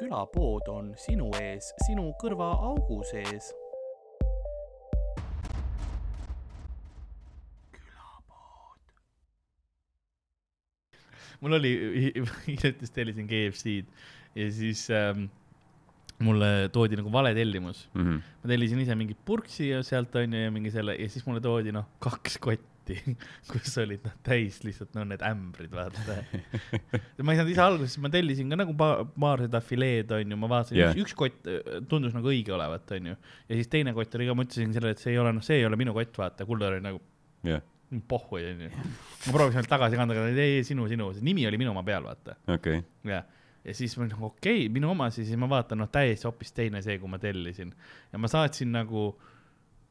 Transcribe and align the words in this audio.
külapood 0.00 0.68
on 0.72 0.94
sinu 1.00 1.30
ees, 1.40 1.72
sinu 1.86 2.10
kõrvaaugu 2.22 3.02
sees. 3.12 3.52
mul 11.40 11.56
oli 11.56 11.70
hiljuti 12.46 12.88
tellisin 12.92 13.28
KFC-d 13.28 13.86
ja 14.36 14.48
siis 14.52 14.82
ähm, 14.92 15.22
mulle 16.20 16.68
toodi 16.72 16.98
nagu 17.00 17.12
vale 17.12 17.32
tellimus 17.34 17.86
mm. 17.94 18.02
-hmm. 18.02 18.18
ma 18.42 18.50
tellisin 18.52 18.82
ise 18.84 18.94
mingi 18.94 19.16
purksi 19.24 19.70
ja 19.70 19.82
sealt 19.82 20.14
onju 20.20 20.42
ja 20.44 20.50
mingi 20.52 20.70
selle 20.70 20.96
ja 20.98 21.08
siis 21.08 21.24
mulle 21.26 21.40
toodi 21.40 21.72
noh 21.72 21.88
kaks 21.98 22.36
kotti, 22.44 22.69
kus 23.50 23.74
olid 23.82 24.04
noh 24.06 24.14
täis 24.26 24.60
lihtsalt 24.64 24.94
no 24.96 25.04
need 25.08 25.22
ämbrid 25.26 25.72
vaata. 25.74 26.20
ma 27.24 27.34
ei 27.34 27.40
saanud 27.40 27.52
ise 27.52 27.64
alguses, 27.64 27.96
ma 28.02 28.10
tellisin 28.12 28.52
ka 28.52 28.58
nagu 28.60 28.74
pa- 28.78 29.04
paar 29.14 29.44
seda 29.46 29.62
fileed 29.64 30.12
onju, 30.16 30.38
ma 30.40 30.50
vaatasin 30.50 30.78
Jah. 30.78 30.94
yeah., 30.94 31.02
üks 31.04 31.16
kott 31.18 31.50
äh, 31.50 31.80
tundus 31.90 32.16
nagu 32.16 32.30
õige 32.32 32.54
olevat 32.56 32.94
onju 32.96 33.16
ja 33.16 33.58
siis 33.58 33.70
teine 33.72 33.94
kott 33.96 34.14
oli 34.18 34.28
ka, 34.28 34.36
ma 34.36 34.46
ütlesin 34.46 34.74
sellele, 34.76 34.96
et 34.96 35.02
see 35.02 35.14
ei 35.14 35.20
ole 35.22 35.34
noh, 35.36 35.44
see 35.44 35.60
ei 35.60 35.66
ole 35.68 35.78
minu 35.80 35.94
kott, 35.96 36.14
vaata, 36.20 36.46
Kuldar 36.48 36.76
oli 36.76 36.84
nagu 36.84 37.02
jah, 37.46 37.64
pohhu 38.10 38.40
onju. 38.40 38.70
ma 38.70 39.34
proovisin 39.34 39.62
ainult 39.62 39.74
tagasi 39.74 40.00
kanda, 40.00 40.16
aga 40.16 40.30
ei, 40.30 40.60
ei 40.60 40.66
sinu, 40.66 40.88
sinu, 40.90 41.10
nimi 41.26 41.46
oli 41.50 41.60
minu 41.60 41.74
oma 41.74 41.84
peal, 41.86 42.06
vaata 42.06 42.38
okei 42.46 42.80
okay.. 42.82 43.12
ja, 43.12 43.24
ja 43.64 43.76
siis 43.76 43.96
ma 44.00 44.08
nagu 44.08 44.30
okei 44.32 44.64
okay,, 44.64 44.72
minu 44.72 44.92
oma 44.92 45.10
siis 45.14 45.32
ma 45.40 45.48
vaatan, 45.50 45.82
noh, 45.84 45.90
täiesti 45.92 46.28
hoopis 46.28 46.54
teine 46.56 46.82
see, 46.84 46.98
kui 47.02 47.10
ma 47.10 47.20
tellisin 47.22 47.74
ja 48.12 48.22
ma 48.22 48.30
saatsin 48.30 48.72
nagu 48.74 49.10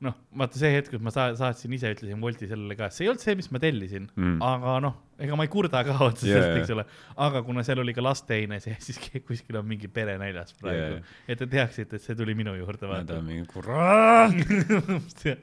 noh, 0.05 0.13
vaata 0.39 0.55
see 0.62 0.70
hetk, 0.71 0.94
kus 0.94 1.02
ma 1.03 1.12
sa- 1.12 1.34
saatsin 1.35 1.73
ise, 1.76 1.89
ütlesin 1.91 2.22
Wolti 2.23 2.47
sellele 2.47 2.75
ka, 2.80 2.88
see 2.95 3.03
ei 3.03 3.09
olnud 3.11 3.19
see, 3.23 3.36
mis 3.36 3.50
ma 3.52 3.59
tellisin 3.59 4.05
Mm. 4.16 4.38
aga 4.47 4.78
noh, 4.86 4.94
ega 5.19 5.36
ma 5.36 5.44
ei 5.44 5.52
kurda 5.52 5.81
ka 5.83 5.97
otseselt 6.08 6.45
yeah,, 6.45 6.59
eks 6.61 6.72
ole, 6.75 6.86
aga 7.28 7.42
kuna 7.44 7.64
seal 7.67 7.81
oli 7.83 7.92
ka 7.97 8.02
lasteine 8.05 8.61
sees, 8.64 8.80
siis 8.88 9.00
kuskil 9.27 9.59
on 9.59 9.67
mingi 9.67 9.89
pere 9.92 10.16
näljas 10.22 10.55
praegu. 10.61 11.00
Yeah. 11.02 11.14
et 11.27 11.42
te 11.44 11.50
teaksite, 11.52 12.00
et 12.00 12.05
see 12.08 12.16
tuli 12.16 12.33
minu 12.39 12.55
juurde, 12.61 12.80
ta 12.86 12.92
vaata. 12.94 13.20
mingi 13.27 13.44
kurat. 13.52 14.36
ja 15.30 15.36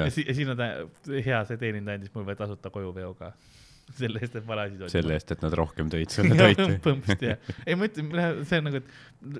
jah, 0.00 0.10
si- 0.10 0.24
ja 0.26 0.34
siin 0.34 0.50
on 0.50 0.56
ta, 0.58 0.68
hea 1.12 1.40
see 1.48 1.58
teenindaja 1.60 2.00
andis 2.00 2.12
mulle 2.14 2.34
tasuta 2.38 2.70
kojuveo 2.72 3.14
ka, 3.18 3.32
selle 4.00 4.20
eest, 4.24 4.36
et 4.40 4.46
vale 4.48 4.64
asi 4.68 4.78
toodi. 4.80 4.92
selle 4.94 5.14
eest, 5.18 5.30
et 5.34 5.42
nad 5.44 5.54
rohkem 5.60 5.90
tõid 5.92 6.12
sulle 6.14 6.36
toitu. 6.40 6.66
põhimõtteliselt 6.86 7.26
jah, 7.28 7.50
ei 7.66 7.76
ma 7.78 7.88
ütlen, 7.90 8.10
see 8.48 8.60
on 8.62 8.68
nagu, 8.70 8.80
et, 8.80 9.38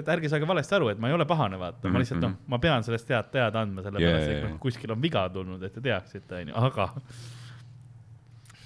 et 0.00 0.12
ärge 0.14 0.30
saage 0.32 0.48
valesti 0.48 0.76
aru, 0.78 0.88
et 0.94 1.02
ma 1.02 1.10
ei 1.10 1.16
ole 1.18 1.26
pahane, 1.28 1.58
vaata, 1.60 1.90
ma 1.92 2.02
lihtsalt 2.02 2.22
noh, 2.24 2.36
ma 2.50 2.60
pean 2.62 2.86
sellest 2.86 3.08
tead 3.10 3.30
teada 3.34 3.64
andma, 3.64 3.84
sellepärast 3.86 4.26
Jaa, 4.26 4.34
et 4.36 4.42
jaa, 4.44 4.52
noh 4.54 4.60
kuskil 4.62 4.94
on 4.94 5.02
viga 5.02 5.26
tulnud, 5.34 5.62
et 5.66 5.74
te 5.76 5.82
teaksite, 5.84 6.42
onju, 6.44 6.56
aga 6.60 6.88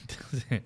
see, 0.41 0.61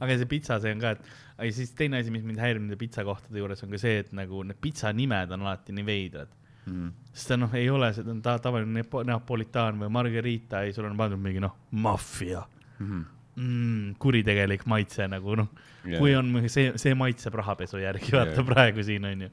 aga 0.00 0.16
see 0.20 0.28
pitsa, 0.30 0.60
see 0.62 0.72
on 0.74 0.82
ka, 0.82 0.94
et 0.96 1.46
ja 1.50 1.54
siis 1.56 1.72
teine 1.76 2.00
asi, 2.00 2.12
mis 2.14 2.24
mind 2.26 2.40
häirib 2.40 2.62
nende 2.64 2.78
pitsakohtade 2.80 3.40
juures 3.40 3.64
on 3.64 3.72
ka 3.74 3.80
see, 3.80 4.00
et 4.04 4.10
nagu 4.16 4.42
need 4.46 4.60
pitsa 4.62 4.92
nimed 4.96 5.32
on 5.36 5.46
alati 5.46 5.74
nii 5.76 5.86
veidrad. 5.88 6.36
Mm. 6.70 6.90
sest 7.16 7.30
ta 7.32 7.36
noh, 7.40 7.54
ei 7.56 7.70
ole 7.72 7.88
seda 7.96 8.12
ta, 8.22 8.34
tavaline 8.44 8.82
napolitaan 9.08 9.78
või 9.80 9.88
margarita, 9.96 10.60
ei, 10.66 10.74
sul 10.76 10.84
on 10.86 10.98
pandud 11.00 11.18
mingi 11.24 11.40
noh, 11.42 11.56
maffia 11.72 12.44
Mhm. 12.80 13.00
mm,, 13.40 13.94
kuritegelik 14.02 14.66
maitse 14.70 15.06
nagu 15.10 15.36
noh 15.40 15.50
yeah., 15.84 16.00
kui 16.00 16.14
on 16.16 16.32
see, 16.52 16.72
see 16.80 16.96
maitseb 16.98 17.36
rahapesu 17.40 17.80
järgi, 17.82 18.12
vaata 18.14 18.36
yeah. 18.38 18.48
praegu 18.52 18.84
siin 18.86 19.06
on 19.08 19.26
ju. 19.26 19.30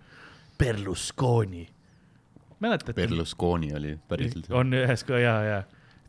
Berlusconi, 0.58 1.68
mäletad? 2.64 2.96
Berlusconi 2.98 3.74
oli 3.78 3.98
päriselt. 4.10 4.48
on 4.50 4.74
ühes 4.74 5.04
ka 5.06 5.20
ja, 5.22 5.36
ja. 5.46 5.58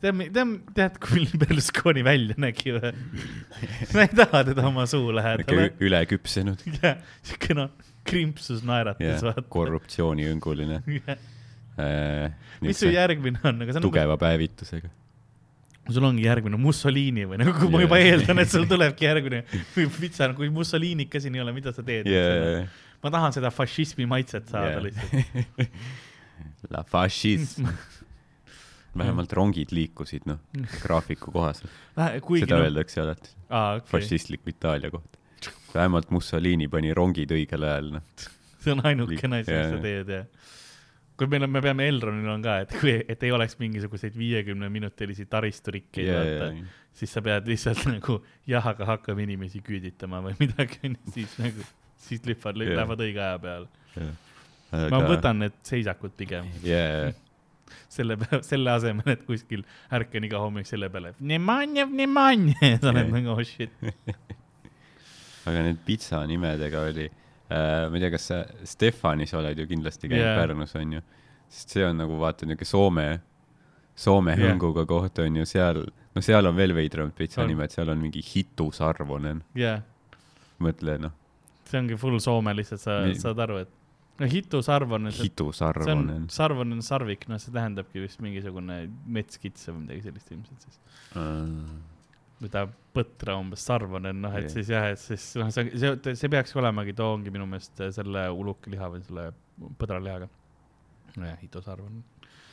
tead, 0.01 0.23
tead, 0.33 0.55
tead, 0.77 1.01
kui 1.03 1.27
Berlusconi 1.43 2.03
välja 2.07 2.37
nägi 2.41 2.73
või? 2.77 2.93
sa 3.91 4.05
ei 4.05 4.15
taha 4.23 4.43
teda 4.51 4.65
oma 4.71 4.87
suu 4.89 5.13
lähedale. 5.15 5.69
üle 5.85 6.01
küpsenud 6.09 6.63
siuke 6.65 7.57
noh, 7.57 7.75
krimpsus 8.09 8.63
naeratas 8.65 9.05
ja 9.05 9.19
vaata. 9.27 9.45
korruptsiooniõnguline. 9.53 10.81
mis 12.65 12.81
su 12.81 12.89
järgmine 12.91 13.39
on, 13.43 13.61
aga 13.61 13.71
see 13.71 13.77
on 13.77 13.83
nagu 13.83 13.91
tugeva 13.91 14.17
päevitusega. 14.19 14.89
Sul 15.95 16.05
ongi 16.09 16.25
järgmine 16.25 16.59
Mussolini 16.61 17.25
või 17.29 17.39
nagu 17.41 17.53
yeah. 17.55 17.71
ma 17.73 17.81
juba 17.85 17.99
eeldan, 18.03 18.43
et 18.43 18.51
sul 18.51 18.67
tulebki 18.69 19.07
järgmine 19.07 19.43
või 19.75 19.87
pitsa, 19.99 20.29
kui 20.37 20.51
Mussolinit 20.53 21.09
ka 21.11 21.21
siin 21.23 21.37
ei 21.37 21.43
ole, 21.45 21.55
mida 21.55 21.73
sa 21.75 21.85
teed 21.85 22.09
Yeah. 22.09 22.67
ma 23.03 23.11
tahan 23.13 23.35
seda 23.35 23.51
fašismi 23.53 24.07
maitset 24.09 24.49
saada 24.51 24.77
Yeah. 24.77 24.89
lihtsalt. 24.89 25.79
La 26.73 26.83
fascism. 26.83 27.67
vähemalt 28.99 29.33
rongid 29.37 29.71
liikusid, 29.71 30.25
noh, 30.27 30.39
graafiku 30.81 31.31
kohaselt. 31.31 31.71
kuigi 32.25 32.45
seda 32.45 32.57
noh, 32.57 32.67
öeldakse 32.67 33.01
alati 33.03 33.35
aa 33.49 33.75
okei, 33.77 33.87
fašistliku 33.91 34.49
Itaalia 34.49 34.91
kohta. 34.91 35.19
vähemalt 35.73 36.09
Mussolini 36.11 36.67
pani 36.67 36.93
rongid 36.97 37.31
õigel 37.35 37.65
ajal, 37.67 37.91
noh. 37.97 38.01
see 38.63 38.73
on 38.73 38.81
ainukene 38.83 39.43
asi, 39.43 39.53
mis 39.53 39.75
sa 39.75 39.81
teed 39.83 40.13
ja 40.15 40.23
kui 41.19 41.27
meil 41.27 41.43
on, 41.45 41.51
me 41.51 41.61
peame 41.63 41.87
Elronil 41.91 42.31
on 42.31 42.43
ka, 42.43 42.59
et 42.63 42.75
kui, 42.79 42.93
et 43.11 43.23
ei 43.27 43.33
oleks 43.35 43.57
mingisuguseid 43.59 44.15
viiekümne 44.17 44.69
minutilisi 44.71 45.27
taristurikkeid 45.29 46.07
ja, 46.07 46.17
vaata 46.19 46.49
ja, 46.53 46.67
siis 46.95 47.13
sa 47.15 47.23
pead 47.25 47.47
lihtsalt 47.49 47.83
nagu 47.89 48.19
jah, 48.49 48.65
aga 48.71 48.87
hakkame 48.93 49.25
inimesi 49.27 49.61
küüditama 49.65 50.21
või 50.25 50.35
midagi 50.39 50.93
siis 51.13 51.35
nagu, 51.41 51.65
siis 52.07 52.23
lüppad, 52.27 52.59
Jaa. 52.59 52.77
lähevad 52.79 53.03
õige 53.05 53.23
aja 53.23 53.39
peale. 53.43 53.67
ja. 53.95 54.11
ma 54.93 55.01
võtan 55.07 55.43
need 55.43 55.57
seisakud 55.67 56.15
pigem 56.19 56.47
jaa, 56.63 57.11
selle, 57.95 58.17
selle 58.45 58.75
asemel, 58.75 59.15
et 59.15 59.23
kuskil 59.27 59.65
ärkan 59.95 60.27
iga 60.27 60.41
hommik 60.43 60.69
selle 60.69 60.91
peale, 60.93 61.13
vnemanje, 61.19 61.87
vnemanje, 61.91 62.75
sa 62.81 62.93
oled 62.93 63.05
Jaa. 63.05 63.15
nagu 63.17 63.35
oh 63.35 63.43
shit. 63.43 63.75
aga 65.49 65.65
need 65.67 65.83
pitsa 65.83 66.23
nimedega 66.29 66.87
oli 66.87 67.09
ma 67.49 67.97
ei 67.97 68.03
tea, 68.03 68.11
kas 68.13 68.27
sa 68.29 68.43
Stefanis 68.67 69.33
oled 69.37 69.57
ju 69.57 69.65
kindlasti 69.69 70.09
käinud 70.09 70.21
yeah. 70.21 70.37
Pärnus 70.37 70.75
onju, 70.77 71.01
sest 71.49 71.77
see 71.77 71.85
on 71.87 71.97
nagu 71.97 72.19
vaata 72.21 72.45
niuke 72.49 72.67
Soome, 72.67 73.07
Soome 73.99 74.35
Jah. 74.35 74.51
hõnguga 74.51 74.85
koht 74.89 75.23
onju, 75.23 75.47
seal, 75.49 75.81
no 76.15 76.23
seal 76.25 76.45
on 76.45 76.55
veel 76.57 76.75
veidramad 76.77 77.15
pitsa 77.17 77.47
nimed, 77.49 77.73
seal 77.73 77.89
on 77.89 78.03
mingi 78.03 78.21
Hitu 78.23 78.69
Sarvonen, 78.75 79.41
jah, 79.57 79.81
mõtle 80.61 80.99
noh, 81.01 81.15
see 81.69 81.81
ongi 81.81 81.97
full 81.99 82.21
soome 82.23 82.53
lihtsalt, 82.57 82.83
sa 82.83 83.01
Nii. 83.05 83.17
saad 83.21 83.41
aru, 83.45 83.59
et 83.65 83.75
no 84.19 84.27
hitu 84.29 84.61
sarvon, 84.65 85.09
see 85.13 85.29
Hitu 85.29 85.49
on 85.49 85.57
Sarvonen, 85.57 86.25
sarvon 86.33 86.75
on 86.75 86.83
sarvik, 86.85 87.25
noh, 87.31 87.39
see 87.41 87.53
tähendabki 87.55 88.03
vist 88.03 88.21
mingisugune 88.23 88.81
metskits 89.07 89.69
või 89.71 89.85
midagi 89.85 90.05
sellist 90.09 90.33
ilmselt 90.35 90.67
siis. 90.67 90.79
või 92.39 92.51
ta 92.53 92.65
põtra 92.99 93.35
umbes 93.39 93.63
sarvonen, 93.65 94.19
noh, 94.21 94.35
et 94.39 94.51
siis 94.53 94.69
jah, 94.71 94.89
et 94.93 94.99
siis 95.01 95.25
noh, 95.39 95.49
see, 95.55 95.71
see, 95.79 96.13
see 96.19 96.31
peakski 96.31 96.59
olemagi, 96.61 96.93
too 96.97 97.07
ongi 97.15 97.31
minu 97.33 97.47
meelest 97.49 97.79
selle 97.95 98.27
ulukiliha 98.35 98.89
või 98.93 99.03
selle 99.07 99.29
põdralihaga. 99.79 100.29
nojah, 101.19 101.37
hitu 101.41 101.61
sarvon. 101.65 102.01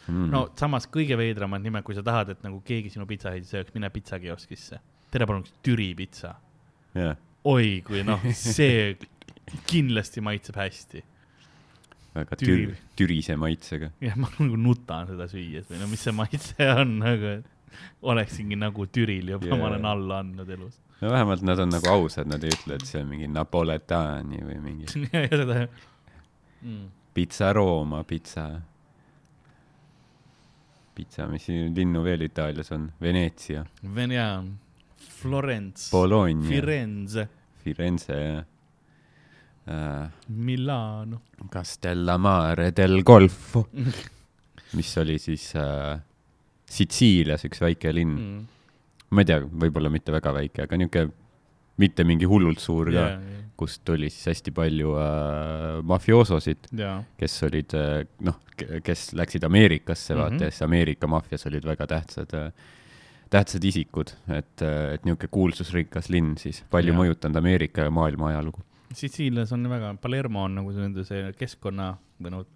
mm. 0.09 0.29
no 0.33 0.47
samas 0.59 0.89
kõige 0.91 1.19
veidramad 1.19 1.63
nimed, 1.65 1.85
kui 1.87 1.95
sa 1.99 2.05
tahad, 2.07 2.33
et 2.35 2.47
nagu 2.47 2.63
keegi 2.67 2.95
sinu 2.95 3.07
pitsaheidi 3.11 3.47
sööks, 3.51 3.75
mine 3.75 3.91
pitsakioskisse. 3.95 4.81
tere 5.13 5.27
palun, 5.29 5.45
Türi 5.67 5.91
pitsa. 5.99 6.37
jah, 6.97 7.19
oi, 7.45 7.83
kui 7.87 8.03
noh, 8.07 8.23
see 8.35 8.97
kindlasti 9.71 10.25
maitseb 10.25 10.57
hästi. 10.59 11.03
väga 12.17 12.39
Türi- 12.41 12.71
tür-, 12.71 12.79
türise 12.99 13.37
maitsega. 13.37 13.93
jah, 14.01 14.17
ma 14.17 14.31
nagu 14.39 14.57
nutan 14.57 15.11
seda 15.13 15.29
süües 15.31 15.69
või 15.71 15.83
no 15.83 15.91
mis 15.93 16.07
see 16.07 16.17
maitse 16.17 16.71
on 16.73 16.99
nagu, 17.03 17.37
et 17.41 17.53
oleksingi 18.13 18.59
nagu 18.59 18.87
Türil 18.87 19.35
juba 19.35 19.47
yeah., 19.47 19.59
ma 19.59 19.71
olen 19.71 19.85
alla 19.85 20.21
andnud 20.25 20.49
elus. 20.49 20.81
no 21.01 21.11
vähemalt 21.11 21.43
nad 21.43 21.59
on 21.59 21.75
nagu 21.75 21.91
ausad, 21.93 22.29
nad 22.31 22.45
ei 22.45 22.55
ütle, 22.55 22.79
et 22.79 22.87
see 22.89 23.03
on 23.03 23.11
mingi 23.11 23.29
Napoletani 23.29 24.43
või 24.45 24.59
mingi 24.63 24.89
ja 25.13 25.27
seda 25.29 25.61
mm.. 25.67 26.89
pitsa 27.15 27.53
Rooma 27.53 28.03
pitsa. 28.05 28.49
pitsa, 30.97 31.27
mis 31.29 31.45
siin 31.45 31.75
linnu 31.77 32.03
veel 32.05 32.23
Itaalias 32.25 32.73
on, 32.73 32.91
Veneetsia, 33.03 33.67
Vene, 33.95 34.21
Florence, 35.21 35.91
Bologna, 35.93 36.49
Firenze, 36.49 37.29
Firenze 37.65 38.21
ja 38.21 38.45
äh, 39.67 40.09
Milano. 40.27 41.23
Castellamare 41.49 42.73
del 42.73 43.03
Golfo, 43.03 43.69
mis 44.73 44.97
oli 44.97 45.19
siis 45.19 45.55
äh, 45.55 45.99
Sitsiilias 46.67 47.47
üks 47.47 47.63
väike 47.63 47.93
linn 47.95 48.17
mm., 48.17 48.45
ma 49.15 49.23
ei 49.23 49.29
tea, 49.29 49.39
võib-olla 49.47 49.91
mitte 49.93 50.15
väga 50.15 50.33
väike, 50.35 50.67
aga 50.67 50.79
niisugune 50.81 51.13
mitte 51.81 52.07
mingi 52.09 52.29
hullult 52.29 52.61
suur 52.63 52.89
ka 52.89 53.03
ja, 53.03 53.17
kust 53.57 53.83
tuli 53.85 54.09
siis 54.13 54.31
hästi 54.31 54.53
palju 54.57 54.95
äh, 55.01 55.83
mafioososid, 55.87 56.71
ja, 56.77 56.97
kes 57.21 57.37
olid 57.47 57.77
äh, 57.77 58.01
noh, 58.25 58.39
kes 58.85 59.11
läksid 59.17 59.45
Ameerikasse 59.45 60.15
mm, 60.15 60.21
-hmm. 60.21 60.25
Mhm. 60.25 60.33
vaata, 60.33 60.45
ja 60.45 60.51
siis 60.51 60.63
Ameerika 60.63 61.07
maffias 61.07 61.47
olid 61.47 61.65
väga 61.65 61.87
tähtsad 61.87 62.35
äh, 62.35 62.53
tähtsad 63.31 63.65
isikud, 63.65 64.13
et, 64.29 64.63
et 64.63 65.05
niisugune 65.05 65.29
kuulsusrikas 65.31 66.09
linn 66.09 66.37
siis, 66.39 66.63
palju 66.71 66.95
Jaa. 66.95 67.01
mõjutanud 67.03 67.41
Ameerika 67.41 67.87
ja 67.87 67.91
maailma 67.91 68.29
ajalugu. 68.31 68.63
Sitsiilias 68.95 69.53
on 69.53 69.67
väga, 69.69 69.95
Palermo 70.01 70.45
on 70.47 70.55
nagu 70.61 70.71
nende 70.73 71.05
see 71.05 71.33
keskkonna 71.37 71.91
või 72.23 72.33
noh, 72.33 72.47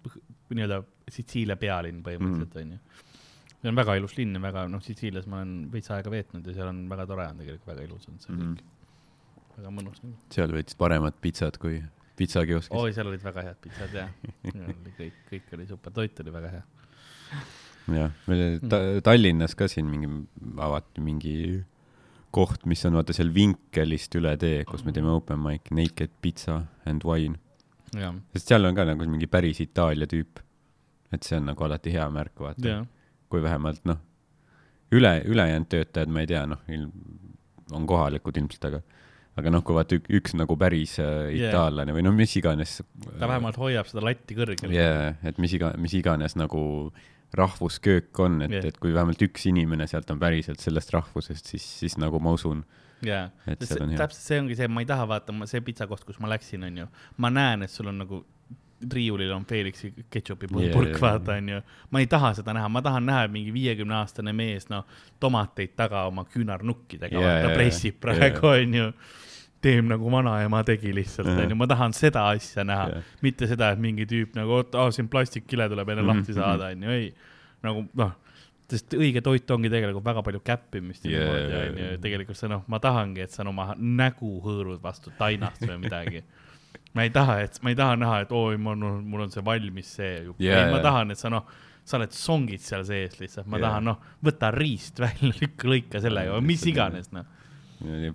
nii-öelda 0.49 0.81
Sitsiilia 1.11 1.57
pealinn 1.59 1.99
põhimõtteliselt 2.05 2.55
onju 2.63 2.77
mm.. 2.77 3.10
See 3.61 3.69
on 3.69 3.75
väga 3.77 3.95
ilus 3.99 4.15
linn 4.17 4.33
ja 4.37 4.41
väga 4.41 4.67
noh, 4.71 4.81
Sitsiilias 4.81 5.27
ma 5.29 5.41
olen 5.41 5.69
veits 5.71 5.91
aega 5.93 6.09
veetnud 6.13 6.47
ja 6.47 6.53
seal 6.57 6.67
on 6.71 6.83
väga 6.89 7.05
tore 7.09 7.27
on 7.29 7.37
tegelikult, 7.41 7.67
väga 7.67 7.83
ilus 7.87 8.07
on 8.09 8.19
see 8.19 8.33
Mhm. 8.35 8.53
kõik. 8.53 8.63
väga 9.57 9.69
mõnus 9.77 9.99
nagu. 10.03 10.15
seal 10.33 10.49
võttis 10.55 10.77
paremat 10.77 11.19
pitsat 11.21 11.57
kui 11.61 11.81
pitsakioskis. 12.17 12.71
oi, 12.77 12.93
seal 12.93 13.07
olid 13.07 13.21
väga 13.23 13.41
head 13.47 13.57
pitsad 13.61 13.93
ja, 13.93 14.07
kõik, 14.97 15.13
kõik 15.29 15.53
oli 15.57 15.65
super, 15.67 15.91
toit 15.93 16.19
oli 16.23 16.31
väga 16.31 16.49
hea. 16.55 16.63
jah, 17.97 18.11
meil 18.27 18.59
ta, 18.69 18.79
Tallinnas 19.03 19.55
ka 19.55 19.67
siin 19.71 19.85
mingi, 19.89 20.09
avati 20.57 21.01
mingi 21.01 21.35
koht, 22.31 22.65
mis 22.65 22.83
on 22.87 22.93
vaata 22.95 23.13
seal 23.13 23.29
Vinkelist 23.35 24.15
üle 24.15 24.37
tee, 24.39 24.63
kus 24.65 24.85
me 24.87 24.93
teeme 24.95 25.09
open 25.11 25.39
mic, 25.43 25.67
Naked 25.75 26.13
Pizza 26.21 26.61
and 26.85 27.03
Wine. 27.03 27.37
jah, 27.93 28.13
sest 28.33 28.47
seal 28.53 28.65
on 28.65 28.75
ka 28.75 28.85
nagu 28.87 29.05
mingi 29.09 29.27
päris 29.27 29.59
Itaalia 29.63 30.07
tüüp. 30.07 30.39
et 31.11 31.23
see 31.27 31.35
on 31.37 31.45
nagu 31.45 31.63
alati 31.67 31.91
hea 31.91 32.07
märk, 32.09 32.37
vaata. 32.39 32.85
Kui 33.31 33.43
vähemalt 33.43 33.85
noh, 33.89 34.01
üle, 34.91 35.15
ülejäänud 35.31 35.69
töötajad, 35.71 36.11
ma 36.11 36.23
ei 36.23 36.29
tea, 36.31 36.43
noh, 36.49 36.63
on 37.71 37.87
kohalikud 37.87 38.37
ilmselt, 38.41 38.67
aga 38.67 38.81
aga 39.39 39.53
noh, 39.53 39.63
kui 39.63 39.77
vaata 39.77 39.95
ük, 39.97 40.09
üks 40.19 40.35
nagu 40.35 40.57
päris 40.59 40.97
äh, 40.99 41.31
itaallane 41.37 41.95
või 41.95 42.03
no 42.03 42.11
mis 42.15 42.33
iganes. 42.39 42.81
ta 43.15 43.29
vähemalt 43.29 43.57
hoiab 43.61 43.87
seda 43.87 44.03
latti 44.03 44.35
kõrgel. 44.37 44.73
jaa, 44.75 45.13
et 45.27 45.39
mis 45.41 45.55
iga, 45.55 45.71
mis 45.79 45.95
iganes 45.97 46.35
nagu 46.39 46.61
rahvusköök 47.37 48.19
on, 48.25 48.41
et 48.43 48.57
yeah. 48.57 48.67
et 48.67 48.79
kui 48.81 48.91
vähemalt 48.91 49.21
üks 49.23 49.47
inimene 49.47 49.87
sealt 49.87 50.09
on 50.11 50.19
päriselt 50.19 50.59
sellest 50.59 50.91
rahvusest, 50.91 51.53
siis, 51.53 51.63
siis 51.79 51.95
nagu 52.01 52.19
ma 52.19 52.35
usun, 52.35 52.65
jaa, 53.07 53.29
täpselt 53.47 54.19
see 54.19 54.41
ongi 54.43 54.59
see, 54.59 54.67
ma 54.67 54.83
ei 54.83 54.89
taha 54.89 55.07
vaata, 55.13 55.35
see 55.47 55.63
pitsakoht, 55.63 56.03
kus 56.07 56.19
ma 56.19 56.31
läksin, 56.33 56.67
onju, 56.67 56.89
ma 57.23 57.31
näen, 57.31 57.63
et 57.63 57.71
sul 57.71 57.87
on 57.93 58.03
nagu 58.03 58.25
riiulil 58.93 59.31
on 59.35 59.45
Felixi 59.45 59.91
ketšupi 60.09 60.47
yeah, 60.51 60.71
jaa, 60.73 60.83
yeah,, 60.87 61.01
vaata 61.01 61.35
onju. 61.37 61.61
ma 61.91 61.99
ei 62.03 62.07
taha 62.09 62.33
seda 62.39 62.53
näha, 62.57 62.69
ma 62.69 62.81
tahan 62.81 63.05
näha, 63.05 63.27
mingi 63.33 63.53
viiekümne 63.53 63.95
aastane 63.99 64.33
mees, 64.33 64.69
noh, 64.69 64.85
tomateid 65.19 65.75
taga 65.77 66.05
oma 66.09 66.25
küünarnukkidega 66.25 67.19
yeah,, 67.19 67.43
jaa. 67.45 67.53
pressib 67.55 67.99
praegu 68.01 68.47
onju 68.55 68.87
teeb 69.61 69.85
nagu 69.85 70.09
vanaema 70.11 70.63
tegi 70.65 70.89
lihtsalt 70.97 71.29
onju, 71.37 71.55
ma 71.59 71.67
tahan 71.69 71.93
seda 71.93 72.23
asja 72.33 72.63
näha 72.65 72.87
Jah. 72.95 73.11
mitte 73.21 73.47
seda, 73.47 73.69
et 73.75 73.79
mingi 73.83 74.07
tüüp 74.09 74.33
nagu, 74.39 74.55
oot, 74.57 74.73
aa 74.75 74.89
siin 74.91 75.09
plastikkile 75.11 75.69
tuleb 75.69 75.89
enne 75.93 76.01
Mhm, 76.01 76.09
lahti 76.17 76.33
saada 76.33 76.71
onju, 76.73 76.89
ei. 76.89 77.11
nagu 77.61 77.85
noh, 78.01 78.15
sest 78.71 78.93
õige 78.97 79.21
toit 79.21 79.51
ongi 79.53 79.69
tegelikult 79.69 80.05
väga 80.05 80.23
palju 80.25 80.39
käppimist 80.47 81.05
ja 81.05 81.11
Jaa, 81.19 81.25
niimoodi 81.27 81.59
onju 81.69 81.85
jaa., 81.91 81.97
tegelikult 82.07 82.39
see 82.39 82.49
noh, 82.49 82.63
ma 82.71 82.79
tahangi, 82.81 83.21
et 83.21 83.35
sa 83.35 83.43
oma 83.45 83.75
nägu 83.77 84.39
hõõrud 84.41 84.81
vastu 84.81 85.13
tainast 85.19 85.61
või 85.67 85.77
midagi. 85.85 86.23
ma 86.97 87.05
ei 87.07 87.11
taha, 87.13 87.39
et 87.45 87.59
ma 87.63 87.71
ei 87.71 87.77
taha 87.79 87.97
näha, 87.99 88.21
et 88.25 88.31
oi, 88.35 88.57
mul 88.61 88.85
on, 89.25 89.33
see 89.33 89.43
valmis 89.45 89.91
see 89.99 90.15
ju 90.25 90.35
Jaa, 90.39 90.65
ei, 90.65 90.71
ma 90.71 90.79
jaa. 90.79 90.85
tahan, 90.89 91.13
et 91.15 91.21
sa 91.21 91.31
noh, 91.33 91.47
sa 91.87 91.97
oled 91.97 92.13
songid 92.15 92.63
seal 92.63 92.85
sees 92.87 93.17
lihtsalt, 93.21 93.49
ma 93.51 93.59
Jaa. 93.59 93.69
tahan 93.69 93.89
noh, 93.91 94.01
võta 94.27 94.51
riist 94.55 95.01
välja, 95.01 95.33
lükka 95.41 95.71
lõika 95.71 96.03
sellega 96.03 96.35
või 96.37 96.49
mis 96.53 96.65
iganes 96.69 97.11
noh. 97.15 97.27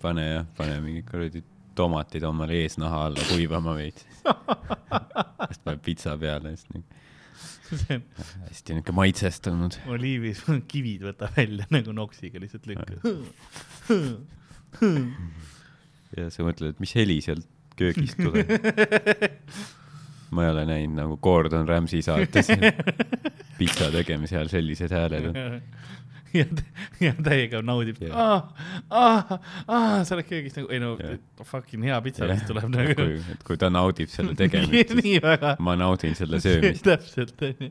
pane 0.03 0.27
jah, 0.29 0.49
pane 0.59 0.81
mingi 0.85 1.05
kuradi 1.09 1.43
tomatid 1.77 2.25
omale 2.25 2.63
eesnaha 2.65 3.07
alla 3.11 3.25
kuivama 3.29 3.75
veits. 3.77 4.07
siis 4.23 5.61
paned 5.65 5.83
pitsa 5.85 6.17
peale, 6.21 6.55
siis 6.57 6.71
on 6.77 6.87
hästi 8.47 8.77
niuke 8.77 8.95
maitsestunud. 8.95 9.81
oliivis 9.91 10.45
kivid 10.73 11.05
võta 11.09 11.31
välja 11.37 11.67
nagu 11.77 11.95
noksiga 11.97 12.41
lihtsalt 12.43 12.69
lükka. 12.71 13.01
ja 16.17 16.31
sa 16.31 16.47
mõtled, 16.47 16.75
et 16.75 16.83
mis 16.83 16.95
heli 16.99 17.19
sealt 17.25 17.49
köögist 17.77 18.21
tuleb. 18.21 18.51
ma 20.35 20.45
ei 20.45 20.51
ole 20.51 20.65
näinud 20.69 20.99
nagu 20.99 21.17
Gordon 21.23 21.69
Ramsay 21.69 22.03
saates 22.03 22.51
pitsa 23.61 23.91
tegemise 23.95 24.37
ajal 24.37 24.51
sellised 24.53 24.93
hääled 24.93 25.29
on. 25.31 25.39
ja, 26.35 26.45
ja 27.01 27.13
täiega 27.25 27.63
naudib 27.65 28.01
yeah.. 28.03 28.17
Ah, 28.19 28.51
ah, 28.91 29.39
ah, 29.67 29.97
sa 30.05 30.17
oled 30.17 30.29
köögis 30.29 30.59
nagu, 30.59 30.71
ei 30.75 30.83
no 30.83 30.95
Jah. 31.01 31.19
fucking 31.45 31.87
hea 31.87 31.99
pitsa 32.05 32.29
vist 32.31 32.49
tuleb 32.51 32.69
nagu. 32.75 32.97
kui, 32.99 33.19
et 33.33 33.45
kui 33.47 33.61
ta 33.61 33.71
naudib 33.73 34.13
selle 34.13 34.35
tegemist, 34.43 34.97
siis 35.01 35.61
ma 35.63 35.77
naudin 35.79 36.19
selle 36.19 36.43
söömist, 36.43 36.85
täpselt, 36.87 37.37
onju. 37.51 37.71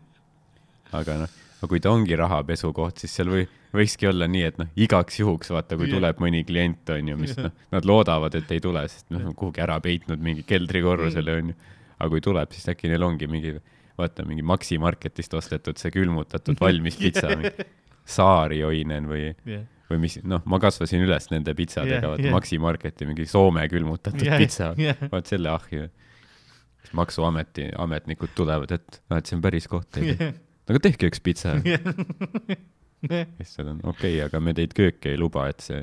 aga 0.95 1.19
noh, 1.25 1.41
aga 1.65 1.71
kui 1.73 1.81
ta 1.81 1.89
ongi 1.91 2.15
rahapesu 2.19 2.69
koht, 2.77 2.99
siis 3.01 3.13
seal 3.17 3.31
või, 3.33 3.43
võikski 3.75 4.07
olla 4.11 4.27
nii, 4.29 4.43
et 4.47 4.57
noh, 4.61 4.67
igaks 4.85 5.17
juhuks 5.19 5.49
vaata, 5.51 5.75
kui 5.79 5.89
tuleb 5.89 6.19
mõni 6.21 6.43
klient, 6.47 6.87
onju, 6.93 7.15
mis 7.17 7.33
Jah. 7.33 7.47
noh, 7.49 7.55
nad 7.73 7.87
loodavad, 7.89 8.35
et 8.37 8.51
ei 8.53 8.61
tule, 8.63 8.83
sest 8.91 9.09
noh, 9.11 9.31
kuhugi 9.35 9.63
ära 9.65 9.79
peitnud 9.83 10.21
mingi 10.21 10.45
keldrikorrusele, 10.47 11.35
Mm. 11.41 11.49
onju. 11.49 11.73
aga 11.99 12.09
kui 12.13 12.21
tuleb, 12.21 12.51
siis 12.53 12.69
äkki 12.69 12.89
neil 12.91 13.03
ongi 13.07 13.27
mingi, 13.31 13.55
vaata 13.97 14.25
mingi 14.27 14.43
Maxi 14.45 14.77
Marketist 14.77 15.33
ostetud 15.33 15.77
see 15.81 15.91
külmutatud 15.95 16.59
valmis 16.61 16.97
pitsa, 17.01 17.31
saari 18.15 18.61
oinen 18.67 19.07
või, 19.09 19.29
jah, 19.49 19.63
või 19.89 19.99
mis, 20.05 20.19
noh, 20.27 20.41
ma 20.45 20.59
kasvasin 20.61 21.01
üles 21.07 21.29
nende 21.31 21.53
pitsadega 21.57 22.01
Jah, 22.01 22.09
vaata 22.13 22.27
jah. 22.29 22.35
Maxi 22.35 22.59
Marketi 22.61 23.07
mingi 23.09 23.25
Soome 23.25 23.63
külmutatud 23.71 24.27
Jah, 24.27 24.37
pitsa, 24.43 24.73
jah. 24.77 24.99
vaat 25.11 25.25
selle 25.31 25.49
ahju. 25.55 25.87
maksuameti 26.95 27.69
ametnikud 27.81 28.29
tulevad, 28.37 28.71
et 28.71 29.01
noh, 29.09 29.17
et 29.17 29.25
see 29.27 29.35
on 29.35 29.41
päris 29.43 29.65
koht 29.67 29.87
teil. 29.95 30.11
Aga 30.69 30.81
tehke 30.87 31.09
üks 31.11 31.21
pitsa. 31.23 31.55
siis 33.05 33.57
nad 33.59 33.73
on 33.73 33.81
okei 33.83 34.15
okay,, 34.17 34.21
aga 34.25 34.41
me 34.43 34.55
teid 34.57 34.73
kööki 34.77 35.13
ei 35.13 35.19
luba, 35.21 35.47
et 35.51 35.65
see. 35.65 35.81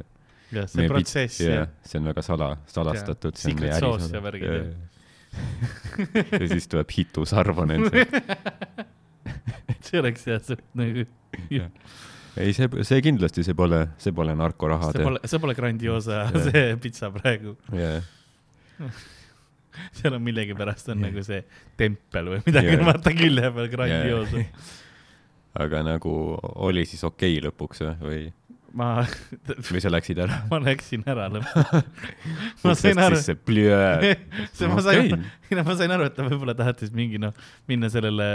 jah, 0.55 0.69
see 0.71 0.89
protsess 0.91 1.43
jah. 1.43 1.69
see 1.87 2.01
on 2.01 2.11
väga 2.13 2.25
sala, 2.27 2.55
salastatud. 2.71 3.39
secret 3.39 3.79
sauce 3.79 4.11
ja 4.13 4.23
värgid, 4.25 4.49
jah. 4.49 4.73
ja 6.43 6.49
siis 6.51 6.69
tuleb 6.69 6.91
hitu 6.93 7.25
sarvonen 7.29 7.87
see. 7.89 8.07
see 9.87 10.03
oleks 10.03 10.27
jah, 10.29 10.43
see 10.45 10.59
nagu, 10.79 11.07
ei, 12.37 12.53
see, 12.57 12.69
see 12.89 13.01
kindlasti, 13.05 13.47
see 13.47 13.57
pole, 13.57 13.85
see 14.03 14.13
pole 14.17 14.35
narkoraha 14.37 14.93
see 14.93 15.07
pole, 15.07 15.23
see 15.29 15.43
pole 15.47 15.57
Grandiosa 15.57 16.27
see 16.51 16.69
pitsa 16.83 17.13
praegu. 17.15 17.57
jah, 17.77 18.03
seal 19.99 20.17
on 20.17 20.23
millegipärast 20.25 20.93
on 20.95 21.03
nagu 21.07 21.25
see 21.27 21.43
tempel 21.81 22.33
või 22.35 22.41
midagi 22.47 22.77
Jah. 22.77 22.87
vaata 22.91 23.15
külje 23.17 23.53
peal 23.57 23.71
Grandiosa. 23.73 24.45
aga 25.63 25.83
nagu 25.87 26.15
oli 26.69 26.87
siis 26.89 27.05
okei 27.05 27.37
okay 27.37 27.47
lõpuks 27.49 27.85
või, 27.85 27.95
või, 28.03 28.21
ma, 28.77 28.89
või 29.69 29.81
sa 29.83 29.91
läksid 29.93 30.21
ära? 30.25 30.39
ma 30.51 30.59
läksin 30.63 31.05
ära 31.09 31.29
lõpuks. 31.33 31.93
ma 32.65 32.75
sain 32.79 33.01
aru, 33.03 33.19
sisse, 33.21 33.37
pljöö. 33.37 34.13
see 34.57 34.71
ma 34.71 34.85
sain, 34.85 35.13
no 35.53 35.65
ma 35.67 35.77
sain 35.79 35.95
aru, 35.95 36.07
et 36.09 36.17
ta 36.17 36.27
võib-olla 36.27 36.55
tahtis 36.59 36.93
mingi 36.97 37.21
noh, 37.23 37.35
minna 37.71 37.91
sellele 37.93 38.27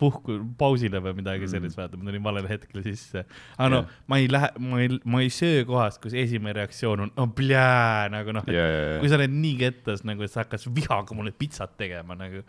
puhku, 0.00 0.38
pausile 0.60 1.02
või 1.04 1.16
midagi 1.20 1.48
sellist, 1.50 1.78
vaata, 1.78 2.00
ma 2.00 2.08
tulin 2.08 2.24
valel 2.24 2.48
hetkel 2.50 2.84
sisse. 2.86 3.24
aga 3.56 3.70
no 3.72 3.82
Jah. 3.82 3.96
ma 4.10 4.20
ei 4.22 4.30
lähe, 4.30 4.50
ma 4.64 4.82
ei, 4.84 5.00
ma 5.04 5.24
ei 5.24 5.32
söö 5.34 5.64
kohast, 5.68 6.00
kus 6.04 6.16
esimene 6.24 6.56
reaktsioon 6.60 7.06
on, 7.06 7.14
no 7.16 7.28
pljää 7.36 8.10
nagu 8.14 8.36
noh, 8.36 8.48
ja, 8.50 8.66
ja, 8.68 8.98
kui 9.02 9.10
ja, 9.10 9.14
sa 9.14 9.20
oled 9.20 9.36
nii 9.36 9.56
kettas 9.64 10.04
nagu, 10.08 10.24
et 10.24 10.32
sa 10.32 10.44
hakkad 10.44 10.68
vihaga 10.74 11.16
mulle 11.16 11.34
pitsat 11.36 11.76
tegema 11.80 12.16
nagu. 12.18 12.44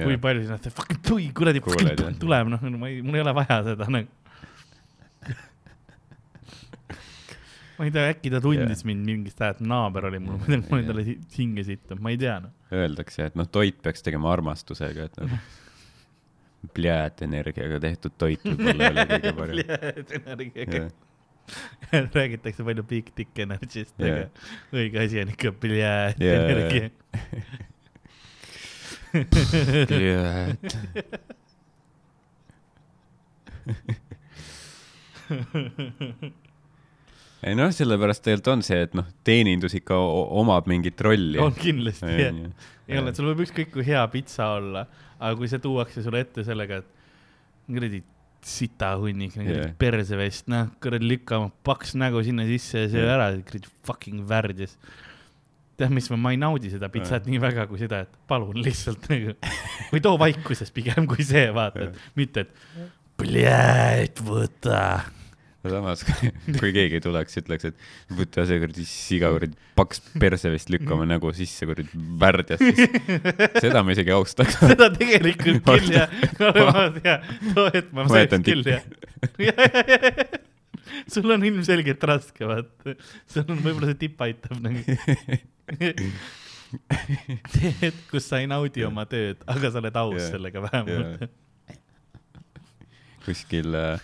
kui 0.00 0.16
palju 0.20 0.44
siis 0.44 0.52
nad, 0.52 0.72
fucking 0.72 1.04
tui, 1.04 1.28
kuradi 1.36 1.60
tuleb, 1.60 2.52
noh, 2.52 2.66
ma 2.80 2.88
ei, 2.88 3.00
mul 3.04 3.18
ei 3.18 3.24
ole 3.24 3.36
vaja 3.36 3.62
seda 3.72 3.88
nagu. 3.92 4.16
Ma 7.80 7.86
ei 7.88 7.92
tea, 7.94 8.10
äkki 8.12 8.28
ta 8.34 8.42
tundis 8.44 8.82
Jah. 8.82 8.86
mind 8.90 9.06
mingist 9.08 9.40
ajast, 9.40 9.62
naaber 9.64 10.04
oli 10.10 10.18
mul, 10.20 10.36
ma 10.44 10.44
olin 10.76 10.88
talle 10.90 11.04
hinge 11.32 11.64
sittunud, 11.64 12.02
ma 12.04 12.12
ei 12.12 12.18
tea 12.20 12.34
noh. 12.44 12.52
öeldakse, 12.76 13.30
et 13.30 13.38
noh, 13.40 13.48
toit 13.48 13.78
peaks 13.80 14.04
tegema 14.04 14.28
armastusega, 14.34 15.06
et 15.08 15.16
noh, 15.24 15.32
pljööt 16.76 17.22
energiaga 17.24 17.78
tehtud 17.80 18.12
toit 18.20 18.42
võib-olla 18.44 18.84
ei 18.84 18.92
ole 18.92 19.06
kõige 19.14 19.32
parem. 19.40 19.56
energiaga 20.20 20.82
jah, 20.84 22.04
räägitakse 22.18 22.66
palju 22.68 22.84
big 22.92 23.08
dick 23.16 23.40
energy'st, 23.46 23.96
Jah. 23.98 24.28
aga 24.28 24.82
õige 24.84 25.00
asi 25.06 25.22
on 25.24 25.32
ikka 25.32 25.54
Jaa, 25.72 26.12
jaa, 26.20 26.44
energia. 26.52 26.86
pljööt. 29.90 30.68
Ei 37.46 37.56
noh, 37.56 37.70
sellepärast 37.74 38.24
tegelikult 38.26 38.52
on 38.52 38.64
see, 38.66 38.80
et 38.86 38.96
noh, 38.98 39.06
teenindus 39.26 39.74
ikka 39.78 39.96
omab 40.40 40.68
mingit 40.70 41.00
rolli. 41.04 41.40
on 41.40 41.56
kindlasti 41.56 42.14
jah. 42.20 42.40
ei 42.90 43.00
ole, 43.00 43.14
sul 43.16 43.30
võib 43.32 43.44
ükskõik 43.46 43.72
kui 43.74 43.86
hea 43.86 44.02
pitsa 44.12 44.52
olla, 44.58 44.86
aga 45.18 45.34
kui 45.38 45.50
see 45.50 45.62
tuuakse 45.62 46.04
sulle 46.04 46.24
ette 46.26 46.44
sellega, 46.46 46.82
et 46.82 46.96
kuradi 47.70 48.02
sitahunnik, 48.46 49.34
kuradi 49.34 49.58
Jah. 49.58 49.76
persevest, 49.80 50.48
noh, 50.52 50.70
kuradi 50.82 51.08
lükka 51.08 51.38
oma 51.40 51.50
paks 51.66 51.94
nägu 52.00 52.22
sinna 52.24 52.46
sisse 52.48 52.86
ja 52.86 52.90
söö 52.92 53.04
Jah. 53.04 53.14
ära, 53.18 53.30
kuradi 53.46 53.72
fucking 53.86 54.24
värdjas. 54.28 54.76
tead, 55.80 55.92
mis, 55.96 56.10
ma 56.12 56.32
ei 56.34 56.36
naudi 56.40 56.68
seda 56.72 56.90
pitsat 56.92 57.24
nii 57.28 57.40
väga 57.40 57.64
kui 57.68 57.80
seda, 57.80 58.02
et 58.04 58.16
palun 58.28 58.58
lihtsalt 58.60 59.06
nagu 59.12 59.32
või 59.92 60.02
too 60.04 60.18
vaikuses 60.20 60.72
pigem 60.76 61.08
kui 61.08 61.24
see, 61.24 61.46
vaata, 61.56 61.88
et 61.88 62.18
mitte, 62.20 62.44
et 62.44 62.90
pljööt, 63.20 64.20
võta. 64.24 64.82
No 65.60 65.70
samas, 65.72 66.02
kui 66.60 66.72
keegi 66.72 67.00
tuleks, 67.04 67.36
ütleks, 67.42 67.68
et 67.68 68.16
võta 68.16 68.46
see 68.48 68.60
kuradi 68.62 68.84
siga 68.88 69.30
kuradi 69.34 69.56
paks 69.76 70.02
persevest 70.20 70.72
lükkama 70.72 71.06
nägu 71.08 71.32
sisse 71.36 71.68
kuradi 71.68 72.04
värdjas, 72.20 72.62
siis 72.62 73.60
seda 73.60 73.82
ma 73.84 73.94
isegi 73.96 74.14
austaks. 74.16 74.56
seda 74.72 74.88
tegelikult 74.94 75.64
küll 75.80 75.96
jah, 75.98 76.12
ma 76.40 76.86
tean, 76.96 77.26
too 77.50 77.66
hetk 77.74 77.92
ma 77.96 78.08
jätan 78.14 78.46
küll 78.46 78.64
jah. 78.72 78.84
sul 81.10 81.36
on 81.36 81.44
ilmselgelt 81.50 82.08
raske, 82.08 82.48
vaata, 82.48 82.96
sul 83.28 83.44
on 83.52 83.60
võib-olla 83.60 83.92
see 83.92 84.00
tipp 84.06 84.24
aitab 84.24 84.62
nagu. 84.64 84.96
see 87.52 87.74
hetk, 87.82 88.00
kus 88.14 88.32
sa 88.32 88.40
ei 88.40 88.48
naudi 88.48 88.86
oma 88.88 89.04
tööd, 89.10 89.44
aga 89.50 89.68
sa 89.68 89.84
oled 89.84 90.02
aus 90.06 90.22
Jaa. 90.22 90.32
sellega 90.38 90.64
vähemalt. 90.70 91.28
kuskil 93.26 93.76
äh, 93.76 94.00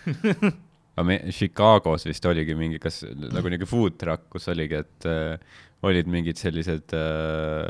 Chicagos 0.97 2.07
vist 2.07 2.25
oligi 2.25 2.55
mingi, 2.57 2.79
kas 2.81 3.03
nagu 3.05 3.51
niuke 3.53 3.67
food 3.69 3.99
truck, 4.01 4.29
kus 4.33 4.49
oligi, 4.49 4.81
et 4.81 5.09
äh, 5.09 5.59
olid 5.85 6.09
mingid 6.09 6.39
sellised 6.41 6.95
äh, 6.97 7.67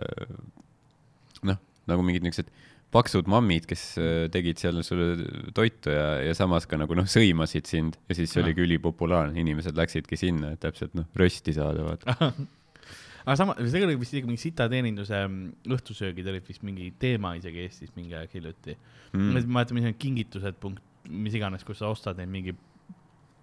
noh, 1.48 1.60
nagu 1.92 2.06
mingid 2.08 2.24
niuksed 2.24 2.52
paksud 2.94 3.28
mammid, 3.30 3.66
kes 3.68 3.84
äh, 4.00 4.28
tegid 4.32 4.62
seal 4.62 4.80
sulle 4.86 5.28
toitu 5.56 5.92
ja, 5.92 6.22
ja 6.24 6.36
samas 6.38 6.68
ka 6.70 6.80
nagu 6.80 6.96
noh, 6.96 7.08
sõimasid 7.10 7.68
sind 7.68 7.98
ja 8.08 8.16
siis 8.18 8.32
see 8.32 8.44
oligi 8.44 8.64
ülipopulaarne, 8.64 9.36
inimesed 9.42 9.76
läksidki 9.78 10.20
sinna, 10.20 10.54
et 10.56 10.64
täpselt 10.64 10.96
noh, 10.98 11.08
rösti 11.20 11.56
saada, 11.58 11.84
vaata. 11.84 12.16
aga 13.26 13.36
sama, 13.40 13.58
see 13.60 13.84
oli 13.84 13.98
vist 14.00 14.16
isegi 14.16 14.30
mingi 14.30 14.46
sitateeninduse 14.46 15.20
mm, 15.26 15.68
õhtusöögid 15.76 16.32
olid 16.32 16.48
vist 16.48 16.64
mingi 16.68 16.94
teema 17.02 17.36
isegi 17.40 17.66
Eestis 17.66 17.92
mingi 18.00 18.16
aeg 18.16 18.32
hiljuti 18.38 18.78
mm.. 18.78 19.34
ma 19.34 19.44
ei 19.44 19.52
mäleta, 19.60 19.76
mis 19.76 19.90
need 19.90 20.00
kingitused 20.00 20.64
punkt, 20.64 20.84
mis 21.12 21.36
iganes, 21.36 21.68
kus 21.68 21.84
sa 21.84 21.92
ostad 21.92 22.20
neid 22.22 22.32
mingi 22.32 22.56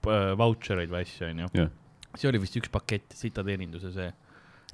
vautšereid 0.05 0.93
või 0.93 1.07
asju, 1.07 1.31
onju. 1.31 1.71
see 2.15 2.29
oli 2.31 2.43
vist 2.43 2.61
üks 2.61 2.73
pakett 2.73 3.17
sitateeninduse 3.19 3.95
see. 3.95 4.13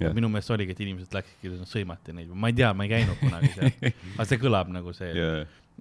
Jah. 0.01 0.15
minu 0.17 0.31
meelest 0.33 0.49
oligi, 0.49 0.73
et 0.73 0.79
inimesed 0.81 1.13
läksidki, 1.13 1.49
sõimati 1.69 2.13
neid, 2.15 2.29
ma 2.33 2.49
ei 2.49 2.55
tea, 2.57 2.71
ma 2.73 2.87
ei 2.87 2.89
käinud 2.89 3.19
kunagi 3.19 3.51
seal, 3.53 3.91
aga 4.15 4.25
see 4.25 4.39
kõlab 4.41 4.71
nagu 4.73 4.93
see, 4.97 5.11
ja, 5.13 5.27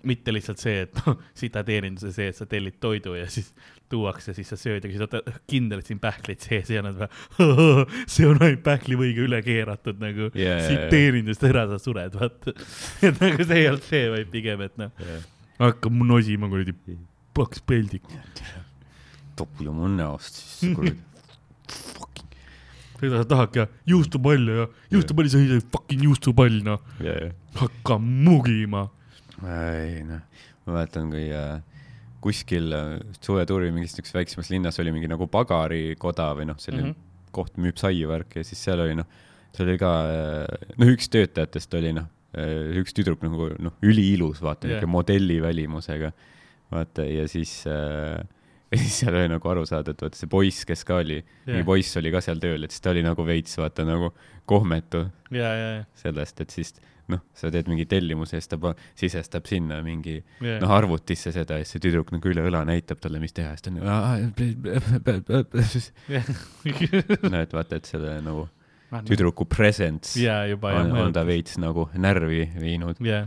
mitte 0.07 0.33
lihtsalt 0.33 0.61
see, 0.61 0.85
et 0.87 1.00
noh, 1.00 1.19
sitateeninduse 1.37 2.12
see, 2.14 2.30
et 2.33 2.37
sa 2.37 2.47
tellid 2.49 2.78
toidu 2.83 3.14
ja 3.16 3.26
siis 3.33 3.50
tuuakse, 3.90 4.33
siis 4.37 4.49
sa 4.52 4.59
sööd 4.61 4.85
ja 4.85 4.92
siis 4.92 5.02
oota, 5.04 5.21
kindel, 5.50 5.83
et 5.83 5.90
siin 5.90 6.00
pähklid 6.02 6.40
sees 6.45 6.71
ei 6.73 6.80
olnud 6.80 7.02
või? 7.02 7.11
see 8.14 8.28
on 8.28 8.40
ainult 8.40 8.62
pähklivõiga 8.66 9.25
üle 9.26 9.42
keeratud 9.47 10.00
nagu 10.02 10.30
jaa. 10.38 10.88
teenindust 10.92 11.45
ära 11.49 11.66
sa 11.73 11.80
sured, 11.83 12.16
vaata. 12.16 12.54
et 13.07 13.21
nagu 13.21 13.45
see 13.45 13.61
ei 13.61 13.69
olnud 13.73 13.87
see, 13.88 14.09
vaid 14.14 14.33
pigem, 14.33 14.64
et 14.69 14.80
noh, 14.80 15.04
ja. 15.04 15.21
hakkab 15.66 16.02
nosima 16.12 16.50
kuradi 16.52 16.99
paks 17.37 17.64
peldik. 17.66 18.07
topi 19.41 19.69
oma 19.71 19.89
näost 19.93 20.41
siis 20.41 20.77
kuradi. 20.77 20.99
seda 23.01 23.23
sa 23.23 23.27
tahadki 23.29 23.63
ja 23.63 23.67
juustupall 23.89 24.53
ja 24.53 24.69
juustupalli 24.93 25.33
sa 25.33 25.41
ei 25.41 25.49
saa 25.55 25.67
fucking 25.73 26.05
juustupall 26.09 26.61
noh, 26.67 26.83
ja, 27.05 27.17
ja. 27.27 27.33
hakka 27.61 27.99
mugima. 28.03 28.89
ei 29.41 30.03
noh, 30.07 30.23
ma 30.67 30.77
mäletan, 30.77 31.09
kui 31.13 31.27
äh, 31.33 31.61
kuskil 32.25 32.73
äh, 32.77 32.95
suvetuuril 33.25 33.73
mingis 33.75 33.95
niisuguses 33.95 34.19
väiksemas 34.19 34.53
linnas 34.53 34.81
oli 34.83 34.93
mingi 34.95 35.09
nagu 35.11 35.29
pagarikoda 35.33 36.31
või 36.39 36.51
noh, 36.53 36.61
selline 36.61 36.91
mm. 36.91 36.95
-hmm. 36.95 37.29
koht 37.37 37.57
müüb 37.61 37.81
saiu 37.81 38.11
värki 38.13 38.43
ja 38.43 38.49
siis 38.49 38.65
seal 38.69 38.85
oli 38.85 38.99
noh, 39.01 39.09
seal 39.57 39.71
oli 39.71 39.81
ka 39.81 39.93
äh, 40.09 40.75
noh, 40.77 40.93
üks 40.97 41.09
töötajatest 41.13 41.79
oli 41.81 41.95
noh, 41.97 42.11
üks 42.81 42.95
tüdruk 42.95 43.25
nagu 43.27 43.49
noh, 43.59 43.73
üliilus, 43.83 44.39
vaata 44.39 44.69
Jah. 44.69 44.77
yeah., 44.77 44.85
niisugune 44.85 44.93
modelli 44.93 45.41
välimusega. 45.43 46.13
vaata 46.71 47.03
ja 47.03 47.25
siis 47.29 47.65
äh, 47.67 48.21
ja 48.73 48.79
siis 48.79 49.00
seal 49.03 49.17
oli 49.19 49.31
nagu 49.33 49.50
aru 49.50 49.65
saada, 49.69 49.95
et 49.95 50.05
vaata 50.05 50.19
see 50.19 50.31
poiss, 50.31 50.67
kes 50.69 50.85
ka 50.87 51.00
oli 51.03 51.19
yeah., 51.19 51.49
mingi 51.49 51.67
poiss 51.67 51.99
oli 51.99 52.12
ka 52.15 52.23
seal 52.25 52.43
tööl, 52.43 52.67
et 52.67 52.75
siis 52.75 52.85
ta 52.85 52.93
oli 52.95 53.03
nagu 53.07 53.27
veits 53.27 53.59
vaata 53.59 53.87
nagu 53.89 54.12
kohmetu 54.50 55.05
ja, 55.35 55.50
ja, 55.50 55.69
ja, 55.81 55.83
sellest, 55.99 56.41
et 56.45 56.55
siis 56.55 56.75
noh, 57.11 57.23
sa 57.35 57.50
teed 57.50 57.67
mingi 57.71 57.87
tellimuse 57.91 58.37
ja 58.37 58.43
siis 58.43 58.53
ta 58.53 58.75
sisestab 58.99 59.49
sinna 59.50 59.81
mingi 59.83 60.21
ja 60.21 60.61
noh, 60.62 60.71
arvutisse 60.75 61.33
seda 61.35 61.59
ja 61.59 61.67
siis 61.67 61.77
see 61.77 61.85
tüdruk 61.89 62.12
nagu 62.15 62.31
üle 62.31 62.45
õla 62.47 62.62
näitab 62.69 63.03
talle, 63.03 63.19
mis 63.23 63.35
teha, 63.37 63.57
siis 63.57 63.67
ta 63.67 63.73
on 63.73 63.81
nagu. 63.81 63.89
no 67.33 67.43
et 67.43 67.57
vaata, 67.57 67.81
et 67.81 67.91
selle 67.91 68.17
nagu 68.23 68.47
tüdruku 69.07 69.47
presence 69.50 70.19
ja 70.19 70.43
juba 70.50 70.73
on, 70.81 70.95
on 70.99 71.12
ta 71.15 71.23
veits 71.27 71.59
nagu 71.62 71.89
närvi 71.95 72.47
viinud. 72.59 73.03
ja, 73.07 73.25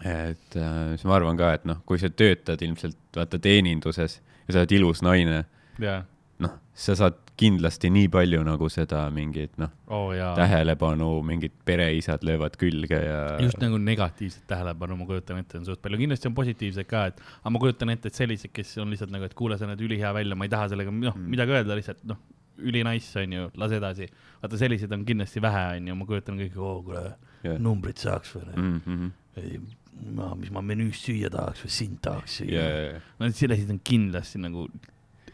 et 0.00 0.56
äh, 0.56 0.92
siis 0.94 1.08
ma 1.08 1.16
arvan 1.18 1.40
ka, 1.40 1.54
et 1.58 1.66
noh, 1.68 1.82
kui 1.88 2.00
sa 2.00 2.12
töötad 2.12 2.60
ilmselt 2.64 3.00
vaata 3.16 3.40
teeninduses 3.42 4.20
ja 4.46 4.54
sa 4.54 4.62
oled 4.62 4.76
ilus 4.78 5.02
naine, 5.04 5.44
ja, 5.82 6.02
noh, 6.42 6.56
sa 6.74 6.96
saad 6.98 7.18
kindlasti 7.42 7.88
nii 7.90 8.10
palju 8.12 8.42
nagu 8.44 8.68
seda 8.70 9.02
mingit 9.14 9.56
noh, 9.60 9.70
oh, 9.92 10.10
tähelepanu, 10.36 11.08
mingid 11.26 11.54
pereisad 11.66 12.24
löövad 12.26 12.58
külge 12.60 12.98
ja. 13.00 13.22
just 13.42 13.60
nagu 13.62 13.80
negatiivset 13.80 14.44
tähelepanu, 14.50 14.98
ma 15.00 15.08
kujutan 15.08 15.40
ette, 15.40 15.58
on 15.58 15.66
suht 15.66 15.82
palju, 15.82 16.00
kindlasti 16.02 16.30
on 16.30 16.36
positiivset 16.36 16.88
ka, 16.90 17.06
et 17.10 17.24
aga 17.40 17.54
ma 17.54 17.62
kujutan 17.62 17.94
ette, 17.94 18.12
et 18.12 18.20
sellised, 18.20 18.52
kes 18.54 18.76
on 18.82 18.92
lihtsalt 18.92 19.14
nagu, 19.14 19.26
et 19.26 19.34
kuule, 19.38 19.58
sa 19.58 19.70
näed 19.70 19.82
ülihea 19.82 20.12
välja, 20.14 20.38
ma 20.38 20.48
ei 20.48 20.52
taha 20.52 20.70
sellega 20.74 20.92
noh 20.92 21.12
Mm. 21.12 21.28
midagi 21.28 21.52
öelda, 21.52 21.74
lihtsalt 21.76 22.04
noh, 22.08 22.20
ülinaiss 22.62 23.16
on 23.20 23.32
ju, 23.32 23.50
lase 23.60 23.78
edasi. 23.80 24.08
vaata, 24.42 24.58
selliseid 24.58 24.92
on 24.92 25.04
kindlasti 25.08 25.42
vähe, 25.42 25.64
on 25.76 25.88
ju, 25.88 25.96
ma 25.98 26.06
kujutan 26.08 26.38
kõik, 26.40 26.56
oo 26.58 26.82
kuule, 26.86 27.04
Jah. 27.42 27.58
numbrit 27.58 27.98
saaks 28.02 28.36
või 28.36 28.54
mm. 28.54 28.80
-hmm. 28.86 29.10
ei, 29.42 29.60
ma, 29.92 30.32
mis 30.38 30.50
ma 30.54 30.62
menüüst 30.64 31.08
süüa 31.08 31.30
tahaks 31.32 31.62
või 31.64 31.74
sind 31.76 32.00
tahaks 32.04 32.40
süüa. 32.40 32.58
ja, 32.58 32.82
ja 32.92 33.00
no 33.20 33.30
selliseid 33.36 33.70
on 33.74 33.80
kindlasti 33.84 34.40
nagu 34.42 34.66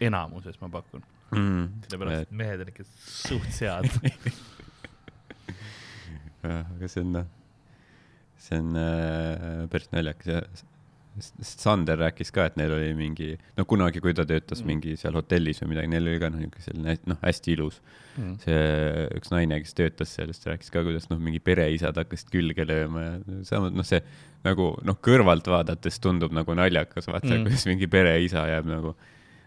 enamuses, 0.00 0.58
ma 0.62 0.70
pakun. 0.72 1.04
mm.. 1.34 1.64
sellepärast, 1.86 2.28
et 2.28 2.38
mehed 2.42 2.64
on 2.64 2.72
ikka 2.72 2.86
suht 3.02 3.50
sead. 3.54 3.88
jah, 6.44 6.64
aga 6.64 6.90
see 6.90 7.04
on 7.04 7.14
noh, 7.18 7.30
see 8.38 8.60
on 8.62 8.82
äh, 8.82 9.62
päris 9.72 9.90
naljakas 9.94 10.32
ja 10.32 10.42
Sander 11.42 11.98
rääkis 12.00 12.30
ka, 12.34 12.44
et 12.50 12.56
neil 12.60 12.72
oli 12.76 12.92
mingi, 12.98 13.32
no 13.58 13.64
kunagi, 13.68 14.00
kui 14.04 14.14
ta 14.14 14.24
töötas 14.28 14.60
Mm. 14.62 14.66
mingi 14.72 14.96
seal 15.00 15.16
hotellis 15.18 15.60
või 15.62 15.72
midagi, 15.74 15.90
neil 15.92 16.06
oli 16.08 16.20
ka 16.22 16.28
noh, 16.30 16.38
niisugune 16.42 16.64
selline 16.66 16.96
noh, 17.12 17.18
hästi 17.24 17.52
ilus. 17.56 17.80
Mm. 18.18 18.32
see 18.42 18.62
üks 19.18 19.30
naine, 19.30 19.60
kes 19.62 19.74
töötas 19.78 20.14
sellest, 20.16 20.46
rääkis 20.50 20.72
ka, 20.74 20.82
kuidas 20.86 21.06
noh, 21.10 21.18
mingi 21.22 21.38
pereisad 21.38 21.94
hakkasid 22.00 22.32
külge 22.34 22.64
lööma 22.66 23.04
ja 23.04 23.12
samas 23.46 23.72
noh, 23.76 23.86
see 23.86 24.00
nagu 24.44 24.72
noh, 24.86 24.98
kõrvalt 25.02 25.46
vaadates 25.50 26.00
tundub 26.02 26.34
nagu 26.34 26.54
naljakas, 26.58 27.06
vaata 27.10 27.30
Mm. 27.34 27.46
kuidas 27.46 27.66
mingi 27.70 27.86
pereisa 27.90 28.42
jääb 28.50 28.66
nagu 28.70 28.94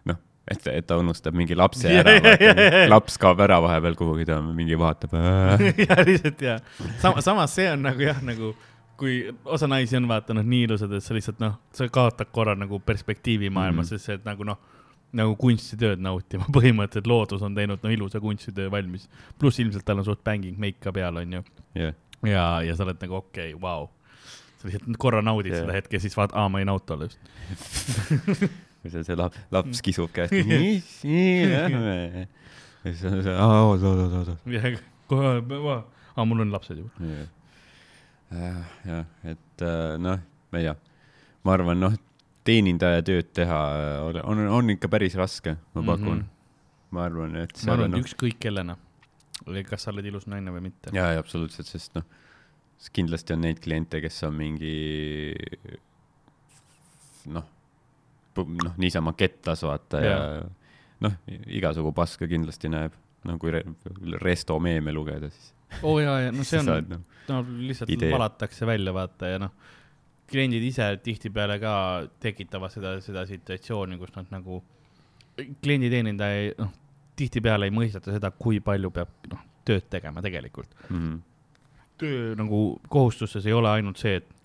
noh, 0.08 0.18
et, 0.48 0.66
et 0.72 0.88
ta 0.88 0.98
unustab 1.04 1.36
mingi 1.36 1.56
lapse 1.56 1.88
ära 2.00 2.16
ja, 2.18 2.36
ja, 2.40 2.56
ja., 2.56 2.88
laps 2.92 3.18
kaob 3.22 3.40
ära 3.44 3.60
vahepeal 3.64 3.96
kuhugi, 4.00 4.26
ta 4.28 4.40
mingi 4.42 4.76
vaatab. 4.80 5.14
ja 5.88 6.00
lihtsalt 6.08 6.42
ja, 6.42 6.60
sama, 7.04 7.22
samas 7.22 7.56
see 7.56 7.68
on 7.72 7.84
nagu 7.90 8.08
jah, 8.08 8.20
nagu 8.24 8.54
kui 9.02 9.16
osa 9.46 9.68
naisi 9.68 9.98
on 9.98 10.06
vaata 10.10 10.36
noh, 10.38 10.46
nii 10.46 10.68
ilusad, 10.68 10.92
et 10.94 11.06
sa 11.06 11.16
lihtsalt 11.18 11.40
noh, 11.42 11.56
sa 11.74 11.88
kaotad 11.90 12.30
korra 12.36 12.54
nagu 12.58 12.80
perspektiivi 12.86 13.50
maailmas 13.50 13.90
mm, 13.90 13.96
-hmm. 13.96 14.04
sest 14.06 14.22
et 14.22 14.28
nagu 14.28 14.46
noh, 14.46 14.60
nagu 15.18 15.34
kunstitööd 15.42 16.04
nautima, 16.04 16.46
põhimõtteliselt 16.58 17.10
loodus 17.10 17.42
on 17.48 17.58
teinud 17.58 17.82
no 17.84 17.94
ilusa 17.94 18.22
kunstitöö 18.24 18.72
valmis. 18.72 19.10
pluss 19.40 19.60
ilmselt 19.60 19.86
tal 19.86 20.04
on 20.04 20.06
suht 20.06 20.24
bänging 20.24 20.60
meik 20.60 20.80
ka 20.84 20.94
peal, 20.94 21.18
onju. 21.24 21.42
jah, 21.76 21.98
ja, 22.28 22.46
ja 22.68 22.76
sa 22.78 22.86
oled 22.86 23.02
nagu 23.02 23.18
okei 23.24 23.54
okay,, 23.54 23.62
vau. 23.62 23.90
sa 24.62 24.70
lihtsalt 24.70 25.02
korra 25.02 25.22
naudid 25.26 25.56
yeah. 25.56 25.66
seda 25.66 25.80
hetke, 25.80 26.00
siis 26.00 26.18
vaatad, 26.18 26.38
aa, 26.38 26.50
ma 26.50 26.62
ei 26.62 26.70
nauti 26.70 26.94
alles. 26.94 27.18
või 28.84 28.94
see, 28.94 29.04
see 29.04 29.18
laps, 29.18 29.42
laps 29.52 29.82
kisub 29.82 30.14
käest. 30.14 30.38
nii, 30.54 30.78
nii, 31.04 31.52
lähme. 31.56 32.28
ja 32.86 32.94
siis 32.94 33.06
on 33.10 33.22
see, 33.26 33.34
aa, 33.34 33.62
oot, 33.66 33.82
oot, 33.82 34.08
oot, 34.08 34.34
oot. 34.38 34.88
kohe, 35.10 35.78
aa, 36.16 36.26
mul 36.26 36.46
on 36.46 36.54
lapsed 36.54 36.78
juba. 36.78 36.94
jah, 37.02 37.30
jah, 38.32 39.06
et 39.28 39.66
äh, 39.66 39.98
noh, 40.02 40.22
ma 40.52 40.62
ei 40.62 40.68
tea, 40.68 40.76
ma 41.48 41.56
arvan, 41.58 41.82
noh, 41.82 41.98
teenindaja 42.48 43.04
tööd 43.06 43.32
teha 43.38 43.60
äh, 43.78 43.98
ole- 44.08 44.24
on, 44.28 44.46
on 44.60 44.74
ikka 44.74 44.90
päris 44.92 45.18
raske, 45.20 45.58
ma 45.76 45.84
pakun 45.84 46.16
mm. 46.16 46.22
-hmm. 46.22 46.96
ma 46.98 47.06
arvan, 47.06 47.36
et 47.44 47.66
ma 47.66 47.76
arvan, 47.76 47.94
on 47.94 48.00
et 48.00 48.06
ükskõik 48.06 48.40
kellena, 48.40 48.78
kas 49.70 49.84
sa 49.86 49.92
oled 49.94 50.06
ilus 50.06 50.28
naine 50.32 50.54
või 50.54 50.68
mitte. 50.70 50.94
jaa, 50.96 51.12
jaa, 51.14 51.20
absoluutselt, 51.20 51.68
sest 51.68 51.96
noh, 51.96 52.08
kindlasti 52.94 53.34
on 53.34 53.42
neid 53.46 53.60
kliente, 53.62 54.02
kes 54.02 54.24
on 54.24 54.36
mingi 54.40 55.36
noh, 57.30 57.46
noh, 58.64 58.76
niisama 58.78 59.14
kettas 59.14 59.64
vaata 59.68 60.02
ja 60.02 60.18
Jaa. 60.18 60.44
noh, 61.06 61.18
igasugu 61.48 61.92
paska 61.94 62.28
kindlasti 62.28 62.72
näeb, 62.72 62.96
no 63.28 63.38
kui 63.38 63.52
re 63.52 63.64
resto 64.24 64.58
meeme 64.60 64.94
lugeda, 64.94 65.30
siis 65.30 65.54
oo 65.84 65.96
oh, 65.96 66.00
jaa, 66.04 66.18
ja 66.28 66.34
no 66.36 66.46
see 66.48 66.60
on 66.62 67.04
no 67.30 67.42
lihtsalt 67.48 67.94
idee. 67.94 68.12
valatakse 68.12 68.68
välja, 68.68 68.94
vaata 68.96 69.32
ja 69.32 69.40
noh, 69.42 69.54
kliendid 70.32 70.64
ise 70.64 70.88
tihtipeale 71.04 71.58
ka 71.62 71.74
tekitavad 72.24 72.74
seda, 72.74 72.96
seda 73.04 73.26
situatsiooni, 73.30 73.98
kus 74.00 74.14
nad 74.16 74.32
nagu, 74.34 74.62
klienditeenindaja, 75.64 76.54
noh, 76.62 76.72
tihtipeale 77.20 77.68
ei 77.68 77.76
mõisteta 77.76 78.14
seda, 78.16 78.32
kui 78.36 78.62
palju 78.64 78.92
peab, 78.96 79.12
noh, 79.32 79.44
tööd 79.68 79.90
tegema 79.92 80.24
tegelikult. 80.26 80.72
mhm. 80.90 81.20
töö 82.02 82.32
nagu 82.34 82.80
kohustustes 82.90 83.46
ei 83.46 83.54
ole 83.54 83.70
ainult 83.70 84.00
see, 84.02 84.16
et 84.18 84.41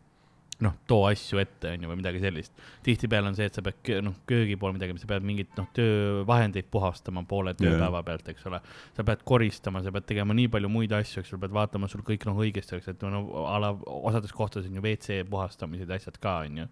noh, 0.65 0.73
too 0.89 1.03
asju 1.05 1.41
ette, 1.41 1.75
onju, 1.75 1.89
või 1.91 1.99
midagi 2.01 2.21
sellist. 2.23 2.53
tihtipeale 2.87 3.29
on 3.29 3.37
see, 3.37 3.49
et 3.51 3.57
sa 3.57 3.65
pead, 3.65 3.91
noh, 4.05 4.15
köögi 4.29 4.57
pool 4.61 4.73
midagi, 4.77 4.97
sa 5.03 5.09
pead 5.11 5.27
mingit, 5.27 5.51
noh, 5.59 5.67
töövahendeid 5.77 6.71
puhastama 6.73 7.27
poole 7.29 7.53
tööpäeva 7.59 8.01
pealt, 8.07 8.31
eks 8.33 8.47
ole. 8.49 8.61
sa 8.97 9.05
pead 9.05 9.25
koristama, 9.29 9.83
sa 9.85 9.93
pead 9.93 10.07
tegema 10.09 10.37
nii 10.37 10.49
palju 10.53 10.71
muid 10.73 10.95
asju, 10.97 11.21
eks 11.21 11.35
ole, 11.35 11.43
pead 11.45 11.57
vaatama, 11.57 11.91
sul 11.93 12.05
kõik 12.07 12.25
noh 12.29 12.41
õigesti 12.41 12.77
oleks, 12.77 12.89
et 12.95 13.05
no 13.05 13.45
a 13.45 13.59
la 13.61 13.75
osades 13.75 14.33
kohtades 14.33 14.71
on 14.71 14.79
ju 14.79 14.87
WC 14.87 15.21
puhastamised 15.29 15.93
ja 15.93 16.01
asjad 16.01 16.17
ka, 16.23 16.39
onju. 16.49 16.69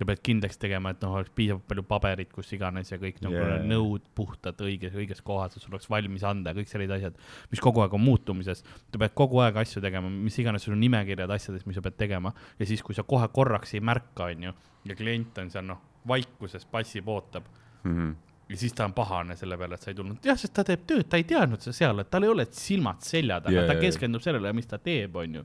Ja 0.00 0.06
pead 0.08 0.22
kindlaks 0.28 0.60
tegema, 0.60 0.92
et 0.92 1.02
noh, 1.04 1.14
oleks 1.16 1.32
piisavalt 1.36 1.66
palju 1.70 1.84
paberit, 1.88 2.30
kus 2.32 2.52
iganes 2.52 2.92
ja 2.92 2.98
kõik 3.00 3.20
nagu 3.24 3.36
yeah. 3.38 3.64
nõud 3.64 4.04
puhtad 4.14 4.60
õiges, 4.66 4.94
õiges 4.96 5.22
kohas, 5.24 5.56
et 5.56 5.64
sul 5.64 5.74
oleks 5.74 5.88
valmis 5.90 6.24
anda 6.28 6.52
ja 6.52 6.58
kõik 6.58 6.72
sellised 6.72 6.96
asjad, 6.98 7.20
mis 7.50 7.62
kogu 7.64 7.84
aeg 7.84 7.96
on 7.96 8.04
muutumises. 8.04 8.62
sa 8.62 9.00
pead 9.00 9.14
kogu 9.16 9.40
aeg 9.44 9.56
asju 9.62 9.80
tegema, 9.84 10.10
mis 10.12 10.36
iganes 10.42 10.66
sul 10.66 10.76
on 10.76 10.82
nimekirjad 10.84 11.30
asjadest, 11.38 11.66
mis 11.66 11.78
sa 11.78 11.84
pead 11.84 11.96
tegema 11.96 12.34
ja 12.58 12.68
siis, 12.68 12.82
kui 12.84 12.94
sa 12.94 13.06
kohe 13.08 13.28
korraks 13.32 13.74
ei 13.74 13.80
märka, 13.80 14.30
onju, 14.32 14.52
ja 14.84 14.98
klient 14.98 15.38
on 15.42 15.50
seal 15.50 15.64
noh, 15.66 15.80
vaikuses 16.06 16.68
passib, 16.70 17.08
ootab 17.08 17.48
Mhm. 17.86 18.10
ja 18.48 18.56
siis 18.56 18.72
ta 18.72 18.84
on 18.84 18.92
pahane 18.94 19.36
selle 19.36 19.56
peale, 19.58 19.74
et 19.74 19.82
sa 19.82 19.90
ei 19.90 19.96
tulnud, 19.98 20.18
jah, 20.24 20.38
sest 20.38 20.54
ta 20.54 20.64
teeb 20.66 20.84
tööd, 20.86 21.08
ta 21.10 21.18
ei 21.18 21.24
teadnud 21.26 21.62
seda 21.62 21.74
seal, 21.74 22.02
et 22.02 22.10
tal 22.10 22.26
ei 22.26 22.30
ole 22.30 22.46
silmad 22.54 23.02
selja 23.02 23.40
taga 23.42 23.56
yeah,, 23.56 23.66
ta 23.70 23.78
keskendub 23.80 24.22
sellele, 24.22 24.52
mis 24.56 24.70
ta 24.70 24.78
teeb, 24.82 25.16
onju. 25.22 25.42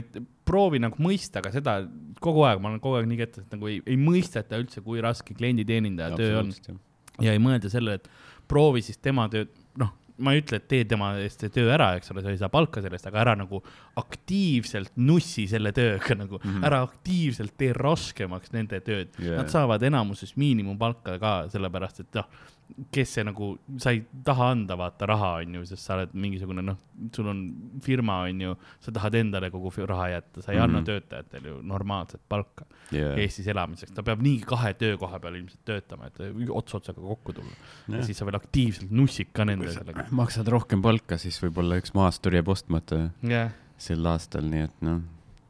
Et 0.00 0.20
proovi 0.48 0.80
nagu 0.82 0.96
mõista 1.02 1.42
ka 1.44 1.52
seda 1.54 1.80
kogu 2.22 2.44
aeg, 2.48 2.60
ma 2.62 2.70
olen 2.70 2.82
kogu 2.82 3.00
aeg 3.00 3.08
nii 3.10 3.20
kettas, 3.20 3.46
et 3.46 3.56
nagu 3.56 3.68
ei, 3.70 3.80
ei 3.86 3.98
mõisteta 4.00 4.60
üldse, 4.60 4.84
kui 4.84 5.02
raske 5.04 5.36
klienditeenindaja 5.36 6.16
töö 6.18 6.38
on 6.42 6.52
ja 7.20 7.34
ei 7.34 7.42
mõelda 7.42 7.70
sellele, 7.72 8.00
et 8.00 8.08
proovi 8.48 8.82
siis 8.84 9.00
tema 9.02 9.26
tööd, 9.32 9.52
noh, 9.80 9.92
ma 10.22 10.34
ei 10.34 10.42
ütle, 10.42 10.58
et 10.60 10.68
tee 10.70 10.86
tema 10.88 11.12
eest 11.22 11.42
see 11.42 11.52
töö 11.52 11.70
ära, 11.74 11.92
eks 11.98 12.12
ole, 12.12 12.22
sa 12.24 12.32
ei 12.32 12.40
saa 12.40 12.50
palka 12.52 12.82
selle 12.84 12.98
eest, 12.98 13.08
aga 13.08 13.20
ära 13.24 13.34
nagu 13.38 13.62
aktiivselt 14.00 14.94
nussi 15.00 15.46
selle 15.50 15.72
tööga 15.76 16.16
nagu 16.18 16.38
mm. 16.38 16.48
-hmm. 16.48 16.66
ära 16.68 16.82
aktiivselt 16.86 17.56
tee 17.58 17.72
raskemaks 17.76 18.52
nende 18.54 18.80
tööd 18.84 19.12
yeah.. 19.18 19.40
Nad 19.40 19.52
saavad 19.52 19.82
enamuses 19.88 20.36
miinimumpalka 20.40 21.18
ka, 21.22 21.34
sellepärast 21.52 22.04
et 22.04 22.20
noh, 22.20 22.28
kes 22.92 23.14
see 23.16 23.24
nagu, 23.26 23.48
sa 23.82 23.92
ei 23.94 24.02
taha 24.24 24.50
anda 24.54 24.76
vaata 24.78 25.06
raha, 25.08 25.30
onju, 25.42 25.64
sest 25.68 25.86
sa 25.86 25.96
oled 25.96 26.12
mingisugune 26.14 26.62
noh, 26.64 26.78
sul 27.14 27.28
on 27.32 27.40
firma, 27.84 28.20
onju, 28.28 28.54
sa 28.80 28.94
tahad 28.94 29.16
endale 29.20 29.50
kogu 29.52 29.72
raha 29.88 30.08
jätta, 30.14 30.42
sa 30.42 30.52
ei 30.52 30.56
mm 30.56 30.60
-hmm. 30.60 30.64
anna 30.64 30.78
Mhm. 30.80 30.86
töötajatele 30.86 31.48
ju 31.48 31.62
normaalset 31.62 32.20
palka 32.28 32.64
yeah. 32.92 33.18
Eestis 33.18 33.46
elamiseks, 33.46 33.92
ta 33.92 34.02
peab 34.02 34.22
niigi 34.22 34.44
kahe 34.44 34.74
töökoha 34.74 35.20
peal 35.20 35.34
ilmselt 35.34 35.64
töötama, 35.64 36.06
et 36.06 36.18
ots 36.50 36.74
otsaga 36.74 37.00
kokku 37.00 37.32
tulla. 37.32 37.54
ja 37.88 37.96
Jah. 37.96 38.04
siis 38.06 38.18
sa 38.18 38.24
veel 38.26 38.36
aktiivselt 38.36 38.90
nussid 38.90 39.32
ka 39.32 39.44
nende 39.44 39.72
sellega. 39.72 40.04
maksad 40.10 40.48
rohkem 40.48 40.82
palka, 40.82 41.18
siis 41.18 41.42
võib-olla 41.42 41.78
üks 41.80 41.94
maastur 41.94 42.32
jääb 42.32 42.48
ostmata 42.48 43.10
jah, 43.22 43.52
sel 43.78 44.06
aastal, 44.06 44.44
nii 44.44 44.64
et 44.68 44.82
noh, 44.82 45.00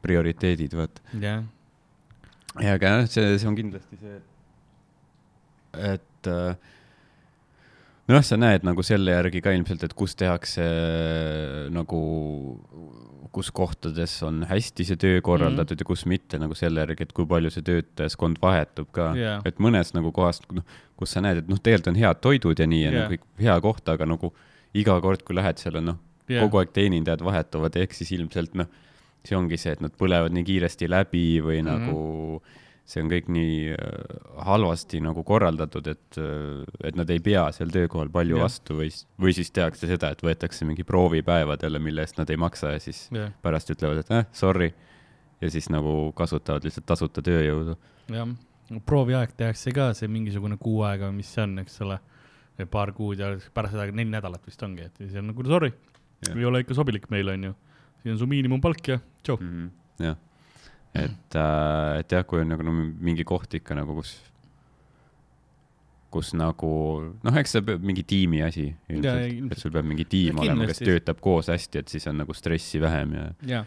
prioriteedid, 0.01 0.73
vaata. 0.73 1.01
jah, 1.19 1.43
ja 2.59 2.73
aga 2.73 2.87
jah, 2.87 3.07
see, 3.07 3.37
see 3.37 3.47
on 3.47 3.55
kindlasti 3.55 3.97
see, 3.97 4.21
et 5.93 6.27
äh, 6.27 6.55
noh, 8.11 8.23
sa 8.25 8.37
näed 8.39 8.65
nagu 8.67 8.83
selle 8.85 9.15
järgi 9.15 9.41
ka 9.43 9.53
ilmselt, 9.55 9.83
et 9.85 9.95
kus 9.97 10.15
tehakse 10.19 10.65
nagu, 11.73 11.99
kus 13.33 13.49
kohtades 13.55 14.15
on 14.27 14.43
hästi 14.49 14.85
see 14.89 14.99
töö 14.99 15.21
korraldatud 15.25 15.75
mm 15.75 15.79
-hmm. 15.79 15.85
ja 15.85 15.91
kus 15.91 16.05
mitte 16.05 16.39
nagu 16.39 16.55
selle 16.55 16.83
järgi, 16.83 17.03
et 17.07 17.13
kui 17.13 17.25
palju 17.25 17.51
see 17.51 17.65
töötajaskond 17.69 18.41
vahetub 18.41 18.91
ka 18.91 19.13
Jaa. 19.17 19.41
et 19.45 19.59
mõnes 19.59 19.93
nagu 19.93 20.11
kohas, 20.11 20.41
noh, 20.51 20.63
kus 20.97 21.11
sa 21.15 21.21
näed, 21.21 21.43
et 21.43 21.47
noh, 21.47 21.59
tegelikult 21.59 21.95
on 21.95 22.01
head 22.01 22.21
toidud 22.21 22.59
ja 22.59 22.67
nii 22.67 22.83
ja 22.83 22.91
Jaa. 22.91 23.09
nagu 23.09 23.23
hea 23.39 23.59
koht, 23.61 23.89
aga 23.89 24.05
nagu 24.05 24.33
iga 24.73 24.99
kord, 25.01 25.23
kui 25.23 25.35
lähed 25.35 25.57
seal 25.57 25.77
on 25.77 25.85
noh, 25.85 25.99
jah, 26.27 26.43
kogu 26.43 26.59
aeg 26.59 26.73
teenindajad 26.73 27.23
vahetuvad, 27.23 27.75
ehk 27.75 27.93
siis 27.93 28.11
ilmselt 28.11 28.53
noh, 28.53 28.67
see 29.23 29.37
ongi 29.37 29.57
see, 29.57 29.71
et 29.71 29.81
nad 29.81 29.93
põlevad 29.95 30.33
nii 30.35 30.43
kiiresti 30.43 30.89
läbi 30.89 31.39
või 31.41 31.61
mm. 31.61 31.67
-hmm. 31.67 31.79
nagu 31.79 32.43
see 32.83 32.99
on 33.03 33.09
kõik 33.11 33.29
nii 33.31 33.57
äh, 33.71 34.15
halvasti 34.43 34.99
nagu 35.03 35.23
korraldatud, 35.27 35.87
et, 35.87 36.19
et 36.83 36.97
nad 36.99 37.09
ei 37.13 37.21
pea 37.23 37.45
seal 37.55 37.71
töökohal 37.73 38.11
palju 38.13 38.37
yeah. 38.37 38.43
vastu 38.43 38.75
või, 38.79 38.89
või 39.21 39.35
siis 39.35 39.51
tehakse 39.55 39.87
seda, 39.89 40.11
et 40.13 40.23
võetakse 40.23 40.67
mingi 40.67 40.85
proovipäevadele, 40.87 41.79
mille 41.83 42.03
eest 42.03 42.19
nad 42.19 42.31
ei 42.33 42.39
maksa 42.39 42.73
ja 42.75 42.81
siis 42.83 43.05
jah, 43.13 43.31
pärast 43.43 43.71
ütlevad, 43.71 44.03
et 44.03 44.11
eh, 44.11 44.27
sorry. 44.35 44.73
ja 45.41 45.51
siis 45.53 45.69
nagu 45.71 46.11
kasutavad 46.17 46.67
lihtsalt 46.67 46.87
tasuta 46.91 47.23
tööjõudu. 47.23 47.77
jah. 48.11 48.35
prooviaeg 48.85 49.37
tehakse 49.39 49.71
ka 49.75 49.93
see 49.95 50.11
mingisugune 50.11 50.59
kuu 50.59 50.83
aega, 50.87 51.11
mis 51.15 51.31
see 51.31 51.47
on, 51.47 51.57
eks 51.63 51.79
ole. 51.87 51.99
paar 52.69 52.91
kuud 52.93 53.19
ja 53.19 53.31
pärast 53.53 53.73
seda 53.73 53.87
neli 53.91 54.11
nädalat 54.11 54.43
vist 54.45 54.61
ongi, 54.63 54.91
et 54.91 54.99
siis 54.99 55.15
on 55.17 55.31
nagu 55.31 55.47
sorry, 55.47 55.71
ei 56.35 56.45
ole 56.45 56.61
ikka 56.61 56.75
sobilik 56.75 57.07
meile, 57.09 57.39
onju. 57.39 57.55
siin 58.03 58.13
on 58.13 58.19
su 58.19 58.27
miinimumpalk 58.27 58.91
ja 58.91 58.99
tšau. 59.23 59.39
Mhm. 59.39 59.71
jah, 60.03 60.19
et 60.93 61.35
äh,, 61.39 61.99
et 61.99 62.11
jah, 62.13 62.25
kui 62.27 62.43
on 62.43 62.53
nagu 62.53 62.65
no, 62.65 62.73
mingi 62.73 63.25
koht 63.25 63.53
ikka 63.57 63.75
nagu, 63.77 63.95
kus, 63.97 64.15
kus 66.13 66.33
nagu 66.37 66.73
noh, 67.23 67.37
eks 67.41 67.55
see 67.57 67.65
peab 67.65 67.85
mingi 67.85 68.03
tiimi 68.05 68.43
asi 68.45 68.67
ilmselt, 68.93 69.49
et 69.51 69.61
sul 69.61 69.73
peab 69.73 69.87
mingi 69.89 70.05
tiim 70.09 70.37
Ja 70.37 70.51
olema, 70.51 70.67
kes 70.69 70.83
töötab 70.85 71.23
koos 71.23 71.49
hästi, 71.49 71.81
et 71.81 71.93
siis 71.93 72.05
on 72.11 72.21
nagu 72.21 72.35
stressi 72.37 72.81
vähem 72.83 73.17
ja, 73.17 73.25
ja 73.49 73.63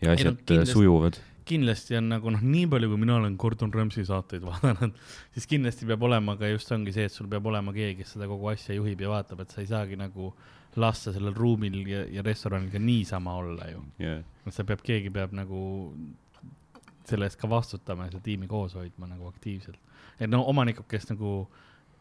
ja 0.00 0.10
no 0.10 0.16
asjad 0.16 0.34
no, 0.34 0.42
kindlasti- 0.44 0.72
sujuvad. 0.74 1.20
kindlasti 1.46 1.96
on 1.96 2.08
nagu 2.10 2.30
noh, 2.34 2.42
nii 2.42 2.66
palju, 2.72 2.90
kui 2.90 3.00
mina 3.00 3.14
olen 3.20 3.36
Gordon 3.38 3.72
Ramsay 3.72 4.04
saateid 4.08 4.44
vaadanud, 4.50 4.98
siis 5.36 5.46
kindlasti 5.50 5.86
peab 5.88 6.02
olema 6.08 6.34
ka 6.40 6.50
just 6.50 6.72
ongi 6.74 6.92
see, 6.92 7.06
et 7.06 7.14
sul 7.14 7.30
peab 7.30 7.46
olema 7.46 7.72
keegi, 7.76 8.00
kes 8.02 8.16
seda 8.16 8.28
kogu 8.30 8.50
asja 8.52 8.76
juhib 8.76 9.06
ja 9.06 9.12
vaatab, 9.14 9.44
et 9.44 9.54
sa 9.54 9.62
ei 9.62 9.70
saagi 9.70 9.98
nagu 10.00 10.32
lasta 10.76 11.14
sellel 11.14 11.32
ruumil 11.32 11.78
ja, 11.88 12.02
ja 12.18 12.24
restoranil 12.26 12.68
ka 12.74 12.82
niisama 12.82 13.38
olla 13.40 13.70
ju. 13.70 13.84
Yeah. 14.02 14.26
et 14.44 14.52
sa 14.52 14.66
peab, 14.68 14.82
keegi 14.84 15.08
peab 15.14 15.32
nagu 15.32 15.60
selle 17.08 17.26
eest 17.28 17.38
ka 17.40 17.48
vastutama 17.50 18.06
ja 18.08 18.14
seda 18.16 18.22
tiimi 18.26 18.46
koos 18.50 18.74
hoidma 18.78 19.06
nagu 19.10 19.28
aktiivselt. 19.30 19.78
et 20.20 20.30
no 20.30 20.42
omanikud, 20.48 20.86
kes 20.88 21.10
nagu 21.10 21.48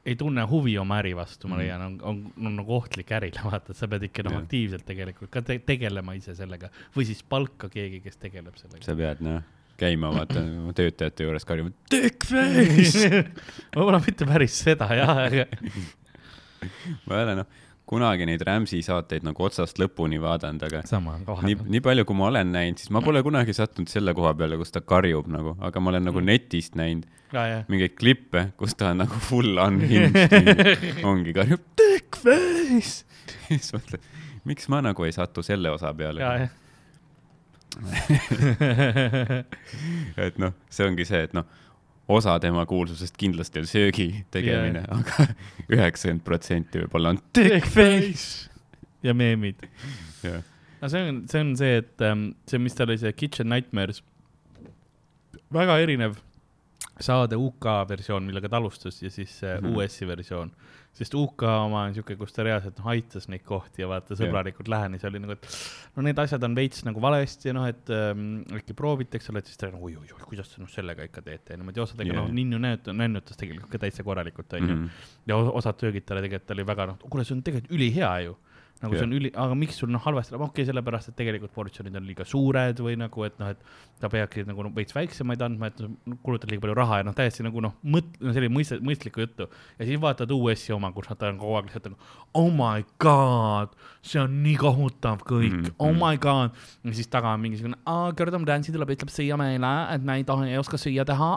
ei 0.06 0.13
tunne 0.15 0.44
huvi 0.46 0.78
oma 0.78 1.00
äri 1.02 1.15
vastu, 1.18 1.48
ma 1.50 1.56
Mhm. 1.56 1.62
leian, 1.63 1.82
on, 1.82 1.96
on, 2.04 2.20
on 2.46 2.56
nagu 2.60 2.76
ohtlik 2.76 3.10
ärile, 3.12 3.41
vaata, 3.50 3.72
et 3.74 3.78
sa 3.78 3.88
pead 3.89 4.04
ikka 4.06 4.24
noh 4.28 4.38
aktiivselt 4.44 4.86
tegelikult 4.86 5.32
ka 5.34 5.41
te 5.41 5.58
tegelema 5.60 6.13
ise 6.15 6.36
sellega 6.38 6.70
või 6.96 7.06
siis 7.10 7.24
palka 7.24 7.70
keegi, 7.74 8.02
kes 8.06 8.18
tegeleb 8.22 8.56
sellega. 8.62 8.84
sa 8.86 8.96
pead 8.96 9.22
noh, 9.26 9.41
käima 9.82 10.12
vaata 10.13 10.44
töötajate 10.78 11.26
juures 11.26 11.46
karjuma, 11.46 11.74
dickface. 11.91 13.10
võib-olla 13.76 14.00
mitte 14.06 14.26
päris 14.30 14.62
seda 14.63 14.88
jah, 14.96 15.26
aga 15.26 15.48
ma 17.06 17.18
ei 17.20 17.24
ole 17.26 17.36
noh, 17.41 17.48
kunagi 17.86 18.26
neid 18.26 18.41
Rams'i 18.48 18.80
saateid 18.86 19.26
nagu 19.28 19.43
otsast 19.45 19.78
lõpuni 19.82 20.17
vaadanud, 20.21 20.63
aga 20.65 20.82
sama 20.89 21.17
nii 21.45 21.56
nii 21.76 21.82
palju, 21.86 22.06
kui 22.10 22.17
ma 22.17 22.30
olen 22.32 22.50
näinud, 22.56 22.80
siis 22.82 22.89
ma 22.95 23.02
pole 23.06 23.21
kunagi 23.26 23.54
sattunud 23.54 23.91
selle 23.91 24.13
koha 24.17 24.32
peale, 24.39 24.58
kus 24.58 24.74
ta 24.74 24.82
karjub 24.82 25.28
nagu, 25.30 25.54
aga 25.62 25.84
ma 25.84 25.91
olen 25.93 26.08
nagu 26.10 26.19
Mm. 26.21 26.26
netist 26.32 26.74
näinud 26.80 27.06
ja, 27.34 27.43
ja, 27.52 27.60
mingeid 27.69 27.93
klippe, 28.00 28.48
kus 28.58 28.74
ta 28.80 28.89
on 28.95 29.04
nagu 29.04 29.19
full 29.30 29.60
unhinged, 29.62 30.17
ongi 31.10 31.34
karjub 31.38 31.62
dickface. 31.78 33.06
siis 33.48 33.69
mõtled, 33.76 34.02
miks 34.50 34.65
ma 34.74 34.82
nagu 34.86 35.06
ei 35.06 35.13
satu 35.13 35.43
selle 35.45 35.69
osa 35.74 35.93
peale, 35.93 36.50
et 40.26 40.38
noh, 40.41 40.54
see 40.71 40.86
ongi 40.88 41.06
see, 41.08 41.24
et 41.28 41.34
noh, 41.36 41.45
osa 42.08 42.36
tema 42.39 42.65
kuulsusest 42.70 43.15
kindlasti 43.18 43.60
on 43.63 43.65
söögi 43.70 44.10
tegemine 44.32 44.84
Jaa. 44.86 45.00
aga 45.00 45.26
üheksakümmend 45.74 46.24
protsenti 46.28 46.84
võib-olla 46.84 47.15
on 47.15 47.22
dickface. 47.36 48.50
ja 49.04 49.13
meemid. 49.18 49.63
jah, 50.24 50.44
no 50.82 50.89
see 50.91 51.08
on, 51.10 51.24
see 51.32 51.41
on 51.41 51.56
see, 51.58 51.78
et 51.82 52.02
ähm, 52.06 52.28
see, 52.50 52.60
mis 52.62 52.78
tal 52.78 52.89
oli, 52.91 53.00
see 53.02 53.13
Kitchen 53.18 53.50
Nightmares, 53.50 54.04
väga 55.54 55.80
erinev 55.84 56.18
saade 57.04 57.36
UK 57.36 57.65
versioon, 57.89 58.24
millega 58.30 58.50
ta 58.52 58.58
alustas 58.62 59.02
ja 59.04 59.10
siis 59.12 59.39
äh, 59.44 59.58
Mhm. 59.62 59.74
US-i 59.76 60.08
versioon. 60.08 60.52
Sest 60.95 61.13
UK 61.19 61.43
oma 61.49 61.81
on 61.89 61.93
siuke, 61.97 62.15
kus 62.15 62.31
ta 62.31 62.43
reaalselt 62.47 62.77
noh 62.79 62.88
aitas 62.93 63.25
neid 63.31 63.43
kohti 63.43 63.84
ja 63.84 63.88
vaata 63.91 64.15
sõbralikult 64.15 64.69
lähenes 64.71 65.03
ja 65.03 65.10
oli 65.12 65.19
nagu, 65.19 65.36
et 65.36 65.47
no 65.97 66.05
need 66.08 66.19
asjad 66.23 66.43
on 66.47 66.55
veits 66.55 66.86
nagu 66.88 67.01
valesti 67.03 67.49
ja 67.51 67.55
noh, 67.58 67.65
et 67.67 67.91
ähm, 67.91 68.41
äkki 68.55 68.73
proovite, 68.79 69.19
eks 69.19 69.29
ole, 69.34 69.43
et 69.43 69.51
siis 69.51 69.60
ta 69.60 69.67
nagu 69.73 69.89
oi-oi-oi, 69.89 70.23
kuidas 70.23 70.53
te 70.53 70.62
noh 70.63 70.71
sellega 70.71 71.03
ikka 71.10 71.21
teete 71.25 71.53
ja 71.53 71.60
niimoodi 71.60 71.84
osadega 71.84 72.13
yeah. 72.13 72.23
noh, 72.23 72.31
ninnu 72.31 72.60
nännutas 72.95 73.36
tegelikult 73.41 73.71
ka 73.75 73.84
täitsa 73.86 74.03
korralikult 74.08 74.53
onju 74.60 74.75
Mhm. 74.75 74.88
ja 75.27 75.36
o- 75.38 75.51
osad 75.60 75.79
söögid 75.84 76.05
talle 76.08 76.23
tegelikult 76.25 76.51
oli 76.55 76.63
väga 76.71 76.86
noh, 76.93 76.97
kuule, 77.10 77.23
see 77.27 77.36
on 77.36 77.43
tegelikult 77.43 77.75
ülihea 77.75 78.13
ju. 78.29 78.38
Nagu 78.83 78.91
see 78.91 78.99
Jah. 78.99 79.07
on 79.07 79.15
üli, 79.15 79.29
aga 79.39 79.55
miks 79.55 79.77
sul 79.79 79.91
noh 79.91 80.03
halvasti 80.03 80.33
läheb, 80.33 80.43
okei 80.43 80.61
okay,, 80.61 80.67
sellepärast 80.67 81.11
et 81.11 81.15
tegelikult 81.15 81.53
portsjonid 81.55 81.95
on 81.95 82.03
liiga 82.03 82.25
suured 82.27 82.81
või 82.83 82.97
nagu, 82.99 83.23
et 83.23 83.38
noh, 83.39 83.53
et 83.53 83.61
ta 84.01 84.09
peabki 84.11 84.43
nagu 84.47 84.65
no, 84.65 84.71
veits 84.75 84.95
väiksemaid 84.95 85.43
andma, 85.45 85.69
et 85.71 85.79
noh, 85.79 86.17
kulutad 86.25 86.51
liiga 86.51 86.65
palju 86.65 86.75
raha 86.75 86.99
ja 86.99 87.07
noh, 87.07 87.15
täiesti 87.15 87.45
nagu 87.45 87.63
noh, 87.63 87.77
mõt-, 87.88 88.19
no 88.19 88.35
selline 88.35 88.51
mõist-, 88.51 88.83
mõistlikku 88.83 89.23
juttu. 89.23 89.47
ja 89.79 89.88
siis 89.88 90.01
vaatad 90.03 90.33
uuesti 90.35 90.75
oma, 90.75 90.91
kus 90.95 91.07
nad 91.11 91.23
on 91.29 91.39
kogu 91.39 91.55
aeg 91.55 91.69
lihtsalt 91.69 91.89
nagu 91.93 92.11
oh 92.35 92.51
my 92.51 92.83
god, 92.99 93.79
see 94.03 94.19
on 94.19 94.38
nii 94.43 94.57
kohutav 94.59 95.23
kõik 95.23 95.55
mm, 95.55 95.63
-hmm. 95.63 95.79
oh 95.79 95.93
mhm. 95.93 96.01
my 96.03 96.19
god. 96.19 96.63
ja 96.83 96.95
siis 96.99 97.07
taga 97.07 97.31
on 97.31 97.43
mingisugune, 97.47 97.79
Gordon 98.19 98.47
Ramsay 98.47 98.75
tuleb, 98.75 98.91
ütleb 98.97 99.13
süüa 99.13 99.39
meile, 99.39 99.73
et 99.95 100.03
me 100.03 100.19
ei 100.19 100.27
tohi, 100.27 100.51
ei 100.51 100.59
oska 100.59 100.77
süüa 100.81 101.07
teha, 101.07 101.31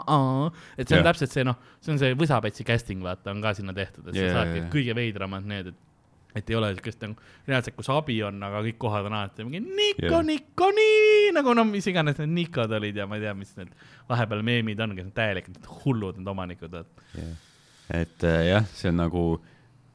et 0.75 0.87
see 0.87 0.99
on 0.99 1.05
yeah. 1.05 1.07
täpselt 1.07 1.31
see 1.31 1.47
noh, 1.47 1.55
see 1.79 1.95
on 1.95 2.03
see 2.03 2.19
võsapetsi 2.19 2.67
casting, 2.67 2.99
vaata, 3.03 3.31
on 3.31 3.39
ka 3.41 3.55
sinna 3.55 3.73
tehtud, 3.73 4.11
et 4.11 4.19
Jaa, 4.19 4.27
sa 4.27 4.41
saadki 4.41 4.57
jaa, 4.59 4.65
jaa. 4.65 4.73
kõige 4.75 4.95
veidramad 4.99 5.47
need, 5.47 5.71
et 5.71 5.88
et 6.35 6.49
ei 6.49 6.55
ole 6.55 6.69
siukest 6.75 7.01
nagu 7.01 7.15
reaalselt, 7.47 7.75
kus 7.77 7.89
abi 7.93 8.19
on, 8.25 8.37
aga 8.45 8.61
kõik 8.65 8.77
kohad 8.81 9.07
on 9.09 9.15
alati 9.17 9.45
mingi 9.47 9.61
Niko 9.65 10.05
yeah., 10.05 10.25
Niko, 10.25 10.69
nii 10.75 11.31
nagu 11.35 11.55
no 11.57 11.65
mis 11.65 11.87
iganes 11.89 12.19
need 12.21 12.35
Nikod 12.35 12.73
olid 12.77 12.99
ja 13.01 13.07
ma 13.09 13.17
ei 13.17 13.25
tea, 13.25 13.33
mis 13.37 13.55
need 13.57 13.71
vahepeal 14.09 14.43
meemid 14.45 14.81
on, 14.85 14.93
kes 14.97 15.07
on 15.09 15.15
täielikult 15.17 15.69
hullud 15.79 16.19
need 16.19 16.29
omanikud, 16.29 16.75
et 16.83 17.23
et 17.89 18.27
äh, 18.29 18.43
jah, 18.51 18.67
see 18.77 18.91
on 18.91 19.01
nagu, 19.01 19.23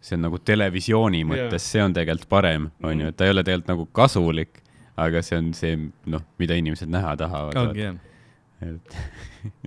see 0.02 0.18
on 0.18 0.26
nagu 0.26 0.40
televisiooni 0.42 1.22
mõttes, 1.30 1.68
see 1.70 1.84
on 1.84 1.94
tegelikult 1.94 2.30
parem, 2.32 2.68
on 2.82 3.04
ju, 3.04 3.12
et 3.12 3.18
ta 3.18 3.28
ei 3.28 3.34
ole 3.34 3.46
tegelikult 3.46 3.70
nagu 3.70 3.86
kasulik, 3.94 4.58
aga 5.00 5.22
see 5.26 5.38
on 5.38 5.54
see, 5.54 5.78
noh, 6.10 6.26
mida 6.42 6.58
inimesed 6.58 6.90
näha 6.90 7.14
tahavad. 7.22 7.62
ongi 7.62 7.86
jah. 7.86 8.02
et 8.64 8.98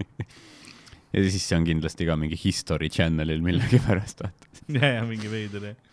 ja 1.16 1.24
siis 1.32 1.48
see 1.48 1.58
on 1.58 1.68
kindlasti 1.68 2.08
ka 2.08 2.20
mingi 2.20 2.40
History 2.44 2.92
Channelil 2.92 3.44
millegipärast, 3.46 4.24
vaata. 4.26 4.56
ja, 4.76 4.98
ja 5.00 5.06
mingi 5.08 5.32
veider 5.32 5.72
jah. 5.72 5.84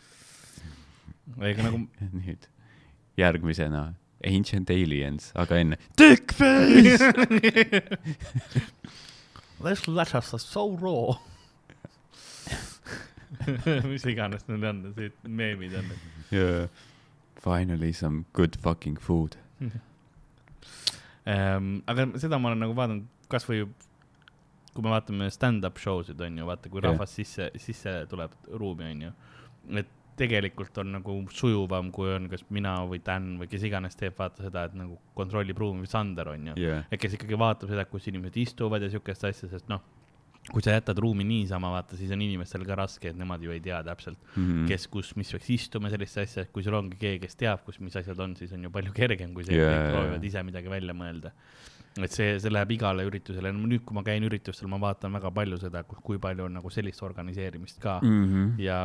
Ega 1.41 1.67
nagu 1.67 1.85
nüüd 2.21 2.49
järgmisena 3.21 3.95
Ancient 4.25 4.71
Aliens, 4.73 5.33
aga 5.37 5.59
enne 5.61 5.79
Dickface. 5.99 7.13
This 9.65 9.87
letters 9.89 10.35
are 10.35 10.39
so 10.39 10.77
raw. 10.81 11.17
mis 13.91 14.05
iganes 14.09 14.47
need 14.49 14.65
on, 14.65 14.93
see 14.97 15.11
meemid 15.29 15.75
on. 15.79 15.91
Yeah. 16.31 16.69
Finally 17.37 17.93
some 17.93 18.25
good 18.33 18.57
fucking 18.57 18.97
food. 18.97 19.37
Ähm, 21.27 21.83
aga 21.87 22.07
seda 22.21 22.39
ma 22.39 22.53
olen 22.53 22.65
nagu 22.65 22.77
vaadanud 22.77 23.09
kasvõi 23.33 23.65
kui 24.75 24.83
me 24.85 24.91
vaatame 24.93 25.29
stand-up 25.33 25.79
show 25.81 26.03
sid 26.05 26.21
onju, 26.21 26.47
vaata 26.49 26.71
kui 26.73 26.83
rahvas 26.85 27.13
sisse, 27.17 27.51
sisse 27.63 27.93
tuleb 28.11 28.33
ruumi 28.61 28.89
onju. 28.91 29.13
et 29.81 29.93
tegelikult 30.17 30.79
on 30.83 30.93
nagu 30.99 31.17
sujuvam, 31.35 31.91
kui 31.95 32.13
on 32.15 32.29
kas 32.31 32.45
mina 32.55 32.77
või 32.89 33.01
Dan 33.05 33.35
või 33.41 33.49
kes 33.51 33.67
iganes 33.67 33.97
teeb, 33.99 34.15
vaata 34.19 34.47
seda, 34.47 34.67
et 34.69 34.79
nagu 34.79 34.99
kontrollib 35.19 35.59
ruumi 35.59 35.89
Sander 35.91 36.31
onju. 36.35 36.55
Yeah. 36.61 36.87
et 36.91 37.01
kes 37.03 37.17
ikkagi 37.19 37.39
vaatab 37.41 37.73
seda, 37.73 37.85
kus 37.91 38.07
inimesed 38.13 38.39
istuvad 38.45 38.83
ja 38.83 38.91
siukest 38.93 39.27
asja, 39.27 39.51
sest 39.51 39.69
noh, 39.73 39.83
kui 40.53 40.61
sa 40.61 40.75
jätad 40.75 40.99
ruumi 41.01 41.25
niisama, 41.25 41.71
vaata, 41.73 41.97
siis 41.97 42.11
on 42.13 42.21
inimestel 42.21 42.67
ka 42.69 42.77
raske, 42.77 43.09
et 43.11 43.17
nemad 43.17 43.43
ju 43.43 43.53
ei 43.55 43.63
tea 43.65 43.79
täpselt, 43.87 44.19
Mm. 44.37 44.67
kes, 44.69 44.87
kus, 44.93 45.15
mis 45.17 45.31
peaks 45.33 45.49
istuma, 45.51 45.89
sellist 45.91 46.19
asja, 46.21 46.45
kui 46.53 46.63
sul 46.63 46.75
ongi 46.77 46.99
keegi, 47.01 47.23
kes 47.25 47.39
teab, 47.41 47.65
kus, 47.65 47.81
mis 47.81 47.97
asjad 47.97 48.19
on, 48.21 48.37
siis 48.37 48.53
on 48.53 48.63
ju 48.67 48.71
palju 48.71 48.93
kergem, 48.93 49.33
kui 49.35 49.47
see 49.47 49.57
yeah, 49.57 49.89
proovivad 49.91 50.25
ise 50.25 50.43
midagi 50.45 50.69
välja 50.69 50.93
mõelda. 50.93 51.33
Et 52.03 52.11
see, 52.11 52.35
see 52.43 52.51
läheb 52.51 52.73
igale 52.75 53.05
üritusele, 53.07 53.53
nüüd, 53.55 53.85
kui 53.87 53.95
ma 53.95 54.03
käin 54.07 54.25
üritustel, 54.27 54.67
ma 54.71 54.81
vaatan 54.83 55.15
väga 55.15 55.31
palju 55.35 55.61
seda, 55.63 55.85
kui 55.87 56.19
palju 56.23 56.49
on 56.49 56.57
nagu 56.59 56.73
sellist 56.75 57.03
organiseerimist 57.07 57.79
ka 57.83 58.01
mm. 58.03 58.15
Mm 58.15 58.33
-hmm. 58.33 58.63
ja 58.63 58.79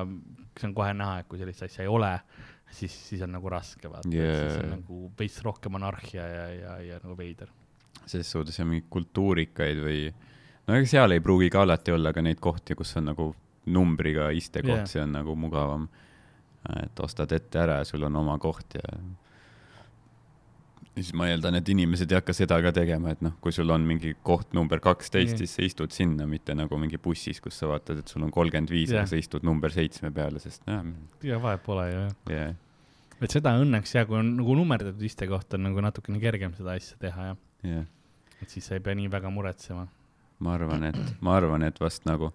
see 0.59 0.67
on 0.69 0.75
kohe 0.77 0.93
näha, 0.93 1.19
et 1.19 1.27
kui 1.27 1.39
sellist 1.41 1.63
asja 1.65 1.83
ei 1.83 1.89
ole, 1.89 2.11
siis, 2.71 2.93
siis 3.09 3.21
on 3.25 3.31
nagu 3.33 3.49
raske 3.49 3.89
vaata 3.89 4.13
yeah., 4.13 4.37
siis 4.37 4.63
on 4.63 4.69
nagu 4.77 5.11
veits 5.19 5.41
rohkem 5.41 5.75
anarhia 5.75 6.27
ja, 6.27 6.47
ja, 6.53 6.77
ja 6.81 6.99
nagu 7.03 7.17
veider. 7.17 7.49
selles 8.05 8.31
suhtes 8.31 8.59
on 8.59 8.67
mingeid 8.67 8.89
kultuurikaid 8.89 9.81
või, 9.85 10.13
no 10.67 10.75
ega 10.75 10.85
seal 10.85 11.11
ei 11.11 11.19
pruugi 11.19 11.49
ka 11.49 11.61
alati 11.65 11.91
olla 11.91 12.13
ka 12.13 12.21
neid 12.21 12.39
kohti, 12.39 12.75
kus 12.75 12.95
on 12.97 13.09
nagu 13.09 13.35
numbriga 13.65 14.29
istekoht 14.29 14.75
yeah., 14.75 14.85
see 14.87 15.01
on 15.01 15.11
nagu 15.17 15.35
mugavam. 15.35 15.89
et 16.83 16.99
ostad 16.99 17.31
ette 17.31 17.59
ära 17.59 17.79
ja 17.79 17.85
sul 17.85 18.03
on 18.03 18.15
oma 18.15 18.37
koht 18.37 18.75
ja 18.75 18.99
siis 21.03 21.15
ma 21.17 21.27
eeldan, 21.31 21.57
et 21.59 21.69
inimesed 21.71 22.11
ei 22.11 22.17
hakka 22.19 22.33
seda 22.35 22.59
ka 22.63 22.71
tegema, 22.75 23.13
et 23.15 23.21
noh, 23.25 23.35
kui 23.43 23.53
sul 23.55 23.69
on 23.73 23.85
mingi 23.87 24.13
koht 24.25 24.53
number 24.57 24.81
kaksteist 24.83 25.33
yeah., 25.33 25.41
siis 25.41 25.55
sa 25.57 25.65
istud 25.65 25.93
sinna, 25.95 26.27
mitte 26.29 26.55
nagu 26.57 26.79
mingi 26.81 26.99
bussis, 27.01 27.41
kus 27.43 27.59
sa 27.61 27.69
vaatad, 27.71 28.01
et 28.01 28.11
sul 28.11 28.25
on 28.25 28.33
kolmkümmend 28.33 28.71
viis, 28.73 28.93
aga 28.93 29.05
sa 29.09 29.19
istud 29.19 29.45
number 29.47 29.73
seitsme 29.73 30.11
peale, 30.15 30.41
sest 30.43 30.65
noh, 30.69 30.91
ja 31.25 31.39
vahet 31.41 31.63
pole 31.65 31.85
ju 31.89 32.01
jah. 32.01 32.15
yeah. 32.33 32.57
et 33.19 33.35
seda 33.35 33.55
õnneks 33.61 33.95
ja 33.95 34.05
kui 34.09 34.19
on 34.19 34.33
nagu 34.39 34.57
nummerdatud 34.59 35.05
istekoht, 35.09 35.55
on 35.57 35.67
nagu 35.69 35.85
natukene 35.85 36.21
kergem 36.23 36.55
seda 36.57 36.75
asja 36.79 36.99
teha 37.01 37.31
jah, 37.31 37.39
yeah. 37.67 37.87
et 38.43 38.53
siis 38.55 38.67
sa 38.69 38.77
ei 38.77 38.83
pea 38.85 38.97
nii 38.99 39.11
väga 39.11 39.31
muretsema. 39.33 39.87
ma 40.39 40.55
arvan, 40.55 40.89
et, 40.91 40.99
ma 41.23 41.37
arvan, 41.39 41.67
et 41.67 41.79
vast 41.81 42.07
nagu, 42.09 42.33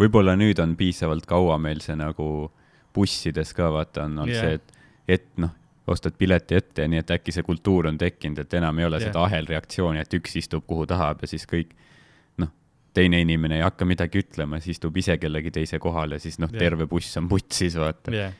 võib-olla 0.00 0.36
nüüd 0.38 0.60
on 0.64 0.76
piisavalt 0.78 1.28
kaua 1.28 1.60
meil 1.60 1.84
see 1.84 1.96
nagu 1.98 2.50
bussides 2.96 3.52
ka 3.56 3.68
vaata 3.74 4.08
on 4.08 4.24
olnud 4.24 4.32
yeah. 4.32 4.44
see, 4.44 4.60
et, 4.60 5.18
et 5.18 5.30
noh, 5.40 5.52
ostad 5.86 6.16
pileti 6.18 6.56
ette 6.58 6.86
ja 6.86 6.90
nii, 6.90 7.02
et 7.04 7.10
äkki 7.14 7.34
see 7.34 7.44
kultuur 7.46 7.90
on 7.90 7.98
tekkinud, 7.98 8.40
et 8.42 8.54
enam 8.58 8.78
ei 8.80 8.88
ole 8.88 9.00
yeah. 9.00 9.10
seda 9.10 9.22
ahelreaktsiooni, 9.26 10.02
et 10.02 10.16
üks 10.18 10.38
istub 10.42 10.66
kuhu 10.66 10.86
tahab 10.90 11.22
ja 11.22 11.30
siis 11.30 11.46
kõik 11.50 11.76
noh, 12.42 12.50
teine 12.96 13.20
inimene 13.22 13.60
ei 13.60 13.66
hakka 13.66 13.86
midagi 13.88 14.24
ütlema, 14.24 14.60
siis 14.62 14.80
istub 14.80 14.96
ise 14.98 15.18
kellegi 15.22 15.54
teise 15.54 15.78
kohale, 15.82 16.18
siis 16.22 16.40
noh 16.42 16.50
yeah., 16.50 16.66
terve 16.66 16.88
buss 16.90 17.16
on 17.20 17.30
putsis, 17.30 17.78
vaata 17.80 18.14
ja 18.14 18.32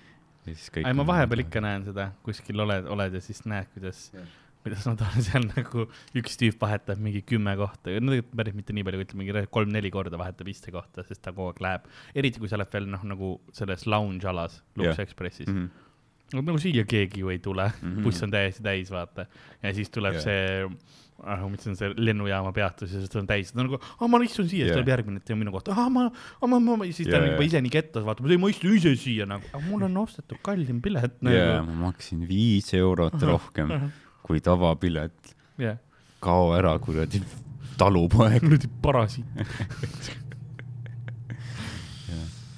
kõik 0.46 0.86
ei 0.86 0.96
ma 0.96 1.06
vahepeal 1.06 1.44
ikka 1.46 1.62
näen 1.64 1.86
seda, 1.86 2.10
kuskil 2.26 2.66
oled, 2.66 2.90
oled 2.92 3.16
ja 3.18 3.22
siis 3.22 3.42
näed, 3.48 3.70
kuidas 3.74 4.08
Jah. 4.14 4.26
kuidas 4.66 4.86
nad 4.88 5.02
on 5.06 5.24
seal 5.26 5.46
nagu, 5.48 5.86
üks 6.18 6.38
tüüp 6.40 6.60
vahetab 6.62 7.00
mingi 7.02 7.22
kümme 7.26 7.56
kohta, 7.58 7.94
no 8.02 8.14
tegelikult 8.14 8.38
päris 8.42 8.58
mitte 8.58 8.76
nii 8.76 8.86
palju, 8.86 9.06
ütleme 9.06 9.24
mingi 9.24 9.46
kolm-neli 9.54 9.90
korda 9.94 10.18
vahetab 10.20 10.50
istekohta, 10.50 11.06
sest 11.06 11.22
ta 11.24 11.34
kogu 11.34 11.52
aeg 11.52 11.64
läheb. 11.66 11.90
eriti 12.14 12.42
kui 12.42 12.50
sa 12.50 12.58
oled 12.58 12.72
veel 12.74 12.90
noh, 12.90 13.02
nagu 13.14 13.32
selles 13.54 13.86
lounge 13.86 14.26
alas 14.30 14.62
Lux 14.74 14.92
Jah. 14.94 15.04
Expressis 15.06 15.50
Mhm. 15.50 15.85
no,. 16.34 16.42
nagu 16.42 16.58
siia 16.62 16.84
keegi 16.88 17.22
ju 17.22 17.32
ei 17.34 17.38
tule 17.42 17.70
mm. 17.70 17.88
-hmm. 17.88 18.04
buss 18.06 18.22
on 18.22 18.30
täiesti 18.30 18.62
täis, 18.62 18.90
vaata. 18.90 19.26
ja 19.62 19.74
siis 19.74 19.90
tuleb 19.90 20.18
yeah. 20.18 20.24
see 20.24 20.68
ah,, 21.24 21.44
mis 21.50 21.66
on 21.70 21.76
see 21.78 21.92
lennujaama 21.96 22.52
peatus 22.56 22.92
ja 22.92 23.00
siis 23.00 23.12
ta 23.12 23.20
on 23.20 23.28
täis, 23.28 23.52
ta 23.52 23.60
on 23.60 23.70
nagu, 23.70 23.80
aa 24.00 24.08
ma 24.10 24.20
istun 24.24 24.48
siia, 24.48 24.66
siis 24.66 24.72
Jah. 24.72 24.80
tuleb 24.80 24.92
järgmine, 24.92 25.22
et 25.22 25.32
minu 25.38 25.54
kohta, 25.54 25.76
aa 25.76 25.88
ma, 25.92 26.08
ma, 26.42 26.60
ma, 26.60 26.88
siis 26.90 27.08
ta 27.08 27.20
on 27.20 27.30
juba 27.30 27.46
ise 27.46 27.62
nii 27.64 27.72
kettas, 27.72 28.04
vaatab, 28.06 28.28
ei 28.30 28.40
ma 28.42 28.50
istun 28.52 28.76
ise 28.76 28.92
siia 29.00 29.28
nagu, 29.28 29.48
aga 29.52 29.62
mul 29.68 29.86
on 29.88 29.96
ostetud 30.02 30.42
kallim 30.44 30.82
pilet 30.84 31.16
nagu. 31.22 31.36
jaa, 31.36 31.64
ma 31.66 31.80
maksin 31.86 32.26
viis 32.28 32.72
eurot 32.76 33.18
rohkem 33.22 33.74
kui 34.26 34.42
tavapilet. 34.44 35.34
jah, 35.62 35.80
kao 36.20 36.52
ära, 36.58 36.76
kuradi 36.82 37.22
talupoeg. 37.80 38.40
kuradi 38.44 38.72
parasiit. 38.82 39.26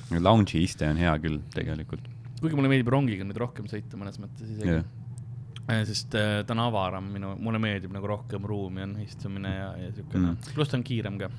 Lounge'i 0.09 0.63
iste 0.65 0.87
on 0.89 0.97
hea 0.97 1.13
küll 1.21 1.37
tegelikult. 1.53 2.07
Kuigi 2.43 2.59
mulle 2.59 2.71
meeldib 2.73 2.91
rongiga 2.93 3.27
nüüd 3.27 3.39
rohkem 3.41 3.69
sõita 3.71 3.99
mõnes 4.01 4.19
mõttes 4.23 4.49
isegi 4.55 4.77
yeah.. 4.79 5.85
sest 5.89 6.15
äh, 6.19 6.41
ta 6.47 6.55
on 6.57 6.63
avaram, 6.67 7.09
minu, 7.15 7.35
mulle 7.45 7.61
meeldib 7.63 7.93
nagu 7.95 8.09
rohkem 8.09 8.45
ruumi 8.49 8.85
on 8.87 8.95
istumine 9.05 9.55
ja, 9.55 9.71
ja 9.85 9.91
siukene 9.97 10.23
Mm. 10.23 10.37
mm., 10.37 10.55
pluss 10.55 10.71
ta 10.73 10.79
on 10.79 10.85
kiirem 10.87 11.19
ka. 11.21 11.31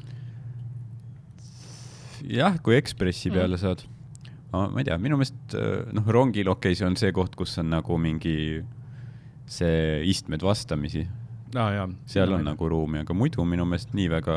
jah, 2.29 2.59
kui 2.63 2.75
Ekspressi 2.77 3.29
Mm. 3.29 3.33
peale 3.39 3.57
saad. 3.57 3.85
ma 4.51 4.69
ei 4.81 4.83
tea, 4.87 4.97
minu 4.97 5.17
meelest 5.19 5.55
äh, 5.55 5.85
noh, 5.93 6.05
rongil 6.09 6.47
okei 6.49 6.71
okay,, 6.71 6.75
see 6.75 6.87
on 6.87 6.95
see 6.97 7.11
koht, 7.13 7.35
kus 7.37 7.57
on 7.61 7.69
nagu 7.69 7.97
mingi 8.01 8.63
see 9.49 10.01
istmed 10.09 10.41
vastamisi, 10.45 11.07
jaa. 11.53 11.87
seal 12.09 12.33
on 12.33 12.43
nagu 12.45 12.69
ruumi, 12.69 13.03
aga 13.05 13.13
muidu 13.17 13.45
minu 13.45 13.65
meelest 13.65 13.93
nii 13.97 14.09
väga, 14.09 14.35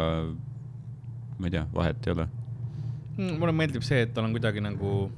ma 1.39 1.49
ei 1.49 1.55
tea, 1.57 1.65
vahet 1.75 2.07
ei 2.07 2.13
ole. 2.17 2.29
mm,. 3.17 3.39
mulle 3.41 3.53
meeldib 3.57 3.85
see, 3.89 4.03
et 4.07 4.13
tal 4.15 4.29
on 4.29 4.37
kuidagi 4.37 4.61
nagu 4.65 5.11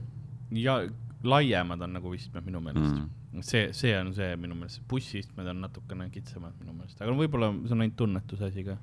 ja 0.55 0.81
laiemad 1.29 1.83
on 1.87 1.93
nagu 1.99 2.15
istmed 2.15 2.45
minu 2.47 2.61
meelest 2.65 2.95
Mm. 3.35 3.43
see, 3.43 3.73
see 3.73 3.95
on 3.99 4.13
see 4.15 4.37
minu 4.39 4.55
meelest, 4.55 4.83
bussiistmed 4.89 5.49
on 5.51 5.61
natukene 5.65 6.07
kitsamad 6.15 6.55
minu 6.61 6.73
meelest, 6.77 7.01
aga 7.03 7.15
võib-olla 7.19 7.51
see 7.65 7.75
on 7.75 7.83
ainult 7.83 7.97
tunnetuse 7.99 8.47
asi 8.47 8.63
ka. 8.67 8.77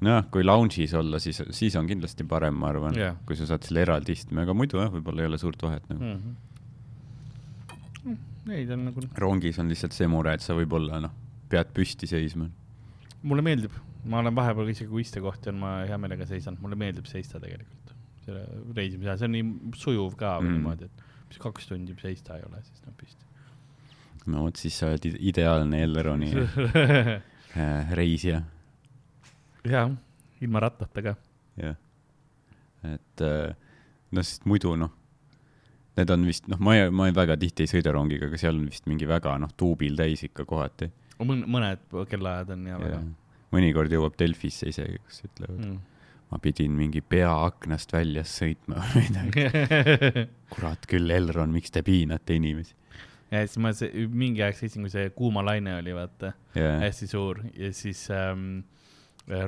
nojah, 0.00 0.24
kui 0.34 0.42
lounge'is 0.42 0.94
olla, 0.98 1.20
siis, 1.22 1.38
siis 1.54 1.76
on 1.78 1.86
kindlasti 1.86 2.26
parem, 2.28 2.56
ma 2.58 2.72
arvan 2.72 2.98
Jah. 2.98 3.16
kui 3.26 3.38
sa 3.38 3.46
saad 3.46 3.62
selle 3.62 3.84
eraldi 3.86 4.16
istme, 4.18 4.42
aga 4.42 4.56
muidu 4.56 4.82
jah, 4.82 4.90
võib-olla 4.92 5.22
ei 5.22 5.30
ole 5.30 5.38
suurt 5.38 5.62
vahet 5.62 5.86
nagu 5.92 6.02
mm.. 6.02 6.34
Mm 8.04 8.16
-hmm. 8.16 8.50
ei, 8.50 8.66
ta 8.66 8.74
on 8.74 8.84
nagu, 8.90 9.06
rongis 9.16 9.58
on 9.58 9.68
lihtsalt 9.68 9.92
see 9.92 10.10
mure, 10.10 10.34
et 10.34 10.40
sa 10.42 10.58
võib-olla 10.58 11.00
noh, 11.00 11.14
pead 11.48 11.70
püsti 11.76 12.10
seisma. 12.10 12.50
mulle 13.22 13.42
meeldib, 13.42 13.72
ma 14.04 14.18
olen 14.18 14.34
vahepeal 14.34 14.68
isegi 14.68 14.90
kui 14.90 15.06
istekohti 15.06 15.48
on, 15.54 15.62
ma 15.62 15.76
hea 15.88 15.98
meelega 15.98 16.26
seisan, 16.26 16.58
mulle 16.60 16.76
meeldib 16.76 17.06
seista 17.06 17.40
tegelikult. 17.40 17.93
Selle 18.26 18.44
reisimise 18.76 19.10
ajal, 19.12 19.18
see 19.22 19.28
on 19.30 19.34
nii 19.36 19.76
sujuv 19.80 20.16
ka 20.20 20.38
Mm. 20.40 20.56
niimoodi, 20.58 20.84
et 20.90 21.04
mis 21.28 21.38
kaks 21.42 21.66
tundi 21.70 21.94
seista 22.00 22.36
ei 22.38 22.44
ole, 22.48 22.62
siis 22.66 22.82
noh 22.86 22.94
pist. 23.00 23.18
no 24.26 24.44
vot, 24.46 24.56
siis 24.56 24.78
sa 24.80 24.88
oled 24.92 25.04
ideaalne 25.18 25.82
Elroni 25.84 26.30
äh, 27.56 27.94
reisija 27.96 28.42
jah, 29.64 29.90
ilma 30.44 30.60
rattata 30.64 31.02
ka. 31.02 31.14
jah. 31.60 31.76
et 32.84 33.24
äh, 33.24 33.54
noh, 34.12 34.22
sest 34.24 34.44
muidu 34.48 34.74
noh, 34.80 34.92
need 35.98 36.10
on 36.10 36.24
vist 36.28 36.48
noh, 36.50 36.58
ma 36.60 36.76
ei, 36.76 36.90
ma 36.90 37.08
ei 37.10 37.14
väga 37.16 37.36
tihti 37.40 37.64
ei 37.66 37.70
sõida 37.76 37.92
rongiga, 37.94 38.28
aga 38.30 38.40
seal 38.40 38.58
on 38.58 38.66
vist 38.70 38.86
mingi 38.90 39.06
väga 39.08 39.36
noh, 39.42 39.52
tuubil 39.56 39.96
täis 39.98 40.24
ikka 40.26 40.44
kohati. 40.48 40.90
mõn-, 41.20 41.44
mõned 41.48 41.84
kellaajad 42.10 42.50
on 42.56 42.66
ja 42.72 42.78
väga. 42.82 43.00
mõnikord 43.54 43.92
jõuab 43.94 44.16
Delfisse 44.18 44.68
isegi, 44.72 44.98
kus 45.06 45.22
ütlevad 45.28 45.60
Mm. 45.64 45.80
Ma 46.34 46.40
pidin 46.42 46.74
mingi 46.74 46.98
pea 47.00 47.30
aknast 47.46 47.94
väljas 47.94 48.32
sõitma 48.40 48.82
või 48.90 49.04
midagi. 49.06 49.44
kurat 50.54 50.88
küll, 50.90 51.12
Elron, 51.14 51.54
miks 51.54 51.70
te 51.74 51.84
piinate 51.86 52.34
inimesi? 52.40 52.74
ja 53.30 53.42
siis 53.46 53.58
ma 53.62 53.72
see, 53.74 54.06
mingi 54.10 54.42
aeg 54.44 54.56
seisin, 54.58 54.84
kui 54.84 54.92
see 54.92 55.10
kuumalaine 55.16 55.78
oli, 55.78 55.94
vaata, 55.96 56.34
jah, 56.56 56.78
hästi 56.82 57.08
suur. 57.10 57.40
Ja 57.58 57.70
siis 57.74 58.04
ähm, 58.14 58.62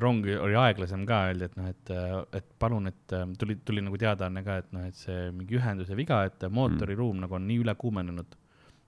rong 0.03 0.25
oli 0.41 0.57
aeglasem 0.59 1.05
ka, 1.09 1.21
öeldi, 1.31 1.51
et 1.51 1.59
noh, 1.59 1.69
et, 1.71 1.93
et 2.39 2.49
palun, 2.59 2.89
et 2.91 3.15
ähm, 3.17 3.37
tuli, 3.39 3.59
tuli 3.67 3.85
nagu 3.85 3.99
teadaanne 4.01 4.43
ka, 4.47 4.59
et 4.63 4.73
noh, 4.75 4.89
et 4.89 4.99
see 4.99 5.29
mingi 5.37 5.59
ühenduse 5.59 5.99
viga, 5.99 6.23
et 6.29 6.49
mootoriruum 6.51 7.23
nagu 7.27 7.39
on 7.39 7.47
nii 7.49 7.61
üle 7.65 7.77
kuumenenud, 7.79 8.39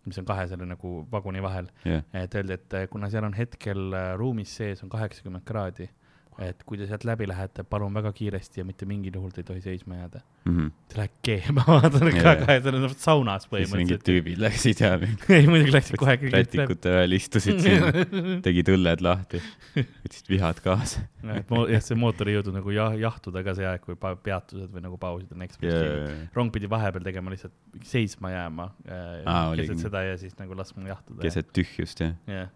mis 0.08 0.18
on 0.22 0.28
kahe 0.28 0.46
selle 0.48 0.66
nagu 0.68 1.02
vaguni 1.12 1.42
vahel, 1.44 1.68
jah, 1.84 2.06
et 2.16 2.38
öeldi, 2.40 2.56
et 2.56 2.78
äh, 2.80 2.88
kuna 2.90 3.10
seal 3.12 3.28
on 3.28 3.36
hetkel 3.36 3.92
äh, 3.92 4.12
ruumis 4.18 4.54
sees 4.60 4.82
on 4.86 4.92
kaheksakümmend 4.92 5.44
kraadi, 5.48 5.90
et 6.38 6.60
kui 6.66 6.78
te 6.78 6.86
sealt 6.86 7.02
läbi 7.08 7.26
lähete, 7.26 7.64
palun 7.66 7.94
väga 7.96 8.12
kiiresti 8.14 8.60
ja 8.60 8.64
mitte 8.66 8.86
mingil 8.86 9.16
juhul 9.18 9.32
te 9.34 9.42
ei 9.42 9.46
tohi 9.48 9.62
seisma 9.64 9.96
jääda. 9.98 10.20
Mhm. 10.46 10.68
Te 10.88 11.00
lähete 11.00 11.22
keema, 11.26 11.64
vaatan 11.72 12.10
Jaa. 12.12 12.24
väga, 12.28 12.46
et 12.54 12.68
see 12.68 12.78
on 12.78 12.94
saunas 12.94 13.46
siis 13.48 13.52
mingid 13.52 13.72
põhimõtteliselt. 13.72 14.04
tüübid 14.08 14.42
läksid 14.42 14.82
ja 14.84 14.92
ei, 15.38 15.48
muidugi 15.50 15.74
läksid 15.74 15.98
kohe 16.00 16.16
rätikute 16.34 16.94
ajal 17.00 17.16
istusid 17.18 17.62
siin, 17.64 18.06
tegid 18.46 18.70
õlled 18.74 19.02
lahti, 19.04 19.42
võtsid 19.74 20.30
vihad 20.30 20.62
kaasa. 20.64 21.02
et 21.34 21.50
mo- 21.54 21.66
jah, 21.70 21.82
see 21.84 21.98
mootor 21.98 22.30
ei 22.30 22.38
jõudnud 22.38 22.60
nagu 22.60 22.76
jah, 22.76 22.94
jahtuda 23.08 23.42
ka 23.46 23.56
see 23.58 23.66
aeg, 23.68 23.82
kui 23.84 23.98
peatused 23.98 24.70
või 24.74 24.84
nagu 24.84 25.00
pausid 25.00 25.34
on 25.34 25.46
yeah.. 25.64 26.22
rong 26.36 26.54
pidi 26.54 26.70
vahepeal 26.70 27.04
tegema 27.04 27.34
lihtsalt 27.34 27.82
seisma 27.88 28.32
jääma 28.32 28.70
äh, 28.86 29.58
keset 29.58 29.82
seda 29.88 30.04
ja 30.06 30.16
siis 30.20 30.38
nagu 30.38 30.56
laskma 30.58 30.88
jahtuda. 30.92 31.22
keset 31.24 31.50
tühjust 31.56 32.02
jah. 32.04 32.14
jah, 32.30 32.52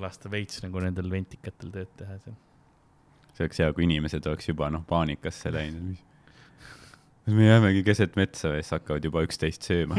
lasta 0.00 0.30
veits 0.30 0.62
nagu 0.64 0.82
nendel 0.82 1.10
ventikatel 1.12 1.72
tööd 1.74 1.94
teha 1.98 2.18
seal. 2.24 2.36
See 3.34 3.46
oleks 3.46 3.62
hea, 3.62 3.70
kui 3.76 3.86
inimesed 3.88 4.26
oleks 4.30 4.50
juba 4.50 4.70
noh, 4.72 4.84
paanikasse 4.88 5.52
läinud, 5.54 5.94
me 7.34 7.46
jäämegi 7.48 7.82
keset 7.86 8.18
metsa 8.20 8.50
või 8.52 8.60
siis 8.60 8.74
hakkavad 8.76 9.06
juba 9.08 9.24
üksteist 9.26 9.66
sööma, 9.66 9.98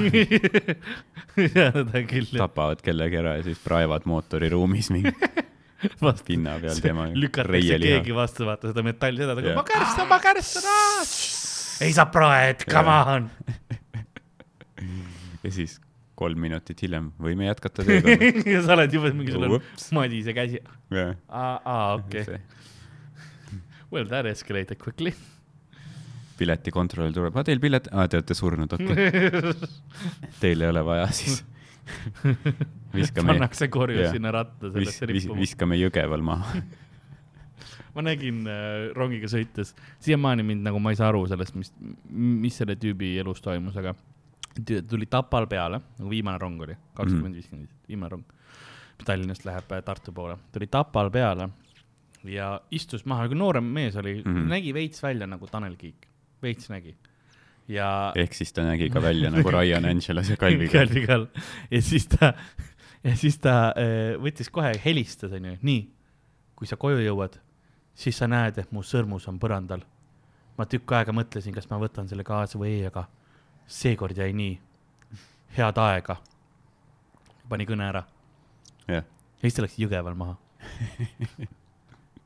ja 1.55 1.71
seda 1.73 2.03
küll. 2.09 2.29
tapavad 2.37 2.83
kellegi 2.85 3.19
ära 3.21 3.37
ja 3.39 3.45
siis 3.47 3.61
praevad 3.63 4.05
mootoriruumis 4.09 4.91
mingi 4.93 5.13
pinna 6.27 6.57
peal 6.61 6.81
tema 6.83 7.07
lükatakse 7.13 7.79
keegi 7.81 8.15
vastu, 8.15 8.45
vaata 8.47 8.71
seda 8.71 8.85
metalli 8.85 9.23
seda, 9.23 9.37
nagu 9.37 9.51
Jah. 9.51 9.57
ma 9.57 9.65
kärstan, 9.67 10.09
ma 10.09 10.19
kärstan, 10.23 10.69
ei 11.85 11.95
saa 11.97 12.07
praed, 12.13 12.67
come 12.71 12.99
on. 13.15 13.29
ja 15.45 15.51
siis 15.53 15.79
kolm 16.15 16.39
minutit 16.39 16.79
hiljem 16.85 17.09
võime 17.21 17.49
jätkata 17.49 17.83
teekonda. 17.85 18.29
ja 18.53 18.61
sa 18.65 18.77
oled 18.77 18.93
juba 18.95 19.11
mingi 19.15 19.35
sul 19.35 19.47
on 19.47 19.57
Ups. 19.59 19.89
Madise 19.95 20.35
käsi. 20.37 20.61
aa, 21.27 21.95
okei. 21.97 22.39
Well 23.91 24.07
that 24.09 24.25
escalated 24.25 24.81
quickly. 24.81 25.13
piletikontroll 26.39 27.13
tuleb, 27.15 27.37
teil 27.47 27.61
pilet, 27.63 27.89
aa 27.93 28.07
te 28.11 28.19
olete 28.19 28.37
surnud, 28.37 28.73
okei 28.75 28.91
okay. 28.91 29.69
teil 30.41 30.65
ei 30.65 30.71
ole 30.71 30.83
vaja 30.85 31.05
siis. 31.15 31.43
viskame, 32.95 33.35
pannakse 33.35 33.67
korjus 33.69 34.07
jah. 34.07 34.15
sinna 34.15 34.31
ratta 34.33 34.71
vis, 34.73 34.73
sellesse 34.73 35.07
vis, 35.11 35.25
rippuma. 35.27 35.41
viskame 35.43 35.77
Jõgeval 35.77 36.23
maha. 36.25 36.61
ma 37.95 38.05
nägin 38.07 38.41
äh, 38.49 38.89
rongiga 38.97 39.29
sõites, 39.31 39.75
siiamaani 40.03 40.43
mind 40.47 40.65
nagu 40.65 40.81
ma 40.81 40.93
ei 40.93 40.99
saa 40.99 41.11
aru 41.13 41.23
sellest, 41.29 41.55
mis, 41.59 41.71
mis 42.09 42.57
selle 42.57 42.75
tüübi 42.79 43.15
elus 43.21 43.43
toimus, 43.45 43.77
aga 43.79 43.93
tuli 44.89 45.07
Tapal 45.11 45.47
peale, 45.51 45.81
nagu 45.99 46.09
viimane 46.11 46.41
rong 46.41 46.65
oli, 46.67 46.75
kakskümmend 46.97 47.37
viiskümmend 47.37 47.67
viis, 47.67 47.77
viimane 47.91 48.15
rong. 48.15 48.33
Tallinnast 49.05 49.43
läheb 49.45 49.71
äh, 49.75 49.83
Tartu 49.85 50.13
poole, 50.15 50.39
tuli 50.55 50.67
Tapal 50.71 51.11
peale 51.13 51.49
ja 52.29 52.61
istus 52.71 53.05
maha, 53.05 53.25
nagu 53.25 53.37
noorem 53.37 53.63
mees 53.63 53.95
oli 53.95 54.21
mm. 54.21 54.35
-hmm. 54.35 54.47
nägi 54.49 54.73
veits 54.73 55.03
välja 55.03 55.27
nagu 55.27 55.47
Tanel 55.47 55.75
Kiik, 55.75 56.07
veits 56.41 56.69
nägi. 56.69 56.95
ja 57.67 58.13
ehk 58.15 58.33
siis 58.33 58.53
ta 58.53 58.63
nägi 58.63 58.89
ka 58.89 59.01
välja 59.01 59.31
nagu 59.31 59.51
Ryan 59.51 59.85
Angelos 59.91 60.29
ja 60.29 60.37
Kalvi. 60.37 60.67
Kalvi 60.67 61.07
Kall. 61.07 61.25
ja 61.71 61.81
siis 61.81 62.07
ta, 62.07 62.33
ja 63.03 63.15
siis 63.15 63.39
ta 63.39 63.73
äh, 63.77 64.21
võttis 64.21 64.51
kohe, 64.51 64.73
helistas, 64.85 65.31
onju, 65.31 65.57
nii, 65.61 65.89
kui 66.55 66.67
sa 66.67 66.77
koju 66.77 66.99
jõuad, 66.99 67.39
siis 67.93 68.17
sa 68.17 68.27
näed, 68.27 68.57
et 68.57 68.71
mu 68.71 68.83
sõrmus 68.83 69.27
on 69.27 69.39
põrandal. 69.39 69.81
ma 70.57 70.65
tükk 70.65 70.91
aega 70.91 71.11
mõtlesin, 71.11 71.53
kas 71.53 71.69
ma 71.69 71.79
võtan 71.79 72.07
selle 72.07 72.23
kaasa 72.23 72.59
või 72.59 72.69
ei, 72.69 72.85
aga 72.85 73.07
seekord 73.67 74.17
jäi 74.17 74.33
nii. 74.33 74.59
head 75.57 75.77
aega. 75.77 76.15
pani 77.49 77.65
kõne 77.65 77.89
ära 77.89 78.03
jah, 78.87 79.03
ja 79.03 79.41
siis 79.41 79.53
ta 79.53 79.65
läks 79.65 79.77
Jõgeval 79.79 80.15
maha. 80.15 80.37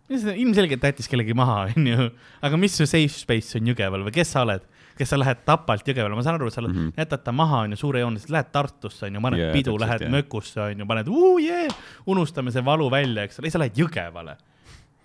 ilmselgelt 0.09 0.83
jättis 0.83 1.07
kellegi 1.11 1.35
maha, 1.37 1.67
onju, 1.77 2.09
aga 2.41 2.57
mis 2.57 2.75
su 2.79 2.87
safe 2.89 3.13
space 3.13 3.59
on 3.59 3.69
Jõgeval 3.69 4.03
või 4.07 4.13
kes 4.15 4.31
sa 4.33 4.41
oled, 4.45 4.63
kes 4.97 5.13
sa 5.13 5.19
lähed 5.19 5.43
Tapalt 5.47 5.85
Jõgevale, 5.87 6.17
ma 6.17 6.23
saan 6.25 6.39
aru, 6.39 6.49
sa 6.51 6.61
mm. 6.61 6.73
-hmm. 6.73 6.91
jätad 6.97 7.23
ta 7.23 7.31
maha, 7.31 7.63
onju, 7.67 7.77
suurejoonelised, 7.79 8.31
lähed 8.33 8.49
Tartusse, 8.51 9.05
onju, 9.07 9.21
paned 9.21 9.39
yeah, 9.39 9.53
pidu, 9.53 9.77
lähed 9.79 10.01
jah. 10.07 10.11
mökusse, 10.11 10.59
onju, 10.65 10.87
paned 10.89 11.07
uu 11.07 11.37
jee, 11.39 11.67
unustame 12.09 12.51
see 12.51 12.65
valu 12.65 12.89
välja, 12.91 13.23
eks 13.23 13.39
ole, 13.39 13.51
sa 13.53 13.59
lähed 13.61 13.77
Jõgevale. 13.77 14.35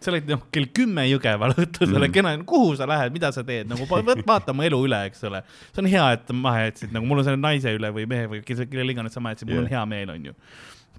sa 0.04 0.10
oled 0.12 0.26
noh, 0.28 0.40
kell 0.52 0.66
kümme 0.76 1.06
Jõgeval 1.08 1.54
õhtul, 1.56 1.88
sa 1.88 1.96
oled 1.96 2.10
Mhm. 2.10 2.12
kena, 2.12 2.32
kuhu 2.44 2.74
sa 2.76 2.84
lähed, 2.86 3.12
mida 3.12 3.30
sa 3.32 3.42
teed, 3.44 3.68
nagu 3.70 3.86
vaata 3.88 4.50
oma 4.52 4.64
elu 4.64 4.80
üle, 4.84 4.98
eks 5.08 5.24
ole. 5.24 5.42
see 5.72 5.80
on 5.80 5.86
hea, 5.88 6.12
et 6.12 6.32
maha 6.32 6.66
jätsid, 6.66 6.92
nagu 6.92 7.06
mul 7.06 7.18
on 7.18 7.24
selle 7.24 7.40
naise 7.40 7.72
üle 7.72 7.88
või 7.92 8.04
mehe 8.06 8.26
või 8.28 8.42
kes, 8.44 8.58
kellele 8.68 8.92
iganes 8.92 9.12
sa 9.14 9.20
maha 9.20 9.34
jätsid, 9.34 9.48
mul 9.48 9.62
on 9.62 9.68
Jah. 9.70 9.78
hea 9.78 9.86
meel, 9.86 10.10
onju. 10.10 10.34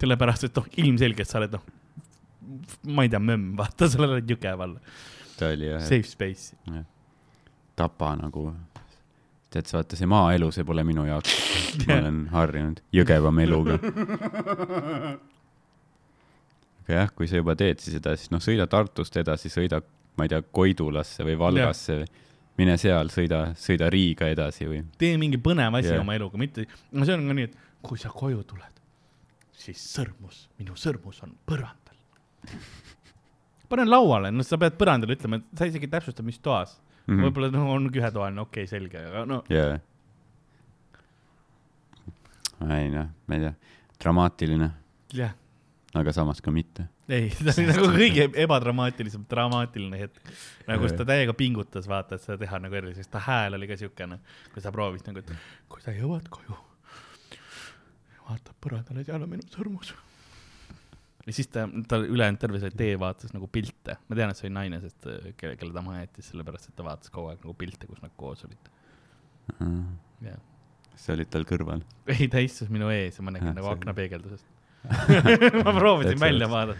sellepärast, 0.00 0.44
et 0.44 0.56
noh, 0.56 0.66
ilmselgelt 0.76 1.28
sa 1.28 1.38
oled 1.38 1.52
noh, 1.52 1.62
ma 2.92 3.06
ei 3.06 3.12
tea, 3.12 3.20
mömm, 3.22 3.54
vaata, 3.58 3.88
sa 3.90 4.02
oled 4.04 4.30
Jõgeval, 4.30 4.76
ta 5.38 5.52
oli 5.54 5.70
jah, 5.70 5.84
safe 5.84 6.08
space. 6.08 6.56
Tapa 7.76 8.14
nagu, 8.16 8.48
tead 9.52 9.68
sa 9.68 9.80
vaata 9.80 9.98
see 9.98 10.08
maaelu, 10.10 10.50
see 10.54 10.66
pole 10.68 10.84
minu 10.86 11.06
jaoks. 11.08 11.34
ma 11.86 11.98
olen 12.00 12.20
harjunud 12.32 12.82
Jõgevamaa 12.96 13.46
eluga. 13.46 13.78
aga 16.86 17.00
jah, 17.00 17.10
kui 17.14 17.28
sa 17.28 17.40
juba 17.40 17.56
teed 17.58 17.82
siis 17.82 17.98
edasi, 17.98 18.30
noh, 18.34 18.42
sõida 18.42 18.68
Tartust 18.70 19.16
edasi, 19.18 19.50
sõida, 19.52 19.82
ma 20.16 20.26
ei 20.26 20.32
tea, 20.32 20.40
Koidulasse 20.54 21.26
või 21.26 21.36
Valgasse, 21.40 22.04
mine 22.56 22.76
seal, 22.80 23.10
sõida, 23.12 23.42
sõida 23.60 23.90
Riiga 23.92 24.30
edasi 24.32 24.68
või. 24.70 24.82
tee 24.98 25.16
mingi 25.20 25.40
põnev 25.42 25.74
asi 25.80 25.92
yeah. 25.92 26.02
oma 26.04 26.16
eluga, 26.16 26.38
mitte, 26.40 26.66
no 26.92 27.08
see 27.08 27.16
on 27.16 27.26
ka 27.28 27.36
nii, 27.36 27.50
et 27.50 27.58
kui 27.86 28.00
sa 28.00 28.12
koju 28.14 28.44
tuled, 28.48 28.80
siis 29.56 29.82
sõrmus, 29.96 30.46
minu 30.60 30.78
sõrmus 30.78 31.20
on 31.26 31.34
põrandal. 31.48 31.85
Pane 33.70 33.86
lauale, 33.88 34.30
no 34.34 34.44
sa 34.46 34.58
pead 34.60 34.76
põrandale 34.78 35.16
ütlema, 35.16 35.40
et 35.40 35.58
sa 35.58 35.68
isegi 35.68 35.90
täpsustad, 35.90 36.26
mis 36.26 36.38
toas 36.42 36.76
mm. 37.06 37.14
-hmm.. 37.14 37.26
võib-olla 37.26 37.50
no, 37.54 37.68
on 37.74 37.88
ühetoaline, 37.90 38.42
okei 38.42 38.64
okay,, 38.64 38.70
selge, 38.70 39.02
aga 39.10 39.24
no 39.28 39.42
jaa. 39.52 39.78
ei 42.78 42.92
noh, 42.92 43.08
ma 43.26 43.38
ei 43.38 43.46
tea, 43.46 43.54
dramaatiline, 44.02 44.70
jah, 45.16 45.34
aga 45.96 46.14
samas 46.14 46.42
ka 46.44 46.54
mitte. 46.54 46.86
ei, 47.08 47.30
see 47.34 47.64
oli 47.64 47.72
nagu 47.72 47.90
kõige 47.96 48.28
ebadramaatilisem, 48.46 49.26
dramaatiline 49.30 50.00
hetk. 50.04 50.32
nagu 50.68 50.92
ta 50.94 51.08
täiega 51.08 51.36
pingutas, 51.36 51.88
vaata, 51.90 52.16
et 52.16 52.26
seda 52.26 52.38
teha 52.44 52.62
nagu 52.62 52.80
eriliseks, 52.82 53.10
ta 53.12 53.22
hääl 53.26 53.58
oli 53.58 53.70
ka 53.70 53.78
siukene, 53.82 54.20
kui 54.54 54.64
sa 54.64 54.74
proovid 54.74 55.06
nagu, 55.10 55.22
et 55.22 55.70
kui 55.72 55.84
sa 55.84 55.94
jõuad 55.96 56.30
koju, 56.32 56.58
vaatad 58.26 58.54
põrandale, 58.62 59.06
seal 59.06 59.22
on 59.22 59.30
minu 59.30 59.46
sõrmus. 59.52 59.94
Ja 61.26 61.34
siis 61.34 61.48
ta, 61.52 61.64
ta 61.90 61.98
ülejäänud 62.04 62.38
terve 62.42 62.60
selle 62.62 62.76
tee 62.78 62.94
vaatas 63.02 63.32
nagu 63.34 63.48
pilte, 63.52 63.96
ma 64.08 64.18
tean, 64.18 64.30
et 64.32 64.38
see 64.38 64.46
oli 64.48 64.54
naine, 64.56 64.80
sest 64.84 65.06
äh, 65.10 65.30
kelle, 65.40 65.56
kelle 65.60 65.74
ta 65.74 65.82
maha 65.84 66.04
jättis, 66.04 66.28
sellepärast 66.32 66.70
et 66.70 66.76
ta 66.78 66.86
vaatas 66.86 67.10
kogu 67.14 67.32
aeg 67.32 67.40
nagu 67.44 67.54
pilte, 67.58 67.88
kus 67.90 68.02
nad 68.04 68.12
koos 68.20 68.44
olid. 68.46 68.70
jah, 70.26 70.38
sa 70.96 71.12
olid 71.16 71.30
tal 71.32 71.44
kõrval. 71.48 71.82
ei, 72.14 72.28
ta 72.32 72.42
istus 72.42 72.70
minu 72.72 72.88
ees 72.94 73.18
ja 73.18 73.24
ma 73.26 73.34
nägin 73.34 73.50
Ah, 73.52 73.56
nagu 73.58 73.66
see- 73.70 73.78
aknapeegeldusest. 73.80 74.46
ma 75.66 75.72
proovisin 75.74 76.20
välja 76.22 76.46
vaadata. 76.50 76.78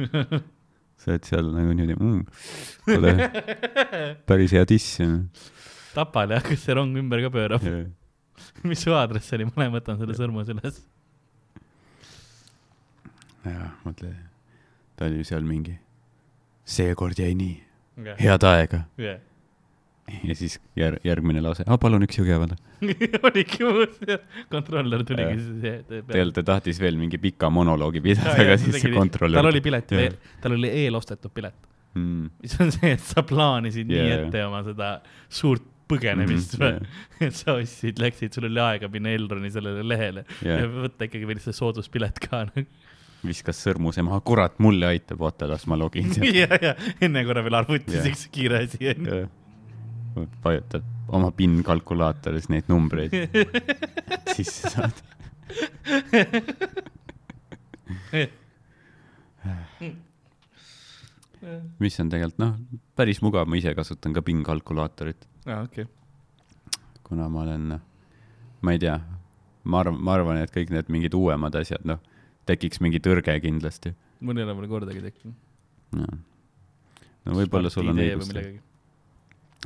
sa 1.00 1.10
oled 1.14 1.24
seal 1.28 1.48
nagu 1.54 1.72
niimoodi 1.76 1.96
mm,, 1.96 2.22
kuule, 2.86 3.12
päris 4.28 4.52
hea 4.56 4.64
diss. 4.68 4.96
Tapal 5.96 6.32
jah, 6.36 6.42
kas 6.44 6.62
see 6.64 6.76
rong 6.76 6.96
ümber 7.00 7.20
ka 7.26 7.30
pöörab? 7.34 7.64
mis 8.70 8.80
su 8.84 8.92
aadress 8.96 9.32
oli, 9.36 9.44
ma 9.48 9.62
lähen 9.64 9.74
võtan 9.76 9.98
selle 10.00 10.16
sõrmus 10.16 10.48
üles. 10.52 10.80
jaa, 13.46 13.70
mõtle, 13.86 14.12
ta 14.98 15.08
oli 15.08 15.24
seal 15.26 15.46
mingi, 15.46 15.76
seekord 16.68 17.18
jäi 17.20 17.32
nii, 17.38 17.56
head 18.20 18.46
aega. 18.48 18.84
ja 19.00 20.34
siis 20.34 20.58
jär-, 20.78 20.98
järgmine 21.06 21.42
lause, 21.44 21.64
palun 21.80 22.04
üks 22.06 22.18
Jõgevale. 22.18 22.58
oligi 23.28 23.64
uus, 23.66 23.98
kontrollör 24.50 25.04
tuligi 25.06 25.36
siis. 25.38 25.82
tegelikult 25.88 26.38
ta 26.40 26.46
tahtis 26.54 26.80
veel 26.82 26.96
mingi 27.00 27.20
pika 27.22 27.50
monoloogi 27.52 28.02
pidada, 28.04 28.34
aga 28.34 28.56
siis 28.60 28.80
see 28.80 28.94
kontrollör. 28.94 29.40
tal 29.40 29.50
oli 29.52 29.64
pilet 29.64 29.96
veel, 29.96 30.16
tal 30.42 30.56
oli 30.56 30.72
eelostetud 30.84 31.34
pilet, 31.34 31.58
mm,. 31.94 32.30
mis 32.42 32.56
on 32.60 32.72
see, 32.74 32.94
et 32.96 33.04
sa 33.04 33.24
plaanisid 33.26 33.90
nii 33.90 34.00
Jaa, 34.00 34.24
ette 34.24 34.46
oma 34.48 34.64
seda 34.66 34.94
suurt 35.28 35.68
põgenemist 35.90 36.56
Mhm, 36.58 36.62
või, 36.62 36.90
et 37.26 37.36
sa 37.38 37.56
ostsid, 37.58 38.00
läksid, 38.02 38.34
sul 38.36 38.48
oli 38.50 38.62
aega 38.62 38.90
minna 38.92 39.12
Elroni 39.16 39.50
sellele 39.52 39.84
lehele 39.86 40.24
Jah. 40.38 40.62
ja 40.62 40.70
võtta 40.70 41.08
ikkagi 41.08 41.28
veel 41.28 41.42
see 41.42 41.56
sooduspilet 41.56 42.20
ka. 42.26 42.44
Viskas 43.26 43.58
sõrmuse 43.64 44.02
maha, 44.06 44.20
kurat, 44.24 44.54
mulle 44.62 44.86
aitab, 44.90 45.18
oota, 45.26 45.48
las 45.50 45.66
ma 45.70 45.74
login 45.78 46.08
sealt. 46.14 46.34
ja, 46.34 46.48
ja 46.62 46.72
enne 47.00 47.24
korra 47.28 47.40
veel 47.46 47.58
arvutis 47.60 48.06
üks 48.10 48.22
kiire 48.32 48.56
asi 48.64 48.78
onju. 48.94 49.20
vajutad 50.44 50.84
oma 51.14 51.30
PIN 51.34 51.54
kalkulaatoris 51.66 52.46
neid 52.52 52.64
numbreid 52.70 53.12
sisse 54.36 54.64
saad. 54.72 54.96
mis 61.80 61.96
on 62.00 62.10
tegelikult 62.12 62.40
noh, 62.42 62.52
päris 62.96 63.20
mugav, 63.24 63.48
ma 63.48 63.54
ise 63.58 63.72
kasutan 63.76 64.12
ka 64.16 64.20
PIN 64.24 64.42
kalkulaatorit, 64.46 65.20
aa, 65.48 65.62
okei. 65.64 65.86
kuna 67.06 67.28
ma 67.32 67.38
olen, 67.46 67.64
ma 68.60 68.74
ei 68.74 68.80
tea, 68.82 68.96
ma 69.64 69.80
arvan, 69.80 69.98
ma 70.04 70.10
arvan, 70.18 70.36
et 70.44 70.52
kõik 70.54 70.68
need 70.74 70.86
mingid 70.92 71.14
uuemad 71.16 71.54
asjad, 71.62 71.82
noh, 71.88 72.00
tekiks 72.46 72.80
mingi 72.80 73.00
tõrge 73.02 73.34
kindlasti 73.42 73.94
mul 74.20 74.36
ei 74.38 74.44
ole 74.44 74.54
veel 74.58 74.68
kordagi 74.68 75.00
tekkinud. 75.04 75.34
no,. 75.96 76.06
no 77.24 77.36
võib-olla 77.38 77.70
sul 77.72 77.88
on 77.92 77.98
õigus, 78.00 78.32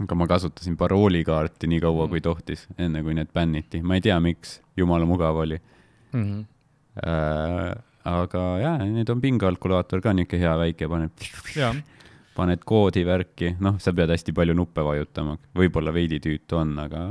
aga 0.02 0.14
ma 0.18 0.26
kasutasin 0.30 0.76
paroolikaarti 0.78 1.68
nii 1.70 1.80
kaua 1.84 2.06
Mm. 2.06 2.10
kui 2.10 2.20
tohtis, 2.20 2.66
enne 2.78 3.02
kui 3.02 3.14
need 3.14 3.30
bänniti, 3.34 3.82
ma 3.82 3.94
ei 3.98 4.00
tea, 4.04 4.18
miks, 4.20 4.60
jumala 4.76 5.06
mugav 5.06 5.36
oli 5.44 5.60
Mhm. 6.12 6.44
äh,. 7.02 7.74
aga 8.04 8.42
jaa, 8.60 8.78
nüüd 8.84 9.08
on 9.10 9.20
pingekalkulaator 9.20 10.00
ka 10.04 10.12
niuke 10.12 10.38
hea 10.38 10.52
väike, 10.60 10.88
paned, 10.88 11.10
jaa, 11.56 11.72
paned 12.36 12.60
koodi 12.68 13.04
värki, 13.06 13.54
noh, 13.64 13.78
sa 13.80 13.92
pead 13.96 14.10
hästi 14.12 14.34
palju 14.36 14.54
nuppe 14.54 14.82
vajutama, 14.84 15.38
võib-olla 15.56 15.92
veidi 15.94 16.18
tüütu 16.20 16.58
on, 16.60 16.74
aga 16.78 17.06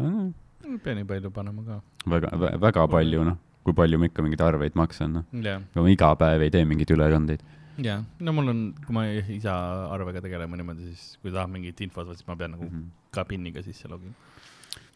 ei 0.68 0.78
pea 0.84 0.94
nii 1.00 1.08
palju 1.10 1.32
panema 1.34 1.64
ka. 1.66 1.80
väga, 2.14 2.30
väga 2.62 2.88
palju, 2.88 3.24
noh, 3.32 3.38
kui 3.64 3.74
palju 3.78 4.00
ma 4.00 4.10
ikka 4.12 4.24
mingeid 4.26 4.42
arveid 4.44 4.76
maksan, 4.80 5.14
noh. 5.20 5.26
jah, 5.46 5.62
ma 5.76 5.88
iga 5.92 6.14
päev 6.20 6.42
ei 6.48 6.52
tee 6.54 6.66
mingeid 6.68 6.92
ülekandeid. 6.98 7.42
jah, 7.84 8.04
no 8.20 8.34
mul 8.36 8.52
on, 8.54 8.60
kui 8.86 8.94
ma 8.94 9.08
isa 9.38 9.54
arvega 9.94 10.22
tegelema 10.22 10.60
niimoodi, 10.60 10.92
siis 10.92 11.18
kui 11.24 11.32
tahab 11.34 11.50
mingit 11.56 11.80
infot, 11.82 12.12
siis 12.14 12.28
ma 12.28 12.36
pean 12.36 12.52
nagu 12.58 12.68
Mhm. 12.70 12.86
ka 13.12 13.24
PIN-iga 13.26 13.64
sisse 13.66 13.88
logima. 13.90 14.14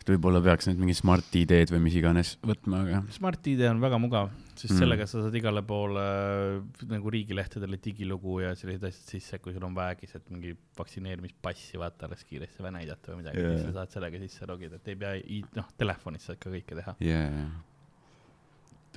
võib-olla 0.08 0.40
peaks 0.40 0.70
nüüd 0.70 0.78
mingi 0.80 0.94
Smart 0.96 1.34
ID-d 1.36 1.74
või 1.74 1.82
mis 1.84 1.96
iganes 2.00 2.30
võtma, 2.40 2.78
aga 2.86 3.02
Smart 3.12 3.44
ID 3.52 3.66
on 3.68 3.82
väga 3.84 3.98
mugav, 4.00 4.30
sest 4.56 4.72
Mm. 4.72 4.76
mm. 4.76 4.80
sellega 4.80 5.06
sa 5.12 5.20
saad 5.26 5.36
igale 5.36 5.62
poole 5.68 6.00
äh, 6.00 6.86
nagu 6.88 7.12
riigilehtedele 7.12 7.76
digilugu 7.84 8.38
ja 8.40 8.54
sellised 8.56 8.86
asjad 8.88 9.10
sisse, 9.12 9.40
kui 9.44 9.52
sul 9.52 9.66
on 9.68 9.76
väegis, 9.76 10.16
et 10.16 10.30
mingi 10.32 10.54
vaktsineerimispassi 10.80 11.76
vaata 11.82 12.08
alles 12.08 12.24
kiiresti 12.24 12.64
või 12.64 12.72
näidata 12.78 13.12
või 13.12 13.20
midagi 13.26 13.44
yeah., 13.44 13.58
siis 13.58 13.68
sa 13.68 13.82
saad 13.82 13.92
sellega 13.98 14.22
sisse 14.24 14.48
logida, 14.48 14.80
et 14.80 14.88
ei 14.88 14.96
pea, 14.96 15.12
noh, 15.60 15.68
telefonis 15.78 16.24
saad 16.30 16.40
ka 16.40 16.50
kõike 16.56 16.80
teha. 16.80 16.96
yeah.. 17.04 17.52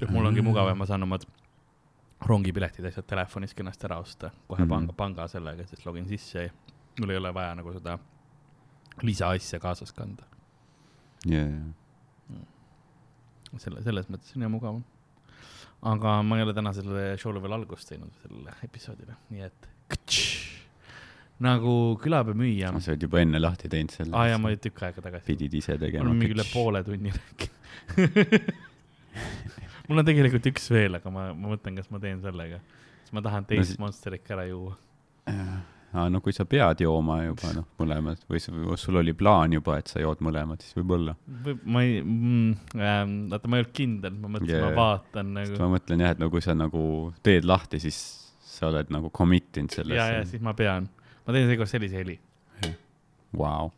Mul 0.08 0.26
ongi 0.26 0.40
Mm. 0.40 0.46
mugav 0.48 0.68
ja 0.68 0.74
ma 0.74 0.86
saan 0.86 1.02
omad 1.02 1.24
rongipiletid 2.26 2.84
asjad 2.84 3.06
telefonis 3.06 3.54
kenasti 3.54 3.86
ära 3.88 3.98
osta, 3.98 4.30
kohe 4.48 4.60
Mhm. 4.64 4.68
panga, 4.68 4.92
panga 4.92 5.28
sellega, 5.28 5.66
siis 5.66 5.84
login 5.86 6.06
sisse 6.08 6.42
ja 6.44 6.50
mul 7.00 7.10
ei 7.10 7.16
ole 7.16 7.34
vaja 7.34 7.54
nagu 7.54 7.72
seda 7.72 7.98
lisaasja 9.02 9.58
kaasas 9.60 9.92
kanda. 9.92 10.24
Yeah. 11.26 11.50
selle, 13.58 13.82
selles 13.82 14.06
mõttes 14.08 14.36
on 14.36 14.42
hea 14.42 14.48
mugav. 14.48 14.82
aga 15.82 16.22
ma 16.22 16.36
ei 16.36 16.42
ole 16.44 16.52
tänasele 16.54 17.16
show'le 17.18 17.40
veel 17.42 17.52
algust 17.56 17.88
teinud, 17.88 18.10
sellele 18.22 18.52
episoodile, 18.64 19.14
nii 19.30 19.40
et 19.46 19.68
ktš, 19.88 20.18
nagu 21.40 21.96
külapea 22.02 22.34
müüja. 22.36 22.70
sa 22.80 22.92
oled 22.92 23.02
juba 23.02 23.20
enne 23.20 23.40
lahti 23.40 23.68
teinud 23.68 23.90
selle 23.90 24.14
aa 24.16 24.26
jaa, 24.28 24.38
ma 24.38 24.48
olin 24.48 24.58
tükk 24.58 24.82
aega 24.82 25.00
tagasi. 25.02 25.24
pidid 25.26 25.54
ise 25.54 25.78
tegema. 25.78 26.04
olen 26.04 26.16
mingi 26.16 26.34
üle 26.34 26.44
poole 26.52 26.84
tunni 26.84 27.10
rääkinud. 27.10 28.52
mul 29.90 30.02
on 30.02 30.06
tegelikult 30.06 30.46
üks 30.52 30.70
veel, 30.72 30.96
aga 31.00 31.10
ma, 31.14 31.30
ma 31.34 31.50
mõtlen, 31.52 31.76
kas 31.80 31.90
ma 31.90 32.00
teen 32.02 32.22
sellega. 32.22 32.60
siis 33.02 33.12
ma 33.16 33.24
tahan 33.26 33.48
teist 33.48 33.72
siis- 33.72 33.80
no, 33.80 33.86
Monsterit 33.86 34.24
ka 34.26 34.36
ära 34.36 34.46
juua. 34.48 34.76
aa, 35.30 36.06
no 36.12 36.20
kui 36.22 36.32
sa 36.36 36.46
pead 36.48 36.84
jooma 36.84 37.18
juba 37.24 37.52
noh, 37.56 37.66
mõlemad 37.80 38.22
või 38.30 38.42
sul, 38.78 39.00
oli 39.00 39.14
plaan 39.18 39.56
juba, 39.58 39.78
et 39.82 39.90
sa 39.90 40.02
jood 40.02 40.22
mõlemad, 40.22 40.62
siis 40.62 40.78
võib-olla. 40.78 41.16
või 41.44 41.58
ma 41.64 41.82
ei 41.82 41.98
mm,, 42.02 42.54
ähm, 42.78 43.16
vaata, 43.34 43.50
ma 43.50 43.58
ei 43.58 43.64
olnud 43.64 43.74
kindel, 43.76 44.16
ma 44.16 44.32
mõtlesin 44.36 44.54
yeah., 44.54 44.70
ma 44.70 44.78
vaatan 44.78 45.34
nagu. 45.40 45.58
ma 45.58 45.70
mõtlen 45.74 46.06
jah, 46.06 46.14
et 46.16 46.22
no 46.22 46.30
kui 46.30 46.46
sa 46.46 46.54
nagu 46.54 46.84
teed 47.26 47.48
lahti, 47.48 47.82
siis 47.82 48.00
sa 48.46 48.70
oled 48.70 48.90
nagu 48.94 49.10
commit 49.10 49.56
inud 49.56 49.74
ja, 49.74 49.82
ja 49.82 50.06
sellesse. 50.06 50.30
siis 50.36 50.42
ma 50.42 50.54
pean, 50.54 50.88
ma 51.26 51.34
teen 51.34 51.50
seekord 51.50 51.70
sellise 51.70 52.02
heli 52.04 52.20
Vau. 53.30 53.70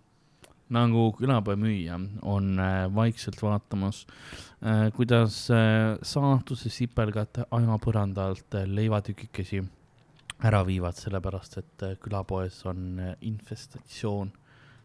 Nagu 0.72 1.10
külapäevamüüja 1.18 1.98
on 2.28 2.58
äh, 2.60 2.86
vaikselt 2.94 3.42
vaatamas 3.42 4.06
äh,, 4.64 4.88
kuidas 4.96 5.44
äh, 5.52 5.98
saatuse 6.02 6.72
sipelgad 6.72 7.44
ajapõranda 7.50 8.28
alt 8.30 8.58
leivatükikesi 8.66 9.62
ära 10.42 10.62
viivad, 10.66 10.98
sellepärast 10.98 11.58
et 11.60 11.84
külapoes 12.02 12.64
on 12.66 13.00
infestatsioon. 13.20 14.32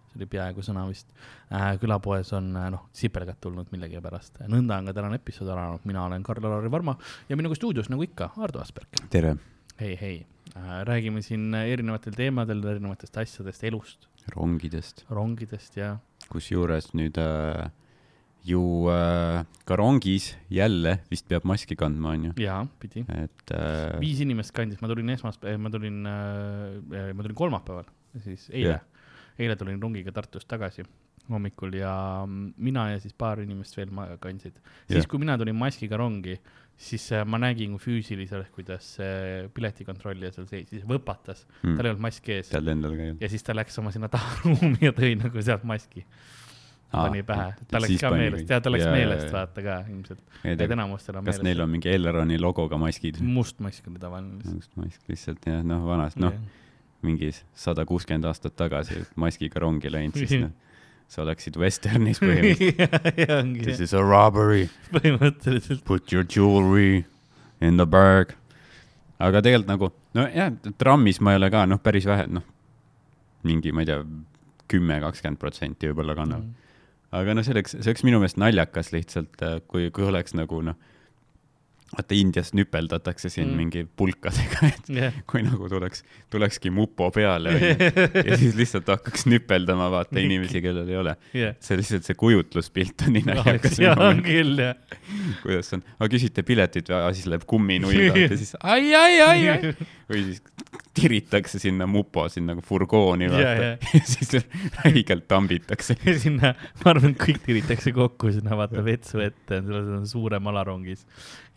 see 0.07 0.19
oli 0.19 0.27
peaaegu 0.29 0.63
sõna 0.63 0.85
vist 0.89 1.09
äh,. 1.51 1.75
külapoes 1.81 2.33
on 2.37 2.51
noh, 2.53 2.87
sipelgad 2.93 3.39
tulnud 3.41 3.71
millegipärast. 3.71 4.43
nõnda 4.47 4.79
on 4.79 4.91
ka 4.91 4.97
tänane 4.99 5.21
episood 5.21 5.49
alanud, 5.49 5.85
mina 5.85 6.05
olen 6.05 6.23
Karl-Lari 6.23 6.71
Varma 6.71 6.97
ja 7.29 7.37
minuga 7.37 7.55
stuudios 7.55 7.89
nagu 7.89 8.03
ikka, 8.03 8.31
Ardo 8.37 8.59
Asperg. 8.59 9.07
tere. 9.09 9.37
hei, 9.79 9.95
hei 10.01 10.25
äh,, 10.55 10.83
räägime 10.83 11.21
siin 11.21 11.53
erinevatel 11.53 12.13
teemadel, 12.13 12.63
erinevatest 12.75 13.17
asjadest, 13.17 13.63
elust, 13.63 14.07
rongidest, 14.35 15.05
rongidest 15.09 15.77
ja 15.79 15.97
kusjuures 16.31 16.91
nüüd 16.97 17.17
äh, 17.21 17.69
ju 18.47 18.61
äh, 18.91 19.43
ka 19.67 19.77
rongis 19.79 20.31
jälle 20.53 20.99
vist 21.11 21.27
peab 21.29 21.47
maski 21.47 21.75
kandma, 21.79 22.13
onju, 22.15 22.35
jaa, 22.41 22.61
pidi. 22.81 23.03
et 23.15 23.55
äh, 23.55 23.97
viis 24.03 24.21
inimest 24.23 24.55
kandis, 24.55 24.81
ma 24.83 24.91
tulin 24.91 25.15
esmaspäeval, 25.15 25.63
ma 25.63 25.73
tulin 25.73 25.99
äh,, 26.07 27.11
ma 27.13 27.25
tulin 27.25 27.37
kolmapäeval, 27.37 27.89
siis 28.23 28.47
eile 28.53 28.77
Jah. 28.77 28.79
yeah., 28.79 29.43
eile 29.43 29.55
tulin 29.59 29.81
rongiga 29.81 30.11
Tartust 30.15 30.47
tagasi 30.49 30.85
hommikul 31.29 31.75
ja 31.75 32.23
mm, 32.25 32.53
mina 32.63 32.87
ja 32.93 33.01
siis 33.03 33.13
paar 33.13 33.41
inimest 33.43 33.75
veel 33.77 33.91
kandsid. 34.23 34.61
siis 34.87 35.03
Jah. 35.03 35.09
kui 35.11 35.19
mina 35.19 35.37
tulin 35.37 35.55
maskiga 35.55 35.99
rongi, 35.99 36.37
siis 36.77 37.05
äh, 37.11 37.25
ma 37.25 37.39
nägin 37.41 37.77
füüsiliselt, 37.81 38.49
kuidas 38.55 38.85
see 38.97 39.45
piletikontrollija 39.55 40.33
seal 40.35 40.47
seisis, 40.49 40.83
võpatas 40.87 41.45
mm., 41.63 41.77
tal 41.77 41.87
ei 41.87 41.93
olnud 41.93 42.03
maski 42.05 42.35
ees 42.37 42.51
tead 42.51 42.69
endal 42.73 42.93
ka 42.97 43.07
ju. 43.09 43.15
ja 43.23 43.29
siis 43.33 43.45
ta 43.45 43.55
läks 43.57 43.79
oma 43.81 43.93
sinna 43.95 44.09
taharuumi 44.13 44.77
ja 44.85 44.93
tõi 44.95 45.15
nagu 45.17 45.41
sealt 45.45 45.65
maski, 45.67 46.05
pani 46.93 47.23
pähe, 47.27 47.49
tal 47.71 47.85
läks 47.85 48.03
ka 48.03 48.11
meelest, 48.13 48.53
jaa, 48.53 48.61
tal 48.61 48.77
läks 48.77 48.85
meelest. 48.93 49.31
vaata 49.33 49.65
ka 49.65 49.79
ilmselt, 49.89 50.21
et 50.53 50.63
enamustel 50.77 51.17
on 51.17 51.25
kas 51.31 51.41
neil 51.41 51.49
meelest. 51.49 51.65
on 51.65 51.73
mingi 51.73 51.93
Elroni 51.95 52.39
logoga 52.41 52.79
maskid? 52.81 53.19
must 53.25 53.59
mask 53.65 53.89
oli 53.89 54.03
tavaline 54.03 54.37
lihtsalt. 54.37 54.61
must 54.61 54.77
mask 54.83 55.11
lihtsalt 55.13 55.49
jah, 55.49 55.65
noh, 55.65 55.81
vanasti, 55.89 56.21
noh, 56.27 56.37
mingi 57.07 57.33
sada 57.57 57.87
kuuskümmend 57.89 58.29
aastat 58.29 58.53
tagasi 58.57 59.01
maskiga 59.17 59.65
rongi 59.65 59.89
läinud, 59.93 60.21
siis 60.21 60.37
noh, 60.45 60.53
sa 61.07 61.23
oleksid 61.23 61.57
vesternis 61.59 62.19
põhimõtteliselt. 62.23 63.63
This 63.67 63.79
is 63.83 63.95
a 63.95 64.03
robbery, 64.03 64.67
põhimõtteliselt. 64.91 65.83
put 65.87 66.11
your 66.11 66.27
jewelry 66.27 67.05
in 67.63 67.79
the 67.79 67.87
bag. 67.87 68.35
aga 69.17 69.41
tegelikult 69.41 69.71
nagu, 69.71 69.89
nojah, 70.17 70.51
trammis 70.77 71.21
ma 71.23 71.33
ei 71.33 71.41
ole 71.41 71.49
ka, 71.53 71.63
noh, 71.69 71.79
päris 71.81 72.05
vähe, 72.05 72.27
noh, 72.29 72.43
mingi, 73.47 73.71
ma 73.73 73.81
ei 73.81 73.89
tea, 73.89 74.01
kümme, 74.69 74.99
kakskümmend 75.01 75.39
protsenti 75.41 75.89
võib-olla 75.89 76.17
kannab. 76.17 76.43
Mm. 76.43 76.65
aga 77.17 77.33
no 77.33 77.43
see 77.45 77.55
oleks, 77.55 77.77
see 77.79 77.87
oleks 77.87 78.03
minu 78.05 78.19
meelest 78.21 78.37
naljakas 78.41 78.91
lihtsalt, 78.93 79.41
kui, 79.71 79.87
kui 79.95 80.05
oleks 80.05 80.35
nagu 80.37 80.59
noh, 80.69 80.77
vaata 81.93 82.15
Indias 82.17 82.49
nüpeldatakse 82.57 83.29
siin 83.31 83.47
Mm. 83.47 83.55
mingi 83.61 83.83
pulkadega, 83.95 84.67
et 84.67 84.89
jah, 84.91 85.13
kui 85.29 85.39
nagu 85.45 85.69
tuleks, 85.71 86.03
tulekski 86.33 86.69
mupo 86.73 87.07
peale 87.15 87.53
ja 88.27 88.35
siis 88.37 88.57
lihtsalt 88.59 88.89
hakkaks 88.91 89.23
nüpeldama 89.31 89.87
vaata 89.93 90.19
inimesi, 90.19 90.59
kellel 90.61 90.89
ei 90.91 90.97
ole. 90.99 91.15
jah. 91.33 91.55
see 91.63 91.77
lihtsalt 91.79 92.03
see 92.09 92.17
kujutluspilt 92.19 93.05
on 93.07 93.15
nii 93.15 93.23
naljakas 93.29 93.79
ja 93.79 93.93
minu 93.95 94.09
on 94.09 94.21
küll 94.25 94.59
jah. 94.65 94.75
kuidas 95.45 95.71
on, 95.77 95.85
aga 95.99 96.11
küsite 96.11 96.43
piletit 96.43 96.91
või, 96.91 97.07
siis 97.15 97.29
läheb 97.31 97.47
kumminull 97.47 97.95
ja 98.27 98.27
siis 98.35 98.53
ai, 98.73 98.91
ai, 98.95 99.21
ai, 99.21 99.47
ai 99.55 99.73
või 100.11 100.25
siis 100.27 100.43
tiritakse 100.97 101.61
sinna 101.61 101.87
mupo 101.89 102.25
sinna 102.31 102.55
nagu 102.55 102.63
furgooni 102.65 103.29
vaata 103.31 103.65
ja. 103.65 103.71
ja 103.97 104.01
siis 104.07 104.47
räigelt 104.83 105.27
tambitakse. 105.29 105.97
sinna, 106.23 106.53
ma 106.83 106.93
arvan, 106.93 107.13
et 107.13 107.21
kõik 107.21 107.41
tiritakse 107.45 107.93
kokku 107.95 108.31
sinna 108.35 108.57
vaata 108.59 108.83
vetsu 108.85 109.21
ette, 109.23 109.61
selles 109.61 109.91
on 109.99 110.07
suurem 110.09 110.51
alarongis. 110.53 111.05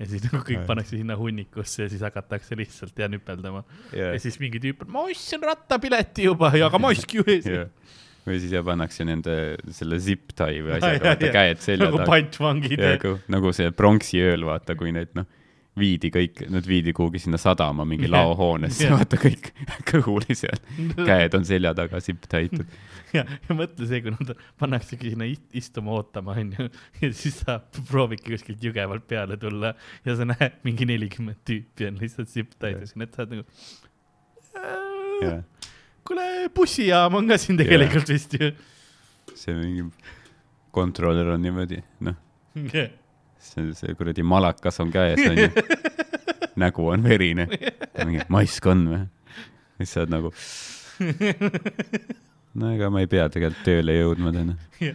ja 0.00 0.08
siis 0.10 0.24
nagu 0.28 0.42
kõik 0.46 0.66
pannakse 0.68 0.96
sinna 0.96 1.16
hunnikusse 1.20 1.84
ja 1.86 1.92
siis 1.92 2.04
hakatakse 2.06 2.58
lihtsalt 2.58 2.98
ja 2.98 3.08
nüpeldama. 3.10 3.64
ja 3.96 4.12
ja 4.14 4.22
siis 4.22 4.38
mingi 4.42 4.62
tüüp 4.62 4.86
ma 4.90 5.04
ostsin 5.08 5.42
rattapileti 5.44 6.28
juba 6.28 6.52
ja 6.56 6.70
aga 6.70 6.80
mask 6.82 7.14
ju 7.18 7.26
ees. 7.26 7.48
ja 7.48 7.66
või 8.26 8.38
siis 8.42 8.52
ja 8.52 8.62
pannakse 8.64 9.04
nende 9.08 9.34
selle 9.74 9.98
zip-tie 10.02 10.60
või 10.60 10.74
Ja, 10.74 10.78
asjaga, 10.80 10.96
ja, 10.96 11.04
vaata 11.08 11.28
ja. 11.28 11.34
käed 11.34 11.62
selja 11.64 11.86
nagu 11.88 12.00
taga. 12.02 12.10
pantvangid. 12.12 12.82
nagu, 12.84 13.14
nagu 13.32 13.52
see 13.56 13.70
pronksi 13.76 14.20
ööl, 14.22 14.44
vaata, 14.48 14.76
kui 14.78 14.92
need 14.94 15.14
noh, 15.18 15.28
viidi 15.80 16.10
kõik, 16.14 16.42
nad 16.52 16.66
viidi 16.68 16.92
kuhugi 16.96 17.20
sinna 17.22 17.38
sadama 17.40 17.84
mingi 17.88 18.06
Jah. 18.06 18.14
laohoonesse, 18.18 18.84
Jah. 18.86 18.94
vaata 18.98 19.18
kõik 19.20 19.50
kõhuli 19.90 20.36
seal, 20.38 20.60
käed 21.08 21.36
on 21.38 21.46
selja 21.48 21.72
taga 21.76 22.00
zip-taitud. 22.04 22.66
ja, 23.16 23.24
ja 23.24 23.56
mõtle 23.56 23.88
see, 23.90 24.02
kui 24.04 24.14
nad 24.14 24.32
pannaksegi 24.60 25.14
sinna 25.14 25.28
ist- 25.30 25.56
istuma 25.58 25.96
ootama, 25.98 26.36
onju, 26.40 26.68
ja 27.02 27.12
siis 27.16 27.40
sa 27.44 27.58
proovidki 27.90 28.34
kuskilt 28.36 28.62
jõgevalt 28.64 29.06
peale 29.10 29.38
tulla 29.40 29.74
ja 30.06 30.16
sa 30.18 30.28
näed 30.28 30.60
mingi 30.66 30.88
nelikümmend 30.88 31.40
tüüpi 31.48 31.88
on 31.90 32.00
lihtsalt 32.02 32.36
ja 32.36 32.76
siis 32.84 32.96
need 33.00 33.16
saad 33.16 33.32
nagu. 33.34 33.46
jah, 35.24 35.42
kuule, 36.06 36.26
bussijaam 36.54 37.18
on 37.20 37.28
ka 37.30 37.38
siin 37.40 37.58
tegelikult 37.60 38.08
vist 38.12 38.34
ju. 38.38 38.52
see 39.34 39.54
mingi 39.56 39.86
kontrollör 40.74 41.34
on 41.34 41.42
niimoodi, 41.42 41.80
noh, 42.06 42.18
see, 43.40 43.70
see 43.78 43.94
kuradi 43.98 44.22
malakas 44.26 44.80
on 44.84 44.92
käes, 44.94 45.20
onju. 45.26 45.50
nägu 46.62 46.88
on 46.92 47.02
verine. 47.06 47.46
mingi 48.04 48.24
mask 48.28 48.66
on 48.70 48.86
või? 48.90 49.04
siis 49.80 49.94
sa 49.96 50.02
oled 50.04 50.12
nagu, 50.12 50.30
no 52.60 52.70
ega 52.74 52.88
ma 52.92 53.00
ei 53.04 53.08
pea 53.10 53.28
tegelikult 53.32 53.62
tööle 53.64 53.94
jõudma 53.94 54.32
täna. 54.34 54.56
ja, 54.82 54.92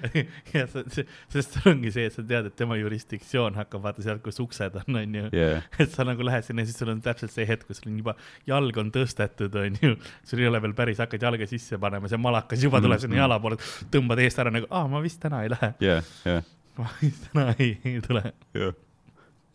ja 0.54 0.66
sest 0.68 1.56
sul 1.56 1.70
ongi 1.72 1.92
see, 1.96 2.06
et 2.10 2.14
sa 2.18 2.22
tead, 2.28 2.50
et 2.52 2.56
tema 2.60 2.76
jurisdiktsioon 2.78 3.56
hakkab 3.62 3.82
vaata 3.86 4.04
sealt, 4.06 4.22
kus 4.26 4.38
uksed 4.44 4.76
on, 4.82 5.00
onju. 5.02 5.24
jaa, 5.36 5.62
et 5.80 5.94
sa 5.96 6.06
nagu 6.08 6.26
lähed 6.28 6.46
sinna 6.46 6.66
ja 6.66 6.70
siis 6.70 6.78
sul 6.84 6.92
on 6.94 7.00
täpselt 7.06 7.32
see 7.34 7.48
hetk, 7.50 7.66
kus 7.70 7.80
sul 7.82 7.94
on 7.94 8.02
juba 8.04 8.18
jalg 8.50 8.78
on 8.84 8.92
tõstetud, 8.94 9.56
onju. 9.64 9.96
sul 10.28 10.44
ei 10.44 10.50
ole 10.52 10.62
veel 10.68 10.76
päris, 10.78 11.00
hakkad 11.02 11.24
jalga 11.30 11.48
sisse 11.50 11.80
panema, 11.82 12.12
see 12.12 12.20
malakas 12.22 12.66
juba 12.68 12.84
tuleb 12.84 13.00
sinna 13.02 13.16
Mhm. 13.16 13.24
jala 13.24 13.40
poole, 13.42 13.58
tõmbad 13.94 14.20
eest 14.26 14.44
ära 14.44 14.52
nagu, 14.54 14.68
aa, 14.70 14.86
ma 14.92 15.02
vist 15.06 15.22
täna 15.24 15.46
ei 15.48 15.54
lähe. 15.56 15.72
jaa, 15.88 16.02
jaa, 16.28 16.42
ma 16.44 16.65
vist 17.02 17.30
täna 17.32 17.54
ei, 17.60 17.78
ei 17.86 18.02
tule. 18.06 18.24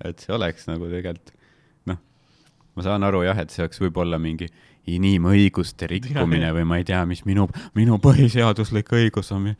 et 0.04 0.24
see 0.24 0.34
oleks 0.34 0.66
nagu 0.70 0.88
tegelikult, 0.90 1.34
noh, 1.90 2.00
ma 2.76 2.86
saan 2.86 3.06
aru 3.06 3.24
jah, 3.26 3.38
et 3.42 3.52
see 3.52 3.64
oleks 3.64 3.82
võib-olla 3.82 4.20
mingi 4.22 4.50
inimõiguste 4.90 5.86
rikkumine 5.90 6.50
või 6.56 6.64
ma 6.68 6.78
ei 6.80 6.86
tea, 6.88 7.00
mis 7.08 7.20
minu, 7.28 7.46
minu 7.76 7.98
põhiseaduslik 8.02 8.88
õigus 8.96 9.28
on, 9.36 9.50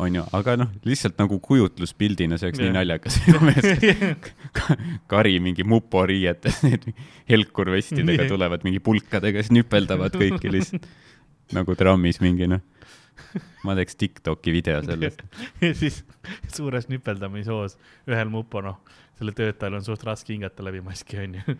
onju, 0.00 0.24
aga 0.36 0.56
noh, 0.62 0.70
lihtsalt 0.88 1.18
nagu 1.20 1.38
kujutluspildina 1.44 2.38
see 2.40 2.48
oleks 2.48 2.62
nii 2.62 2.70
Jah. 2.70 2.78
naljakas 2.78 3.18
kari 5.12 5.36
mingi 5.44 5.66
mupo 5.68 6.04
riietes, 6.08 6.62
need 6.64 6.88
helkurvestidega 7.30 8.24
Nii. 8.24 8.32
tulevad 8.32 8.64
mingi 8.66 8.82
pulkadega, 8.84 9.44
siis 9.44 9.54
nüpeldavad 9.60 10.16
kõiki 10.18 10.52
lihtsalt 10.56 10.88
nagu 11.56 11.76
trammis 11.78 12.20
mingi 12.24 12.48
noh. 12.50 12.64
Ma 13.66 13.74
teeks 13.78 13.96
Tiktoki 13.98 14.52
video 14.54 14.82
sellest. 14.86 15.22
ja 15.64 15.72
siis 15.76 16.02
suures 16.54 16.88
nüpeldamishoos 16.90 17.78
ühel 18.08 18.30
mupo, 18.32 18.62
noh, 18.64 18.78
selle 19.18 19.32
töötajal 19.36 19.78
on 19.80 19.84
suht 19.86 20.04
raske 20.06 20.32
hingata 20.34 20.64
läbi 20.66 20.80
maski, 20.84 21.18
onju. 21.24 21.56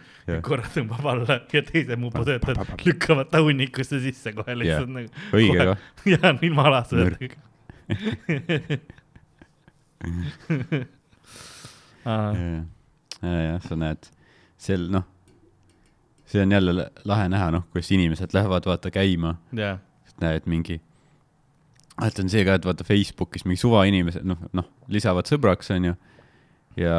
Korra 0.47 0.69
tõmbab 0.75 1.09
alla 1.15 1.41
ja 1.53 1.63
teise 1.67 1.99
mupo 2.01 2.23
töötajad 2.29 2.85
lükkavad 2.87 3.33
ta 3.33 3.43
hunnikusse 3.45 4.01
sisse 4.05 4.33
kohe 4.37 4.55
lihtsalt 4.59 4.95
nagu. 4.95 5.27
õige 5.35 5.69
kah. 5.73 5.79
ja 6.07 6.35
ilma 6.47 6.69
ja, 13.23 13.41
jah, 13.43 13.61
sa 13.65 13.77
näed, 13.79 14.11
sel, 14.61 14.87
noh, 14.93 15.07
see 16.29 16.43
on 16.45 16.53
jälle 16.53 16.75
la- 16.77 16.91
lahe 17.09 17.29
näha, 17.33 17.51
noh, 17.55 17.67
kuidas 17.73 17.91
inimesed 17.97 18.35
lähevad 18.37 18.69
vaata 18.69 18.93
käima, 18.95 19.35
jaa, 19.57 19.79
näed 20.23 20.47
mingi, 20.51 20.81
alati 21.99 22.25
on 22.25 22.33
see 22.33 22.47
ka, 22.47 22.57
et 22.59 22.67
vaata 22.69 22.87
Facebookis 22.87 23.45
mingi 23.47 23.61
suvainimesed, 23.61 24.27
noh, 24.29 24.49
noh, 24.57 24.67
lisavad 24.93 25.29
sõbraks, 25.31 25.73
onju, 25.75 25.95
ja 26.79 26.97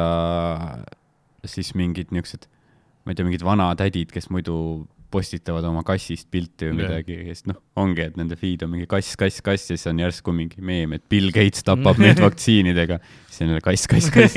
siis 1.48 1.72
mingid 1.78 2.12
niisugused, 2.14 2.48
ma 3.04 3.12
ei 3.12 3.18
tea, 3.18 3.26
mingid 3.26 3.44
vanatädid, 3.46 4.12
kes 4.12 4.28
muidu 4.32 4.56
postitavad 5.10 5.64
oma 5.66 5.82
kassist 5.86 6.28
pilti 6.30 6.68
või 6.68 6.84
midagi 6.84 7.16
ja 7.16 7.34
siis 7.34 7.48
noh, 7.50 7.58
ongi, 7.80 8.04
et 8.06 8.18
nende 8.20 8.36
feed 8.38 8.62
on 8.62 8.70
mingi 8.74 8.86
kass, 8.90 9.16
kass, 9.18 9.42
kass 9.42 9.72
ja 9.72 9.78
siis 9.78 9.88
on 9.90 10.02
järsku 10.02 10.34
mingi 10.34 10.62
meem, 10.62 10.94
et 10.94 11.06
Bill 11.10 11.32
Gates 11.34 11.66
tapab 11.66 11.98
meid 12.02 12.20
vaktsiinidega, 12.22 13.00
siis 13.26 13.42
on 13.44 13.54
jälle 13.54 13.64
kass, 13.64 13.88
kass, 13.90 14.10
kass. 14.14 14.36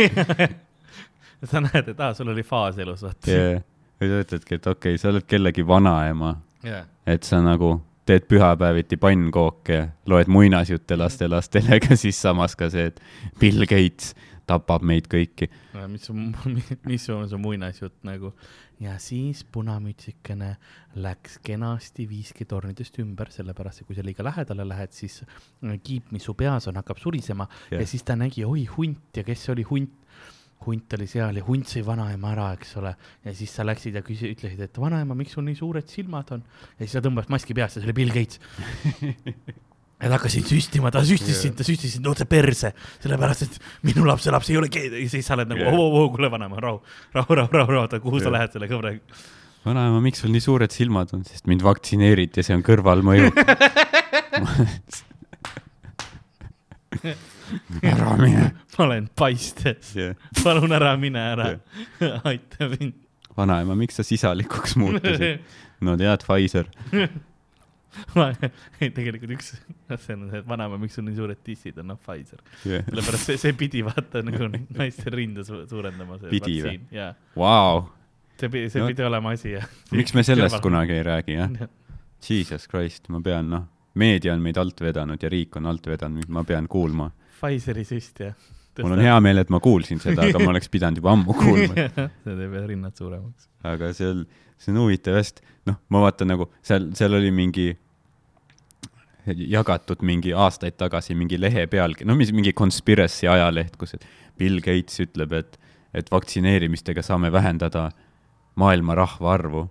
sa 1.52 1.62
näed, 1.62 1.94
et 1.94 2.02
aa, 2.02 2.16
sul 2.18 2.32
oli 2.34 2.46
faas 2.48 2.80
elus, 2.82 3.04
vaata. 3.06 3.30
ja, 3.30 3.62
või 4.02 4.10
sa 4.10 4.24
ütledki, 4.26 4.58
et 4.58 4.72
okei 4.72 4.96
okay,, 4.96 5.02
sa 5.02 5.12
oled 5.12 5.28
kellegi 5.30 5.66
vanaema, 5.68 6.38
jaa, 6.66 6.86
et 7.14 7.28
sa 7.28 7.44
nagu 7.44 7.76
teed 8.06 8.28
pühapäeviti 8.28 8.98
pannkooke, 9.00 9.80
loed 10.12 10.32
muinasjutte 10.32 10.98
lastelastele, 11.00 11.78
aga 11.80 11.98
siis 12.00 12.20
samas 12.22 12.58
ka 12.60 12.70
see, 12.74 12.90
et 12.92 13.00
Bill 13.40 13.68
Gates 13.70 14.14
tapab 14.50 14.84
meid 14.84 15.08
kõiki. 15.12 15.48
mis 15.88 16.10
su, 16.10 16.16
mis 16.90 17.08
on 17.14 17.30
su 17.30 17.40
muinasjutt 17.46 18.04
nagu. 18.08 18.34
ja 18.84 18.98
siis 19.00 19.46
punamütsikene 19.48 20.50
läks 21.00 21.38
kenasti 21.46 22.08
5G 22.10 22.48
tornidest 22.50 23.00
ümber, 23.00 23.32
sellepärast 23.32 23.82
et 23.82 23.88
kui 23.88 23.96
sa 23.96 24.04
liiga 24.04 24.26
lähedale 24.26 24.66
lähed, 24.68 24.92
siis 24.92 25.22
äh, 25.24 25.78
kiip, 25.84 26.12
mis 26.12 26.26
su 26.28 26.36
peas 26.36 26.68
on, 26.68 26.76
hakkab 26.76 27.00
surisema 27.00 27.48
Jah. 27.72 27.80
ja 27.80 27.88
siis 27.88 28.04
ta 28.04 28.18
nägi, 28.20 28.44
oi 28.44 28.66
hunt 28.76 29.16
ja 29.16 29.24
kes 29.24 29.46
see 29.46 29.56
oli 29.56 29.68
hunt 29.70 30.03
hunt 30.66 30.96
oli 30.98 31.08
seal 31.10 31.38
ja 31.40 31.44
hunt 31.48 31.70
sõi 31.70 31.84
vanaema 31.86 32.32
ära, 32.34 32.48
eks 32.58 32.78
ole, 32.82 32.94
ja 33.26 33.34
siis 33.36 33.52
sa 33.56 33.66
läksid 33.68 33.98
ja 34.00 34.04
küsi-, 34.06 34.32
ütlesid, 34.34 34.62
et 34.66 34.80
vanaema, 34.80 35.18
miks 35.18 35.36
sul 35.38 35.46
nii 35.48 35.58
suured 35.60 35.90
silmad 35.92 36.34
on? 36.36 36.42
ja 36.78 36.86
siis 36.86 36.96
ta 36.98 37.04
tõmbas 37.06 37.30
maski 37.34 37.56
peast 37.58 37.78
ja 37.78 37.84
see 37.84 37.90
oli 37.90 37.98
Bill 37.98 38.16
Gates. 38.16 38.40
ja 40.04 40.10
ta 40.10 40.16
hakkasid 40.18 40.50
süstima, 40.50 40.92
ta 40.94 41.04
süstis 41.08 41.40
sind, 41.46 41.56
ta 41.60 41.68
süstis 41.68 41.98
sind 41.98 42.10
otse 42.10 42.26
perse, 42.30 42.74
sellepärast 43.04 43.48
et 43.48 43.62
minu 43.88 44.08
lapse 44.08 44.34
laps 44.34 44.52
ei 44.52 44.60
ole 44.60 44.72
ja 44.74 45.08
siis 45.12 45.26
sa 45.28 45.38
oled 45.38 45.54
nagu 45.54 45.64
Jah. 45.64 45.78
oo, 45.78 45.88
oo, 46.02 46.10
kuule 46.16 46.32
vanaema, 46.34 46.60
rahu, 46.64 46.82
rahu, 47.16 47.40
rahu, 47.40 47.52
rahu, 47.62 47.72
rahu, 47.78 48.04
kuhu 48.04 48.20
sa 48.20 48.28
Jah. 48.28 48.36
lähed 48.40 48.58
selle 48.58 48.72
kõvraga? 48.72 49.00
vanaema, 49.64 50.02
miks 50.04 50.20
sul 50.24 50.34
nii 50.34 50.44
suured 50.44 50.72
silmad 50.76 51.14
on, 51.16 51.24
sest 51.24 51.48
mind 51.48 51.64
vaktsineeriti 51.64 52.42
ja 52.42 52.48
see 52.50 52.58
on 52.58 52.66
kõrvalmõju. 52.68 53.32
ära 57.84 58.16
mine. 58.18 58.52
ma 58.78 58.86
olen 58.88 59.10
paistes, 59.20 59.94
palun 60.44 60.72
ära 60.76 60.96
mine 60.98 61.22
ära, 61.34 61.50
aita 62.30 62.70
mind. 62.74 62.96
vanaema, 63.38 63.76
miks 63.78 64.00
sa 64.00 64.04
sisalikuks 64.08 64.76
muutusid? 64.82 65.42
no 65.86 65.96
tead, 66.00 66.24
Pfizer. 66.26 66.70
ei, 68.82 68.90
tegelikult 68.90 69.36
üks, 69.36 69.52
see 69.54 70.16
on 70.16 70.30
see, 70.32 70.40
et 70.40 70.48
vanaema, 70.50 70.80
miks 70.82 70.96
sul 70.98 71.06
nii 71.06 71.18
suured 71.18 71.42
tissid 71.46 71.78
on, 71.84 71.92
noh, 71.94 72.00
Pfizer. 72.02 72.40
sellepärast 72.64 73.30
see, 73.30 73.38
see 73.42 73.54
pidi 73.58 73.84
vaata 73.86 74.24
nagu 74.26 74.48
naiste 74.54 75.14
rinde 75.14 75.46
su 75.46 75.60
suurendama, 75.70 76.18
see 76.22 76.32
Pidi 76.34 76.56
vaktsiin, 76.64 76.88
jaa. 76.98 77.12
Vau, 77.38 77.84
see 78.42 78.50
pidi, 78.50 78.72
see 78.74 78.82
No- 78.82 78.90
pidi 78.90 79.06
olema 79.06 79.36
asi, 79.38 79.54
jah. 79.58 79.68
miks 79.94 80.16
me 80.18 80.24
sellest 80.26 80.58
kunagi 80.66 80.98
ei 80.98 81.06
räägi, 81.06 81.38
jah? 81.38 81.70
Jesus 82.24 82.66
Christ, 82.72 83.10
ma 83.14 83.20
pean, 83.22 83.50
noh, 83.52 83.68
meedia 84.00 84.34
on 84.34 84.42
meid 84.42 84.58
alt 84.58 84.82
vedanud 84.82 85.22
ja 85.22 85.30
riik 85.30 85.58
on 85.60 85.70
alt 85.70 85.86
vedanud, 85.92 86.26
ma 86.34 86.42
pean 86.48 86.66
kuulma. 86.72 87.12
Pfizeri 87.38 87.84
süst, 87.86 88.24
jah. 88.24 88.34
Mul 88.82 88.96
on 88.96 89.04
hea 89.06 89.16
meel, 89.22 89.44
et 89.44 89.52
ma 89.54 89.60
kuulsin 89.64 90.02
seda, 90.02 90.26
aga 90.26 90.42
ma 90.42 90.54
oleks 90.54 90.72
pidanud 90.74 91.02
juba 91.02 91.14
ammu 91.14 91.36
kuulma. 91.38 91.88
see 92.26 92.36
teeb 92.40 92.58
jah 92.58 92.68
rinnad 92.70 92.98
suuremaks. 92.98 93.50
aga 93.70 93.92
seal, 93.98 94.26
see 94.58 94.74
on 94.74 94.82
huvitav 94.84 95.20
hästi, 95.20 95.46
noh, 95.70 95.80
ma 95.94 96.04
vaatan 96.08 96.34
nagu 96.34 96.50
seal, 96.66 96.90
seal 96.98 97.20
oli 97.20 97.32
mingi 97.36 97.72
jagatud 99.28 100.02
mingi 100.04 100.34
aastaid 100.36 100.76
tagasi 100.80 101.16
mingi 101.16 101.40
lehe 101.40 101.68
pealkiri, 101.72 102.08
no 102.10 102.16
mis 102.20 102.34
mingi 102.36 102.54
conspiracy 102.58 103.30
ajaleht, 103.32 103.78
kus 103.80 103.96
Bill 104.40 104.60
Gates 104.66 105.00
ütleb, 105.04 105.36
et, 105.38 105.56
et 105.96 106.10
vaktsineerimistega 106.12 107.04
saame 107.06 107.32
vähendada 107.32 107.90
maailma 108.60 108.98
rahvaarvu 108.98 109.68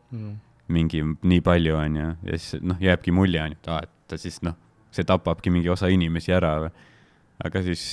mingi 0.72 1.02
nii 1.04 1.42
palju, 1.44 1.76
onju, 1.76 2.08
ja 2.28 2.38
siis 2.38 2.62
noh, 2.64 2.78
jääbki 2.80 3.12
mulje, 3.12 3.42
onju, 3.42 3.58
et 3.60 3.68
aa, 3.68 3.82
et 3.84 3.92
ta 4.08 4.18
siis 4.20 4.40
noh, 4.46 4.56
see 4.94 5.04
tapabki 5.08 5.52
mingi 5.52 5.70
osa 5.72 5.90
inimesi 5.92 6.32
ära 6.32 6.54
või. 6.64 6.72
aga 7.44 7.62
siis, 7.66 7.84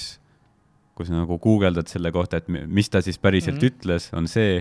kui 1.00 1.08
sa 1.08 1.16
nagu 1.16 1.38
guugeldad 1.39 1.88
selle 1.88 2.12
kohta, 2.12 2.38
et 2.41 2.50
mi- 2.52 2.66
mis 2.68 2.89
ta 2.91 3.00
siis 3.02 3.18
päriselt 3.24 3.56
mm. 3.56 3.62
-hmm. 3.64 3.72
ütles, 3.80 4.10
on 4.20 4.28
see, 4.28 4.60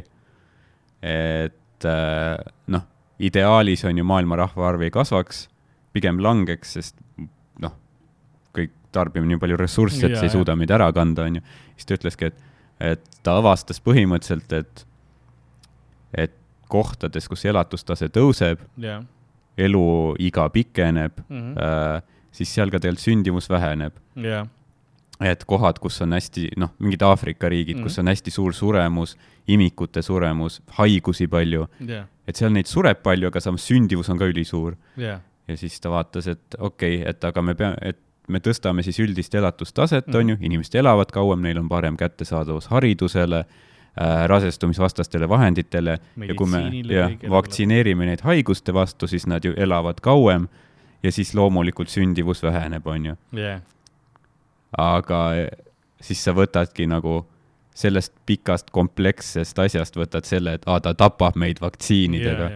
et 1.03 1.85
äh, 1.85 2.39
noh, 2.71 2.85
ideaalis 3.19 3.85
on 3.89 3.99
ju 3.99 4.05
maailma 4.07 4.37
rahvaarv 4.39 4.83
ei 4.87 4.91
kasvaks, 4.95 5.49
pigem 5.93 6.21
langeks, 6.23 6.73
sest 6.79 6.97
noh, 7.63 7.75
kõik 8.55 8.71
tarbime 8.95 9.27
nii 9.27 9.39
palju 9.43 9.57
ressursse, 9.59 10.05
et 10.07 10.13
Jaa, 10.15 10.21
see 10.23 10.31
ei 10.31 10.37
suuda 10.37 10.55
meid 10.57 10.71
ära 10.75 10.91
kanda, 10.95 11.27
onju. 11.29 11.43
siis 11.77 11.87
ta 11.91 11.95
ütleski, 11.99 12.31
et, 12.31 12.35
et 12.95 13.01
ta 13.27 13.37
avastas 13.41 13.81
põhimõtteliselt, 13.83 14.53
et, 14.53 14.85
et 16.15 16.35
kohtades, 16.69 17.27
kus 17.29 17.45
elatustase 17.49 18.09
tõuseb, 18.13 18.59
jah. 18.79 19.03
eluiga 19.59 20.49
pikeneb 20.55 21.13
Mhm. 21.29 21.57
äh,, 21.59 22.03
siis 22.33 22.53
seal 22.55 22.71
ka 22.71 22.79
tegelikult 22.79 23.03
sündimus 23.05 23.49
väheneb. 23.51 23.93
jah, 24.17 24.47
et 25.21 25.45
kohad, 25.45 25.79
kus 25.83 26.01
on 26.03 26.13
hästi, 26.13 26.49
noh, 26.57 26.71
mingid 26.79 27.03
Aafrika 27.03 27.49
riigid 27.49 27.77
mm, 27.77 27.81
-hmm. 27.81 27.85
kus 27.85 27.99
on 27.99 28.09
hästi 28.09 28.31
suur 28.31 28.55
suremus, 28.55 29.17
imikute 29.49 30.03
suremus, 30.03 30.63
haigusi 30.79 31.27
palju, 31.27 31.67
jah, 31.87 32.07
et 32.29 32.37
seal 32.37 32.53
neid 32.53 32.67
sureb 32.67 33.03
palju, 33.03 33.29
aga 33.29 33.41
samas 33.41 33.67
sündivus 33.71 34.11
on 34.11 34.19
ka 34.19 34.25
ülisuur. 34.25 34.77
jah, 34.97 35.21
ja 35.49 35.57
siis 35.57 35.81
ta 35.81 35.91
vaatas, 35.91 36.27
et 36.27 36.55
okei 36.59 37.01
okay,, 37.01 37.11
et 37.11 37.25
aga 37.25 37.43
me 37.43 37.55
peame, 37.55 37.77
et 37.83 37.99
me 38.29 38.39
tõstame 38.39 38.83
siis 38.85 38.99
üldist 39.01 39.35
elatustaset 39.35 40.07
mm, 40.07 40.11
Mhm. 40.11 40.17
-hmm. 40.17 40.21
on 40.21 40.29
ju, 40.31 40.37
inimesed 40.41 40.75
elavad 40.75 41.11
kauem, 41.13 41.41
neil 41.41 41.59
on 41.59 41.69
parem 41.69 41.97
kättesaadavus 41.97 42.67
haridusele 42.67 43.39
äh,, 43.39 44.27
rasestumisvastastele 44.27 45.29
vahenditele 45.29 45.99
ja 46.29 46.35
kui 46.35 46.47
me 46.47 46.71
kõigele 46.71 47.31
vaktsineerime 47.31 48.07
neid 48.07 48.21
haiguste 48.21 48.75
vastu, 48.75 49.07
siis 49.07 49.27
nad 49.27 49.45
ju 49.45 49.55
elavad 49.57 50.01
kauem 50.01 50.49
ja 51.03 51.13
siis 51.13 51.35
loomulikult 51.35 51.89
sündivus 51.89 52.43
väheneb, 52.43 52.87
on 52.87 53.07
ju. 53.07 53.15
jah, 53.33 53.61
aga 54.77 55.21
siis 56.01 56.21
sa 56.25 56.33
võtadki 56.37 56.87
nagu 56.91 57.23
sellest 57.79 58.13
pikast 58.27 58.71
komplekssest 58.75 59.59
asjast 59.59 59.97
võtad 59.97 60.27
selle, 60.27 60.57
et 60.59 60.65
aa, 60.67 60.81
ta 60.83 60.95
tapab 60.99 61.37
meid 61.39 61.61
vaktsiinidega. 61.63 62.51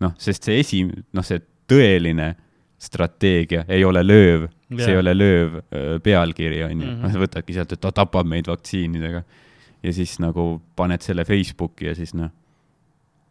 noh, 0.00 0.12
sest 0.20 0.44
see 0.44 0.58
esi, 0.60 0.82
noh, 0.84 1.24
see 1.24 1.40
tõeline 1.68 2.34
strateegia 2.78 3.64
ei 3.72 3.84
ole 3.84 4.02
lööv, 4.04 4.48
see 4.68 4.82
Jaa. 4.84 4.90
ei 4.92 4.98
ole 5.00 5.14
lööv 5.16 5.54
öö, 5.72 5.98
pealkiri, 6.04 6.62
on 6.66 6.80
ju 6.82 6.90
Mhm., 6.92 7.16
võtadki 7.22 7.54
sealt, 7.56 7.72
et 7.72 7.80
ta 7.80 7.92
tapab 7.92 8.26
meid 8.28 8.46
vaktsiinidega. 8.46 9.22
ja 9.82 9.92
siis 9.92 10.18
nagu 10.18 10.60
paned 10.76 11.00
selle 11.00 11.24
Facebooki 11.24 11.86
ja 11.86 11.94
siis 11.94 12.12
noh, 12.14 12.30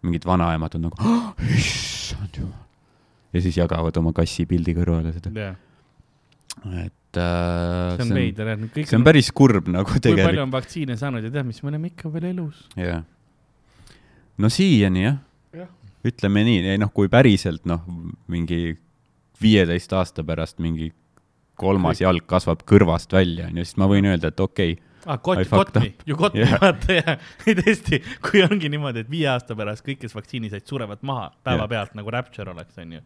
mingid 0.02 0.26
vanaemad 0.26 0.76
on 0.76 0.82
nagu, 0.90 0.98
issand 1.58 2.38
jumal. 2.38 2.66
ja 3.34 3.42
siis 3.42 3.58
jagavad 3.58 3.98
oma 3.98 4.14
kassi 4.14 4.46
pildi 4.46 4.74
kõrvale 4.74 5.14
seda. 5.14 5.30
jah, 5.36 5.56
et 6.86 6.94
äh, 7.22 7.96
see 8.00 8.08
on 8.08 8.16
veider 8.18 8.52
jah, 8.54 8.64
kõik 8.78 8.90
see 8.92 9.00
on 9.00 9.06
päris 9.08 9.32
kurb 9.36 9.70
nagu 9.72 9.88
kui 9.88 10.00
palju 10.00 10.06
tegelikult, 10.10 10.44
on 10.46 10.56
vaktsiine 10.56 10.98
saanud 11.00 11.26
ja 11.26 11.34
tead, 11.34 11.48
mis 11.48 11.62
me 11.64 11.74
oleme 11.74 11.92
ikka 11.94 12.12
veel 12.14 12.30
elus. 12.32 12.66
jah. 12.80 13.06
no 14.42 14.52
siiani 14.54 15.08
jah 15.08 15.22
Jah., 15.56 15.72
ütleme 16.06 16.44
nii, 16.46 16.76
noh, 16.82 16.92
kui 16.94 17.10
päriselt 17.12 17.66
noh, 17.70 17.86
mingi 18.32 18.76
viieteist 19.42 19.94
aasta 19.96 20.24
pärast 20.26 20.62
mingi 20.64 20.92
kolmas 21.60 22.00
Kõik. 22.00 22.06
jalg 22.06 22.26
kasvab 22.30 22.64
kõrvast 22.68 23.14
välja, 23.16 23.50
onju, 23.50 23.66
siis 23.66 23.80
ma 23.80 23.88
võin 23.90 24.08
öelda, 24.10 24.32
et 24.34 24.44
okei 24.44 24.76
okay,, 24.76 24.96
ah, 25.06 25.20
got, 25.24 25.42
got 25.50 25.76
me, 25.80 25.94
you 26.08 26.18
got 26.20 26.36
me 26.36 26.44
Jah., 26.44 26.58
vaata 26.62 26.98
ja, 26.98 27.16
ei 27.48 27.56
tõesti, 27.60 28.02
kui 28.26 28.44
ongi 28.46 28.72
niimoodi, 28.72 29.06
et 29.06 29.12
viie 29.12 29.30
aasta 29.32 29.58
pärast 29.58 29.86
kõik, 29.86 30.02
kes 30.04 30.16
vaktsiini 30.18 30.52
said, 30.52 30.66
surevad 30.68 31.04
maha 31.08 31.30
päevapealt 31.48 31.96
nagu 31.98 32.14
Rapture 32.14 32.52
oleks, 32.52 32.76
onju. 32.82 33.02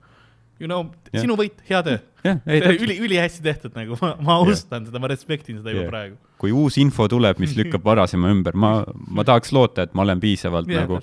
You 0.59 0.67
know, 0.67 0.89
Jah. 1.13 1.23
sinu 1.23 1.37
võit, 1.39 1.61
hea 1.69 1.79
töö. 1.85 1.99
täpselt, 2.25 2.81
üli, 2.83 2.97
ülihästi 3.07 3.43
tehtud 3.45 3.77
nagu, 3.79 3.95
ma, 4.01 4.11
ma 4.19 4.35
austan 4.43 4.89
seda, 4.89 4.99
ma 4.99 5.07
respektin 5.07 5.61
seda 5.61 5.71
juba 5.71 5.85
Jah. 5.85 5.93
praegu. 5.93 6.19
kui 6.39 6.51
uus 6.55 6.75
info 6.79 7.07
tuleb, 7.11 7.39
mis 7.39 7.55
lükkab 7.55 7.83
varasema 7.87 8.31
ümber, 8.33 8.57
ma, 8.59 8.73
ma 9.07 9.23
tahaks 9.27 9.53
loota, 9.55 9.87
et 9.87 9.95
ma 9.95 10.03
olen 10.03 10.19
piisavalt 10.23 10.67
Jah, 10.71 10.83
nagu 10.83 10.99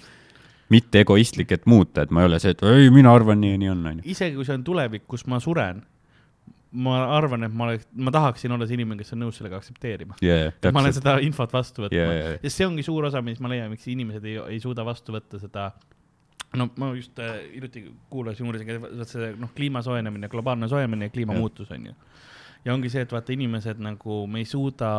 mitte 0.73 1.01
egoistlik, 1.01 1.53
et 1.57 1.67
muuta, 1.71 2.05
et 2.05 2.13
ma 2.13 2.25
ei 2.25 2.31
ole 2.31 2.41
see, 2.43 2.53
et 2.53 2.65
ei, 2.69 2.89
mina 2.93 3.13
arvan 3.17 3.41
nii 3.41 3.55
ja 3.55 3.61
nii 3.63 3.73
on, 3.73 3.85
onju. 3.93 4.07
isegi 4.13 4.37
kui 4.37 4.49
see 4.49 4.57
on 4.59 4.65
tulevik, 4.67 5.07
kus 5.09 5.25
ma 5.31 5.41
suren, 5.41 5.81
ma 6.77 7.01
arvan, 7.17 7.47
et 7.47 7.55
ma 7.57 7.69
oleks, 7.71 7.89
ma 7.97 8.13
tahaksin 8.13 8.53
olla 8.53 8.69
see 8.69 8.77
inimene, 8.77 9.01
kes 9.01 9.15
on 9.17 9.23
nõus 9.25 9.39
sellega 9.41 9.61
aktsepteerima. 9.63 10.19
et 10.21 10.69
ma 10.69 10.83
olen 10.83 10.97
seda 10.97 11.17
infot 11.25 11.53
vastu 11.55 11.87
võtma 11.87 11.97
Jaa, 11.97 12.13
jaa, 12.13 12.33
jaa. 12.35 12.41
sest 12.43 12.61
see 12.61 12.69
ongi 12.69 12.85
suur 12.85 13.09
osa, 13.09 13.23
mis 13.25 13.41
ma 13.41 13.53
leian, 13.53 13.71
miks 13.73 13.87
inimesed 13.93 14.27
ei, 14.27 14.41
ei 14.57 14.61
suuda 14.61 14.85
vastu 14.85 15.15
võtta 15.17 15.41
seda 15.41 15.71
no 16.55 16.69
ma 16.77 16.91
just 16.95 17.19
äh, 17.19 17.39
hiljuti 17.55 17.85
kuulasin, 18.11 18.47
uurisin, 18.47 18.71
et 18.87 19.11
see 19.11 19.31
noh, 19.41 19.53
kliima 19.57 19.83
soojenemine, 19.85 20.31
globaalne 20.33 20.69
soojenemine 20.71 21.09
ja 21.09 21.15
kliimamuutus 21.15 21.71
on 21.75 21.89
ju. 21.91 21.95
ja 22.65 22.75
ongi 22.75 22.91
see, 22.93 23.03
et 23.07 23.13
vaata, 23.13 23.35
inimesed 23.35 23.81
nagu, 23.83 24.21
me 24.31 24.43
ei 24.43 24.49
suuda 24.49 24.91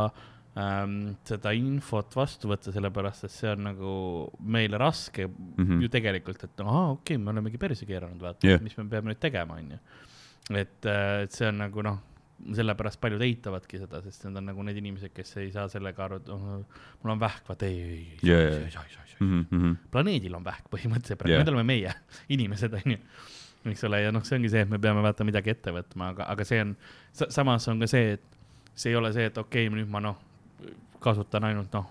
ähm, 0.60 0.98
seda 1.28 1.54
infot 1.58 2.16
vastu 2.16 2.52
võtta, 2.52 2.74
sellepärast 2.76 3.28
et 3.28 3.34
see 3.34 3.54
on 3.54 3.64
nagu 3.70 3.94
meile 4.40 4.80
raske 4.82 5.28
mm. 5.28 5.64
-hmm. 5.64 5.82
ju 5.86 5.94
tegelikult, 5.94 6.44
et 6.44 6.66
aa, 6.66 6.92
okei 6.92 7.16
okay,, 7.16 7.24
me 7.24 7.34
olemegi 7.34 7.62
perse 7.62 7.86
keeranud, 7.86 8.22
vaata 8.22 8.48
yeah., 8.48 8.62
mis 8.62 8.78
me 8.78 8.90
peame 8.92 9.14
nüüd 9.14 9.24
tegema, 9.24 9.60
on 9.62 9.72
ju. 9.78 9.82
et, 10.56 10.86
et 11.24 11.32
see 11.32 11.48
on 11.48 11.64
nagu 11.64 11.84
noh, 11.84 12.04
sellepärast 12.38 13.00
paljud 13.02 13.24
eitavadki 13.26 13.80
seda, 13.82 14.02
sest 14.06 14.28
need 14.28 14.40
on 14.42 14.48
nagu 14.52 14.66
need 14.66 14.78
inimesed, 14.82 15.14
kes 15.16 15.34
ei 15.42 15.50
saa 15.56 15.66
sellega 15.72 16.06
aru, 16.06 16.20
et 16.22 16.30
oh, 16.34 16.46
mul 17.02 17.14
on 17.16 17.22
vähk, 17.22 17.44
vaata 17.50 17.66
ei, 17.66 17.80
ei, 17.82 18.06
ei, 18.22 18.30
ei 18.30 18.38
ei 18.38 18.70
ei 18.70 18.78
ei. 18.78 19.18
Mhm, 19.26 19.74
planeedil 19.94 20.38
on 20.38 20.46
vähk 20.46 20.70
põhimõtteliselt 20.70 21.18
praegu 21.18 21.34
yeah., 21.34 21.42
need 21.42 21.54
oleme 21.54 21.66
meie, 21.66 21.94
inimesed 22.36 22.78
on 22.78 22.94
ju, 22.94 23.00
eks 23.74 23.84
ole, 23.90 24.04
ja 24.06 24.14
noh, 24.14 24.26
see 24.28 24.38
ongi 24.38 24.54
see, 24.54 24.62
et 24.68 24.70
me 24.70 24.78
peame 24.82 25.02
vaata 25.06 25.26
midagi 25.26 25.56
ette 25.56 25.74
võtma, 25.74 26.12
aga, 26.14 26.30
aga 26.36 26.46
see 26.46 26.62
on, 26.62 26.76
samas 27.26 27.66
on 27.72 27.82
ka 27.82 27.90
see, 27.90 28.16
et 28.20 28.38
see 28.78 28.94
ei 28.94 29.00
ole 29.00 29.12
see, 29.16 29.26
et 29.32 29.42
okei 29.42 29.66
okay,, 29.66 29.74
nüüd 29.74 29.90
ma 29.90 30.04
noh, 30.06 30.22
kasutan 31.02 31.50
ainult 31.50 31.74
noh, 31.74 31.90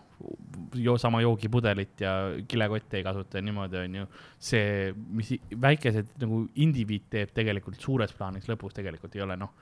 jo-, 0.74 0.98
sama 0.98 1.20
joogipudelit 1.20 2.00
ja 2.00 2.12
kilekotti 2.48 2.96
ei 2.96 3.04
kasuta 3.04 3.38
ja 3.38 3.42
niimoodi 3.42 3.76
on 3.82 3.94
ju. 3.94 4.06
see, 4.38 4.94
mis 4.94 5.34
väikesed 5.60 6.16
nagu 6.22 6.44
indiviid 6.54 7.10
teeb 7.10 7.34
tegelikult 7.36 7.80
suures 7.80 8.12
plaanis 8.16 8.48
lõpus 8.50 8.76
tegelikult 8.76 9.16
ei 9.16 9.24
ole 9.26 9.36
noh, 9.40 9.52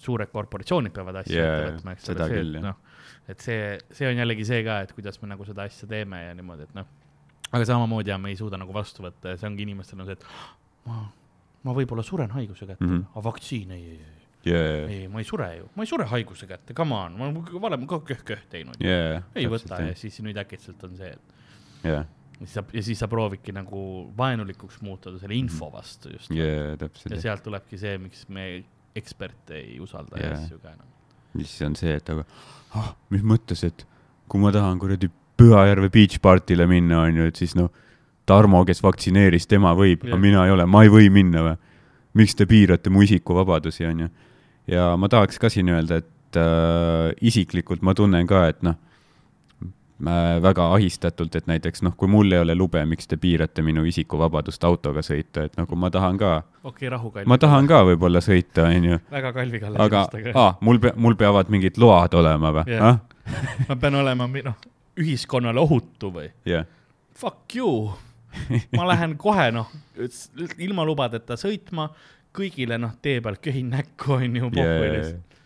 suured 0.00 0.30
korporatsioonid 0.32 0.92
peavad 0.92 1.16
asju 1.22 1.36
Jaa, 1.36 1.52
ette 1.56 1.70
võtma, 1.76 1.92
eks 1.96 2.08
ole, 2.12 2.28
see, 2.28 2.40
et 2.40 2.62
noh, 2.64 2.76
et 3.28 3.40
see, 3.44 3.60
see 3.92 4.08
on 4.08 4.16
jällegi 4.22 4.44
see 4.48 4.62
ka, 4.66 4.80
et 4.86 4.92
kuidas 4.96 5.20
me 5.22 5.28
nagu 5.32 5.44
seda 5.48 5.66
asja 5.68 5.88
teeme 5.90 6.22
ja 6.24 6.34
niimoodi, 6.38 6.62
et 6.70 6.74
noh, 6.78 6.86
aga 7.52 7.66
samamoodi 7.68 8.10
ja 8.10 8.18
me 8.18 8.30
ei 8.32 8.36
suuda 8.40 8.56
nagu 8.60 8.72
vastu 8.72 9.04
võtta 9.04 9.34
ja 9.34 9.40
see 9.40 9.50
ongi 9.50 9.66
inimestel 9.66 10.00
on 10.00 10.08
see, 10.08 10.16
et 10.16 10.24
ma, 10.88 11.02
ma 11.68 11.74
võib-olla 11.76 12.02
suren 12.06 12.32
haiguse 12.32 12.66
kätte 12.66 12.84
mm, 12.84 12.88
Mhm. 12.90 13.02
-hmm. 13.02 13.12
aga 13.12 13.24
vaktsiin 13.28 13.70
ei, 13.76 13.84
ei, 13.90 14.00
ei, 14.00 14.52
jaa, 14.52 14.88
ei, 14.88 15.04
ma 15.08 15.20
ei 15.20 15.24
sure 15.28 15.50
ju, 15.58 15.68
ma 15.76 15.82
ei 15.84 15.86
sure 15.92 16.04
haiguse 16.14 16.46
kätte, 16.46 16.74
come 16.74 16.94
on, 16.94 17.18
ma 17.18 17.28
olen 17.28 17.62
varem 17.62 17.86
ka 17.86 18.00
köh-köh 18.00 18.48
teinud. 18.50 18.80
jaa. 18.80 19.22
ei 19.34 19.46
võta 19.46 19.82
ja 19.86 19.94
siis 19.94 20.18
nüüd 20.24 20.40
äkitselt 20.40 20.82
on 20.88 20.96
see, 20.96 21.12
et 21.12 21.84
jaa, 21.84 22.02
ja 22.40 22.46
siis 22.46 22.54
sa, 22.56 22.64
ja 22.72 22.82
siis 22.82 22.98
sa 22.98 23.06
proovidki 23.08 23.52
nagu 23.54 24.12
vaenulikuks 24.18 24.80
muutuda 24.82 25.18
selle 25.22 25.34
info 25.38 25.68
vastu 25.70 26.10
just. 26.16 26.30
jaa, 26.34 26.74
ja 26.80 27.20
sealt 27.20 27.42
tulebki 27.44 27.78
see, 27.78 27.98
miks 28.02 28.24
me 28.28 28.64
eksperte 28.96 29.56
ei 29.58 29.80
usalda 29.80 30.20
ja 30.20 30.32
Jaa. 30.32 30.38
asju 30.40 30.58
ka 30.58 30.72
enam. 30.72 30.86
ja 31.34 31.44
siis 31.46 31.62
on 31.66 31.76
see, 31.78 31.94
et 31.96 32.12
aga 32.12 32.24
ah, 32.78 32.92
mis 33.14 33.24
mõttes, 33.24 33.64
et 33.66 33.86
kui 34.28 34.40
ma 34.42 34.52
tahan 34.54 34.80
kuradi 34.80 35.10
Pühajärve 35.42 35.88
beach 35.90 36.20
party'le 36.22 36.66
minna, 36.68 37.00
onju, 37.08 37.24
et 37.26 37.38
siis 37.40 37.56
noh, 37.58 37.70
Tarmo, 38.28 38.60
kes 38.68 38.82
vaktsineeris, 38.84 39.48
tema 39.50 39.72
võib, 39.74 40.04
aga 40.04 40.14
Jah. 40.14 40.20
mina 40.22 40.44
ei 40.46 40.52
ole, 40.54 40.66
ma 40.70 40.84
ei 40.84 40.92
või 40.92 41.08
minna 41.10 41.42
või? 41.48 41.56
miks 42.20 42.36
te 42.36 42.44
piirate 42.46 42.90
mu 42.92 43.02
isikuvabadusi, 43.02 43.86
onju. 43.88 44.08
ja 44.70 44.90
ma 45.00 45.08
tahaks 45.08 45.40
ka 45.40 45.48
siin 45.50 45.72
öelda, 45.72 46.02
et 46.02 46.38
äh, 46.38 47.14
isiklikult 47.24 47.82
ma 47.82 47.96
tunnen 47.96 48.28
ka, 48.28 48.44
et 48.52 48.60
noh 48.62 48.76
väga 50.42 50.66
ahistatult, 50.74 51.34
et 51.36 51.46
näiteks 51.46 51.82
noh, 51.86 51.94
kui 51.96 52.08
mul 52.10 52.32
ei 52.32 52.40
ole 52.42 52.54
lube, 52.58 52.80
miks 52.88 53.06
te 53.06 53.16
piirate 53.20 53.62
minu 53.62 53.84
isikuvabadust 53.86 54.64
autoga 54.64 55.02
sõita, 55.04 55.44
et 55.46 55.56
nagu 55.58 55.76
ma 55.78 55.90
tahan 55.94 56.18
ka, 56.18 56.32
okei 56.62 56.70
okay,, 56.70 56.88
rahu, 56.90 57.10
Kalvi. 57.10 57.28
ma 57.30 57.38
tahan 57.38 57.68
ka 57.70 57.82
võib-olla 57.86 58.22
sõita, 58.24 58.66
onju 58.66 58.98
väga 59.12 59.32
Kalvi 59.36 59.60
Kalle 59.62 59.82
aga 59.82 60.04
aa, 60.34 60.54
mul 60.60 60.80
pea-, 60.82 60.94
mul 60.96 61.16
peavad 61.18 61.52
mingid 61.54 61.78
load 61.78 62.16
olema 62.18 62.54
või 62.56 62.64
Jah. 62.72 62.88
ah? 62.88 63.28
ma 63.68 63.76
pean 63.78 64.00
olema, 64.00 64.26
noh, 64.48 64.56
ühiskonnale 64.98 65.62
ohutu 65.62 66.10
või? 66.14 66.32
jah, 66.48 66.66
Fuck 67.22 67.54
you. 67.54 67.92
ma 68.74 68.88
lähen 68.88 69.14
kohe 69.20 69.50
noh, 69.54 69.70
ilma 70.58 70.86
lubadeta 70.88 71.36
sõitma, 71.38 71.90
kõigile 72.34 72.80
noh, 72.80 72.96
tee 73.04 73.20
peal 73.22 73.38
köhin 73.44 73.70
näkku 73.70 74.16
onju, 74.18 74.50
pohhu 74.50 74.90
lihtsalt. 74.96 75.40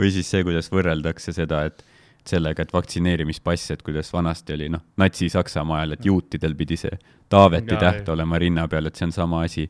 või 0.00 0.12
siis 0.16 0.30
see, 0.32 0.42
kuidas 0.46 0.72
võrreldakse 0.72 1.36
seda, 1.36 1.66
et 1.68 1.84
sellega, 2.28 2.62
et 2.62 2.72
vaktsineerimispass, 2.72 3.70
et 3.74 3.82
kuidas 3.82 4.12
vanasti 4.12 4.54
oli 4.56 4.68
noh, 4.72 4.82
Natsi-Saksamaa 5.00 5.80
ajal, 5.80 5.96
et 5.96 6.06
juutidel 6.06 6.54
pidi 6.58 6.76
see 6.80 6.98
Taaveti 7.30 7.74
Jaa, 7.74 7.80
täht 7.80 8.06
jah. 8.06 8.14
olema 8.14 8.38
rinna 8.38 8.66
peal, 8.68 8.90
et 8.90 8.96
see 8.98 9.06
on 9.08 9.14
sama 9.14 9.44
asi. 9.46 9.68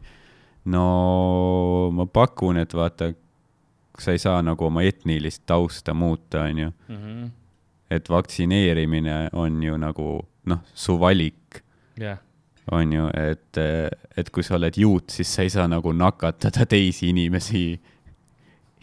no 0.65 1.91
ma 1.95 2.07
pakun, 2.07 2.61
et 2.61 2.75
vaata, 2.75 3.13
sa 3.99 4.13
ei 4.13 4.19
saa 4.23 4.41
nagu 4.43 4.65
oma 4.67 4.83
etnilist 4.87 5.45
tausta 5.47 5.95
muuta, 5.95 6.45
onju. 6.49 6.73
Mhm. 6.89 7.29
et 7.91 8.09
vaktsineerimine 8.09 9.31
on 9.33 9.63
ju 9.63 9.77
nagu 9.77 10.27
noh, 10.47 10.59
su 10.75 10.95
valik 11.01 11.63
jah, 11.99 12.19
on 12.71 12.93
ju, 12.93 13.09
et, 13.19 13.59
et 14.17 14.31
kui 14.31 14.45
sa 14.47 14.55
oled 14.55 14.77
juut, 14.79 15.11
siis 15.11 15.35
sa 15.35 15.43
ei 15.43 15.51
saa 15.51 15.67
nagu 15.69 15.93
nakatada 15.93 16.67
teisi 16.71 17.09
inimesi 17.11 17.81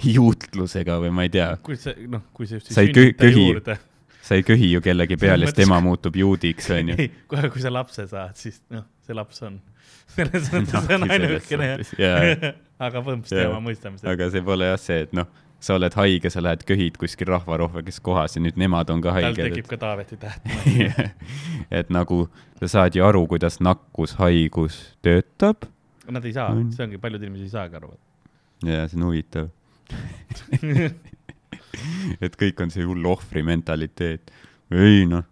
juutlusega 0.03 0.99
või 1.01 1.11
ma 1.13 1.23
ei 1.27 1.31
tea, 1.33 1.51
kui 1.63 1.77
see 1.79 2.07
noh, 2.11 2.21
kui 2.33 2.47
see 2.49 2.59
just 2.59 2.71
Sa 2.73 2.81
ei 2.85 2.91
köhi- 2.93 3.15
juurde. 3.47 3.77
sa 4.21 4.35
ei 4.35 4.43
köhi 4.43 4.71
ju 4.73 4.81
kellegi 4.83 5.17
peale, 5.17 5.47
siis 5.47 5.55
tema 5.63 5.79
muutub 5.81 6.15
juudiks, 6.19 6.69
on 6.75 6.89
ju. 6.93 6.95
ei, 6.99 7.09
kohe 7.31 7.49
kui 7.49 7.61
sa 7.63 7.71
lapse 7.73 8.05
saad, 8.11 8.35
siis 8.37 8.61
noh, 8.73 8.83
see 9.07 9.15
laps 9.17 9.41
on, 9.47 9.59
selles 10.17 10.51
mõttes 10.53 10.85
see 10.87 10.95
on 10.99 11.09
ainukene 11.09 11.69
jaa, 11.97 12.53
aga 12.87 13.01
põhimõtteliselt 13.01 13.39
Jaa. 13.41 13.47
jah, 13.49 13.53
ma 13.57 13.63
mõistan 13.69 13.97
seda. 13.97 14.13
aga 14.13 14.29
see 14.33 14.43
pole 14.45 14.67
jah 14.69 14.79
see, 14.83 14.99
et 15.07 15.13
noh, 15.17 15.29
sa 15.59 15.73
oled 15.73 15.95
haige, 15.97 16.29
sa 16.29 16.43
lähed 16.45 16.61
köhid 16.69 16.99
kuskil 17.01 17.31
rahvarohkes 17.33 17.97
kohas 18.05 18.35
ja 18.37 18.41
nüüd 18.43 18.59
nemad 18.61 18.91
on 18.93 18.99
ka 19.01 19.09
tal 19.09 19.23
haiged 19.23 19.47
tekib. 19.47 19.65
ka 19.71 19.79
Taaveti 19.81 20.19
täht. 20.21 20.45
et 21.79 21.89
nagu 21.89 22.27
sa 22.61 22.67
saad 22.75 22.93
ju 22.99 23.01
aru, 23.07 23.23
kuidas 23.31 23.57
nakkushaigus 23.65 24.77
töötab 25.01 25.65
Nad 26.07 26.23
ei 26.23 26.31
saa 26.31 26.53
On., 26.53 26.69
see 26.71 26.85
ongi, 26.85 26.99
paljud 27.03 27.23
inimesed 27.25 27.49
ei 27.49 27.51
saagi 27.51 27.75
aru. 27.81 27.89
ja 28.63 28.85
see 28.87 28.95
on 28.99 29.07
huvitav. 29.09 29.49
et 32.25 32.37
kõik 32.39 32.61
on 32.63 32.71
see 32.73 32.85
hull 32.87 33.05
ohvri 33.09 33.43
mentaliteet. 33.45 34.31
ei 34.71 35.05
noh, 35.07 35.23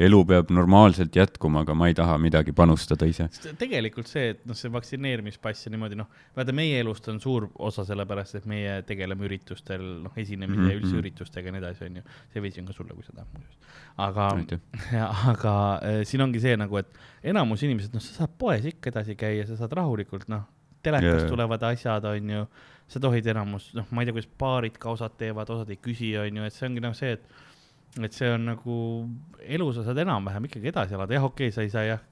elu 0.00 0.20
peab 0.28 0.50
normaalselt 0.54 1.16
jätkuma, 1.16 1.60
aga 1.64 1.74
ma 1.76 1.88
ei 1.90 1.94
taha 1.96 2.14
midagi 2.22 2.52
panustada 2.56 3.04
ise. 3.08 3.26
Tegelikult 3.60 4.08
see, 4.08 4.30
et 4.34 4.40
noh, 4.48 4.56
see 4.56 4.70
vaktsineerimispass 4.72 5.66
ja 5.66 5.70
niimoodi 5.74 5.98
noh, 6.00 6.08
vaata 6.36 6.52
meie 6.56 6.78
elust 6.80 7.08
on 7.12 7.20
suur 7.20 7.50
osa 7.68 7.84
sellepärast, 7.88 8.38
et 8.40 8.46
meie 8.50 8.78
tegeleme 8.88 9.22
üritustel, 9.28 9.84
noh, 10.06 10.14
esinemise 10.16 10.56
mm 10.56 10.64
-hmm. 10.64 10.72
ja 10.72 10.76
üldse 10.80 10.94
Mhm. 10.94 11.00
üritustega 11.02 11.46
ja 11.46 11.52
nii 11.52 11.62
edasi, 11.64 11.84
onju. 11.84 12.02
see 12.32 12.42
veits 12.42 12.58
on 12.58 12.66
ka 12.66 12.72
sulle, 12.72 12.94
kui 12.94 13.04
sa 13.04 13.12
tahad 13.12 13.28
muuseas. 13.34 13.56
aga, 13.96 14.28
aga 15.32 15.54
äh, 15.82 16.04
siin 16.04 16.22
ongi 16.22 16.40
see 16.40 16.56
nagu, 16.56 16.76
et 16.76 16.88
enamus 17.22 17.62
inimesed, 17.62 17.92
noh, 17.94 18.00
sa 18.00 18.14
saad 18.24 18.30
poes 18.38 18.64
ikka 18.64 18.90
edasi 18.90 19.14
käia, 19.16 19.46
sa 19.46 19.56
saad 19.56 19.72
rahulikult, 19.72 20.28
noh, 20.28 20.42
telekast 20.82 21.26
yeah. 21.26 21.28
tulevad 21.28 21.62
asjad, 21.62 22.04
onju, 22.04 22.46
sa 22.90 23.00
tohid 23.02 23.26
enamus, 23.30 23.70
noh, 23.78 23.86
ma 23.94 24.02
ei 24.02 24.08
tea, 24.08 24.16
kuidas 24.16 24.30
baarid 24.40 24.76
ka 24.82 24.90
osad 24.96 25.14
teevad, 25.20 25.50
osad 25.54 25.70
ei 25.70 25.78
küsi, 25.82 26.12
onju, 26.18 26.44
et 26.48 26.56
see 26.56 26.66
ongi 26.68 26.82
noh, 26.84 26.94
see, 26.98 27.12
et 27.16 28.02
et 28.06 28.14
see 28.14 28.28
on 28.30 28.44
nagu 28.52 28.74
elu, 29.42 29.66
sa 29.74 29.82
saad 29.86 29.98
enam-vähem 29.98 30.46
ikkagi 30.46 30.70
edasi 30.70 30.94
elada, 30.94 31.14
jah, 31.16 31.24
okei 31.26 31.48
okay,, 31.50 31.54
sa 31.54 31.64
ei 31.66 31.72
saa 31.72 31.84
jah 31.88 32.02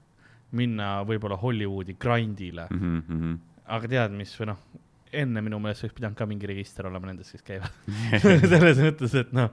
minna 0.51 1.03
võib-olla 1.07 1.37
Hollywoodi 1.39 1.93
grindile 2.01 2.65
mm, 2.73 3.01
-hmm. 3.07 3.35
aga 3.75 3.87
tead, 3.91 4.15
mis 4.17 4.31
või 4.39 4.47
noh, 4.49 4.59
enne 5.13 5.41
minu 5.45 5.59
meelest 5.61 5.83
oleks 5.85 5.95
pidanud 5.99 6.17
ka 6.17 6.25
mingi 6.29 6.49
register 6.49 6.87
olema 6.89 7.07
nendest, 7.11 7.31
kes 7.35 7.43
käivad 7.45 7.71
selles 8.51 8.81
mõttes, 8.81 9.15
et 9.21 9.31
noh, 9.35 9.51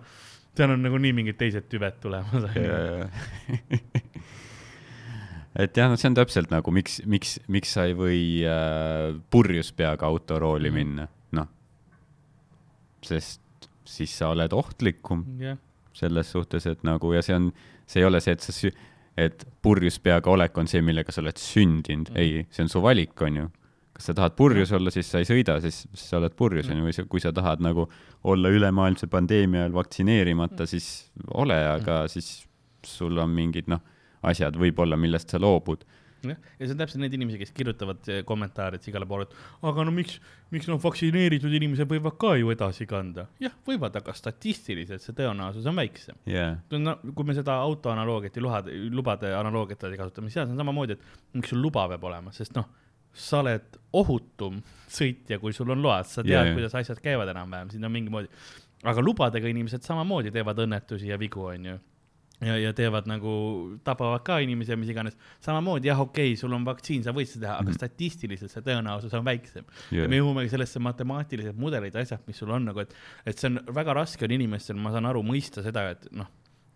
seal 0.57 0.73
on 0.73 0.83
nagunii 0.83 1.13
mingid 1.17 1.37
teised 1.41 1.69
tüved 1.69 1.99
tulemas. 2.01 2.49
et 5.57 5.77
jah, 5.77 5.89
no 5.89 5.97
see 6.01 6.11
on 6.11 6.17
täpselt 6.19 6.51
nagu 6.53 6.73
miks, 6.75 6.99
miks, 7.09 7.37
miks 7.53 7.77
sa 7.77 7.87
ei 7.89 7.95
või 7.97 8.23
äh, 8.49 9.15
purjus 9.33 9.73
peaga 9.77 10.09
autorooli 10.09 10.71
Mhm. 10.71 10.77
minna. 10.81 11.09
Sest 13.09 13.69
siis 13.87 14.13
sa 14.19 14.33
oled 14.35 14.53
ohtlikum 14.53 15.25
jah, 15.41 15.59
selles 15.97 16.31
suhtes, 16.33 16.67
et 16.69 16.83
nagu 16.87 17.13
ja 17.15 17.23
see 17.25 17.37
on, 17.37 17.51
see 17.89 18.03
ei 18.03 18.09
ole 18.09 18.21
see, 18.21 18.35
et 18.37 18.45
sa 18.45 18.55
sü-, 18.55 18.75
et 19.17 19.47
purjus 19.65 19.99
peaga 20.03 20.33
olek 20.33 20.59
on 20.61 20.69
see, 20.71 20.83
millega 20.85 21.15
sa 21.15 21.23
oled 21.23 21.39
sündinud. 21.41 22.11
Mm., 22.13 22.21
ei, 22.21 22.45
see 22.53 22.67
on 22.67 22.73
su 22.73 22.83
valik, 22.85 23.17
on 23.25 23.41
ju. 23.43 23.47
kas 23.97 24.11
sa 24.11 24.13
tahad 24.13 24.35
purjus 24.37 24.75
olla, 24.77 24.93
siis 24.93 25.09
sa 25.09 25.23
ei 25.23 25.29
sõida, 25.29 25.55
siis 25.65 25.87
sa 25.97 26.19
oled 26.19 26.35
purjus, 26.37 26.69
on 26.69 26.83
ju, 26.83 26.85
või 26.85 26.93
sa, 26.93 27.07
kui 27.09 27.23
sa 27.25 27.33
tahad 27.33 27.63
nagu 27.65 27.87
olla 28.29 28.51
ülemaailmse 28.53 29.09
pandeemia 29.09 29.63
ajal 29.63 29.79
vaktsineerimata, 29.79 30.67
siis 30.69 30.91
ole, 31.33 31.57
aga 31.57 32.03
siis 32.13 32.43
sul 32.85 33.17
on 33.23 33.33
mingid 33.33 33.71
noh, 33.73 33.81
asjad 34.27 34.59
võib-olla, 34.61 34.99
millest 35.01 35.33
sa 35.33 35.41
loobud. 35.41 35.87
jah, 36.25 36.39
ja 36.59 36.67
see 36.67 36.75
on 36.75 36.81
täpselt 36.81 37.03
need 37.03 37.17
inimesed, 37.17 37.41
kes 37.43 37.53
kirjutavad 37.57 38.09
eh, 38.13 38.23
kommentaarides 38.29 38.89
igale 38.91 39.09
poole, 39.09 39.27
et 39.29 39.67
aga 39.71 39.85
no 39.87 39.95
miks, 39.95 40.19
miks 40.55 40.69
noh, 40.71 40.81
vaktsineeritud 40.83 41.53
inimesed 41.59 41.91
võivad 41.91 42.17
ka 42.21 42.35
ju 42.41 42.53
edasi 42.55 42.87
kanda. 42.91 43.27
jah, 43.43 43.55
võivad, 43.69 43.99
aga 44.01 44.15
statistiliselt 44.17 45.05
see 45.05 45.17
tõenäosus 45.17 45.69
on 45.69 45.79
väiksem. 45.83 46.19
jaa, 46.31 46.57
no 46.73 46.97
kui 47.13 47.29
me 47.29 47.37
seda 47.37 47.59
auto 47.63 47.93
analoogiat 47.93 48.39
ja 48.39 48.45
lubade, 48.45 48.77
lubade 48.93 49.33
analoogiat 49.37 49.85
edasi 49.85 50.01
kasutame, 50.03 50.31
siis 50.31 50.41
seal 50.41 50.53
on 50.53 50.63
samamoodi, 50.65 50.97
et 50.97 51.35
miks 51.39 51.53
sul 51.55 51.63
luba 51.65 51.89
peab 51.93 52.07
olema, 52.11 52.35
sest 52.37 52.57
noh, 52.59 52.69
sa 53.17 53.41
oled 53.41 53.81
ohutum 53.97 54.61
sõitja, 54.93 55.41
kui 55.41 55.55
sul 55.57 55.73
on 55.73 55.83
load, 55.83 56.09
sa 56.09 56.23
tead 56.23 56.35
yeah,, 56.35 56.49
jaa. 56.51 56.57
kuidas 56.57 56.75
asjad 56.77 57.01
käivad 57.05 57.31
enam-vähem, 57.33 57.73
siin 57.73 57.89
on 57.89 57.93
mingi 57.95 58.13
moodi. 58.13 58.33
aga 58.87 59.03
lubadega 59.03 59.49
inimesed 59.49 59.85
samamoodi 59.87 60.33
teevad 60.35 60.61
õnnetusi 60.67 61.09
ja 61.09 61.19
vigu, 61.21 61.47
onju 61.49 61.79
ja, 62.41 62.57
ja 62.61 62.73
teevad 62.77 63.09
nagu, 63.09 63.33
tapavad 63.85 64.25
ka 64.27 64.39
inimesi 64.45 64.75
ja 64.75 64.77
mis 64.77 64.91
iganes. 64.93 65.17
samamoodi 65.41 65.89
jah, 65.89 66.01
okei 66.01 66.33
okay,, 66.33 66.41
sul 66.41 66.53
on 66.53 66.65
vaktsiin, 66.67 67.05
sa 67.05 67.15
võid 67.17 67.31
seda 67.31 67.47
teha, 67.47 67.59
aga 67.61 67.71
Mhm. 67.71 67.79
statistiliselt 67.79 68.51
see 68.51 68.63
tõenäosus 68.63 69.15
on 69.15 69.25
väiksem. 69.25 69.65
jaa 69.91 70.09
me, 70.09 70.19
jõuamegi 70.21 70.51
sellesse 70.51 70.79
matemaatilised 70.79 71.57
mudelid 71.57 71.95
ja 71.95 72.01
asjad, 72.01 72.21
mis 72.27 72.37
sul 72.37 72.51
on 72.51 72.65
nagu, 72.65 72.81
et, 72.81 72.95
et 73.27 73.39
see 73.39 73.49
on 73.49 73.61
väga 73.75 73.95
raske 73.95 74.25
on 74.25 74.31
inimestel, 74.31 74.77
ma 74.77 74.91
saan 74.91 75.07
aru, 75.07 75.23
mõista 75.23 75.63
seda, 75.63 75.91
et 75.91 76.09
noh, 76.13 76.27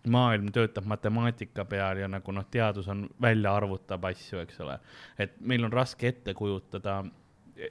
maailm 0.07 0.49
töötab 0.49 0.85
matemaatika 0.89 1.65
peal 1.69 1.97
ja 2.01 2.07
nagu 2.09 2.33
noh, 2.33 2.45
teadus 2.49 2.87
on 2.89 3.05
välja 3.21 3.53
arvutab 3.55 4.05
asju, 4.09 4.39
eks 4.41 4.59
ole. 4.65 4.79
et 5.17 5.39
meil 5.39 5.63
on 5.65 5.71
raske 5.71 6.07
ette 6.07 6.33
kujutada, 6.33 7.03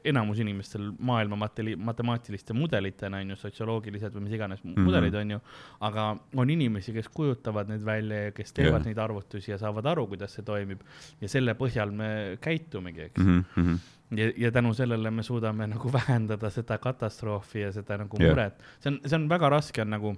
enamus 0.04 0.38
inimestel 0.42 0.90
maailma 0.98 1.36
mateli-, 1.36 1.76
matemaatiliste 1.76 2.54
mudelitena 2.56 3.20
on 3.22 3.34
ju, 3.34 3.38
sotsioloogilised 3.40 4.14
või 4.16 4.26
mis 4.26 4.36
iganes 4.38 4.64
mm. 4.64 4.74
-hmm. 4.74 4.88
mudelid 4.88 5.14
on 5.20 5.30
ju, 5.36 5.40
aga 5.88 6.06
on 6.36 6.50
inimesi, 6.50 6.92
kes 6.96 7.08
kujutavad 7.14 7.70
neid 7.72 7.84
välja 7.86 8.24
ja 8.24 8.34
kes 8.36 8.52
teevad 8.52 8.80
yeah. 8.80 8.90
neid 8.90 8.98
arvutusi 8.98 9.50
ja 9.50 9.58
saavad 9.58 9.86
aru, 9.86 10.06
kuidas 10.12 10.34
see 10.36 10.46
toimib 10.46 10.82
ja 11.20 11.28
selle 11.28 11.54
põhjal 11.58 11.94
me 11.94 12.10
käitumegi, 12.40 13.08
eks 13.10 13.20
Mhm, 13.20 13.40
mhm. 13.56 13.74
ja, 14.16 14.32
ja 14.36 14.52
tänu 14.52 14.74
sellele 14.74 15.10
me 15.10 15.22
suudame 15.22 15.66
nagu 15.66 15.92
vähendada 15.98 16.50
seda 16.50 16.78
katastroofi 16.78 17.60
ja 17.60 17.72
seda 17.72 17.98
nagu 17.98 18.16
Jah. 18.20 18.30
muret. 18.30 18.62
see 18.80 18.92
on, 18.92 19.00
see 19.06 19.16
on 19.16 19.28
väga 19.28 19.48
raske 19.48 19.82
on 19.82 19.90
nagu, 19.90 20.14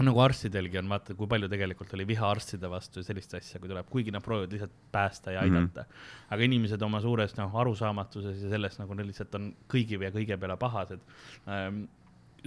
nagu 0.00 0.20
arstidelgi 0.24 0.78
on, 0.80 0.88
vaata, 0.88 1.14
kui 1.14 1.28
palju 1.28 1.48
tegelikult 1.52 1.92
oli 1.94 2.06
viha 2.08 2.30
arstide 2.32 2.70
vastu 2.70 3.02
ja 3.02 3.06
sellist 3.10 3.34
asja, 3.36 3.60
kui 3.60 3.68
tuleb, 3.68 3.88
kuigi 3.92 4.14
nad 4.14 4.24
proovivad 4.24 4.54
lihtsalt 4.54 4.72
päästa 4.92 5.34
ja 5.34 5.42
Mhm. 5.42 5.54
aidata 5.54 5.82
mm. 5.82 5.86
-hmm. 5.86 6.34
aga 6.34 6.42
inimesed 6.42 6.82
oma 6.82 7.00
suures 7.00 7.36
noh, 7.36 7.56
arusaamatuses 7.56 8.42
ja 8.42 8.50
selles 8.50 8.78
nagu 8.78 8.94
neil 8.94 9.06
lihtsalt 9.06 9.34
on 9.34 9.54
kõigi 9.68 10.00
ja 10.02 10.10
kõige 10.10 10.38
peale 10.38 10.56
pahased 10.56 11.00
ähm,. 11.48 11.84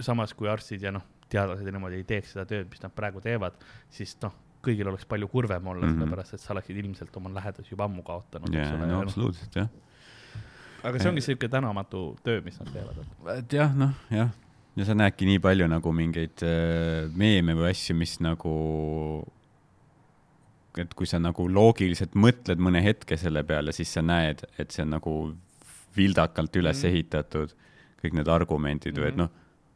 samas 0.00 0.34
kui 0.34 0.48
arstid 0.48 0.82
ja 0.82 0.92
noh, 0.92 1.02
teadlased 1.28 1.66
ja 1.66 1.72
niimoodi 1.72 1.96
ei 1.96 2.04
teeks 2.04 2.32
seda 2.32 2.44
tööd, 2.44 2.68
mis 2.70 2.82
nad 2.82 2.92
praegu 2.92 3.20
teevad, 3.20 3.54
siis 3.90 4.16
noh, 4.22 4.34
kõigil 4.66 4.88
oleks 4.88 5.06
palju 5.08 5.28
kurvem 5.28 5.66
olla 5.66 5.86
mm. 5.86 5.92
-hmm. 5.92 5.98
sellepärast 5.98 6.34
et 6.34 6.40
sa 6.40 6.52
oleksid 6.52 6.76
ilmselt 6.76 7.16
oma 7.16 7.34
lähedasi 7.34 7.72
juba 7.72 7.84
ammu 7.84 8.02
kaotanud, 8.02 8.48
ole 8.48 8.78
no 8.78 8.86
ja 8.86 8.92
noh, 8.92 9.02
absoluutselt 9.02 9.56
jah. 9.56 9.68
aga 10.82 10.98
see 10.98 11.08
ongi 11.08 11.20
siuke 11.20 11.48
tänamatu 11.48 12.18
töö, 12.24 12.42
mis 12.44 12.60
nad 12.60 12.72
teevad. 12.72 12.96
et 13.38 13.52
jah, 13.52 13.74
noh, 13.76 13.94
jah, 14.10 14.30
ja 14.76 14.84
sa 14.84 14.94
näedki 14.94 15.26
nii 15.28 15.38
palju 15.40 15.66
nagu 15.70 15.92
mingeid 15.96 16.42
äh, 16.44 17.06
meeme 17.16 17.54
või 17.56 17.70
asju, 17.70 17.96
mis 17.96 18.18
nagu, 18.20 18.52
et 20.76 20.92
kui 20.94 21.08
sa 21.08 21.18
nagu 21.22 21.46
loogiliselt 21.48 22.14
mõtled 22.18 22.60
mõne 22.60 22.82
hetke 22.84 23.16
selle 23.20 23.42
peale, 23.48 23.72
siis 23.72 23.92
sa 23.96 24.02
näed, 24.04 24.44
et 24.60 24.74
see 24.74 24.84
on 24.84 24.92
nagu 24.98 25.14
vildakalt 25.96 26.56
üles 26.60 26.82
Mhm. 26.82 26.90
ehitatud, 26.92 27.54
kõik 28.02 28.12
need 28.18 28.28
argumendid 28.28 28.98
või 29.00 29.08
et 29.08 29.16
Mhm. 29.16 29.22
noh, 29.24 29.30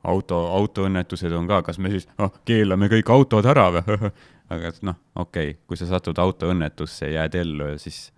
auto, 0.05 0.37
autoõnnetused 0.57 1.33
on 1.33 1.49
ka, 1.49 1.63
kas 1.63 1.79
me 1.79 1.91
siis 1.91 2.07
oh, 2.19 2.31
keelame 2.45 2.89
kõik 2.89 3.09
autod 3.09 3.47
ära 3.47 3.71
või? 3.73 4.13
aga 4.51 4.73
noh, 4.83 4.97
okei 5.17 5.51
okay,, 5.51 5.61
kui 5.67 5.77
sa 5.77 5.87
satud 5.87 6.17
autoõnnetusse 6.19 7.09
ja 7.09 7.23
jääd 7.23 7.35
ellu 7.35 7.69
ja 7.73 7.79
siis 7.79 8.11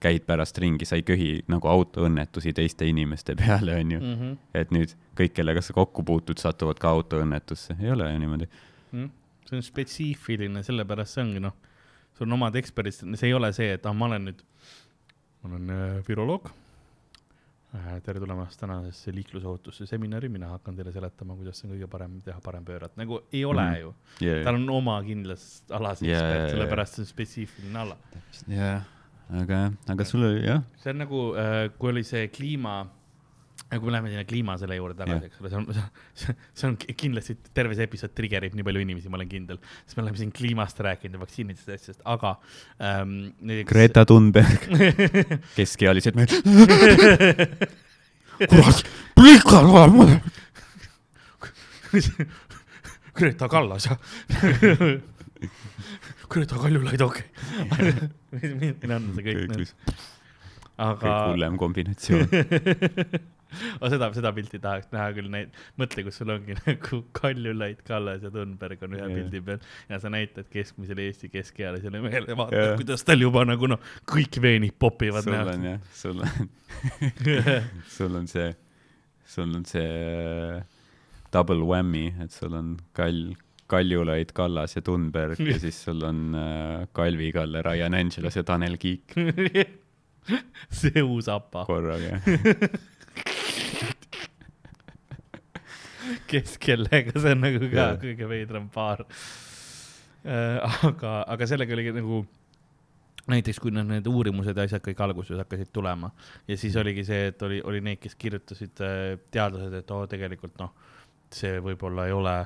käid 0.00 0.26
pärast 0.26 0.58
ringi, 0.58 0.86
sa 0.86 0.98
ei 0.98 1.02
köhi 1.06 1.30
nagu 1.50 1.68
autoõnnetusi 1.70 2.52
teiste 2.54 2.86
inimeste 2.86 3.34
peale, 3.38 3.74
onju. 3.80 4.00
mm. 4.00 4.14
-hmm. 4.14 4.36
et 4.54 4.70
nüüd 4.74 4.94
kõik, 5.18 5.34
kellega 5.34 5.62
sa 5.62 5.74
kokku 5.74 6.04
puutud, 6.06 6.38
satuvad 6.38 6.78
ka 6.78 6.92
autoõnnetusse, 6.94 7.76
ei 7.80 7.90
ole 7.90 8.12
ju 8.12 8.18
niimoodi. 8.18 8.48
Mm. 8.92 9.10
see 9.48 9.56
on 9.56 9.62
spetsiifiline, 9.62 10.62
sellepärast 10.62 11.16
see 11.16 11.24
ongi 11.24 11.40
noh, 11.40 11.54
sul 12.16 12.26
on 12.26 12.36
omad 12.36 12.56
eksperdid, 12.60 12.92
see 13.16 13.28
ei 13.28 13.34
ole 13.34 13.52
see, 13.56 13.72
et 13.74 13.86
ah, 13.86 13.94
ma 13.96 14.06
olen 14.06 14.28
nüüd, 14.28 14.42
ma 15.42 15.50
olen 15.50 15.70
äh, 15.70 16.08
viroloog 16.08 16.50
äh,. 17.74 18.02
tere 18.04 18.20
tulemast 18.20 18.60
tänasesse 18.60 19.14
liiklusohutuse 19.14 19.86
seminari, 19.86 20.28
mina 20.28 20.52
hakkan 20.52 20.76
teile 20.76 20.92
seletama, 20.92 21.36
kuidas 21.36 21.64
on 21.64 21.72
kõige 21.74 21.88
parem 21.88 22.20
teha 22.24 22.40
parempööret, 22.44 22.94
nagu 23.00 23.22
ei 23.32 23.44
ole 23.44 23.64
mm. 23.64 23.80
ju. 23.80 24.36
tal 24.44 24.60
on 24.60 24.70
oma 24.70 25.00
kindlas 25.02 25.48
alas 25.70 26.02
Jaa, 26.02 26.12
ekspert 26.12 26.44
jaa. 26.44 26.54
sellepärast 26.54 26.94
see 26.94 27.06
on 27.06 27.10
spetsiifiline 27.12 27.82
ala. 27.86 27.98
jah, 28.46 28.84
aga 29.28 29.64
aga 29.92 30.06
sul 30.08 30.24
oli 30.24 30.46
jah, 30.46 30.62
see 30.80 30.94
on 30.94 31.02
nagu, 31.04 31.24
kui 31.78 31.90
oli 31.92 32.04
see 32.06 32.28
kliima, 32.32 32.80
kui 33.68 33.84
me 33.84 33.92
läheme 33.92 34.12
sinna 34.12 34.24
kliima 34.28 34.54
selle 34.60 34.78
juurde 34.78 34.96
tagasi, 34.96 35.28
eks 35.28 35.42
ole, 35.42 35.50
see 35.52 35.58
on, 35.58 35.66
see, 36.16 36.36
see 36.56 36.68
on 36.70 36.76
kindlasti 36.78 37.36
terve 37.56 37.76
see 37.76 37.88
episood 37.88 38.14
triggerib 38.16 38.56
nii 38.56 38.64
palju 38.64 38.84
inimesi, 38.86 39.12
ma 39.12 39.20
olen 39.20 39.28
kindel, 39.32 39.60
sest 39.82 39.98
me 39.98 40.06
oleme 40.06 40.20
siin 40.20 40.32
kliimast 40.32 40.80
rääkinud 40.86 41.18
ja 41.18 41.22
vaktsiinidest 41.24 41.68
ja 41.68 41.76
asjadest, 41.76 42.02
aga 42.08 42.34
ähm,. 42.80 43.18
Greta 43.68 44.06
Thunberg, 44.08 44.64
keskealised 45.58 46.16
mehed, 46.16 46.32
kurat, 48.48 48.82
plikad 49.18 49.68
olema. 49.68 50.08
Greta 53.18 53.48
Kallas 53.50 53.88
Greta 56.28 56.60
Kaljulaid, 56.60 57.02
okei 57.02 57.26
okay.. 57.64 57.92
mina 58.82 58.98
annan 58.98 59.12
see 59.16 59.26
kõik, 59.26 59.44
kõige 59.54 59.98
aga. 60.78 61.16
hullem 61.32 61.58
kombinatsioon. 61.58 62.28
aga 63.78 63.90
seda, 63.94 64.08
seda 64.16 64.32
pilti 64.36 64.60
tahaks 64.62 64.90
näha 64.92 65.08
küll 65.16 65.30
neid, 65.32 65.54
mõtle, 65.80 66.04
kus 66.06 66.20
sul 66.20 66.32
ongi 66.34 66.56
nagu 66.66 67.00
Kaljulaid, 67.16 67.82
Kallas 67.86 68.24
ja 68.26 68.32
Thunberg 68.34 68.84
on 68.86 68.96
ühe 68.96 69.02
yeah. 69.02 69.16
pildi 69.16 69.42
peal 69.46 69.62
ja 69.88 70.00
sa 70.02 70.12
näitad 70.12 70.50
keskmisele 70.52 71.08
Eesti 71.08 71.30
keskealisele 71.32 72.02
mehele, 72.04 72.36
vaatad 72.38 72.58
Jaa. 72.58 72.70
yeah., 72.70 72.80
kuidas 72.80 73.04
tal 73.08 73.24
juba 73.24 73.44
nagu 73.48 73.70
noh, 73.70 73.82
kõik 74.08 74.40
veenid 74.44 74.76
popivad 74.78 75.26
sul 75.26 75.36
on 75.38 75.64
näost. 75.64 75.68
jah, 75.70 75.80
sul 76.02 76.24
on, 76.24 76.50
sul 77.96 78.20
on 78.20 78.30
see, 78.30 78.48
sul 79.34 79.58
on 79.58 79.68
see 79.68 79.88
äh, 79.88 80.62
double 81.34 81.64
whammy, 81.64 82.10
et 82.22 82.34
sul 82.36 82.54
on 82.56 82.76
Kall, 82.96 83.32
Kaljulaid, 83.68 84.32
Kallas 84.36 84.76
ja 84.76 84.82
Thunberg 84.84 85.40
ja 85.44 85.58
siis 85.64 85.82
sul 85.84 86.02
on 86.06 86.22
äh, 86.38 86.86
Kalvi 86.96 87.32
Kalle, 87.34 87.62
Ryan 87.66 87.98
Angelos 87.98 88.38
ja 88.38 88.44
Tanel 88.46 88.78
Kiik 88.80 89.16
see 90.80 91.02
uus 91.02 91.28
apa, 91.32 91.64
korraga. 91.64 92.18
kes 96.28 96.58
kellega, 96.60 97.14
see 97.16 97.36
on 97.36 97.44
nagu 97.44 97.62
ka 97.68 97.78
Jaa. 97.78 98.00
kõige 98.02 98.28
veidram 98.28 98.68
paar. 98.72 99.06
aga, 100.28 101.12
aga 101.24 101.46
sellega 101.48 101.72
oligi 101.76 101.94
nagu 101.96 102.26
näiteks 103.28 103.60
kui 103.60 103.72
need, 103.74 104.06
uurimused 104.08 104.56
ja 104.56 104.64
asjad 104.64 104.82
kõik 104.84 105.00
alguses 105.04 105.40
hakkasid 105.42 105.70
tulema 105.74 106.10
ja 106.48 106.56
siis 106.60 106.76
oligi 106.80 107.04
see, 107.08 107.28
et 107.32 107.42
oli, 107.44 107.60
oli 107.64 107.82
neid, 107.84 108.00
kes 108.02 108.16
kirjutasid 108.18 108.82
äh, 108.84 109.18
teadlased, 109.32 109.74
et 109.80 109.92
oo, 109.94 110.06
tegelikult 110.10 110.56
noh, 110.60 110.72
see 111.34 111.58
võib-olla 111.64 112.08
ei 112.08 112.16
ole, 112.16 112.36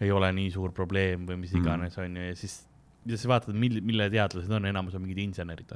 ei 0.00 0.10
ole 0.14 0.32
nii 0.32 0.50
suur 0.54 0.72
probleem 0.76 1.26
või 1.28 1.40
mis 1.44 1.52
Mhm. 1.54 1.62
iganes, 1.62 1.98
on 1.98 2.16
ju, 2.16 2.28
ja 2.30 2.36
siis 2.38 2.60
ja 3.08 3.16
siis 3.16 3.28
vaatad, 3.30 3.56
mil-, 3.56 3.80
mille 3.84 4.10
teadlased 4.12 4.52
on, 4.52 4.66
enamus 4.68 4.94
on 4.98 5.02
mingid 5.04 5.18
insenerid, 5.22 5.70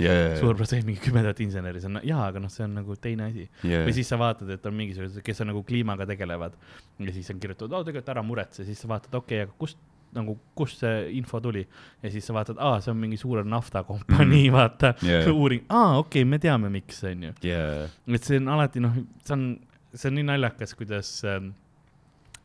yeah, 0.00 0.34
suur 0.40 0.56
protsent, 0.58 0.84
mingi 0.88 1.00
kümme 1.04 1.22
tuhat 1.22 1.40
inseneri, 1.44 1.80
see 1.82 1.90
on, 1.90 2.00
jaa, 2.08 2.24
aga 2.32 2.42
noh, 2.42 2.50
see 2.50 2.64
on 2.66 2.74
nagu 2.80 2.96
teine 3.00 3.28
asi. 3.28 3.46
yeah. 3.62 3.84
või 3.86 3.94
siis 3.94 4.10
sa 4.10 4.18
vaatad, 4.20 4.50
et 4.50 4.66
on 4.66 4.74
mingisugused, 4.78 5.22
kes 5.24 5.44
on 5.44 5.52
nagu 5.52 5.62
kliimaga 5.68 6.06
tegelevad 6.10 6.56
ja 6.98 7.14
siis 7.14 7.30
on 7.30 7.40
kirjutatud, 7.42 7.76
oo 7.76 7.84
tegelikult 7.86 8.14
ära 8.16 8.24
muretse, 8.26 8.66
siis 8.66 8.82
sa 8.82 8.90
vaatad, 8.90 9.14
okei 9.14 9.42
okay,, 9.44 9.48
aga 9.48 9.58
kust 9.60 9.78
nagu, 10.12 10.34
kust 10.58 10.82
see 10.82 10.96
info 11.16 11.40
tuli 11.40 11.62
ja 12.02 12.10
siis 12.12 12.26
sa 12.28 12.34
vaatad, 12.36 12.58
aa, 12.60 12.80
see 12.84 12.92
on 12.92 12.98
mingi 13.00 13.16
suure 13.20 13.44
naftakompanii 13.48 14.48
mm, 14.50 14.54
-hmm. 14.54 14.58
vaata 14.58 14.94
Jaa. 15.06 15.32
uuring, 15.40 15.64
aa, 15.68 15.98
okei 15.98 16.22
okay,, 16.22 16.28
me 16.28 16.38
teame, 16.42 16.68
miks, 16.72 17.04
on 17.04 17.28
ju. 17.28 17.32
yeah. 17.44 17.88
et 18.08 18.24
see 18.24 18.40
on 18.42 18.48
alati 18.56 18.80
noh, 18.80 18.98
see 19.24 19.36
on, 19.38 19.46
see 19.94 20.10
on 20.10 20.18
nii 20.18 20.26
naljakas, 20.34 20.74
kuidas 20.74 21.14
ähm, 21.24 21.52
äh, 21.54 21.61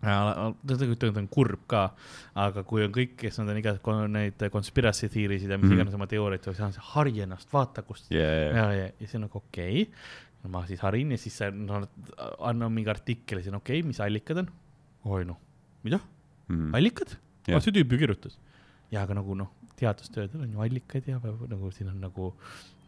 tegelikult 0.02 1.18
on 1.18 1.28
kurb 1.32 1.64
ka, 1.68 1.84
aga 2.38 2.64
kui 2.68 2.84
on 2.86 2.94
kõik, 2.94 3.16
kes 3.18 3.40
on 3.42 3.50
igasugu 3.58 3.96
neid 4.14 4.44
conspiracy 4.54 5.10
theory 5.10 5.40
sid 5.42 5.50
ja 5.50 5.58
mis 5.58 5.70
Mhm. 5.70 5.80
iganes 5.80 5.98
oma 5.98 6.08
teooriaid, 6.08 6.44
siis 6.44 6.78
harja 6.94 7.24
ennast, 7.26 7.50
vaata, 7.54 7.82
kust 7.88 8.12
yeah. 8.12 8.56
ja, 8.56 8.66
ja, 8.74 8.90
ja 9.00 9.08
see 9.08 9.18
on 9.18 9.26
nagu 9.28 9.42
okei 9.42 9.88
okay., 9.88 10.50
ma 10.54 10.62
siis 10.70 10.80
harin 10.86 11.12
ja 11.12 11.18
siis 11.18 11.40
no 11.52 11.82
annan 12.40 12.72
mingi 12.72 12.90
artikli 12.94 13.42
siin, 13.44 13.56
okei 13.58 13.80
okay,, 13.82 13.88
mis 13.88 14.00
allikad 14.00 14.38
on? 14.44 14.52
oi 15.06 15.26
noh, 15.26 15.40
mida 15.84 16.00
mm.? 16.48 16.74
allikad? 16.78 17.18
Jah. 17.48 17.62
see 17.64 17.74
tüüp 17.76 17.92
ju 17.92 18.00
kirjutas. 18.06 18.38
ja 18.92 19.02
aga 19.04 19.18
nagu 19.18 19.36
noh, 19.36 19.50
teadustöödel 19.80 20.46
on 20.46 20.54
ju 20.54 20.62
allikaid 20.64 21.08
ja 21.10 21.20
peab 21.24 21.44
nagu 21.50 21.72
siin 21.72 21.90
on 21.92 22.00
nagu 22.06 22.34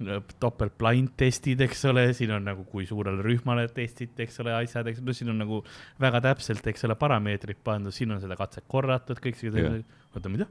äh, 0.05 0.23
topelt 0.39 0.77
blind 0.79 1.13
testid, 1.19 1.61
eks 1.65 1.85
ole, 1.89 2.07
siin 2.17 2.33
on 2.35 2.49
nagu 2.49 2.65
kui 2.69 2.87
suurele 2.89 3.23
rühmale 3.25 3.67
testid, 3.75 4.15
eks 4.25 4.41
ole, 4.43 4.55
asjad, 4.57 4.87
eks 4.91 5.03
ole, 5.03 5.15
siin 5.17 5.33
on 5.33 5.39
nagu 5.43 5.61
väga 6.01 6.23
täpselt, 6.29 6.65
eks 6.71 6.87
ole, 6.87 6.97
parameetrid 6.99 7.61
pandud, 7.63 7.95
siin 7.95 8.15
on 8.15 8.21
seda 8.23 8.37
katset 8.39 8.67
korratud, 8.67 9.21
kõik 9.23 9.39
see 9.39 9.53
Jah., 9.53 9.79
oota, 10.15 10.31
mida? 10.31 10.49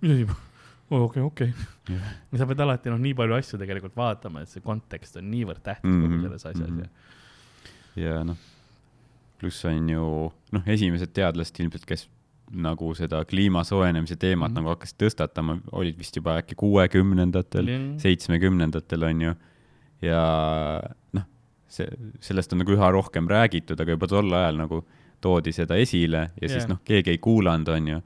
mis 0.00 0.18
asi? 0.18 0.26
okei, 0.90 1.22
okei. 1.22 1.52
Ja 1.88 2.40
sa 2.40 2.46
pead 2.48 2.60
alati 2.60 2.92
noh, 2.92 3.00
nii 3.00 3.14
palju 3.18 3.36
asju 3.38 3.60
tegelikult 3.60 3.96
vaatama, 3.98 4.44
et 4.44 4.52
see 4.52 4.64
kontekst 4.64 5.18
on 5.20 5.30
niivõrd 5.32 5.62
tähtis 5.64 5.88
mm 5.88 5.94
-hmm. 5.94 6.08
Mhm, 6.08 6.12
kogu 6.12 6.26
selles 6.28 6.46
asjas 6.46 6.68
mm. 6.68 6.76
mhm. 6.76 6.84
-hmm. 6.84 8.02
ja 8.02 8.24
noh, 8.24 8.36
pluss 9.38 9.64
on 9.64 9.88
ju 9.88 10.32
noh, 10.52 10.62
esimesed 10.66 11.12
teadlased 11.12 11.60
ilmselt, 11.60 11.86
kes 11.86 12.08
nagu 12.52 12.90
seda 12.94 13.24
kliima 13.24 13.64
soojenemise 13.64 14.16
teemat 14.16 14.50
mm. 14.50 14.52
-hmm. 14.52 14.60
nagu 14.60 14.68
hakkasid 14.74 14.98
tõstatama, 15.02 15.58
olid 15.72 15.98
vist 15.98 16.16
juba 16.16 16.38
äkki 16.38 16.54
kuuekümnendatel, 16.54 17.68
ja. 17.68 17.78
seitsmekümnendatel 17.98 19.02
on 19.02 19.22
ju. 19.22 19.34
ja 20.02 20.20
noh, 21.12 21.24
see, 21.68 21.88
sellest 22.20 22.52
on 22.52 22.62
nagu 22.62 22.72
üha 22.72 22.90
rohkem 22.90 23.28
räägitud, 23.28 23.80
aga 23.80 23.96
juba 23.96 24.06
tol 24.06 24.32
ajal 24.32 24.60
nagu 24.60 24.84
toodi 25.20 25.52
seda 25.52 25.76
esile 25.80 26.30
ja 26.40 26.48
siis 26.48 26.64
Jah. 26.64 26.68
noh, 26.68 26.80
keegi 26.84 27.10
ei 27.10 27.18
kuulanud, 27.18 27.68
on 27.68 27.88
ju. 27.88 28.00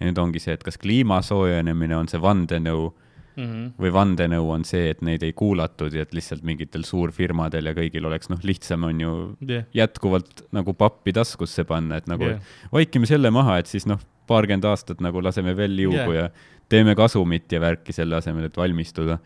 ja 0.00 0.06
nüüd 0.08 0.18
ongi 0.18 0.40
see, 0.40 0.54
et 0.54 0.64
kas 0.64 0.78
kliima 0.78 1.22
soojenemine 1.22 1.96
on 1.96 2.08
see 2.08 2.20
vandenõu 2.20 2.94
Mm 3.34 3.44
-hmm. 3.44 3.70
või 3.82 3.90
vandenõu 3.92 4.50
on 4.54 4.64
see, 4.64 4.90
et 4.92 5.00
neid 5.02 5.22
ei 5.26 5.32
kuulatud 5.34 5.92
ja 5.92 6.04
et 6.06 6.12
lihtsalt 6.14 6.44
mingitel 6.46 6.84
suurfirmadel 6.86 7.66
ja 7.66 7.72
kõigil 7.74 8.06
oleks 8.06 8.30
noh, 8.30 8.38
lihtsam 8.46 8.84
on 8.86 9.00
ju 9.00 9.14
jah, 9.48 9.64
jätkuvalt 9.74 10.44
nagu 10.54 10.74
pappi 10.78 11.12
taskusse 11.12 11.64
panna, 11.66 11.96
et 11.98 12.06
nagu 12.06 12.28
yeah., 12.28 12.52
vaikime 12.72 13.06
selle 13.10 13.30
maha, 13.34 13.58
et 13.58 13.66
siis 13.66 13.88
noh, 13.90 13.98
paarkümmend 14.30 14.64
aastat 14.70 15.02
nagu 15.02 15.22
laseme 15.22 15.56
veel 15.56 15.74
liugu 15.76 15.98
yeah. 16.12 16.14
ja 16.14 16.30
teeme 16.68 16.94
kasumit 16.94 17.52
ja 17.52 17.60
värki 17.60 17.92
selle 17.92 18.16
asemel, 18.16 18.44
et 18.48 18.56
valmistuda. 18.56 19.18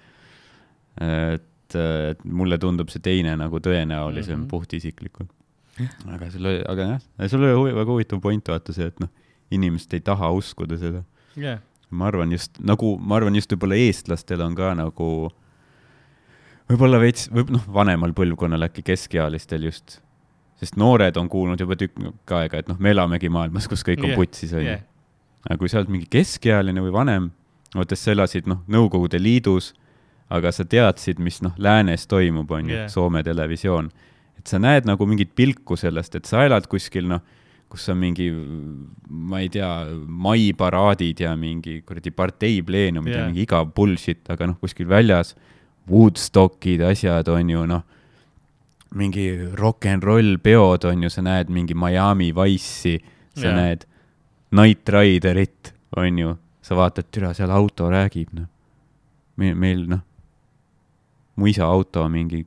et, 1.00 1.76
et 1.76 2.24
mulle 2.24 2.58
tundub 2.58 2.88
see 2.88 3.02
teine 3.04 3.36
nagu 3.36 3.60
tõenäolisem 3.60 4.36
mm. 4.36 4.42
-hmm. 4.42 4.48
puhtisiklikult. 4.50 5.30
aga 6.08 6.30
sul 6.30 6.46
oli, 6.46 6.62
aga 6.66 6.82
jah, 6.82 7.28
sul 7.28 7.44
oli 7.44 7.52
huvi- 7.54 7.74
väga 7.76 7.92
huvitav 7.92 8.20
point 8.20 8.48
vaata 8.48 8.72
see, 8.72 8.86
et 8.86 9.00
noh, 9.00 9.10
inimesed 9.50 9.92
ei 9.94 10.00
taha 10.00 10.30
uskuda 10.30 10.78
seda. 10.78 11.04
jah, 11.36 11.60
ma 11.90 12.08
arvan 12.10 12.32
just 12.32 12.58
nagu, 12.60 12.96
ma 13.00 13.16
arvan 13.16 13.36
just 13.38 13.52
võib-olla 13.52 13.78
eestlastel 13.80 14.42
on 14.44 14.56
ka 14.58 14.74
nagu 14.76 15.08
võib-olla 16.68 17.00
veits, 17.00 17.28
võib 17.32 17.52
noh, 17.54 17.64
vanemal 17.72 18.12
põlvkonnal 18.16 18.68
äkki 18.68 18.84
keskealistel 18.90 19.64
just, 19.68 19.98
sest 20.60 20.76
noored 20.80 21.16
on 21.20 21.30
kuulnud 21.32 21.60
juba 21.60 21.78
tükk 21.80 22.34
aega, 22.36 22.60
et 22.60 22.68
noh, 22.70 22.78
me 22.82 22.92
elamegi 22.92 23.30
maailmas, 23.32 23.68
kus 23.70 23.84
kõik 23.86 24.04
on 24.04 24.12
Jah, 24.12 24.20
putsis 24.20 24.52
onju 24.52 24.74
jah, 24.74 24.84
aga 25.46 25.58
kui 25.60 25.72
sa 25.72 25.80
oled 25.80 25.92
mingi 25.94 26.08
keskealine 26.12 26.82
või 26.84 26.92
vanem, 26.94 27.30
vaata 27.76 27.96
sa 27.96 28.12
elasid 28.12 28.48
noh, 28.50 28.60
Nõukogude 28.68 29.20
Liidus, 29.22 29.72
aga 30.28 30.52
sa 30.52 30.66
teadsid, 30.68 31.22
mis 31.24 31.40
noh, 31.44 31.56
läänes 31.56 32.04
toimub, 32.10 32.50
onju 32.52 32.82
Jah. 32.82 32.92
Soome 32.92 33.24
televisioon. 33.24 33.90
et 34.38 34.46
sa 34.46 34.58
näed 34.60 34.86
nagu 34.86 35.06
mingit 35.06 35.32
pilku 35.34 35.76
sellest, 35.76 36.14
et 36.14 36.28
sa 36.28 36.44
elad 36.46 36.68
kuskil 36.70 37.08
noh, 37.08 37.24
kus 37.68 37.88
on 37.92 37.98
mingi, 38.00 38.30
ma 39.08 39.42
ei 39.42 39.50
tea, 39.52 39.68
maiparaadid 40.08 41.20
ja 41.24 41.34
mingi 41.36 41.82
kuradi 41.86 42.12
parteipleenumid 42.16 43.12
yeah. 43.12 43.26
Ja 43.26 43.28
mingi 43.28 43.44
igav 43.44 43.70
bullshit, 43.76 44.24
aga 44.32 44.48
noh, 44.48 44.58
kuskil 44.62 44.88
väljas 44.88 45.34
Woodstockid, 45.88 46.82
asjad 46.84 47.28
on 47.32 47.52
ju 47.52 47.64
noh, 47.68 47.84
mingi 48.96 49.28
rock 49.56 49.88
n 49.88 50.02
roll 50.04 50.36
peod 50.40 50.84
on 50.88 51.04
ju, 51.04 51.12
sa 51.12 51.24
näed 51.24 51.52
mingi 51.52 51.76
Miami 51.76 52.30
Wice'i, 52.36 52.98
sa 53.36 53.50
yeah. 53.50 53.56
näed 53.60 53.88
Knight 54.52 54.88
Riderit, 54.92 55.72
on 55.96 56.20
ju, 56.20 56.34
sa 56.64 56.76
vaatad, 56.76 57.08
türa, 57.12 57.34
seal 57.36 57.52
auto 57.52 57.88
räägib, 57.92 58.32
noh. 58.36 58.48
meil, 59.40 59.56
meil, 59.56 59.84
noh, 59.88 60.04
mu 61.38 61.48
isa 61.48 61.68
auto 61.68 62.04
mingi 62.10 62.42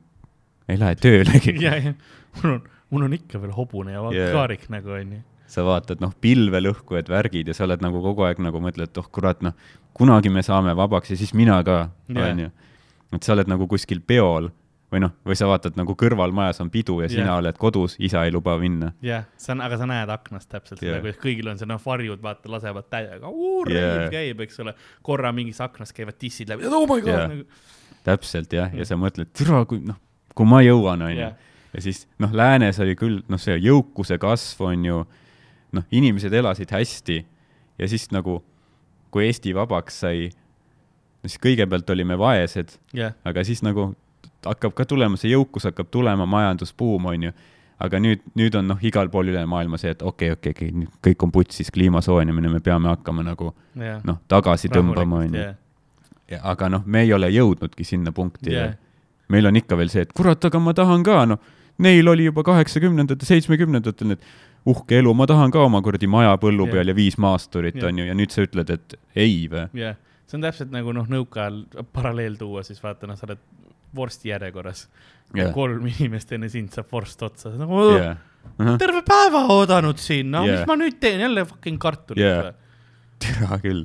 ei 0.69 0.80
lähe 0.80 0.95
töölegi. 0.95 1.55
ja, 1.65 1.78
ja 1.78 1.93
mul 2.41 2.57
on, 2.57 2.61
mul 2.91 3.05
on 3.07 3.13
ikka 3.17 3.39
veel 3.41 3.53
hobune 3.55 3.93
ja 3.95 4.01
Jaa. 4.15 4.31
kaarik 4.35 4.67
nagu 4.73 4.91
onju. 4.97 5.21
sa 5.51 5.63
vaatad, 5.67 5.99
noh, 6.03 6.13
pilvelõhkujad, 6.23 7.09
värgid 7.11 7.49
ja 7.51 7.53
sa 7.57 7.65
oled 7.67 7.81
nagu 7.83 7.99
kogu 8.03 8.23
aeg 8.27 8.39
nagu 8.39 8.61
mõtled, 8.63 8.87
et 8.91 8.97
oh 9.01 9.07
kurat, 9.11 9.41
noh, 9.43 9.53
kunagi 9.97 10.31
me 10.31 10.43
saame 10.43 10.71
vabaks 10.79 11.11
ja 11.11 11.17
siis 11.19 11.33
mina 11.35 11.57
ka, 11.67 11.89
onju. 12.09 12.51
et 13.15 13.23
sa 13.27 13.33
oled 13.35 13.49
nagu 13.51 13.67
kuskil 13.67 13.99
peol 13.99 14.47
või 14.91 14.99
noh, 15.05 15.11
või 15.27 15.35
sa 15.39 15.47
vaatad 15.47 15.77
nagu 15.79 15.95
kõrvalmajas 15.95 16.59
on 16.63 16.69
pidu 16.71 16.97
ja 17.01 17.07
sina 17.11 17.29
Jah. 17.29 17.37
oled 17.39 17.57
kodus, 17.59 17.95
isa 17.99 18.25
ei 18.27 18.31
luba 18.31 18.57
minna. 18.59 18.91
jah, 19.03 19.23
see 19.39 19.53
on, 19.55 19.61
aga 19.63 19.77
sa 19.79 19.85
näed 19.87 20.09
aknast 20.11 20.49
täpselt 20.51 20.79
seda 20.81 20.97
Jah. 20.97 21.03
kuidas 21.03 21.19
kõigil 21.23 21.47
on 21.51 21.59
see 21.59 21.67
noh, 21.69 21.79
varjud 21.85 22.23
vaata 22.23 22.51
lasevad 22.51 22.89
täiega, 22.91 23.31
reiv 23.67 24.09
käib, 24.11 24.41
eks 24.47 24.59
ole. 24.63 24.73
korra 25.01 25.31
mingis 25.35 25.61
aknas 25.63 25.93
käivad 25.95 26.19
dissid 26.19 26.51
läbi, 26.51 26.67
oh 26.67 26.83
my 26.87 26.99
god 27.03 27.15
Jah. 27.15 27.29
nagu. 27.31 27.45
täpselt 28.03 28.51
jah, 28.53 28.67
Mm. 28.71 28.79
ja 28.79 28.85
sa 28.85 28.95
mõtled, 28.99 29.31
türa, 29.35 29.63
kui 29.65 29.79
noh, 29.79 29.95
kui 30.35 30.45
ma 30.45 30.59
jõuan, 30.63 31.01
onju 31.07 31.31
ja 31.74 31.82
siis 31.82 32.05
noh, 32.19 32.34
läänes 32.34 32.80
oli 32.84 32.95
küll 32.99 33.22
noh, 33.32 33.39
see 33.41 33.57
jõukuse 33.61 34.17
kasv 34.22 34.65
on 34.67 34.86
ju 34.86 35.01
noh, 35.72 35.88
inimesed 35.91 36.34
elasid 36.34 36.72
hästi 36.72 37.22
ja 37.80 37.88
siis 37.88 38.09
nagu, 38.11 38.41
kui 39.11 39.28
Eesti 39.28 39.55
vabaks 39.55 40.01
sai, 40.03 40.30
siis 41.26 41.39
kõigepealt 41.41 41.89
olime 41.93 42.17
vaesed, 42.19 42.76
jah, 42.95 43.15
aga 43.28 43.43
siis 43.47 43.63
nagu 43.65 43.91
hakkab 44.45 44.76
ka 44.78 44.86
tulema, 44.89 45.19
see 45.19 45.32
jõukus 45.34 45.67
hakkab 45.69 45.89
tulema, 45.93 46.28
majandusbuum 46.30 47.09
on 47.13 47.30
ju. 47.30 47.34
aga 47.82 47.97
nüüd, 47.97 48.22
nüüd 48.38 48.53
on 48.53 48.67
noh, 48.69 48.82
igal 48.86 49.09
pool 49.09 49.32
üle 49.32 49.41
maailma 49.49 49.80
see, 49.82 49.89
et 49.95 50.03
okei 50.05 50.32
okay,, 50.36 50.53
okei 50.53 50.69
okay,, 50.69 50.89
kõik 51.07 51.24
on 51.26 51.32
putsis, 51.34 51.72
kliima 51.74 52.01
soojenemine, 52.05 52.49
me 52.49 52.59
peame 52.61 52.91
hakkama 52.91 53.24
nagu 53.26 53.55
jah. 53.76 54.03
noh, 54.05 54.19
tagasi 54.30 54.69
tõmbama, 54.69 55.24
on 55.26 55.39
ju. 55.39 55.47
jah, 56.36 56.43
aga 56.53 56.69
noh, 56.69 56.86
me 56.86 57.01
ei 57.07 57.13
ole 57.13 57.32
jõudnudki 57.34 57.88
sinna 57.88 58.13
punkti 58.13 58.53
jah, 58.53 58.76
meil 59.32 59.49
on 59.49 59.57
ikka 59.57 59.80
veel 59.80 59.89
see, 59.89 60.05
et 60.05 60.13
kurat, 60.13 60.45
aga 60.45 60.61
ma 60.61 60.76
tahan 60.78 61.03
ka, 61.03 61.24
noh, 61.34 61.41
neil 61.82 62.07
oli 62.11 62.27
juba 62.29 62.43
kaheksakümnendatel, 62.47 63.27
seitsmekümnendatel 63.27 64.13
need 64.13 64.25
uhke 64.69 64.99
elu, 65.01 65.13
ma 65.17 65.27
tahan 65.29 65.53
ka 65.53 65.63
oma 65.65 65.82
kuradi 65.82 66.09
maja 66.11 66.34
põllu 66.41 66.67
Jah. 66.67 66.75
peal 66.75 66.91
ja 66.91 66.95
viis 66.97 67.17
maasturit 67.21 67.79
Jah. 67.79 67.89
on 67.89 68.01
ju, 68.01 68.07
ja 68.09 68.17
nüüd 68.17 68.34
sa 68.34 68.45
ütled, 68.45 68.73
et 68.73 68.97
ei 69.17 69.47
või? 69.51 69.65
jah, 69.82 69.97
see 70.29 70.38
on 70.38 70.45
täpselt 70.45 70.73
nagu 70.73 70.93
noh, 70.95 71.07
nõukaajal 71.09 71.63
paralleel 71.93 72.38
tuua, 72.39 72.63
siis 72.67 72.82
vaata, 72.84 73.09
noh, 73.09 73.17
sa 73.19 73.29
oled 73.29 73.41
vorsti 73.95 74.32
järjekorras 74.32 74.86
Jah. 75.36 75.53
kolm 75.55 75.88
inimest 75.89 76.36
enne 76.38 76.49
sind 76.51 76.73
saab 76.75 76.91
vorst 76.93 77.23
otsa, 77.25 77.53
nagu 77.57 77.88
jah, 77.95 78.19
terve 78.82 79.01
päeva 79.07 79.47
oodanud 79.55 79.99
siin, 80.01 80.29
no 80.34 80.45
Jah. 80.45 80.61
mis 80.61 80.69
ma 80.69 80.77
nüüd 80.79 80.99
teen, 81.01 81.23
jälle 81.25 81.45
fucking 81.49 81.82
kartulit 81.82 82.25
Jah. 82.25 82.51
või? 82.51 82.57
tere 83.21 83.57
küll. 83.61 83.82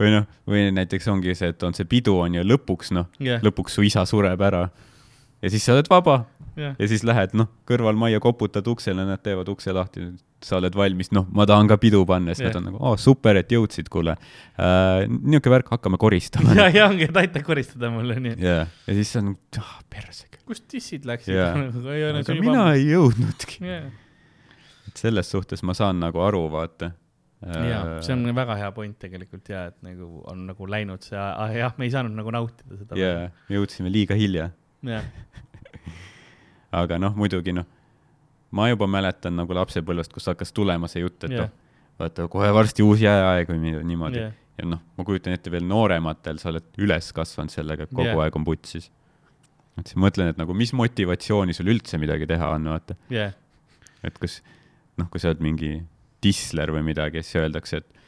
või 0.00 0.14
noh, 0.14 0.30
või 0.48 0.68
näiteks 0.74 1.10
ongi 1.12 1.34
see, 1.38 1.50
et 1.54 1.66
on 1.66 1.74
see 1.76 1.88
pidu 1.90 2.14
on 2.22 2.38
ju 2.38 2.46
lõpuks 2.46 2.94
noh, 2.94 3.10
jah, 3.18 3.42
lõpuks 3.44 3.74
su 3.78 3.84
isa 3.86 4.06
sureb 4.08 4.40
ära 4.46 4.68
ja 5.40 5.50
siis 5.50 5.64
sa 5.64 5.74
oled 5.74 5.90
vaba 5.90 6.22
jah, 6.60 6.74
ja 6.78 6.90
siis 6.90 7.04
lähed 7.06 7.36
noh, 7.38 7.48
kõrvalmajja 7.68 8.20
koputad 8.22 8.66
uksele, 8.70 9.06
nad 9.08 9.22
teevad 9.24 9.48
ukse 9.52 9.74
lahti, 9.74 10.10
sa 10.44 10.56
oled 10.58 10.76
valmis, 10.76 11.10
noh, 11.14 11.26
ma 11.36 11.44
tahan 11.48 11.68
ka 11.70 11.76
pidu 11.80 12.00
panna, 12.08 12.34
siis 12.34 12.46
Jah. 12.46 12.54
nad 12.54 12.60
on 12.60 12.66
nagu, 12.70 12.80
oo 12.90 12.96
super, 13.00 13.36
et 13.40 13.52
jõudsid, 13.52 13.90
kuule 13.92 14.14
äh,. 14.16 15.06
niisugune 15.08 15.54
värk, 15.56 15.72
hakkame 15.74 16.00
koristama. 16.00 16.54
ja, 16.58 16.68
ja 16.72 16.86
ongi, 16.88 17.08
et 17.10 17.20
aita 17.20 17.42
koristada 17.44 17.90
mulle, 17.92 18.16
nii. 18.22 18.36
ja, 18.44 18.62
ja 18.86 18.96
siis 18.96 19.12
on, 19.20 19.34
ah 19.60 19.76
perse 19.92 20.30
küll. 20.30 20.44
kust 20.50 20.66
dissid 20.72 21.08
läksid 21.08 21.36
yeah. 21.36 21.58
aga 22.22 22.38
mina 22.38 22.70
ei 22.76 22.88
jõudnudki. 22.92 23.60
yeah.. 23.66 23.90
et 24.88 25.04
selles 25.04 25.30
suhtes 25.32 25.64
ma 25.66 25.76
saan 25.76 26.00
nagu 26.02 26.24
aru, 26.24 26.46
vaata. 26.52 26.92
jaa, 27.44 28.00
see 28.04 28.16
on 28.16 28.24
väga 28.36 28.56
hea 28.60 28.72
point 28.76 28.96
tegelikult 29.00 29.52
ja 29.52 29.66
et 29.70 29.78
nagu 29.84 30.24
on 30.30 30.48
nagu 30.50 30.72
läinud 30.72 31.04
see, 31.04 31.20
ah 31.20 31.52
jah, 31.56 31.76
me 31.80 31.88
ei 31.88 31.94
saanud 31.94 32.16
nagu 32.16 32.32
nautida 32.36 32.80
seda. 32.80 33.00
jaa, 33.00 33.28
jõudsime 33.52 33.92
liiga 33.92 34.16
hilja. 34.18 34.50
jah, 34.88 35.04
aga 36.72 36.98
noh, 37.02 37.16
muidugi 37.18 37.54
noh, 37.56 37.66
ma 38.56 38.68
juba 38.70 38.86
mäletan 38.90 39.36
nagu 39.38 39.54
lapsepõlvest, 39.54 40.12
kus 40.14 40.30
hakkas 40.30 40.52
tulema 40.54 40.88
see 40.90 41.04
jutt, 41.04 41.24
et 41.24 41.36
jah 41.36 41.48
noh, 41.48 41.56
vaata 42.00 42.28
kohe 42.32 42.48
varsti 42.54 42.84
uus 42.86 43.02
jääaeg 43.02 43.50
või 43.50 43.74
niimoodi. 43.84 44.22
jah, 44.22 44.32
ja 44.60 44.68
noh, 44.68 44.80
ma 44.96 45.06
kujutan 45.06 45.36
ette 45.36 45.52
veel 45.52 45.66
noorematel, 45.68 46.40
sa 46.40 46.50
oled 46.52 46.80
üles 46.80 47.12
kasvanud 47.16 47.52
sellega, 47.52 47.86
et 47.86 47.94
kogu 47.94 48.08
yeah. 48.08 48.22
aeg 48.24 48.36
on 48.36 48.46
putsis. 48.46 48.90
et 49.78 49.86
siis 49.86 50.00
mõtlen, 50.00 50.32
et 50.32 50.40
nagu 50.40 50.56
mis 50.56 50.72
motivatsiooni 50.76 51.56
sul 51.56 51.72
üldse 51.72 52.00
midagi 52.00 52.28
teha 52.30 52.54
on, 52.56 52.70
vaata. 52.74 52.96
jah, 53.12 53.34
et 54.06 54.20
kas 54.22 54.40
noh, 55.00 55.08
kui 55.10 55.22
sa 55.22 55.32
oled 55.32 55.42
mingi 55.44 55.74
dissler 56.24 56.72
või 56.74 56.84
midagi, 56.84 57.22
siis 57.24 57.40
öeldakse, 57.40 57.80
et 57.80 58.00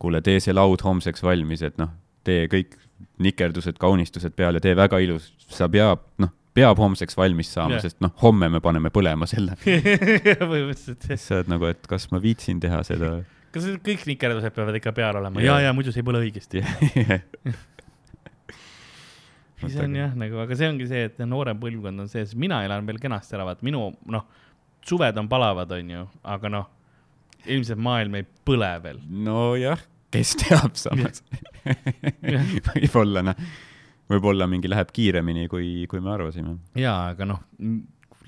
kuule, 0.00 0.22
tee 0.24 0.40
see 0.40 0.54
laud 0.54 0.82
homseks 0.84 1.24
valmis, 1.24 1.64
et 1.66 1.76
noh, 1.80 1.90
tee 2.24 2.46
kõik 2.50 2.76
nikerdused, 3.22 3.76
kaunistused 3.80 4.34
peale, 4.36 4.60
tee 4.62 4.74
väga 4.78 5.00
ilus, 5.04 5.32
sa 5.52 5.68
peab, 5.70 6.04
noh, 6.22 6.32
peab 6.58 6.82
homseks 6.82 7.16
valmis 7.18 7.50
saama 7.54 7.76
yeah., 7.76 7.84
sest 7.86 8.00
noh, 8.04 8.12
homme 8.22 8.50
me 8.52 8.60
paneme 8.64 8.90
põlema 8.94 9.28
selle. 9.30 9.56
põhimõtteliselt 9.64 11.08
jah. 11.08 11.20
sa 11.22 11.40
oled 11.40 11.50
nagu, 11.54 11.68
et 11.70 11.90
kas 11.90 12.08
ma 12.12 12.20
viitsin 12.22 12.60
teha 12.62 12.82
seda. 12.86 13.14
kas 13.54 13.68
kõik 13.86 14.06
nikerdused 14.10 14.54
peavad 14.56 14.78
ikka 14.80 14.92
peal 14.96 15.20
olema 15.20 15.42
Jah. 15.44 15.58
ja, 15.62 15.68
ja 15.68 15.76
muidu 15.76 15.94
see 15.94 16.02
ei 16.02 16.08
põle 16.08 16.22
õigesti. 16.26 16.64
siis 19.60 19.78
on 19.82 19.94
jah 19.98 20.14
nagu, 20.18 20.40
aga 20.44 20.58
see 20.58 20.68
ongi 20.70 20.88
see, 20.90 21.06
et 21.10 21.22
noorem 21.26 21.58
põlvkond 21.62 22.04
on 22.04 22.10
see, 22.10 22.24
sest 22.26 22.38
mina 22.38 22.60
elan 22.66 22.86
veel 22.88 23.00
kenasti 23.02 23.38
ära, 23.38 23.46
vaata 23.48 23.66
minu 23.66 23.88
noh, 24.10 24.26
suved 24.88 25.16
on 25.20 25.30
palavad, 25.30 25.72
onju, 25.78 26.04
aga 26.34 26.52
noh, 26.52 26.68
ilmselt 27.48 27.80
maailm 27.82 28.18
ei 28.20 28.26
põle 28.46 28.70
veel. 28.84 29.00
nojah, 29.28 29.80
kes 30.14 30.34
teab 30.42 30.76
samas. 30.80 31.22
võib-olla 32.72 33.24
noh, 33.30 33.48
võib-olla 34.08 34.48
mingi 34.50 34.70
läheb 34.70 34.92
kiiremini, 34.94 35.48
kui, 35.52 35.86
kui 35.90 36.00
me 36.04 36.14
arvasime. 36.14 36.56
jaa, 36.78 37.12
aga 37.12 37.28
noh, 37.28 37.44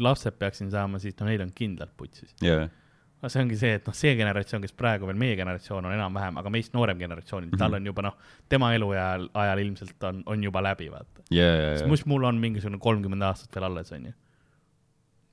lapsed 0.00 0.36
peaksin 0.40 0.70
saama, 0.72 1.00
siis 1.02 1.16
no 1.20 1.28
neil 1.28 1.42
on 1.44 1.52
kindlalt 1.56 1.94
putsis. 1.96 2.34
jaa, 2.44 2.68
no 3.20 3.30
see 3.32 3.42
ongi 3.44 3.58
see, 3.60 3.76
et 3.78 3.88
noh, 3.88 3.96
see 3.96 4.12
generatsioon, 4.18 4.64
kes 4.64 4.74
praegu 4.76 5.08
veel 5.08 5.18
meie 5.20 5.36
generatsioon 5.38 5.88
on 5.88 5.94
enam-vähem, 5.96 6.40
aga 6.40 6.52
meist 6.52 6.76
noorem 6.76 7.00
generatsioon 7.00 7.46
mm, 7.46 7.54
-hmm. 7.54 7.62
tal 7.62 7.76
on 7.78 7.88
juba 7.92 8.04
noh, 8.08 8.18
tema 8.48 8.72
eluajal, 8.76 9.28
ajal 9.44 9.64
ilmselt 9.64 10.08
on, 10.10 10.22
on 10.26 10.44
juba 10.44 10.62
läbi, 10.64 10.90
vaata. 10.92 11.24
jaa, 11.30 11.54
jaa, 11.54 11.72
jaa. 11.78 11.88
mis 11.88 12.06
mul 12.06 12.28
on 12.28 12.40
mingisugune 12.40 12.80
kolmkümmend 12.80 13.28
aastat 13.28 13.56
veel 13.56 13.68
alles, 13.70 13.92
onju. 13.92 14.12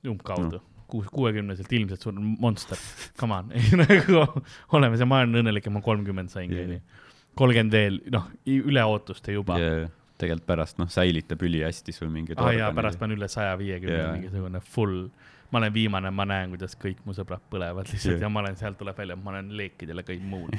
umbkaudu 0.08 0.60
no., 0.60 0.64
kuus, 0.88 1.08
kuuekümneselt 1.12 1.72
ilmselt 1.72 2.00
suur 2.00 2.14
monster, 2.16 2.78
come 3.20 3.34
on, 3.34 3.52
nagu 3.82 4.24
oleme 4.72 4.96
see, 4.96 5.08
ma 5.08 5.20
olen 5.24 5.42
õnnelik, 5.42 5.68
et 5.68 5.72
ma 5.74 5.84
kolmkümmend 5.84 6.32
saingi, 6.32 6.56
Jaa. 6.56 6.68
onju. 6.68 7.06
kolmkümmend 7.36 7.72
veel, 7.76 8.00
noh, 8.12 8.28
üle 8.48 8.84
ootuste 8.88 9.36
juba. 9.36 9.58
jaa, 9.60 9.88
tegelikult 10.18 10.46
pärast 10.46 10.78
noh, 10.78 10.88
säilitab 10.90 11.42
ülihästi 11.46 11.92
sul 11.94 12.08
mingi 12.10 12.34
ah 12.36 12.50
jaa, 12.54 12.72
pärast 12.74 13.00
ma 13.00 13.06
olen 13.06 13.18
üle 13.18 13.28
saja 13.30 13.54
viiekümne 13.58 14.12
mingisugune 14.16 14.60
full, 14.60 15.08
ma 15.52 15.58
olen 15.62 15.72
viimane, 15.74 16.10
ma 16.10 16.24
näen, 16.28 16.50
kuidas 16.54 16.74
kõik 16.76 16.98
mu 17.06 17.14
sõbrad 17.16 17.40
põlevad 17.50 17.86
lihtsalt 17.92 18.14
Jah. 18.18 18.22
ja 18.26 18.28
ma 18.32 18.40
olen, 18.42 18.56
sealt 18.60 18.78
tuleb 18.80 18.98
välja, 18.98 19.16
ma 19.16 19.30
olen 19.36 19.52
leekidele 19.56 20.02
kõik 20.06 20.22
muud. 20.26 20.52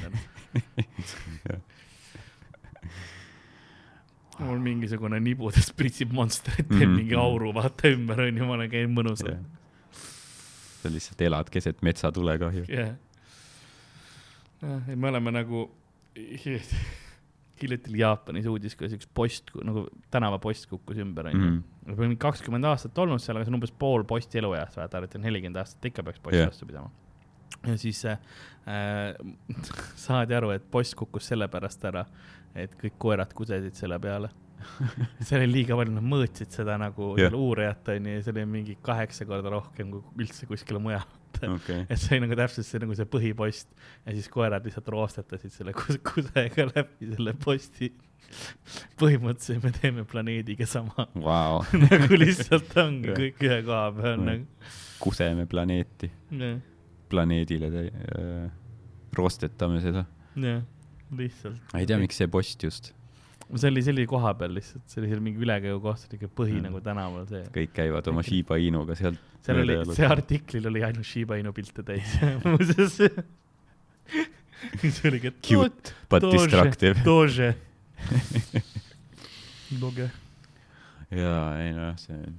mul 4.40 4.58
mingisugune 4.64 5.18
nibudes 5.20 5.68
pritsib 5.76 6.12
monsterit, 6.16 6.68
teeb 6.70 6.86
Mhm. 6.88 6.94
mingi 6.96 7.14
auru 7.18 7.52
vaata 7.54 7.88
ümber 7.92 8.20
onju, 8.26 8.46
ma 8.48 8.54
olen 8.56 8.70
käinud 8.72 8.94
mõnusalt. 8.96 9.36
sa 10.82 10.88
lihtsalt 10.88 11.20
elad 11.20 11.50
keset 11.52 11.82
metsatulekahju. 11.82 12.64
jah. 12.68 12.94
me 14.96 15.08
oleme 15.08 15.30
nagu, 15.30 15.70
hiljuti 17.66 17.92
oli 17.92 18.00
Jaapanis 18.02 18.46
uudis, 18.50 18.76
kuidas 18.78 18.96
üks 18.96 19.08
post, 19.14 19.52
nagu 19.66 19.86
tänavapost 20.10 20.68
kukkus 20.70 21.00
ümber 21.02 21.30
onju 21.32 21.60
Mhm. 21.90 21.96
me 21.96 22.04
oleme 22.04 22.16
kakskümmend 22.20 22.66
aastat 22.68 22.98
olnud 22.98 23.22
seal, 23.22 23.38
aga 23.38 23.46
see 23.46 23.52
on 23.52 23.58
umbes 23.58 23.72
pool 23.82 24.04
posti 24.08 24.40
elueast, 24.40 24.76
vaata, 24.78 25.00
arvati, 25.00 25.18
et 25.18 25.24
nelikümmend 25.24 25.60
aastat 25.62 25.88
ikka 25.90 26.04
peaks 26.06 26.22
posti 26.22 26.38
yeah. 26.38 26.50
vastu 26.50 26.68
pidama. 26.68 26.90
ja 27.66 27.76
siis 27.80 28.04
äh, 28.06 28.18
saadi 30.04 30.36
aru, 30.36 30.52
et 30.56 30.68
post 30.70 30.94
kukkus 30.98 31.30
sellepärast 31.32 31.88
ära, 31.90 32.04
et 32.54 32.76
kõik 32.80 32.98
koerad 32.98 33.34
kusesid 33.36 33.78
selle 33.78 33.98
peale. 34.02 34.30
seal 35.24 35.40
oli 35.40 35.48
liiga 35.54 35.76
palju, 35.78 35.94
nad 35.96 36.04
mõõtsid 36.04 36.52
seda 36.52 36.76
nagu 36.80 37.14
yeah. 37.18 37.34
uurijat 37.34 37.88
onju 37.96 38.18
ja 38.18 38.24
see 38.24 38.34
oli 38.36 38.46
mingi 38.58 38.76
kaheksa 38.84 39.26
korda 39.28 39.52
rohkem 39.56 39.94
kui 39.94 40.26
üldse 40.26 40.48
kuskil 40.50 40.78
mujal. 40.82 41.06
okei, 41.54 41.84
et 41.88 41.98
see 42.00 42.16
oli 42.16 42.26
nagu 42.26 42.36
täpselt 42.38 42.66
see 42.68 42.80
nagu 42.82 42.94
see 42.98 43.06
põhipost 43.10 43.70
ja 44.06 44.14
siis 44.16 44.28
koerad 44.32 44.64
lihtsalt 44.66 44.88
roostetasid 44.94 45.52
selle 45.54 45.72
kus- 45.76 46.00
kusega 46.06 46.66
läbi 46.74 47.10
selle 47.14 47.34
posti. 47.44 47.90
põhimõtteliselt 49.00 49.64
me 49.64 49.70
teeme 49.74 50.04
planeediga 50.06 50.66
sama 50.70 51.06
vau, 51.14 51.62
nagu 51.86 52.18
lihtsalt 52.20 52.76
ongi 52.78 53.14
kõik 53.16 53.40
ühe 53.48 53.60
koha 53.66 53.88
peal 53.96 54.20
nagu. 54.22 54.44
kuseme 55.02 55.46
planeeti, 55.50 56.10
planeedile 57.10 57.70
te- 57.74 57.88
äh, 57.90 58.50
roostetame 59.18 59.80
seda. 59.82 60.04
jah, 60.38 60.62
lihtsalt. 61.18 61.58
ma 61.72 61.82
ei 61.82 61.88
tea, 61.90 61.98
miks 61.98 62.20
see 62.22 62.28
post 62.30 62.62
just, 62.68 62.92
see 63.58 63.70
oli, 63.72 63.82
see 63.82 63.92
oli 63.96 64.04
koha 64.06 64.30
peal 64.38 64.52
lihtsalt, 64.54 64.84
see 64.90 65.00
oli 65.02 65.08
seal 65.10 65.22
mingi 65.24 65.40
ülekäigu 65.42 65.80
koht, 65.82 65.98
see 66.02 66.08
oli 66.12 66.18
ikka 66.20 66.28
põhi 66.38 66.54
Mm. 66.58 66.62
nagu 66.68 66.78
tänaval 66.84 67.24
see. 67.30 67.40
kõik 67.54 67.72
käivad 67.74 68.06
oma 68.12 68.22
Shiba 68.26 68.54
Inuga 68.62 68.94
sealt. 68.98 69.18
seal 69.42 69.58
oli, 69.64 69.74
see 69.96 70.06
artiklil 70.06 70.66
oli 70.70 70.80
ainult 70.86 71.06
Shiba 71.08 71.34
Inu 71.40 71.50
pilte 71.56 71.82
täis 71.86 72.08
muuseas. 72.44 72.92
see 73.00 73.10
oligi, 75.10 75.26
et 75.32 75.38
Cute 75.42 75.94
but 76.12 76.22
destructive. 76.30 76.96
Doge. 77.06 77.50
Doge. 79.80 80.10
jaa, 81.10 81.58
ei 81.62 81.72
noh, 81.74 81.94
see 81.98 82.14
on, 82.16 82.36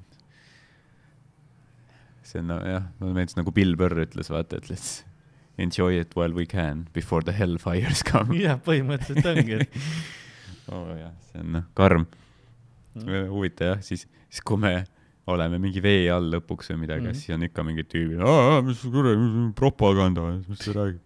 see 2.28 2.40
on 2.42 2.48
no, 2.52 2.58
jah, 2.68 2.84
mulle 3.00 3.14
meeldis 3.18 3.36
nagu 3.40 3.52
Bill 3.56 3.76
Burr 3.80 3.98
ütles, 4.06 4.30
vaata, 4.32 4.60
et 4.62 4.68
let's 4.72 5.02
enjoy 5.62 5.98
it 6.00 6.16
while 6.16 6.32
we 6.36 6.46
can 6.48 6.86
before 6.96 7.22
the 7.24 7.34
hellfires 7.36 8.04
come. 8.08 8.36
jah, 8.40 8.58
põhimõtteliselt 8.64 9.28
ongi, 9.34 9.54
et 9.66 9.70
oo 10.72 10.82
oh, 10.82 10.96
jah, 10.98 11.14
see 11.30 11.44
on 11.44 11.54
noh, 11.58 11.68
karm. 11.78 12.08
Mm. 12.92 13.30
huvitav 13.32 13.76
jah, 13.76 13.86
siis, 13.86 14.08
siis 14.28 14.44
kui 14.44 14.60
me 14.60 14.82
oleme 15.32 15.60
mingi 15.62 15.84
vee 15.84 16.10
all 16.12 16.32
lõpuks 16.34 16.74
või 16.74 16.82
midagi 16.86 17.06
mm. 17.06 17.12
-hmm. 17.12 17.22
siis 17.22 17.36
on 17.36 17.46
ikka 17.48 17.64
mingid 17.64 17.88
tüübid, 17.92 18.24
mis 18.68 18.82
kuradi 18.84 19.46
propaganda, 19.56 20.26
mis 20.48 20.66
sa 20.66 20.76
räägid. 20.80 21.00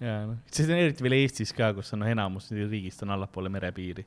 ja 0.00 0.18
noh, 0.26 0.42
siis 0.50 0.68
on 0.68 0.76
eriti 0.80 1.06
veel 1.06 1.18
Eestis 1.22 1.54
ka, 1.56 1.72
kus 1.76 1.94
on 1.96 2.04
noh, 2.04 2.10
enamus 2.12 2.50
riigist 2.52 3.02
on 3.06 3.14
allapoole 3.16 3.52
merepiiri. 3.52 4.04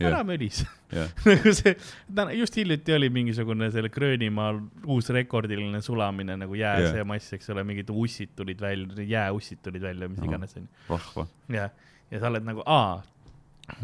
ära 0.00 0.18
jah, 0.18 0.26
mölis. 0.26 0.62
jah, 0.92 1.08
nagu 1.28 1.54
see, 1.56 1.74
täna 2.08 2.36
just 2.36 2.56
hiljuti 2.56 2.96
oli 2.96 3.10
mingisugune 3.12 3.70
selle 3.70 3.88
Gröönimaal 3.92 4.60
uus 4.86 5.08
rekordiline 5.12 5.80
sulamine 5.84 6.36
nagu 6.40 6.54
jääs 6.56 6.90
Jah. 6.90 7.00
ja 7.00 7.04
mass, 7.04 7.32
eks 7.36 7.50
ole, 7.52 7.64
mingid 7.64 7.92
ussid 7.92 8.36
tulid 8.36 8.60
välja, 8.60 9.08
jääussid 9.16 9.60
tulid 9.62 9.84
välja, 9.84 10.08
mis 10.08 10.24
iganes 10.24 10.56
onju. 10.56 10.68
vahva. 10.88 11.26
ja, 11.48 11.68
ja 12.10 12.20
sa 12.20 12.32
oled 12.32 12.48
nagu, 12.48 12.64
aa, 12.66 13.02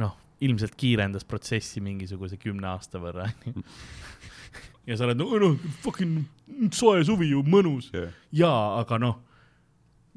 noh, 0.01 0.17
ilmselt 0.45 0.75
kiirendas 0.77 1.25
protsessi 1.25 1.81
mingisuguse 1.81 2.37
kümne 2.41 2.69
aasta 2.75 3.01
võrra 3.01 3.29
ja 4.89 4.97
sa 4.97 5.07
oled 5.07 5.21
nagu, 5.21 5.39
noh, 5.43 5.57
fucking 5.85 6.73
soe 6.75 7.05
suvi 7.07 7.31
ju, 7.33 7.43
mõnus. 7.47 7.91
jaa, 8.37 8.77
aga 8.81 9.01
noh, 9.03 9.21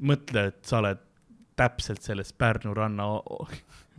mõtle, 0.06 0.50
et 0.52 0.60
sa 0.66 0.80
oled 0.80 1.00
täpselt 1.60 2.04
selles 2.04 2.32
Pärnu 2.32 2.72
ranna 2.76 3.06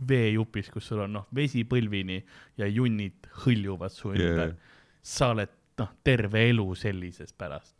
veejupis, 0.08 0.70
kus 0.72 0.88
sul 0.90 1.04
on 1.04 1.18
noh, 1.18 1.28
vesi 1.34 1.62
põlvini 1.68 2.18
ja 2.58 2.66
junnid 2.66 3.28
hõljuvad 3.44 3.94
su 3.94 4.10
ümber 4.14 4.50
yeah.. 4.50 4.72
sa 5.02 5.30
oled 5.34 5.52
noh, 5.78 5.92
terve 6.04 6.48
elu 6.50 6.66
sellises 6.78 7.34
pärast. 7.38 7.76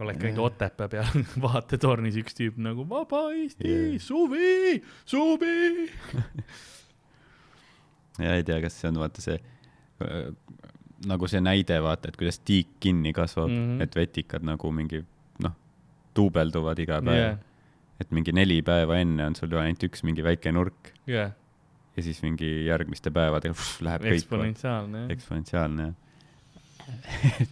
Oled 0.00 0.18
käinud. 0.20 0.40
Otepää 0.46 0.88
peal 0.88 1.24
vaatetornis 1.46 2.16
üks 2.22 2.36
tüüp 2.38 2.58
nagu 2.62 2.86
vaba 2.88 3.26
Eesti 3.36 3.68
yeah., 3.68 4.00
suvi, 4.00 4.80
suvi. 5.04 5.88
ja 8.24 8.36
ei 8.38 8.46
tea, 8.48 8.60
kas 8.64 8.78
see 8.80 8.90
on 8.92 9.00
vaata 9.02 9.24
see 9.24 9.36
äh, 9.36 10.30
nagu 11.08 11.28
see 11.30 11.42
näide, 11.44 11.78
vaata, 11.84 12.12
et 12.12 12.18
kuidas 12.20 12.40
tiik 12.40 12.76
kinni 12.80 13.12
kasvab 13.16 13.50
mm. 13.50 13.62
-hmm. 13.64 13.82
et 13.84 13.96
vetikad 13.96 14.46
nagu 14.46 14.72
mingi 14.72 15.02
noh, 15.44 15.56
duubelduvad 16.16 16.78
iga 16.78 17.02
päev 17.04 17.24
yeah., 17.24 17.38
et 18.00 18.10
mingi 18.10 18.32
neli 18.34 18.62
päeva 18.66 18.98
enne 18.98 19.26
on 19.26 19.36
sul 19.38 19.52
ju 19.52 19.58
ainult 19.60 19.82
üks 19.86 20.02
mingi 20.02 20.24
väike 20.24 20.52
nurk 20.52 20.92
jah, 21.06 21.32
ja 21.96 22.02
siis 22.02 22.22
mingi 22.22 22.66
järgmiste 22.66 23.10
päevadega 23.14 23.54
pff, 23.54 23.82
läheb 23.84 24.06
kõik 24.06 24.22
eksponentsiaalne 24.22 25.06
eksponentsiaalne 25.14 25.90
jah 25.90 25.98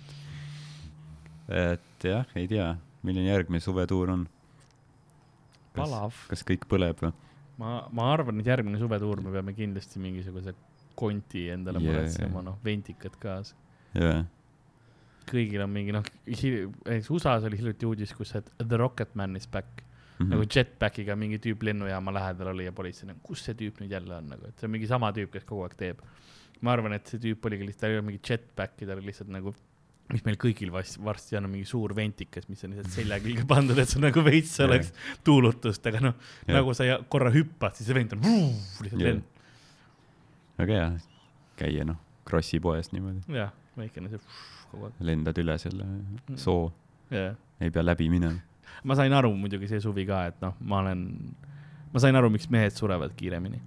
et 1.51 2.07
jah, 2.07 2.28
ei 2.38 2.48
tea, 2.51 2.68
milline 3.07 3.30
järgmine 3.30 3.62
suvetuur 3.64 4.14
on. 4.14 4.26
palav. 5.76 6.16
kas 6.30 6.44
kõik 6.46 6.66
põleb 6.70 7.03
või? 7.05 7.12
ma, 7.61 7.76
ma 7.92 8.11
arvan, 8.14 8.40
et 8.40 8.51
järgmine 8.51 8.80
suvetuur 8.80 9.22
me 9.24 9.34
peame 9.34 9.55
kindlasti 9.57 10.03
mingisuguse 10.03 10.55
konti 10.98 11.48
endale 11.53 11.80
Jaa, 11.80 11.92
muretsema, 11.92 12.42
noh, 12.44 12.59
ventikad 12.64 13.16
kaasa. 13.20 13.57
jaa, 13.96 14.24
kõigil 15.30 15.62
on 15.64 15.70
mingi 15.72 15.94
noh, 15.94 16.07
näiteks 16.26 17.12
USA-s 17.14 17.46
oli 17.48 17.61
hiljuti 17.61 17.88
uudis, 17.88 18.14
kus, 18.16 18.34
et 18.38 18.51
The 18.62 18.80
Rocket 18.80 19.14
Man 19.18 19.36
is 19.38 19.48
back 19.48 19.82
mm. 19.82 20.26
-hmm. 20.26 20.30
nagu 20.34 20.46
jetpackiga 20.57 21.16
mingi 21.16 21.38
tüüp 21.38 21.62
lennujaama 21.62 22.14
lähedal 22.14 22.55
oli 22.55 22.64
ja 22.64 22.72
politsei 22.72 23.09
nagu, 23.09 23.20
kus 23.22 23.44
see 23.44 23.55
tüüp 23.55 23.80
nüüd 23.80 23.92
jälle 23.92 24.16
on 24.16 24.28
nagu, 24.34 24.48
et 24.48 24.59
see 24.59 24.68
on 24.68 24.74
mingi 24.76 24.90
sama 24.90 25.12
tüüp, 25.16 25.30
kes 25.32 25.44
kogu 25.44 25.64
aeg 25.66 25.76
teeb. 25.76 26.03
ma 26.61 26.72
arvan, 26.72 26.92
et 26.92 27.07
see 27.07 27.20
tüüp 27.20 27.46
oligi 27.46 27.66
lihtsalt, 27.66 27.80
tal 27.80 27.90
ei 27.90 27.98
olnud 27.98 28.11
mingit 28.11 28.30
jetpacki, 28.30 28.86
tal 28.86 28.98
oli 29.01 29.12
lihtsalt 29.12 29.30
nagu 29.32 29.55
mis 30.13 30.25
meil 30.27 30.37
kõigil 30.41 30.71
vast- 30.75 30.99
varsti 31.05 31.37
on, 31.39 31.47
mingi 31.53 31.67
suur 31.69 31.95
ventikas, 31.97 32.49
mis 32.51 32.63
on 32.67 32.75
lihtsalt 32.75 32.95
selja 32.95 33.19
külge 33.23 33.45
pandud, 33.49 33.79
et 33.79 33.89
sul 33.91 34.03
nagu 34.05 34.23
veits 34.27 34.55
oleks 34.65 34.93
tuulutust, 35.27 35.87
aga 35.91 36.01
noh, 36.09 36.15
nagu 36.49 36.75
sa 36.75 36.85
ja- 36.89 37.01
korra 37.09 37.31
hüppad, 37.35 37.77
siis 37.79 37.87
see 37.91 37.95
vent 37.97 38.13
on 38.17 38.23
vuu, 38.25 38.51
lihtsalt 38.85 39.03
lend. 39.07 39.23
väga 40.61 40.79
hea 40.81 40.91
käia 41.61 41.85
noh, 41.89 41.99
Krossi 42.29 42.61
poes 42.63 42.93
niimoodi, 42.93 43.25
jah, 43.37 43.51
väikene 43.79 44.11
see 44.13 44.21
kogu 44.71 44.87
aeg, 44.91 45.01
lendad 45.09 45.39
üle 45.43 45.57
selle 45.59 45.87
soo, 46.39 46.71
jah. 47.11 47.35
ei 47.61 47.71
pea 47.75 47.83
läbi 47.85 48.09
minema. 48.13 48.39
ma 48.85 48.95
sain 48.99 49.13
aru 49.13 49.33
muidugi 49.37 49.69
see 49.69 49.81
suvi 49.83 50.07
ka, 50.09 50.27
et 50.31 50.41
noh, 50.45 50.55
ma 50.61 50.81
olen, 50.85 51.05
ma 51.93 52.01
sain 52.03 52.17
aru, 52.17 52.31
miks 52.31 52.49
mehed 52.53 52.73
surevad 52.77 53.13
kiiremini. 53.19 53.61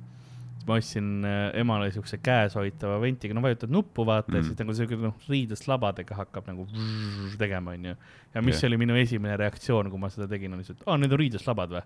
Ma 0.68 0.78
ostsin 0.80 1.26
äh, 1.28 1.52
emale 1.60 1.90
siukse 1.94 2.20
käes 2.24 2.56
hoitava 2.58 3.00
ventiga, 3.02 3.36
no 3.36 3.44
vajutad 3.44 3.72
nuppu, 3.74 4.06
vaata 4.08 4.32
mm., 4.32 4.36
ja 4.38 4.42
Mm. 4.44 4.48
siis 4.48 4.60
nagu 4.60 4.76
siuke 4.78 5.00
noh, 5.00 5.16
riidest 5.30 5.68
labadega 5.68 6.18
hakkab 6.18 6.48
nagu 6.52 6.66
vrrr 6.72 7.38
tegema, 7.40 7.76
onju. 7.78 7.96
ja 8.36 8.42
mis 8.42 8.58
yeah. 8.58 8.68
oli 8.70 8.80
minu 8.82 8.98
esimene 9.00 9.38
reaktsioon, 9.40 9.90
kui 9.92 10.00
ma 10.02 10.10
seda 10.14 10.28
tegin, 10.32 10.54
on 10.54 10.64
lihtsalt, 10.64 10.84
aa, 10.86 10.98
need 11.02 11.12
on 11.12 11.22
riidest 11.22 11.50
labad 11.50 11.76
või? 11.76 11.84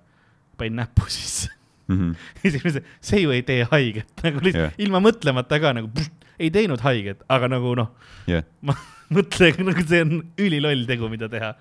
panin 0.57 0.79
näppu 0.81 1.05
sisse. 1.13 1.51
Mhm. 1.87 2.13
ja 2.43 2.49
siis 2.51 2.61
ma 2.63 2.69
ütlesin, 2.69 2.93
see 3.09 3.23
ju 3.23 3.33
ei 3.33 3.43
tee 3.47 3.65
haiget, 3.71 4.13
nagu 4.25 4.43
lihtsalt 4.45 4.63
yeah. 4.67 4.79
ilma 4.85 5.01
mõtlemata 5.05 5.61
ka 5.63 5.73
nagu 5.77 5.91
pst, 5.95 6.29
ei 6.37 6.53
teinud 6.53 6.83
haiget, 6.85 7.25
aga 7.33 7.49
nagu 7.55 7.73
noh, 7.79 7.91
jah, 8.29 8.45
ma 8.67 8.77
mõtlen 9.13 9.61
nagu 9.71 9.85
see 9.87 10.05
on 10.05 10.17
üliloll 10.37 10.85
tegu, 10.89 11.09
mida 11.09 11.29
teha. 11.31 11.55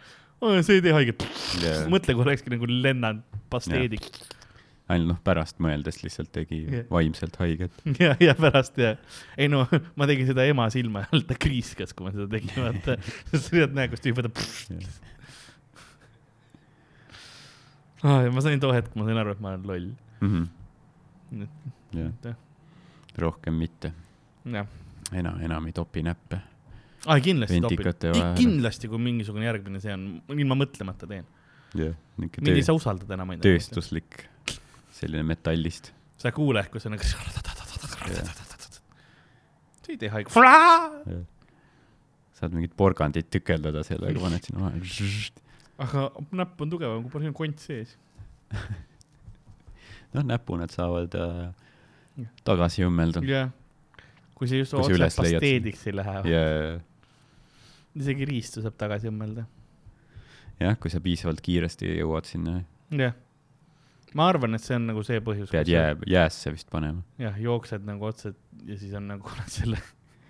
see 0.61 0.81
ei 0.81 0.83
tee 0.85 0.93
haiget, 0.93 1.23
Jah. 1.63 1.87
mõtle, 1.89 2.13
kui 2.13 2.27
olekski 2.27 2.53
nagu 2.53 2.69
lennanud 2.69 3.23
pasteediks 3.49 4.36
ainult 4.93 5.11
noh, 5.11 5.19
pärast 5.27 5.59
mõeldes 5.63 5.99
lihtsalt 6.05 6.31
tegi 6.35 6.61
Jah. 6.63 6.87
vaimselt 6.91 7.37
haiget. 7.43 7.75
ja, 8.03 8.13
ja 8.23 8.37
pärast 8.39 8.79
ja, 8.79 8.95
ei 9.39 9.49
no 9.51 9.65
ma 9.99 10.07
tegin 10.09 10.29
seda 10.29 10.47
ema 10.47 10.69
silma 10.73 11.07
all, 11.11 11.25
ta 11.27 11.35
kriiskas, 11.39 11.95
kui 11.97 12.07
ma 12.07 12.15
seda 12.15 12.29
tegin, 12.31 12.53
vaata. 12.55 12.97
sa 13.33 13.43
tead, 13.49 13.75
näe, 13.77 13.91
kus 13.91 14.05
tüüp 14.05 14.21
võtab. 14.21 14.43
Ah, 18.07 18.27
ma 18.35 18.45
sain 18.45 18.63
too 18.63 18.75
hetk, 18.77 18.95
ma 18.99 19.09
sain 19.09 19.23
aru, 19.23 19.35
et 19.35 19.43
ma 19.43 19.55
olen 19.55 19.71
loll. 19.73 19.89
Mhm. 20.23 20.47
jah, 21.97 22.37
rohkem 23.21 23.57
mitte, 23.59 23.91
enam, 24.47 25.41
enam 25.43 25.67
ei 25.67 25.75
topi 25.75 26.05
näppe. 26.07 26.39
ah, 27.07 27.19
kindlasti 27.23 27.59
topin 27.65 27.91
kindlasti, 28.39 28.89
kui 28.93 29.03
mingisugune 29.03 29.47
järgmine 29.49 29.83
see 29.83 29.93
on, 29.95 30.07
ilma 30.37 30.59
mõtlemata 30.63 31.11
teen. 31.11 31.27
jah, 31.75 31.99
niuke 32.23 32.45
mind 32.45 32.63
ei 32.63 32.65
saa 32.67 32.79
usaldada 32.79 33.19
enam. 33.19 33.35
tööstuslik, 33.43 34.29
selline 34.97 35.25
metallist. 35.27 35.93
sa 36.17 36.31
ei 36.31 36.37
kuule, 36.37 36.65
kui 36.73 36.81
see 36.83 36.91
on 36.91 36.97
nagu. 36.97 37.05
see 39.85 39.95
ei 39.95 39.99
tee 40.01 40.11
haiget. 40.13 40.33
saad 42.37 42.57
mingit 42.57 42.75
porgandit 42.77 43.29
tükeldada 43.33 43.85
sellega, 43.87 44.21
paned 44.21 44.49
sinna 44.49 44.67
vahele. 44.67 44.87
aga 45.85 46.09
näpp 46.43 46.65
on 46.65 46.73
tugevam, 46.73 47.05
kui 47.05 47.13
palju 47.17 47.33
on 47.33 47.37
kont 47.37 47.63
sees. 47.63 47.97
noh, 50.15 50.25
näpunad 50.25 50.73
saavad 50.73 51.15
äh, 51.21 52.27
tagasi 52.47 52.87
õmmelda. 52.87 53.23
jah, 53.27 53.53
kui 54.37 54.49
see 54.51 54.63
just 54.63 54.73
Kui 54.75 54.81
sa 54.81 54.87
otse 54.87 54.97
üles 54.97 55.21
leiad 55.21 55.41
pasteediks 55.41 55.87
ei 55.91 55.97
lähe. 55.97 56.17
ja, 56.33 56.43
isegi 57.97 58.29
riistu 58.29 58.65
saab 58.65 58.79
tagasi 58.81 59.11
õmmelda. 59.13 59.47
jah, 60.63 60.81
kui 60.81 60.93
sa 60.93 61.03
piisavalt 61.05 61.43
kiiresti 61.45 61.99
jõuad 61.99 62.29
sinna, 62.29 62.61
jah. 62.95 63.17
Ma 64.17 64.31
arvan, 64.33 64.57
et 64.57 64.65
see 64.65 64.77
on 64.79 64.89
nagu 64.91 65.03
see 65.07 65.21
põhjus. 65.25 65.51
pead 65.53 65.71
jää, 65.71 65.93
jäässe 66.09 66.53
vist 66.55 66.71
panema. 66.73 67.05
jah, 67.21 67.37
jooksed 67.41 67.85
nagu 67.87 68.09
otse 68.09 68.33
ja 68.67 68.79
siis 68.79 68.95
on 68.97 69.09
nagu 69.13 69.33
selle 69.59 69.81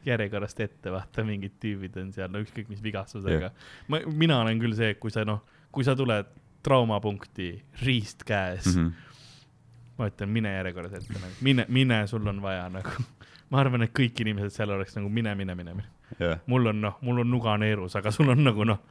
järjekorrast 0.07 0.61
ette, 0.63 0.93
vaata, 0.95 1.25
mingid 1.27 1.57
tüübid 1.63 1.97
on 2.01 2.13
seal, 2.15 2.31
no 2.33 2.43
ükskõik 2.45 2.71
mis 2.71 2.83
vigastusega. 2.83 3.51
ma, 3.93 4.03
mina 4.07 4.41
olen 4.45 4.61
küll 4.63 4.77
see, 4.79 4.95
kui 5.03 5.15
sa 5.15 5.27
noh, 5.27 5.43
kui 5.75 5.87
sa 5.87 5.97
tuled 5.99 6.31
traumapunkti, 6.67 7.51
riist 7.85 8.25
käes 8.27 8.67
mm. 8.73 8.87
-hmm. 8.87 9.93
ma 9.99 10.11
ütlen, 10.11 10.33
mine 10.35 10.55
järjekorras 10.57 10.99
ette 10.99 11.19
nagu, 11.19 11.35
mine, 11.41 11.67
mine, 11.69 12.01
sul 12.07 12.27
on 12.27 12.43
vaja 12.43 12.69
nagu. 12.71 13.07
ma 13.51 13.63
arvan, 13.63 13.87
et 13.87 13.95
kõik 13.95 14.23
inimesed 14.25 14.55
seal 14.55 14.75
oleks 14.75 14.97
nagu 14.99 15.09
mine, 15.09 15.35
mine, 15.35 15.55
mine, 15.55 15.75
mine. 15.75 15.89
jah, 16.19 16.43
mul 16.47 16.73
on 16.73 16.81
noh, 16.81 16.99
mul 17.03 17.23
on 17.23 17.31
nuga 17.31 17.57
neerus, 17.63 17.97
aga 17.99 18.11
sul 18.15 18.31
on 18.35 18.45
nagu 18.45 18.67
noh, 18.67 18.83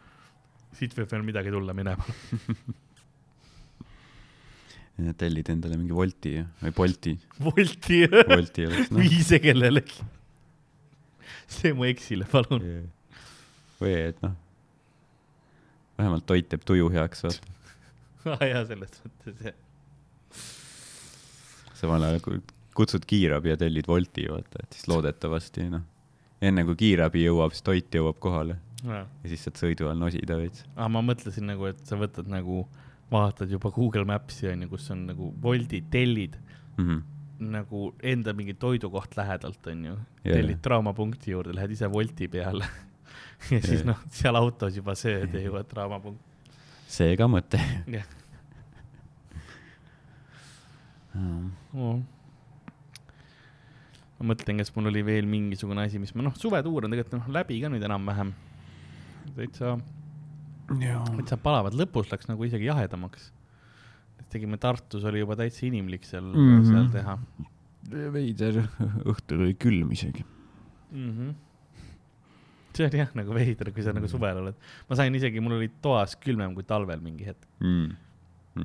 siit 0.75 0.95
võib 0.97 1.11
veel 1.11 1.23
midagi 1.23 1.51
tulla 1.51 1.73
minema. 1.73 2.03
tellid 5.19 5.49
endale 5.51 5.75
mingi 5.79 5.91
Wolti 5.95 6.35
või 6.61 6.71
Bolti, 6.77 7.13
Wolti 7.43 7.97
Wolti 8.29 8.67
oleks 8.69 8.89
noh. 8.93 9.01
vii 9.03 9.23
see 9.27 9.39
kellelegi. 9.43 10.05
see 11.51 11.73
mu 11.75 11.83
eksile, 11.89 12.25
palun. 12.31 12.63
või 13.81 13.93
et 14.07 14.21
noh, 14.23 14.33
vähemalt 15.99 16.25
toit 16.29 16.47
teeb 16.51 16.63
tuju 16.67 16.87
heaks, 16.95 17.25
vaata. 17.27 17.51
aa 18.25 18.37
Ah, 18.39 18.41
jaa, 18.41 18.63
selles 18.65 18.95
mõttes 19.03 19.41
jah. 19.45 19.57
samal 21.77 22.01
ajal 22.07 22.23
kui 22.25 22.39
kutsud 22.75 23.03
kiirabi 23.07 23.51
ja 23.53 23.57
tellid 23.59 23.85
Wolti, 23.91 24.25
vaata, 24.31 24.63
et 24.63 24.73
siis 24.75 24.87
loodetavasti 24.91 25.67
noh, 25.75 25.83
enne 26.43 26.63
kui 26.67 26.75
kiirabi 26.79 27.21
jõuab, 27.27 27.53
siis 27.53 27.63
toit 27.67 27.99
jõuab 27.99 28.17
kohale 28.23 28.57
aa, 28.87 29.03
ja 29.05 29.29
siis 29.31 29.45
saad 29.45 29.59
sõidu 29.61 29.91
all 29.91 29.99
nosida 30.01 30.39
veits. 30.39 30.65
Ah, 30.75 30.89
ma 30.91 31.03
mõtlesin 31.05 31.45
nagu, 31.51 31.67
et 31.69 31.79
sa 31.87 31.99
võtad 32.01 32.27
nagu, 32.31 32.63
vaatad 33.11 33.51
juba 33.51 33.69
Google 33.71 34.05
Maps'i 34.09 34.47
onju, 34.51 34.69
kus 34.69 34.89
on 34.91 35.05
nagu 35.11 35.33
Woldi 35.43 35.81
tellid 35.91 36.37
Mhm. 36.77 37.01
nagu 37.39 37.93
enda 38.03 38.33
mingi 38.33 38.53
toidukoht 38.53 39.15
lähedalt 39.17 39.67
onju. 39.67 39.95
Jaa. 40.23 40.33
tellid 40.35 40.61
traumapunkti 40.63 41.31
juurde, 41.31 41.53
lähed 41.55 41.71
ise 41.71 41.87
Wolti 41.91 42.27
peale. 42.27 42.65
ja 43.51 43.59
siis 43.61 43.81
Jaa. 43.83 43.85
noh, 43.91 43.99
seal 44.09 44.35
autos 44.35 44.75
juba 44.75 44.95
sööd 44.95 45.33
ja 45.33 45.41
jõuad 45.45 45.67
traumapunkti. 45.67 46.23
see 46.87 47.15
ka 47.17 47.27
mõte. 47.27 47.59
jah. 47.87 48.05
Mm. 51.15 51.51
ma 54.19 54.25
mõtlen, 54.33 54.57
kas 54.59 54.71
mul 54.75 54.89
oli 54.91 55.03
veel 55.07 55.27
mingisugune 55.29 55.85
asi, 55.87 55.99
mis 55.99 56.11
ma 56.15 56.25
noh, 56.27 56.35
suvetuur 56.39 56.87
on 56.87 56.91
tegelikult 56.91 57.19
noh 57.21 57.29
läbi 57.37 57.61
ka 57.63 57.69
nüüd 57.71 57.83
enam-vähem. 57.87 58.33
täitsa, 59.35 59.77
täitsa 60.67 61.37
palavad, 61.41 61.75
lõpus 61.77 62.11
läks 62.11 62.29
nagu 62.29 62.45
isegi 62.47 62.69
jahedamaks. 62.69 63.31
tegime 64.33 64.57
Tartus 64.57 65.03
oli 65.07 65.21
juba 65.21 65.37
täitsa 65.39 65.65
inimlik 65.67 66.03
seal 66.03 66.25
mm. 66.25 66.47
-hmm. 66.47 66.71
seal 66.71 66.87
teha 66.91 67.17
veider, 68.15 68.63
õhtul 69.11 69.45
oli 69.45 69.55
külm 69.59 69.91
isegi. 69.95 70.25
mm. 70.91 71.11
-hmm. 71.11 71.33
see 72.75 72.87
oli 72.87 72.99
jah 73.03 73.11
nagu 73.15 73.33
veider, 73.33 73.71
kui 73.71 73.83
sa 73.83 73.93
nagu 73.93 74.07
suvel 74.07 74.41
oled. 74.41 74.55
ma 74.89 74.95
sain 74.95 75.15
isegi, 75.15 75.39
mul 75.39 75.57
oli 75.59 75.71
toas 75.81 76.15
külmem 76.15 76.55
kui 76.55 76.63
talvel 76.63 76.99
mingi 76.99 77.25
hetk. 77.25 77.47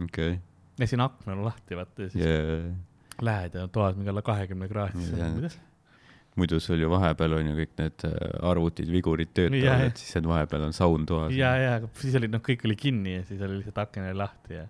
okei, 0.05 0.41
lasin 0.81 1.01
akna 1.01 1.37
lahti, 1.45 1.77
vaata 1.77 2.03
ja 2.03 2.11
siis 2.11 2.25
yeah. 2.25 2.71
lähed 3.21 3.55
ja 3.55 3.69
toas 3.69 3.97
mingi 3.97 4.11
alla 4.11 4.23
kahekümne 4.23 4.69
kraadi 4.69 5.05
yeah.. 5.13 5.61
Muidu 6.39 6.61
sul 6.63 6.79
ju 6.81 6.89
vahepeal 6.93 7.33
on 7.41 7.49
ju 7.51 7.55
kõik 7.59 7.73
need 7.81 8.05
äh, 8.07 8.19
arvutid, 8.51 8.91
vigurid 8.93 9.33
töötavad 9.35 9.65
jah., 9.65 9.81
et 9.89 9.97
siis 9.99 10.17
on 10.21 10.29
vahepeal 10.31 10.63
on 10.69 10.73
saun 10.77 11.07
toas. 11.07 11.33
ja, 11.35 11.55
ja, 11.59 11.73
aga 11.81 11.89
siis 12.01 12.15
oli 12.21 12.29
noh, 12.31 12.43
kõik 12.47 12.63
oli 12.69 12.77
kinni 12.79 13.17
ja 13.19 13.25
siis 13.29 13.41
oli 13.43 13.59
lihtsalt 13.59 13.81
aken 13.87 14.07
oli 14.11 14.15
lahti 14.21 14.55
ja 14.61 14.67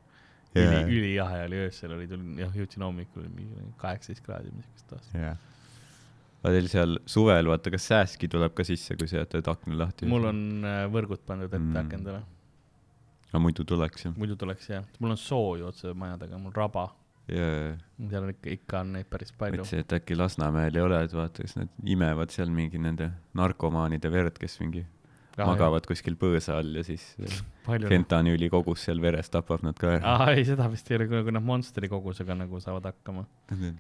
Jaa. 0.55 0.65
üli, 0.65 0.99
ülijahe 0.99 1.45
oli 1.47 1.61
öösel 1.67 1.93
oli, 1.95 2.09
tulin 2.11 2.39
jah, 2.41 2.51
jõudsin 2.59 2.83
hommikul 2.83 3.29
mingi 3.29 3.69
kaheksateist 3.79 4.25
kraadi 4.27 4.51
või 4.51 4.65
siukest 4.65 4.89
toas. 4.91 5.11
jah. 5.15 5.37
aga 6.41 6.53
teil 6.57 6.69
seal 6.73 6.97
suvel, 7.07 7.47
vaata, 7.53 7.71
kas 7.77 7.87
sääski 7.93 8.27
tuleb 8.33 8.57
ka 8.59 8.65
sisse, 8.67 8.97
kui 8.99 9.07
sa 9.07 9.21
jätad 9.21 9.47
akna 9.53 9.77
lahti? 9.85 10.09
mul 10.11 10.27
on 10.33 10.41
äh, 10.65 10.83
võrgud 10.91 11.23
pandud 11.29 11.53
ette 11.53 11.61
Mm. 11.61 11.77
akendele, 11.85 12.23
aga 13.31 13.43
muidu 13.45 13.63
tuleks 13.69 14.09
ju. 14.09 14.15
muidu 14.17 14.35
tuleks 14.41 14.73
jah, 14.73 14.89
mul 14.99 15.13
on 15.15 15.21
sooju 15.21 15.69
otse 15.71 15.93
maja 15.95 16.17
taga, 16.25 16.39
mul 16.41 16.57
raba, 16.57 16.89
jaa, 17.35 17.75
seal 18.11 18.25
on 18.27 18.33
ikka, 18.35 18.55
ikka 18.57 18.81
on 18.85 18.95
neid 18.97 19.11
päris 19.11 19.33
palju. 19.33 19.61
mõtlesin, 19.61 19.85
et 19.85 19.97
äkki 20.01 20.17
Lasnamäel 20.19 20.77
ei 20.77 20.85
ole, 20.85 21.03
et 21.07 21.15
vaata, 21.17 21.47
kas 21.47 21.59
nad 21.59 21.93
imevad 21.97 22.33
seal 22.35 22.53
mingi 22.55 22.81
nende 22.83 23.11
narkomaanide 23.39 24.13
verd, 24.13 24.39
kes 24.41 24.59
mingi 24.63 24.85
magavad 25.47 25.87
kuskil 25.89 26.17
põõsa 26.21 26.59
all 26.61 26.75
ja 26.77 26.83
siis 26.85 27.05
palju. 27.67 27.89
fentanüüli 27.89 28.49
kogus 28.51 28.85
seal 28.89 29.01
veres 29.01 29.31
tapab 29.31 29.63
nad 29.63 29.79
ka 29.79 29.95
ära. 29.97 30.03
aa, 30.17 30.27
ei, 30.35 30.45
seda 30.45 30.67
vist 30.73 30.91
ei 30.91 30.97
ole, 30.99 31.07
kui 31.09 31.33
nad 31.33 31.43
Monsteri 31.45 31.89
kogusega 31.89 32.35
nagu 32.35 32.61
saavad 32.61 32.85
hakkama. 32.91 33.25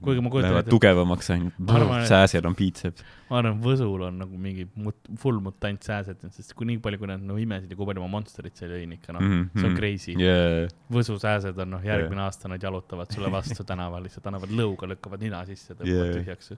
kuigi 0.00 0.20
ma 0.24 0.30
kujutan 0.30 0.56
ette- 0.60 0.70
tugevamaks 0.70 1.30
ainult 1.34 2.06
sääsel 2.08 2.46
on 2.46 2.54
piitseps. 2.54 3.04
ma 3.30 3.38
arvan, 3.42 3.60
Võsul 3.60 4.06
on 4.08 4.18
nagu 4.24 4.38
mingi 4.38 4.66
mut-, 4.76 5.10
full 5.18 5.40
mutant 5.40 5.82
sääsed, 5.82 6.22
sest 6.32 6.54
kui 6.54 6.66
nii 6.66 6.78
palju, 6.78 6.98
kui 6.98 7.08
nad 7.10 7.20
no 7.22 7.36
imesid 7.36 7.70
ja 7.70 7.76
kui 7.76 7.86
palju 7.86 8.02
ma 8.02 8.08
Monsterit 8.16 8.56
seal 8.56 8.70
jõin 8.76 8.96
ikka 8.98 9.12
noh 9.12 9.20
mm, 9.20 9.30
Mhm, 9.30 9.42
-hmm. 9.54 9.60
see 9.60 9.68
on 9.70 9.76
crazy 9.76 10.12
yeah.. 10.18 10.68
Võsu 10.90 11.18
sääsed 11.20 11.58
on 11.58 11.70
noh, 11.76 11.82
järgmine 11.84 12.20
aasta 12.22 12.48
nad 12.48 12.62
jalutavad 12.62 13.10
sulle 13.12 13.30
vastu 13.30 13.64
tänaval, 13.70 14.02
lihtsalt 14.02 14.26
annavad 14.26 14.50
lõuga, 14.50 14.88
lükkavad 14.90 15.20
nina 15.22 15.44
sisse, 15.46 15.74
tõmbavad 15.74 16.14
yeah. 16.14 16.16
tühjaks. 16.24 16.52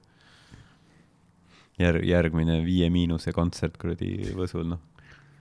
järg-, 1.81 2.05
järgmine 2.07 2.61
Viie 2.65 2.89
Miinuse 2.93 3.33
kontsert 3.33 3.77
kuradi 3.81 4.33
Võsul, 4.37 4.67
noh. 4.75 4.81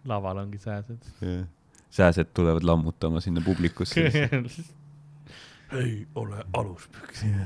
Laval 0.05 0.37
ongi 0.37 0.57
sääsed. 0.57 0.97
sääsed 1.89 2.25
tulevad 2.33 2.63
lammutama 2.63 3.19
sinna 3.21 3.41
publikusse. 3.45 4.09
ei 5.81 6.07
ole 6.15 6.43
aluspüksi. 6.53 7.25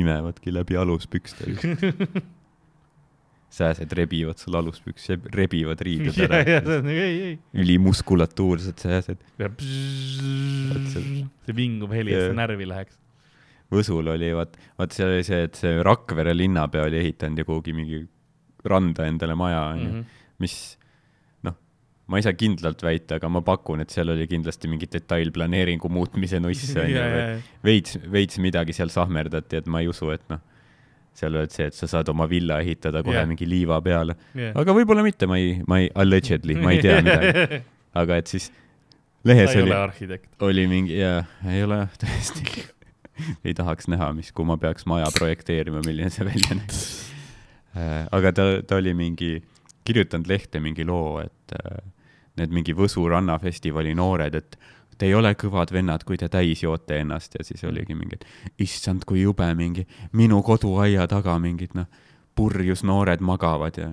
imevadki 0.00 0.54
läbi 0.54 0.76
aluspükste. 0.76 1.44
sääsed 3.58 3.92
rebivad 3.92 4.36
sul 4.36 4.54
aluspüksi, 4.54 5.16
rebivad 5.34 5.80
riided 5.80 6.18
ära 6.26 6.38
ja. 6.44 6.58
see 6.60 6.76
on 6.78 6.84
nagu 6.84 7.00
ei, 7.00 7.20
ei. 7.28 7.38
ülimuskulatuursed 7.56 8.76
sääsed. 8.82 9.22
ja 9.40 9.48
see 10.92 11.54
vingub 11.56 11.92
heli, 11.96 12.12
et 12.12 12.26
see 12.28 12.36
närvi 12.36 12.66
läheks. 12.68 12.98
Võsul 13.72 14.06
oli 14.12 14.28
vaat, 14.36 14.54
vaat 14.80 14.92
seal 14.96 15.10
oli 15.12 15.24
see, 15.26 15.40
et 15.48 15.56
see 15.58 15.80
Rakvere 15.84 16.32
linnapea 16.36 16.84
oli 16.88 17.00
ehitanud 17.02 17.40
ju 17.40 17.44
kuhugi 17.48 17.72
mingi 17.76 18.02
randa 18.68 19.08
endale 19.08 19.34
maja 19.36 19.62
onju 19.72 19.88
Mhm. 19.88 20.04
mis 20.38 20.77
ma 22.08 22.18
ei 22.18 22.24
saa 22.24 22.34
kindlalt 22.36 22.82
väita, 22.84 23.18
aga 23.18 23.30
ma 23.32 23.42
pakun, 23.44 23.82
et 23.84 23.92
seal 23.92 24.12
oli 24.14 24.26
kindlasti 24.30 24.70
mingi 24.70 24.88
detailplaneeringu 24.90 25.90
muutmise 25.92 26.40
nuss 26.40 26.72
onju. 26.82 27.08
veits, 27.64 27.98
veits 28.10 28.40
midagi 28.42 28.76
seal 28.76 28.92
sahmerdati, 28.92 29.60
et 29.60 29.68
ma 29.68 29.82
ei 29.84 29.90
usu, 29.92 30.08
et 30.14 30.24
noh, 30.32 30.40
seal 31.18 31.34
oled 31.34 31.52
see, 31.52 31.66
et 31.68 31.76
sa 31.76 31.88
saad 31.90 32.08
oma 32.12 32.28
villa 32.30 32.60
ehitada 32.62 33.02
kohe 33.04 33.18
yeah. 33.18 33.28
mingi 33.28 33.48
liiva 33.48 33.80
peale. 33.84 34.16
aga 34.54 34.76
võib-olla 34.76 35.04
mitte, 35.04 35.28
ma 35.30 35.40
ei, 35.40 35.58
ma 35.68 35.82
ei, 35.82 35.90
allegedly, 35.98 36.56
ma 36.62 36.72
ei 36.74 36.82
tea 36.84 37.00
midagi. 37.04 37.60
aga 37.98 38.18
et 38.22 38.30
siis 38.30 38.48
ta 38.52 38.66
lehes 39.26 39.54
ei 39.54 39.62
oli 39.66 40.18
oli 40.48 40.66
mingi, 40.70 40.96
jaa, 41.00 41.22
ei 41.50 41.62
ole 41.66 41.82
jah, 41.82 42.00
tõesti. 42.04 42.64
ei 43.46 43.54
tahaks 43.58 43.88
näha, 43.90 44.12
mis, 44.16 44.30
kui 44.32 44.46
ma 44.48 44.56
peaks 44.60 44.86
maja 44.88 45.10
projekteerima, 45.14 45.82
milline 45.86 46.10
see 46.14 46.26
välja 46.28 46.56
näeks. 46.60 46.82
aga 48.14 48.32
ta, 48.32 48.48
ta 48.66 48.78
oli 48.78 48.94
mingi, 48.96 49.36
kirjutanud 49.86 50.30
lehte 50.30 50.62
mingi 50.62 50.86
loo, 50.86 51.18
et 51.24 51.56
äh, 51.58 51.82
need 52.38 52.54
mingi 52.54 52.74
Võsu 52.76 53.04
rannafestivali 53.10 53.94
noored, 53.98 54.34
et 54.34 54.58
te 54.98 55.06
ei 55.06 55.14
ole 55.14 55.32
kõvad 55.38 55.72
vennad, 55.72 56.04
kui 56.06 56.18
te 56.18 56.28
täis 56.32 56.62
joote 56.62 56.98
ennast. 57.02 57.36
Ja 57.38 57.46
siis 57.46 57.62
oligi 57.64 57.94
mingi, 57.94 58.18
et 58.18 58.62
issand, 58.66 59.06
kui 59.06 59.22
jube 59.22 59.46
mingi 59.58 59.86
minu 60.18 60.40
koduaia 60.46 61.06
taga 61.10 61.38
mingid 61.42 61.76
noh, 61.78 61.86
purjus 62.38 62.84
noored 62.86 63.22
magavad 63.24 63.78
ja 63.78 63.88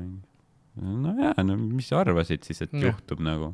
no 0.75 1.13
jaa, 1.17 1.43
no 1.43 1.57
mis 1.57 1.89
sa 1.89 2.01
arvasid 2.03 2.45
siis, 2.45 2.61
et 2.65 2.73
Jah. 2.73 2.91
juhtub 2.91 3.23
nagu? 3.25 3.53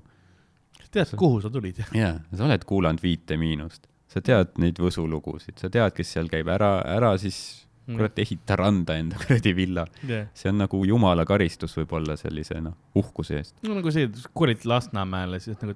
Tead, 0.91 1.13
kuhu 1.15 1.39
sa 1.43 1.51
tulid? 1.53 1.79
jaa, 2.01 2.17
sa 2.35 2.47
oled 2.47 2.65
kuulanud 2.67 3.03
Viite 3.03 3.37
Miinust, 3.39 3.87
sa 4.11 4.23
tead 4.25 4.57
neid 4.61 4.79
Võsu 4.81 5.05
lugusid, 5.07 5.55
sa 5.61 5.69
tead, 5.71 5.93
kes 5.95 6.15
seal 6.17 6.31
käib, 6.31 6.49
ära, 6.51 6.79
ära 6.97 7.13
siis 7.21 7.37
kurat 7.85 8.19
ehita 8.23 8.55
randa 8.59 8.95
enda 8.99 9.17
kuradi 9.21 9.53
villa. 9.57 9.85
jah, 10.07 10.27
see 10.37 10.49
on 10.51 10.61
nagu 10.63 10.83
jumala 10.85 11.25
karistus 11.27 11.73
võib-olla 11.79 12.15
sellise 12.19 12.59
noh, 12.61 12.75
uhkuse 12.95 13.37
eest. 13.39 13.55
no 13.67 13.75
nagu 13.79 13.91
see, 13.91 14.07
et 14.09 14.19
kolid 14.37 14.63
Lasnamäele, 14.69 15.39
siis 15.43 15.57
nagu, 15.61 15.75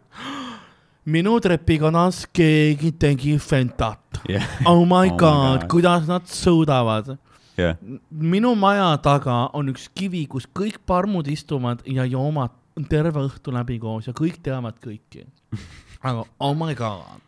minu 1.06 1.36
trepikonas 1.44 2.24
keegi 2.34 2.92
tegi 3.02 3.38
Fentat. 3.42 4.22
jah, 4.30 4.46
Oh 4.66 4.86
my 4.86 5.10
Oh 5.12 5.18
god 5.18 5.62
God., 5.62 5.68
kuidas 5.70 6.08
nad 6.10 6.26
suudavad. 6.30 7.16
jah, 7.58 7.78
minu 8.12 8.56
maja 8.60 8.92
taga 9.04 9.50
on 9.54 9.70
üks 9.74 9.90
kivi, 9.96 10.26
kus 10.28 10.48
kõik 10.48 10.80
parmud 10.86 11.28
istuvad 11.32 11.84
ja 11.86 12.06
joomad 12.06 12.54
terve 12.92 13.22
õhtu 13.24 13.54
läbi 13.56 13.78
koos 13.80 14.08
ja 14.10 14.14
kõik 14.14 14.42
teavad 14.44 14.76
kõiki. 14.84 15.26
aga 16.06 16.26
oh 16.40 16.56
my 16.58 16.74
god. 16.76 17.22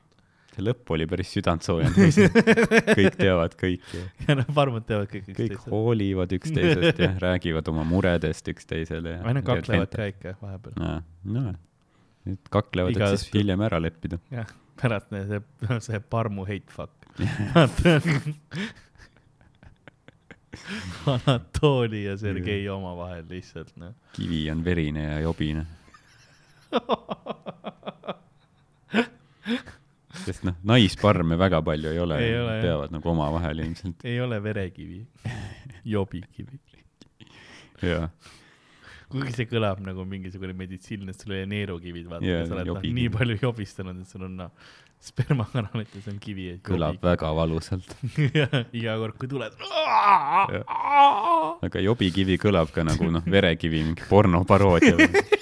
See 0.57 0.65
lõpp 0.65 0.89
oli 0.95 1.05
päris 1.09 1.29
südantsoojav. 1.35 1.97
kõik 2.97 3.17
teavad 3.19 3.53
kõike, 3.59 3.99
ja 4.25 4.31
noh, 4.39 4.47
parmud 4.57 4.87
teavad 4.89 5.09
kõik 5.11 5.27
kõik 5.29 5.53
üksteist. 5.53 5.69
hoolivad 5.73 6.33
üksteisest 6.37 7.01
ja 7.03 7.09
räägivad 7.21 7.65
oma 7.71 7.83
muredest 7.87 8.45
üksteisele. 8.53 9.11
või 9.25 9.33
noh, 9.37 9.45
kaklevad 9.45 9.91
ka 9.93 10.03
ikka 10.13 10.29
vahepeal. 10.41 10.73
no, 10.81 10.93
no, 11.37 11.45
nüüd 12.27 12.43
kaklevad, 12.53 12.91
et 12.97 13.21
siis 13.21 13.33
hiljem 13.37 13.61
ära 13.69 13.77
leppida. 13.83 14.17
jah, 14.33 14.49
pärast 14.81 15.07
see, 15.13 15.41
see 15.85 15.99
parmu 16.09 16.41
hate 16.49 16.71
fuck. 16.73 16.93
Anatoli 21.07 22.03
ja 22.03 22.17
Sergei 22.17 22.69
omavahel 22.69 23.25
lihtsalt 23.29 23.75
noh. 23.77 23.93
kivi 24.17 24.51
on 24.51 24.65
verine 24.65 25.03
ja 25.05 25.19
jobine. 25.25 25.65
sest 30.27 30.47
noh, 30.47 30.57
naisparme 30.67 31.37
väga 31.39 31.61
palju 31.65 31.93
ei 31.93 32.01
ole 32.03 32.19
jah. 32.21 32.49
peavad 32.63 32.95
nagu 32.95 33.13
omavahel 33.13 33.63
ilmselt 33.65 34.03
ei 34.07 34.19
ole 34.23 34.39
verekivi, 34.43 35.03
jobikivi. 35.95 36.59
ja 37.87 38.07
kuigi 39.07 39.37
see 39.37 39.47
kõlab 39.47 39.79
nagu 39.85 40.03
mingisugune 40.07 40.55
meditsiin, 40.57 41.07
et 41.07 41.21
sul 41.21 41.31
ei 41.35 41.45
ole 41.45 41.51
neerukivid, 41.53 42.09
vaata 42.11 42.27
yeah,, 42.27 42.43
sa 42.43 42.57
oled 42.57 42.67
noh, 42.67 42.73
jobikivi. 42.75 42.97
nii 42.97 43.13
palju 43.13 43.37
jobistanud, 43.39 44.01
et 44.03 44.11
sul 44.11 44.25
on 44.27 44.35
noh, 44.41 44.67
spermakanalites 45.07 46.09
on 46.11 46.17
kivi. 46.21 46.49
kõlab 46.65 46.99
väga 47.03 47.31
valusalt. 47.37 47.95
iga 48.79 48.97
kord, 48.99 49.17
kui 49.21 49.31
tuled. 49.31 49.55
aga 51.67 51.83
jobikivi 51.85 52.39
kõlab 52.41 52.73
ka 52.75 52.85
nagu 52.87 53.11
noh, 53.13 53.25
verekivi 53.37 53.83
mingi 53.85 54.07
pornoparoodia 54.09 54.97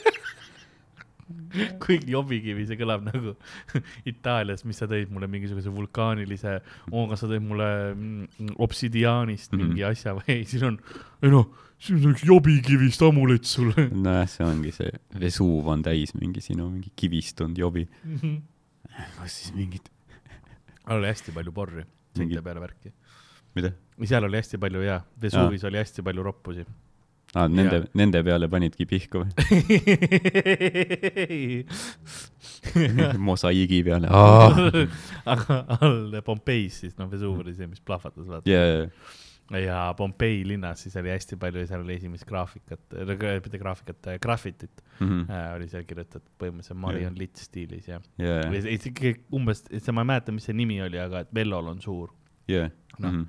kuigi 1.82 2.12
jobikivi, 2.14 2.66
see 2.70 2.78
kõlab 2.78 3.06
nagu 3.08 3.32
Itaalias, 4.12 4.62
mis 4.70 4.78
sa 4.82 4.86
tõid 4.92 5.10
mulle 5.14 5.26
mingisuguse 5.32 5.72
vulkaanilise, 5.74 6.60
oo, 6.92 7.06
kas 7.10 7.24
sa 7.24 7.30
tõid 7.32 7.42
mulle 7.48 7.70
mm, 7.96 8.52
obsidiaanist 8.62 9.54
Mhm. 9.56 9.62
mingi 9.64 9.86
asja 9.88 10.14
või 10.20 10.28
ei, 10.36 10.44
siin 10.50 10.68
on, 10.70 10.78
ei 11.26 11.32
noh, 11.34 11.48
siin 11.82 11.98
on 12.04 12.14
üks 12.14 12.26
jobikivist 12.30 13.02
amulett 13.08 13.50
sulle. 13.50 13.88
nojah, 14.06 14.28
see 14.30 14.46
ongi 14.46 14.72
see, 14.76 14.92
Vesuv 15.22 15.66
on 15.74 15.82
täis 15.86 16.14
mingi 16.20 16.44
sinu 16.46 16.70
mingi 16.70 16.92
kivistunud 16.96 17.58
jobi. 17.58 17.88
kus 19.18 19.40
siis 19.42 19.56
mingid, 19.58 19.90
oli 20.94 21.10
hästi 21.10 21.34
palju 21.36 21.52
porri, 21.56 21.84
Mingi- 22.16 22.38
seinte 22.38 22.46
peale 22.46 22.62
värki. 22.64 22.94
mida? 23.58 23.74
seal 24.06 24.24
oli 24.30 24.38
hästi 24.38 24.60
palju 24.62 24.82
jaa, 24.86 25.02
Vesuvis 25.22 25.64
oli 25.68 25.82
hästi 25.82 26.04
palju 26.06 26.24
roppusi. 26.30 26.66
aa, 27.36 27.48
nende 27.52 27.84
nende 28.00 28.22
peale 28.26 28.48
panidki 28.52 28.86
pihku 28.90 29.24
või? 29.24 29.30
mosaiigi 33.30 33.84
peale. 33.86 34.08
aga 35.34 35.60
all 35.80 36.16
Pompeis 36.26 36.82
siis 36.84 36.98
noh, 37.00 37.10
Vesuv 37.12 37.40
oli 37.44 37.54
see, 37.58 37.68
mis 37.70 37.82
plahvatas 37.86 38.28
vaata 38.30 38.50
jaa, 38.50 38.88
ja 39.62 39.80
Pompei 39.98 40.40
linnas 40.48 40.82
siis 40.86 40.96
oli 40.98 41.12
hästi 41.14 41.38
palju, 41.42 41.66
seal 41.70 41.84
oli 41.86 41.98
esimest 42.00 42.26
graafikat, 42.30 42.82
mitte 43.46 43.60
graafikat, 43.62 44.10
graffitit 44.24 44.82
Mhm. 44.96 45.26
äh, 45.30 45.50
oli 45.58 45.68
seal 45.68 45.84
kirjutatud 45.84 46.24
põhimõtteliselt 46.40 46.80
Marion 46.80 47.18
Litt 47.20 47.36
stiilis 47.44 47.90
ja. 47.92 47.98
ikkagi 48.72 49.12
umbes, 49.36 49.66
ma 49.92 50.06
ei 50.06 50.10
mäleta, 50.14 50.32
mis 50.32 50.46
see 50.48 50.56
nimi 50.56 50.78
oli, 50.82 50.96
aga 51.02 51.26
et 51.26 51.34
Vellol 51.36 51.68
on 51.74 51.82
suur, 51.84 52.14
jaa. 52.48 52.70
Noh. 53.04 53.26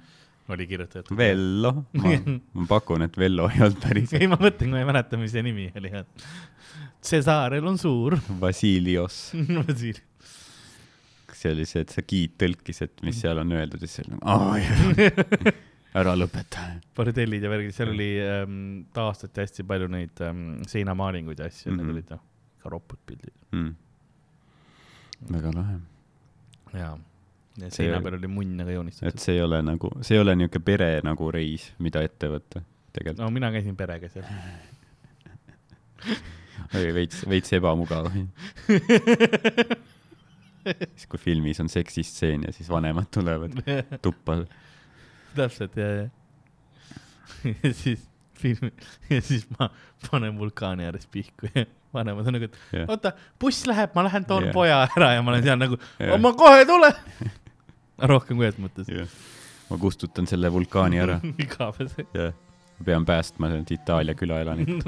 Oli 0.55 0.67
kirjutatud. 0.71 1.17
Vello, 1.19 1.73
ma, 1.99 2.13
ma 2.55 2.67
pakun, 2.71 3.03
et 3.07 3.17
Vello 3.19 3.49
ei 3.51 3.63
olnud 3.67 3.81
päris 3.83 4.13
ei, 4.15 4.27
ma 4.31 4.39
mõtlen, 4.41 4.71
ma 4.71 4.79
ei 4.83 4.89
mäleta, 4.89 5.19
mis 5.21 5.33
see 5.35 5.43
nimi 5.47 5.69
oli, 5.77 5.91
Cesarel 7.07 7.67
on 7.67 7.79
suur. 7.79 8.17
Vasilios. 8.41 9.33
Vasiil. 9.61 9.99
see 11.37 11.53
oli 11.53 11.67
see, 11.69 11.83
et 11.85 11.93
sa 11.93 12.03
giid 12.03 12.33
tõlkis, 12.41 12.79
et 12.87 13.03
mis 13.05 13.19
seal 13.21 13.39
on 13.43 13.51
öeldud 13.53 13.83
ja 13.85 13.89
siis 13.91 14.07
oli 14.09 15.11
ära 16.01 16.15
lõpeta. 16.17 16.63
bordellid 16.97 17.45
ja 17.45 17.51
värgid, 17.53 17.75
seal 17.77 17.91
oli 17.93 18.09
ähm,, 18.25 18.57
taastati 18.97 19.41
hästi 19.45 19.65
palju 19.69 19.89
neid 19.93 20.23
ähm, 20.25 20.63
seinamaalinguid 20.69 21.39
ja 21.41 21.47
asju 21.51 21.71
mm, 21.73 21.77
Mhm. 21.77 21.85
-hmm. 21.85 21.93
olid 21.93 22.11
noh, 22.15 22.23
ka 22.63 22.73
ropud 22.73 22.99
pildid 23.07 23.35
mm.. 23.53 23.75
väga 25.37 25.53
lahe, 25.57 25.77
ja. 26.81 26.91
Seina 27.73 28.01
peal 28.05 28.19
oli 28.19 28.31
munn 28.31 28.61
aga 28.63 28.71
et 28.71 28.77
joonistatud. 28.77 29.21
see 29.23 29.37
ei 29.37 29.43
ole 29.45 29.61
nagu, 29.65 29.91
see 30.03 30.17
ei 30.17 30.23
ole 30.23 30.37
niisugune 30.37 30.65
pere 30.65 30.91
nagu 31.07 31.31
reis, 31.35 31.71
mida 31.83 32.03
ette 32.07 32.31
võtta 32.33 32.63
tegelikult 32.97 33.25
no 33.25 33.31
mina 33.35 33.51
käisin 33.55 33.77
perega 33.79 34.11
seal. 34.13 34.27
oli 36.77 36.95
veits, 36.97 37.23
veits 37.29 37.53
ebamugav. 37.57 38.11
siis 40.97 41.07
kui 41.11 41.21
filmis 41.23 41.61
on 41.63 41.71
seksistseen 41.73 42.47
ja 42.49 42.53
siis 42.57 42.69
vanemad 42.73 43.11
tulevad 43.15 43.57
tuppa. 44.03 44.41
täpselt 45.37 45.77
ja, 45.77 45.89
ja. 45.95 46.07
ja 47.45 47.73
siis 47.75 48.07
film 48.37 48.71
ja 49.11 49.21
siis 49.25 49.47
ma 49.59 49.71
panen 50.11 50.39
vulkaani 50.39 50.85
ääres 50.89 51.07
pihku 51.13 51.49
ja 51.55 51.67
vanemad 51.95 52.27
on 52.27 52.37
nagu, 52.37 52.49
et 52.49 52.59
Jah. 52.73 52.89
oota, 52.93 53.13
buss 53.41 53.67
läheb, 53.69 53.95
ma 53.97 54.05
lähen 54.05 54.25
toon 54.29 54.49
Jah. 54.49 54.55
poja 54.55 54.79
ära 54.89 55.13
ja 55.17 55.25
ma 55.25 55.33
olen 55.33 55.45
seal 55.45 55.61
nagu 55.61 55.79
ma 56.21 56.33
kohe 56.37 56.65
tulen. 56.69 56.97
Rohkem 57.99 58.37
kui 58.37 58.47
et 58.49 58.59
mõttes. 58.61 58.89
ma 59.71 59.79
kustutan 59.81 60.27
selle 60.31 60.51
vulkaani 60.53 60.99
ära 61.03 61.21
igavese. 61.45 62.07
ja 62.15 62.33
ma 62.79 62.85
pean 62.85 63.05
päästma 63.09 63.49
need 63.53 63.71
Itaalia 63.73 64.15
külaelanikud. 64.15 64.85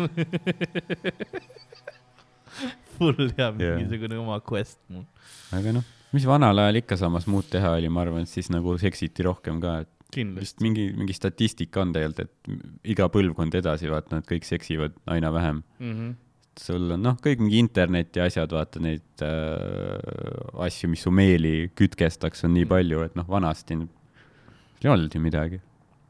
full 2.98 3.28
ja 3.38 3.52
Jah. 3.52 3.76
mingisugune 3.78 4.18
oma 4.18 4.40
quest 4.44 4.80
mul. 4.92 5.04
aga 5.54 5.72
noh, 5.78 5.84
mis 6.12 6.26
vanal 6.28 6.58
ajal 6.64 6.80
ikka 6.82 6.96
samas 7.00 7.26
muud 7.30 7.48
teha 7.52 7.74
oli, 7.78 7.88
ma 7.92 8.02
arvan, 8.04 8.26
et 8.26 8.32
siis 8.32 8.50
nagu 8.52 8.76
seksiti 8.80 9.22
rohkem 9.26 9.60
ka, 9.62 9.78
et 9.84 9.88
vist 9.88 10.14
kindlasti. 10.16 10.64
mingi, 10.64 10.86
mingi 10.96 11.14
statistika 11.16 11.82
on 11.84 11.92
tegelikult, 11.92 12.24
et 12.24 12.88
iga 12.94 13.08
põlvkond 13.12 13.54
edasi, 13.60 13.90
vaata, 13.92 14.18
nad 14.18 14.26
kõik 14.28 14.46
seksivad 14.48 14.96
aina 15.14 15.32
vähem. 15.34 15.62
Mhm. 15.78 16.16
Sul 16.58 16.90
on 16.96 17.02
noh, 17.02 17.16
kõik 17.22 17.38
mingi 17.42 17.58
interneti 17.62 18.20
asjad, 18.20 18.50
vaata 18.52 18.80
neid 18.82 19.22
äh, 19.22 20.58
asju, 20.66 20.88
mis 20.92 21.02
su 21.06 21.10
meeli 21.14 21.70
kütkestaks, 21.78 22.44
on 22.48 22.54
nii 22.56 22.64
Mm. 22.66 22.72
palju, 22.72 23.02
et 23.06 23.14
noh, 23.16 23.26
vanasti 23.28 23.76
ei 23.78 24.90
olnud 24.90 25.14
ju 25.14 25.20
midagi. 25.22 25.60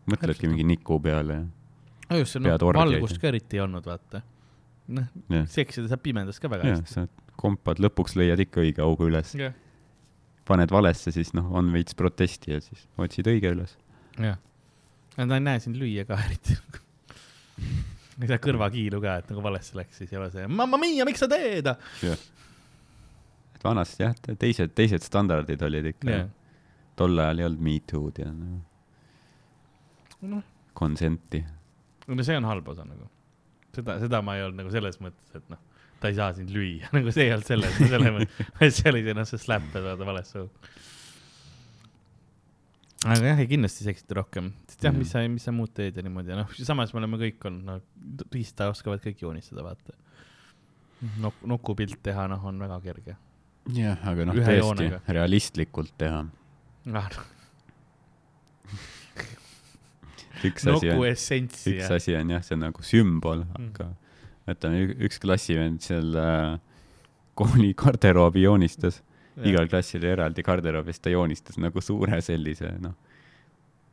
mõtledki 0.09 0.49
mingi 0.49 0.65
niku 0.65 0.97
peale 1.05 1.35
no 2.09 2.17
just 2.17 2.37
noh, 2.41 2.55
orgiaid 2.57 2.95
valgust 2.95 3.19
ja- 3.19 3.21
ka 3.21 3.29
eriti 3.29 3.57
ei 3.59 3.61
olnud, 3.61 3.85
vaata. 3.85 4.23
noh, 4.89 5.05
ja, 5.29 5.43
seksida 5.47 5.89
saab 5.89 6.01
pimedas 6.03 6.39
ka 6.41 6.49
väga 6.49 6.65
ja 6.65 6.77
hästi. 6.79 6.89
sa 6.95 7.07
kompad, 7.37 7.77
lõpuks 7.79 8.17
leiad 8.17 8.41
ikka 8.41 8.61
õige 8.65 8.81
augu 8.81 9.07
üles. 9.11 9.35
paned 10.49 10.71
valesse, 10.73 11.13
siis 11.13 11.35
noh, 11.37 11.45
on 11.53 11.69
veits 11.73 11.95
protesti 11.95 12.53
ja 12.55 12.61
siis 12.61 12.87
otsid 12.97 13.27
õige 13.29 13.53
üles. 13.53 13.77
jah. 14.19 14.39
Nad 15.19 15.31
ei 15.35 15.41
näe 15.41 15.61
sind 15.61 15.77
lüüa 15.77 16.07
ka 16.07 16.15
eriti. 16.25 16.57
ei 18.23 18.31
saa 18.31 18.41
kõrvakiilu 18.43 19.01
ka, 19.05 19.19
et 19.23 19.31
nagu 19.33 19.45
valesse 19.45 19.79
läks, 19.79 20.01
siis 20.03 20.13
ei 20.13 20.21
ole 20.21 20.31
see 20.35 20.49
mamma 20.51 20.81
mia, 20.81 21.07
miks 21.09 21.23
sa 21.25 21.31
teed? 21.31 21.71
et 23.59 23.65
vanasti 23.65 24.05
jah, 24.05 24.17
teised, 24.39 24.75
teised 24.79 25.07
standardid 25.07 25.63
olid 25.67 25.93
ikka 25.93 26.11
jah, 26.13 26.27
tol 26.99 27.19
ajal 27.23 27.43
ei 27.43 27.49
olnud 27.49 27.65
me 27.69 27.77
too'd 27.91 28.21
ja 28.23 28.33
no, 28.35 28.61
noh, 30.35 30.45
consent'i. 30.79 31.43
no 32.07 32.27
see 32.27 32.39
on 32.39 32.47
halb 32.49 32.69
osa 32.75 32.87
nagu. 32.87 33.09
seda, 33.75 33.99
seda 34.03 34.23
ma 34.25 34.39
ei 34.39 34.47
olnud 34.47 34.63
nagu 34.63 34.75
selles 34.75 35.01
mõttes, 35.03 35.33
et 35.39 35.51
noh, 35.53 35.63
ta 36.03 36.11
ei 36.11 36.19
saa 36.19 36.35
sind 36.37 36.53
lüüa, 36.55 36.91
nagu 36.97 37.15
see 37.15 37.29
ei 37.29 37.35
olnud 37.37 37.51
selles, 37.51 37.81
selles 37.81 38.15
mõttes, 38.15 38.77
see 38.81 38.93
oli 38.93 39.05
see 39.07 39.19
noh, 39.19 39.29
see 39.29 39.43
slap, 39.43 39.67
et 39.73 39.85
vaata 39.85 40.09
vales 40.09 40.35
suhu. 40.35 40.51
Aga 43.07 43.21
jah, 43.31 43.39
ei 43.45 43.47
kindlasti 43.51 43.85
seksiti 43.87 44.17
rohkem, 44.19 44.51
sest 44.69 44.83
jah, 44.89 44.95
mis 44.97 45.11
sa, 45.15 45.23
mis 45.31 45.45
sa 45.47 45.53
muud 45.55 45.71
teed 45.77 45.97
ja 45.99 46.03
niimoodi 46.03 46.33
ja 46.35 46.41
noh, 46.41 46.51
samas 46.67 46.91
me 46.95 46.99
oleme 47.03 47.21
kõik 47.21 47.45
olnud, 47.51 47.65
no 47.69 48.27
riista 48.35 48.67
oskavad 48.73 49.03
kõik 49.05 49.23
joonistada, 49.23 49.63
vaata. 49.67 49.95
Nok-, 51.23 51.45
nukupilt 51.47 52.01
teha, 52.03 52.25
noh, 52.31 52.43
on 52.51 52.59
väga 52.59 52.81
kerge. 52.83 53.15
jah, 53.75 54.01
aga 54.11 54.25
noh, 54.27 54.35
tõesti 54.35 54.57
joonega., 54.59 55.01
realistlikult 55.15 55.93
teha. 56.01 56.25
ah, 56.99 57.11
üks 60.49 60.67
asi 60.71 60.91
on, 60.95 61.03
üks 61.09 61.65
ja 61.67 61.89
asi 61.97 62.15
on 62.19 62.31
jah, 62.35 62.43
see 62.47 62.55
on 62.59 62.63
nagu 62.67 62.85
sümbol, 62.87 63.45
Mm. 63.59 63.71
aga 63.73 63.89
ütleme, 64.55 64.85
üks 65.07 65.19
klassivend 65.23 65.83
seal 65.85 66.15
äh, 66.17 66.59
kooli 67.39 67.75
garderoobi 67.79 68.43
joonistas, 68.47 69.03
igal 69.47 69.69
klassil 69.71 70.05
eraldi 70.05 70.43
garderoob 70.43 70.87
ja 70.89 70.93
siis 70.97 71.01
ta 71.05 71.11
joonistas 71.13 71.59
nagu 71.63 71.81
suure 71.85 72.21
sellise, 72.25 72.73
noh, 72.83 72.95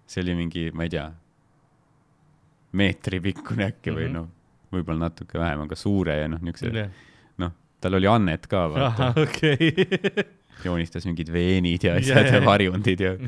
see 0.08 0.22
oli 0.24 0.36
mingi, 0.38 0.70
ma 0.74 0.84
ei 0.88 0.90
tea, 0.90 1.06
meetri 2.76 3.20
pikkune 3.24 3.70
äkki 3.72 3.94
või 3.96 4.08
Mhm. 4.10 4.14
noh, 4.18 4.28
võib-olla 4.74 5.06
natuke 5.10 5.38
vähem, 5.40 5.62
aga 5.68 5.76
suure 5.80 6.18
ja 6.20 6.28
noh, 6.28 6.40
niisuguse, 6.44 6.74
jah. 6.76 6.90
noh, 7.38 7.52
tal 7.82 7.94
oli 8.00 8.08
annet 8.12 8.48
ka, 8.52 8.66
vaata 8.74 9.14
okei. 9.22 9.72
joonistas 10.66 11.06
mingid 11.06 11.30
veenid 11.32 11.84
ja 11.84 11.96
asjad 12.00 12.26
jaa, 12.26 12.40
ja 12.40 12.42
varjundid 12.46 13.00
ja 13.04 13.14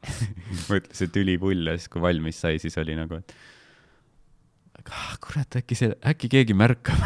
mõtles, 0.70 1.02
et 1.04 1.16
ülipull 1.20 1.66
ja 1.68 1.74
siis, 1.76 1.88
kui 1.92 2.00
valmis 2.02 2.38
sai, 2.40 2.58
siis 2.62 2.76
oli 2.80 2.94
nagu, 2.96 3.18
et 3.20 3.34
ah, 4.88 5.14
kurat, 5.22 5.56
äkki 5.60 5.76
see, 5.78 5.92
äkki 6.06 6.30
keegi 6.32 6.56
märkab. 6.56 7.00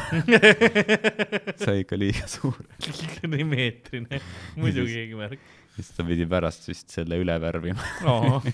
sai 1.65 1.83
ikka 1.83 1.99
liiga 1.99 2.27
suur. 2.31 2.57
meetrine, 3.27 4.21
muidu 4.59 4.87
keegi 4.89 5.19
märkab. 5.19 5.51
siis 5.77 5.91
ta 5.97 6.07
pidi 6.07 6.27
pärast 6.31 6.69
vist 6.69 6.95
selle 6.95 7.19
üle 7.21 7.35
värvima, 7.43 7.83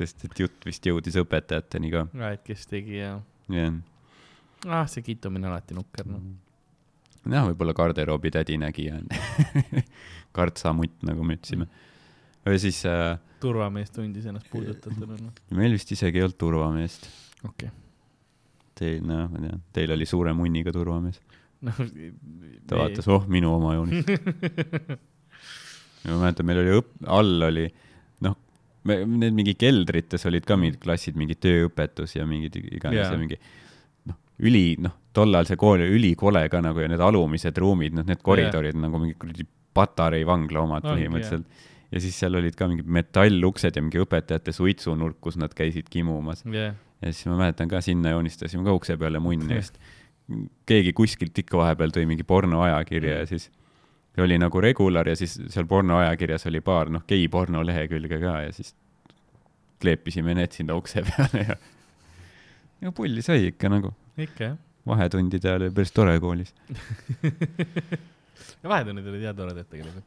sest 0.00 0.26
et 0.28 0.44
jutt 0.44 0.68
vist 0.68 0.86
jõudis 0.86 1.16
õpetajateni 1.22 1.92
ka. 1.94 2.06
et 2.30 2.44
kes 2.46 2.68
tegi 2.70 3.00
ja, 3.00 3.14
jah, 3.52 3.80
ah 4.68 4.86
see 4.90 5.04
kiitumine 5.06 5.48
alati 5.48 5.76
nukker 5.76 6.08
noh. 6.10 6.28
jah, 7.24 7.48
võib-olla 7.48 7.74
garderoobi 7.76 8.34
tädi 8.36 8.60
nägi 8.60 8.90
ja 8.90 9.00
kartsamutt, 10.36 11.00
nagu 11.08 11.24
me 11.24 11.40
ütlesime. 11.40 11.70
või 12.44 12.60
siis 12.60 12.84
äh, 12.88 13.16
turvamees 13.40 13.92
tundis 13.94 14.28
ennast 14.28 14.48
puudutatuna 14.52 15.16
noh. 15.16 15.42
meil 15.56 15.74
vist 15.76 15.90
isegi 15.96 16.20
ei 16.20 16.26
olnud 16.26 16.38
turvameest. 16.40 17.08
okei. 17.48 17.70
Teil, 18.80 19.02
noh, 19.04 19.26
ma 19.28 19.42
tean, 19.44 19.62
teil 19.76 19.92
oli 19.92 20.06
suure 20.08 20.32
munniga 20.36 20.72
turvamees. 20.72 21.20
noh. 21.66 21.80
ta 22.68 22.78
vaatas, 22.80 23.08
oh, 23.12 23.26
minu 23.28 23.52
oma 23.56 23.74
joonis. 23.76 24.06
ma 26.08 26.20
mäletan, 26.22 26.48
meil 26.48 26.62
oli 26.62 26.76
õp-, 26.78 26.94
all 27.12 27.48
oli, 27.50 27.66
noh, 28.24 28.36
me, 28.88 29.00
need 29.04 29.36
mingi 29.36 29.56
keldrites 29.60 30.24
olid 30.30 30.46
ka 30.48 30.56
mingid 30.60 30.80
klassid, 30.82 31.18
mingi 31.20 31.36
tööõpetus 31.36 32.16
ja 32.16 32.26
mingid 32.28 32.56
iganes 32.62 33.02
yeah. 33.02 33.12
ja 33.12 33.20
mingi 33.20 33.36
noh, 34.08 34.16
üli, 34.40 34.64
noh, 34.80 34.96
tollal 35.16 35.48
see 35.48 35.60
kool 35.60 35.78
oli 35.78 35.90
ülikole 35.98 36.46
ka 36.52 36.62
nagu 36.64 36.80
ja 36.80 36.88
need 36.90 37.04
alumised 37.04 37.60
ruumid, 37.60 37.96
noh, 37.98 38.06
need 38.08 38.22
koridorid 38.24 38.76
yeah. 38.76 38.84
nagu 38.86 39.02
mingi 39.02 39.18
kuradi 39.20 39.48
Patarei 39.70 40.24
vangla 40.26 40.64
omad 40.64 40.82
Ongi, 40.82 41.04
põhimõtteliselt. 41.04 41.66
ja 41.94 42.00
siis 42.02 42.16
seal 42.18 42.34
olid 42.34 42.56
ka 42.58 42.66
mingid 42.66 42.88
metalluksed 42.90 43.76
ja 43.76 43.82
mingi 43.84 44.00
õpetajate 44.02 44.54
suitsunurk, 44.56 45.20
kus 45.22 45.36
nad 45.38 45.52
käisid 45.54 45.86
kimumas. 45.92 46.42
jah, 46.50 46.74
ja 47.02 47.12
siis 47.12 47.26
ma 47.26 47.38
mäletan 47.40 47.68
ka 47.68 47.80
sinna 47.84 48.14
joonistasime 48.16 48.64
ka 48.64 48.74
ukse 48.76 48.96
peale 49.00 49.18
munni 49.22 49.54
ja 49.58 49.62
siis 49.62 50.46
keegi 50.66 50.92
kuskilt 50.92 51.38
ikka 51.42 51.58
vahepeal 51.58 51.94
tõi 51.94 52.06
mingi 52.06 52.26
pornoajakirja 52.26 53.22
ja 53.22 53.26
siis 53.26 53.50
oli 54.20 54.36
nagu 54.38 54.60
regular 54.60 55.08
ja 55.08 55.16
siis 55.16 55.38
seal 55.48 55.66
pornoajakirjas 55.66 56.46
oli 56.50 56.60
paar 56.60 56.90
noh, 56.92 57.04
geiporno 57.08 57.62
lehekülge 57.66 58.20
ka 58.20 58.40
ja 58.44 58.52
siis 58.52 58.74
kleepisime 59.80 60.34
need 60.36 60.52
sinna 60.52 60.76
ukse 60.76 61.04
peale 61.08 61.46
ja 61.48 61.56
ja 62.80 62.92
pulli 62.92 63.22
sai 63.22 63.50
ikka 63.50 63.70
nagu 63.72 63.92
ikka 64.20 64.44
jah. 64.44 64.58
vahetundide 64.86 65.48
ajal 65.48 65.66
oli 65.66 65.74
päris 65.76 65.92
tore 65.92 66.16
koolis. 66.20 66.54
ja 68.62 68.68
vahetunnid 68.68 69.06
olid 69.06 69.24
hea 69.24 69.34
toredad 69.36 69.68
tegelikult. 69.68 70.04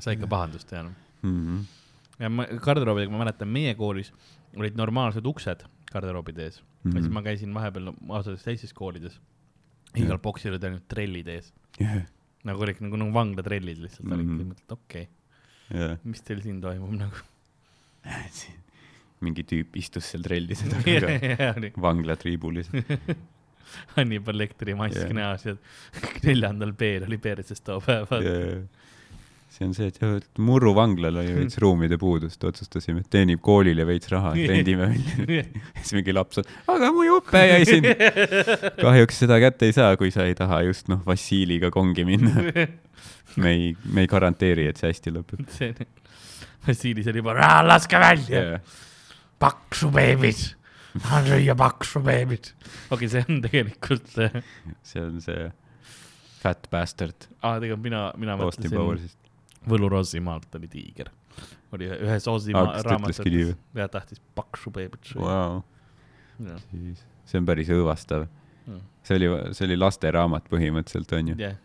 sai 0.00 0.16
ikka 0.16 0.28
pahandust 0.30 0.68
teha 0.68 0.82
noh. 0.88 0.96
Mm 1.22 1.40
-hmm. 1.46 1.64
ja 2.18 2.30
ma 2.30 2.46
garderoobidega 2.46 3.12
ma 3.12 3.24
mäletan, 3.24 3.48
meie 3.48 3.74
koolis 3.74 4.12
olid 4.56 4.76
normaalsed 4.76 5.26
uksed 5.26 5.64
garderoobide 5.92 6.46
ees 6.48 6.60
mm. 6.60 6.90
-hmm. 6.90 6.96
ja 6.96 7.02
siis 7.02 7.12
ma 7.16 7.22
käisin 7.26 7.54
vahepeal 7.54 7.92
ausalt 7.92 8.32
öeldes 8.32 8.46
teistes 8.46 8.72
koolides. 8.76 9.20
igal 9.96 10.16
Jah. 10.16 10.22
boksil 10.22 10.54
olid 10.54 10.64
ainult 10.64 10.88
trellid 10.88 11.28
ees, 11.28 11.52
yeah. 11.80 12.02
nagu 12.44 12.62
olid 12.62 12.80
nagu, 12.80 12.96
nagu 12.96 13.14
vanglatrellid 13.14 13.78
lihtsalt 13.82 14.06
mm 14.06 14.12
-hmm. 14.12 14.22
Mhm. 14.22 14.34
olid, 14.34 14.48
mõtled 14.52 14.76
okei 14.78 15.02
okay,, 15.02 15.80
yeah. 15.80 15.98
mis 16.04 16.22
teil 16.22 16.42
siin 16.42 16.60
toimub 16.60 16.94
nagu. 16.98 17.16
mingi 19.20 19.44
tüüp 19.44 19.76
istus 19.76 20.10
seal 20.10 20.24
oli 21.56 21.72
vanglatriibulis. 21.80 22.70
Hannibal 23.96 24.38
Lecteri 24.38 24.74
mask 24.74 24.96
yeah. 24.96 25.12
näos 25.14 25.44
ja 25.46 25.56
neljandal 26.26 26.72
B-l 26.72 27.06
oli 27.06 27.18
perses 27.18 27.60
too 27.60 27.80
päev. 27.84 28.12
Yeah. 28.22 28.64
See 29.50 29.66
on 29.66 29.72
see, 29.74 29.90
et 29.90 30.28
Murru 30.38 30.72
vanglal 30.76 31.20
oli 31.22 31.32
veits 31.34 31.58
ruumide 31.62 31.98
puudust, 32.00 32.42
otsustasime, 32.46 33.02
et 33.02 33.10
teenib 33.10 33.42
koolile 33.44 33.84
veits 33.88 34.10
raha, 34.12 34.32
rendime 34.38 34.86
välja. 34.92 35.42
siis 35.80 35.94
mingi 35.98 36.14
laps 36.14 36.42
on, 36.42 36.52
aga 36.76 36.92
mu 36.94 37.06
jupe 37.08 37.42
jäi 37.42 37.64
siin. 37.68 37.88
kahjuks 38.78 39.24
seda 39.24 39.40
kätte 39.42 39.66
ei 39.68 39.74
saa, 39.76 39.96
kui 40.00 40.12
sa 40.14 40.28
ei 40.28 40.36
taha 40.38 40.62
just 40.68 40.90
noh, 40.92 41.02
Vassiliga 41.06 41.72
kongi 41.74 42.06
minna. 42.06 42.46
me 43.42 43.56
ei, 43.56 43.74
me 43.90 44.06
ei 44.06 44.10
garanteeri, 44.10 44.68
et 44.70 44.78
see 44.80 44.90
hästi 44.90 45.14
lõpeb 45.18 45.44
Vassilis 46.66 47.06
oli 47.10 47.22
juba, 47.22 47.34
laske 47.64 48.00
välja 48.00 48.40
yeah.. 48.40 48.74
paksu 49.40 49.90
beebit, 49.94 50.42
tahan 50.98 51.30
süüa 51.30 51.56
paksu 51.58 52.02
beebit. 52.04 52.52
okei 52.90 53.06
okay,, 53.06 53.08
see 53.08 53.24
on 53.26 53.40
tegelikult 53.46 54.12
see, 54.12 54.44
see 54.82 55.04
on 55.04 55.22
see 55.24 55.48
Fat 56.40 56.68
Bastard 56.72 57.30
aa 57.40 57.58
tegelikult 57.62 57.86
mina, 57.88 58.02
mina 58.20 58.36
mõtlesin 58.40 59.18
Powersist. 59.60 59.70
Võlu 59.74 59.88
Roosimaalt 59.92 60.54
oli 60.58 60.68
tiiger. 60.72 61.10
oli 61.72 61.86
ühes 61.86 62.26
Aa, 62.26 62.32
Oosimaa 62.32 62.66
kas 62.72 62.82
ta 62.82 62.90
raamatus 62.90 63.20
ja 63.78 63.88
tahtis 63.88 64.20
paksu 64.34 64.70
beebit 64.74 65.04
süüa 65.12 65.20
Wow. 65.28 65.62
see 67.28 67.38
on 67.38 67.46
päris 67.46 67.68
õõvastav. 67.68 68.26
see 69.02 69.16
oli, 69.16 69.28
see 69.56 69.66
oli 69.68 69.76
lasteraamat 69.76 70.48
põhimõtteliselt 70.50 71.12
onju, 71.18 71.34
jah, 71.40 71.56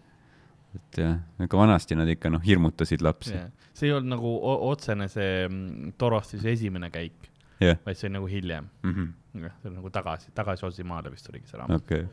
et 0.76 1.00
jah, 1.00 1.18
aga 1.40 1.58
vanasti 1.58 1.96
nad 1.96 2.10
ikka 2.12 2.30
noh, 2.34 2.42
hirmutasid 2.44 3.02
lapsi. 3.06 3.34
jah, 3.36 3.50
see 3.74 3.88
ei 3.90 3.94
olnud 3.96 4.12
nagu 4.16 4.34
otsene 4.70 5.08
see 5.12 5.46
mm, 5.48 5.94
Torostise 5.98 6.52
esimene 6.52 6.90
käik, 6.94 7.30
jah, 7.64 7.80
vaid 7.86 7.98
see 8.00 8.10
oli 8.10 8.18
nagu 8.18 8.28
hiljem. 8.32 8.70
jah, 8.84 9.56
see 9.62 9.70
oli 9.72 9.76
nagu 9.80 9.90
tagasi, 9.96 10.32
tagasi 10.36 10.66
Oosimaale 10.68 11.12
vist 11.14 11.30
oligi 11.32 11.48
see 11.52 11.60
raamat. 11.62 11.82
okei. 11.84 12.08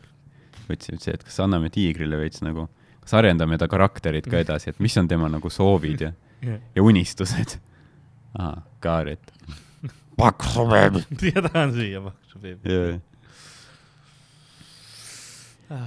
mõtlesin, 0.68 0.94
et 1.00 1.02
see, 1.08 1.14
et 1.18 1.24
kas 1.26 1.40
anname 1.42 1.70
tiigrile 1.74 2.18
veits 2.20 2.42
nagu, 2.46 2.68
kas 3.02 3.14
arendame 3.18 3.58
ta 3.58 3.68
karakterit 3.68 4.26
ka 4.30 4.38
edasi, 4.42 4.70
et 4.70 4.78
mis 4.80 4.96
on 4.98 5.08
tema 5.10 5.28
nagu 5.28 5.50
soovid 5.50 6.00
ja, 6.06 6.12
ja 6.76 6.82
unistused. 6.82 7.58
ahah, 8.38 8.62
Kaaret. 8.80 9.32
paksu 10.20 10.64
beebi. 10.70 11.02
ja 11.34 11.42
tahan 11.48 11.72
süüa 11.74 12.00
paksu 12.04 12.38
beebit. 12.42 13.02
jaa, 15.70 15.82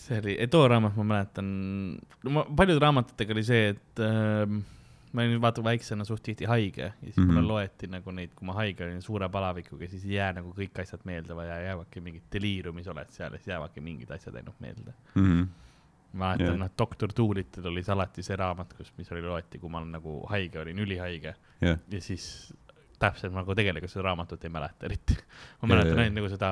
see 0.00 0.18
oli, 0.20 0.36
too 0.50 0.66
raamat 0.68 0.96
ma 0.98 1.04
mäletan, 1.14 1.48
ma 2.34 2.44
paljude 2.56 2.82
raamatutega 2.82 3.34
oli 3.36 3.44
see, 3.46 3.68
et 3.74 4.02
äh, 4.04 4.44
ma 5.12 5.24
olin 5.26 5.40
vaata 5.42 5.62
väiksena 5.66 6.04
suht 6.08 6.22
tihti 6.26 6.46
haige 6.48 6.82
ja 6.82 6.92
siis 7.04 7.16
mm 7.16 7.22
-hmm. 7.22 7.26
mulle 7.26 7.40
Mhm. 7.40 7.48
loeti 7.48 7.86
nagu 7.90 8.10
neid, 8.14 8.30
kui 8.34 8.46
ma 8.46 8.52
haige 8.54 8.84
olin 8.84 9.02
suure 9.02 9.28
palavikuga, 9.28 9.88
siis 9.88 10.04
ei 10.04 10.14
jää 10.14 10.32
nagu 10.32 10.52
kõik 10.56 10.80
asjad 10.82 11.00
meelde, 11.04 11.34
vaid 11.36 11.48
jäävadki 11.48 12.00
mingid 12.00 12.22
deliiriumis 12.32 12.88
oled 12.88 13.10
seal 13.10 13.32
ja 13.32 13.38
siis 13.38 13.46
jäävadki 13.48 13.80
mingid 13.80 14.10
asjad 14.10 14.34
ainult 14.36 14.60
meelde. 14.60 14.94
Mhm. 15.14 15.42
Ma 16.12 16.32
mäletan 16.32 16.46
yeah., 16.46 16.58
noh, 16.64 16.70
doktor 16.78 17.12
Doolittle 17.16 17.68
oli 17.70 17.82
alati 17.94 18.22
see 18.26 18.36
raamat, 18.36 18.74
kus, 18.78 18.92
mis 18.98 19.10
oli 19.14 19.22
loeti, 19.22 19.58
kui 19.62 19.70
ma 19.70 19.82
nagu 19.84 20.20
haige 20.30 20.58
olin, 20.62 20.78
ülihaige 20.82 21.34
jah, 21.62 21.78
ja 21.90 22.00
siis 22.02 22.26
täpselt 23.00 23.32
nagu 23.32 23.54
tegelikult 23.56 23.92
seda 23.92 24.08
raamatut 24.10 24.44
ei 24.44 24.50
mäleta 24.52 24.86
eriti. 24.90 25.16
ma 25.62 25.70
mäletan 25.74 25.98
ainult 26.02 26.18
nagu 26.20 26.28
seda 26.32 26.50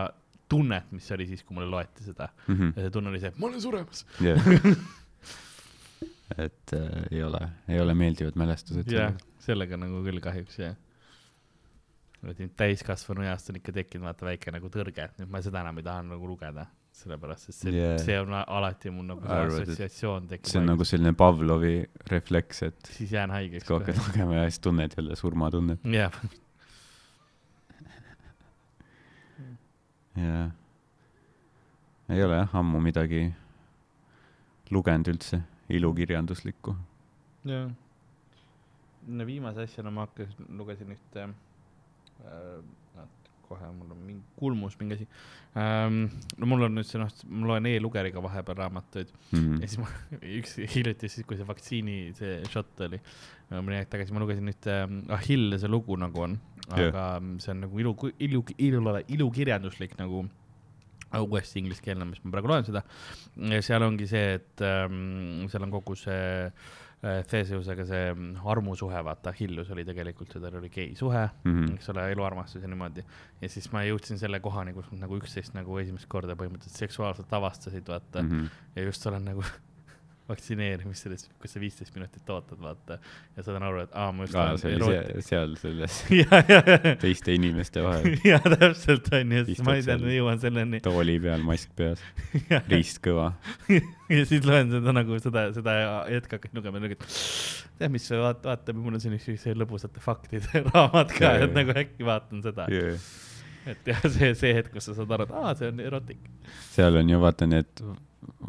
tunnet, 0.48 0.92
mis 0.96 1.10
oli 1.12 1.26
siis, 1.28 1.42
kui 1.44 1.54
mulle 1.58 1.68
loeti 1.68 2.06
seda 2.06 2.30
Mhm. 2.48 2.70
ja 2.76 2.82
see 2.86 2.90
tunne 2.94 3.10
oli 3.10 3.20
see, 3.20 3.28
et 3.34 3.38
ma 3.38 3.46
olen 3.50 3.60
suremas. 3.60 4.06
jah. 4.24 4.38
et 6.44 6.72
äh, 6.76 7.02
ei 7.10 7.22
ole, 7.24 7.40
ei 7.68 7.80
ole 7.80 7.94
meeldivad 7.94 8.36
mälestused 8.36 8.90
jah, 8.92 9.14
sellega 9.44 9.76
nagu 9.80 10.02
küll 10.04 10.20
kahjuks 10.24 10.58
jah. 10.60 10.76
täiskasvanu 12.58 13.22
east 13.28 13.50
on 13.50 13.56
ikka 13.60 13.72
tekkinud 13.72 14.04
vaata 14.08 14.26
väike 14.26 14.52
nagu 14.54 14.68
tõrge, 14.72 15.04
et 15.04 15.20
nüüd 15.20 15.30
ma 15.30 15.40
seda 15.44 15.60
enam 15.62 15.78
ei 15.78 15.86
taha 15.86 16.02
nagu 16.02 16.26
lugeda, 16.28 16.66
sellepärast 16.98 17.48
et 17.50 17.54
see 17.56 17.72
yeah., 17.74 17.98
see 18.02 18.16
on 18.20 18.32
alati 18.38 18.90
mul 18.94 19.06
nagu 19.12 19.22
see 19.22 19.38
assotsiatsioon 19.62 20.28
tekib. 20.32 20.50
see 20.50 20.60
on 20.60 20.66
nagu 20.72 20.84
selline 20.88 21.12
Pavlovi 21.18 21.74
refleks, 22.10 22.62
et 22.68 22.80
siis 22.96 23.10
jään 23.14 23.30
haigeks. 23.34 23.64
kui 23.68 23.74
hakkad 23.78 23.98
lugema 24.06 24.32
ja 24.40 24.44
siis 24.50 24.60
tunned 24.64 24.92
jälle 24.96 25.14
surmatunnet. 25.16 25.80
jah, 25.94 26.14
jah. 30.22 30.50
ei 32.08 32.20
ole 32.24 32.34
jah 32.42 32.50
ammu 32.62 32.78
midagi 32.82 33.22
lugenud 34.74 35.06
üldse 35.14 35.36
ilukirjanduslikku. 35.68 36.76
jah. 37.48 37.70
no 39.08 39.26
viimase 39.26 39.60
asjana 39.68 39.90
ma 39.94 40.00
hakkasin, 40.08 40.46
lugesin 40.58 40.90
ühte 40.96 41.20
äh,, 41.28 41.32
kohe 43.48 43.68
mul 43.74 43.92
on 43.94 44.00
mingi 44.06 44.22
kulmus 44.38 44.76
mingi 44.80 44.96
asi 44.98 45.06
ähm,. 45.58 45.98
no 46.38 46.46
mul 46.50 46.66
on 46.68 46.74
nüüd 46.78 46.86
see 46.88 47.00
noh, 47.00 47.10
ma 47.28 47.50
loen 47.52 47.66
e-lugeriga 47.70 48.22
vahepeal 48.24 48.58
raamatuid 48.62 49.12
Mhm. 49.32 49.60
ja 49.62 49.68
siis 49.68 49.78
ma 49.82 49.88
üks 50.40 50.56
hiljuti 50.74 51.08
siis, 51.10 51.26
kui 51.28 51.36
see 51.40 51.48
vaktsiini 51.48 51.98
see 52.18 52.38
šott 52.52 52.84
oli, 52.88 53.00
mõni 53.52 53.80
aeg 53.80 53.88
tagasi 53.92 54.14
ma 54.16 54.22
lugesin 54.24 54.48
ühte 54.52 54.74
ähm, 54.84 55.00
Achilleuse 55.18 55.68
lugu 55.70 55.96
nagu 56.00 56.26
on, 56.28 56.38
aga 56.68 57.06
see 57.42 57.54
on 57.54 57.64
nagu 57.66 57.80
ilu, 57.80 57.94
ilu, 58.20 58.44
ilu, 58.58 58.82
ilukirjanduslik 59.16 59.96
nagu 60.00 60.24
äh, 61.12 61.22
uuesti 61.22 61.62
ingliskeelne, 61.62 62.04
mis 62.08 62.20
ma 62.24 62.34
praegu 62.34 62.50
loen 62.52 62.66
seda. 62.68 62.82
seal 63.64 63.82
ongi 63.86 64.06
see, 64.10 64.34
et 64.36 64.60
ähm, 64.66 65.46
seal 65.48 65.64
on 65.64 65.72
kogu 65.72 65.96
see 65.96 66.20
äh, 66.48 66.76
Theseusega 67.02 67.84
see 67.86 68.08
mm, 68.14 68.40
armusuhe, 68.50 68.98
vaata, 69.06 69.30
Achilleus 69.30 69.70
oli 69.70 69.84
tegelikult, 69.86 70.32
tal 70.34 70.56
oli 70.58 70.68
geisuhe 70.74 71.28
Mhm. 71.44 71.74
eks 71.76 71.88
ole, 71.92 72.08
eluarmastus 72.12 72.62
ja 72.62 72.68
niimoodi. 72.68 73.04
ja 73.40 73.48
siis 73.48 73.70
ma 73.72 73.84
jõudsin 73.86 74.18
selle 74.18 74.40
kohani, 74.40 74.72
kus 74.74 74.90
nad 74.90 75.00
nagu 75.06 75.18
üksteist 75.20 75.54
nagu 75.54 75.78
esimest 75.78 76.08
korda 76.08 76.34
põhimõtteliselt 76.34 76.78
seksuaalselt 76.88 77.32
avastasid, 77.32 77.86
vaata 77.88 78.22
mm. 78.22 78.28
Mhm. 78.34 78.46
ja 78.76 78.82
just 78.82 79.06
olen 79.06 79.24
nagu 79.24 79.44
vaktsineerimisel, 80.28 81.14
kus 81.40 81.54
sa 81.54 81.60
viisteist 81.62 81.94
minutit 81.96 82.28
ootad, 82.30 82.58
vaata. 82.60 82.98
ja 83.36 83.42
saad 83.46 83.62
aru, 83.64 83.80
et 83.86 83.94
aa, 83.96 84.10
ma 84.12 84.26
just 84.26 84.36
aa, 84.36 84.56
see 84.60 84.74
oli 84.76 84.78
eroot- 84.84 85.22
seal, 85.24 85.54
selles 85.60 85.98
teiste 87.02 87.32
inimeste 87.36 87.82
vahel, 87.84 88.18
ja 88.28 88.38
täpselt 88.44 89.08
on 89.16 89.32
ju, 89.38 89.44
siis 89.48 89.62
ma 89.64 89.76
ei 89.78 89.84
seal. 89.86 89.94
teadnud, 89.96 90.12
jõuan 90.18 90.42
selleni. 90.42 90.80
tooli 90.84 91.14
peal, 91.24 91.44
mask 91.48 91.72
peas, 91.78 92.02
riist 92.72 93.00
kõva. 93.04 93.30
ja 93.72 94.24
siis 94.28 94.44
loen 94.48 94.72
seda 94.74 94.94
nagu 94.96 95.20
seda, 95.24 95.46
seda 95.56 95.76
hetke 96.10 96.36
hakkasin 96.38 96.60
lugema 96.60 96.82
nagu, 96.84 96.98
et 96.98 97.06
tead, 97.78 97.94
mis 97.94 98.08
vaata, 98.12 98.50
vaata, 98.52 98.74
mul 98.76 98.98
on 98.98 99.04
siin 99.04 99.16
üks 99.16 99.30
üks 99.32 99.46
lõbusate 99.56 100.02
faktide 100.04 100.64
raamat 100.68 101.14
ka, 101.16 101.24
Jaa, 101.24 101.38
et 101.40 101.48
jaa. 101.48 101.54
nagu 101.62 101.76
äkki 101.84 102.04
vaatan 102.08 102.44
seda. 102.44 102.68
et 103.68 103.88
jah, 103.94 104.04
see, 104.12 104.34
see 104.38 104.52
hetk, 104.56 104.74
kus 104.76 104.90
sa 104.90 104.96
saad 105.00 105.16
aru, 105.16 105.24
et 105.28 105.34
aa, 105.40 105.54
see 105.58 105.72
on 105.72 105.80
erotik. 105.88 106.20
seal 106.74 107.00
on 107.00 107.10
ju 107.16 107.18
vaata 107.24 107.48
need 107.48 107.80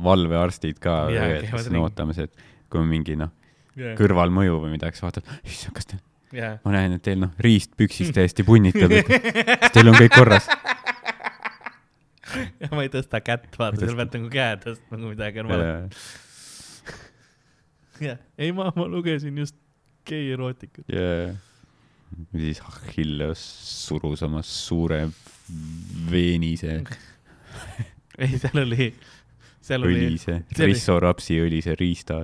valvearstid 0.03 0.79
ka 0.81 1.01
kes 1.11 1.53
on 1.53 1.65
ringi. 1.65 1.83
ootamas, 1.83 2.21
et 2.25 2.45
kui 2.69 2.81
on 2.81 2.87
mingi 2.89 3.15
noh, 3.19 3.31
jah, 3.79 3.95
kõrvalmõju 3.99 4.61
või 4.63 4.75
midagi, 4.75 4.97
siis 4.97 5.05
vaatad, 5.07 5.33
issand, 5.47 5.75
kas 5.77 5.89
te, 5.89 5.99
jah. 6.35 6.57
ma 6.65 6.75
näen, 6.75 6.97
et 6.97 7.03
teil 7.05 7.19
noh, 7.21 7.33
riist 7.43 7.75
püksis 7.79 8.13
täiesti 8.15 8.45
punnitab, 8.47 8.93
et 8.95 9.09
kas 9.63 9.75
teil 9.75 9.91
on 9.91 9.97
kõik 9.97 10.15
korras. 10.15 10.49
ja 12.61 12.71
ma 12.73 12.85
ei 12.85 12.91
tõsta 12.93 13.21
kätt, 13.25 13.51
vaata, 13.59 13.81
seal 13.83 13.97
pead 13.99 14.17
nagu 14.17 14.31
käe 14.33 14.57
tõstma, 14.65 14.95
kui 14.95 15.13
midagi 15.13 15.43
on 15.43 15.51
valesti. 15.53 16.03
jah, 18.09 18.19
ei 18.37 18.53
ma, 18.55 18.71
ma 18.75 18.89
lugesin 18.89 19.37
just 19.41 19.57
gei 20.09 20.31
erootikat. 20.33 20.85
ja 20.89 21.33
siis 22.33 22.61
Achilleus 22.65 23.41
surus 23.85 24.23
oma 24.25 24.41
suure 24.45 25.03
veenise, 26.09 26.81
ei, 28.21 28.37
seal 28.37 28.63
oli, 28.63 28.91
oli 29.77 30.07
õlise, 30.07 30.39
see 30.55 30.65
oli- 30.65 30.73
rissorapsi 30.73 31.37
õlise 31.43 31.75
riista 31.79 32.23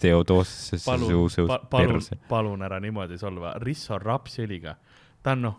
Theodosiuse 0.00 0.84
palun, 0.86 1.10
suus 1.10 1.36
palun 1.44 1.66
perse., 1.98 2.16
palun 2.30 2.62
ära 2.64 2.78
niimoodi 2.80 3.18
solva, 3.20 3.52
Risso 3.60 3.98
rapsõliga, 4.00 4.76
ta 5.22 5.34
on 5.36 5.42
noh, 5.44 5.56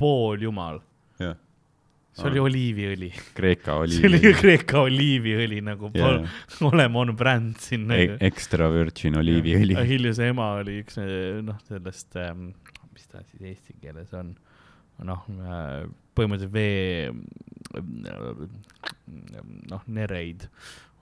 pooljumal, 0.00 0.78
jah, 1.20 1.34
see 2.16 2.28
oli 2.30 2.40
oliiviõli, 2.46 3.10
Kreeka 3.36 3.76
see 3.90 4.08
oli 4.08 4.32
Kreeka 4.38 4.84
oliiviõli 4.86 5.60
nagu 5.66 5.90
pol- 5.92 6.22
olema 6.70 7.02
on 7.04 7.12
bränd 7.18 7.60
sinna. 7.60 7.98
extra 8.20 8.70
virgin 8.72 9.18
oliiviõli. 9.20 9.76
Achilleuse 9.80 10.30
ema 10.32 10.52
oli 10.62 10.78
üks 10.84 10.96
eh, 11.02 11.42
noh, 11.44 11.60
sellest 11.68 12.16
ähm,, 12.22 12.50
mis 12.92 13.06
ta 13.10 13.20
siis 13.26 13.42
eesti 13.52 13.76
keeles 13.82 14.12
on, 14.16 14.32
noh 15.06 15.26
põhimõtteliselt 16.16 16.52
vee, 16.52 17.12
noh, 19.70 19.84
nereid 19.88 20.46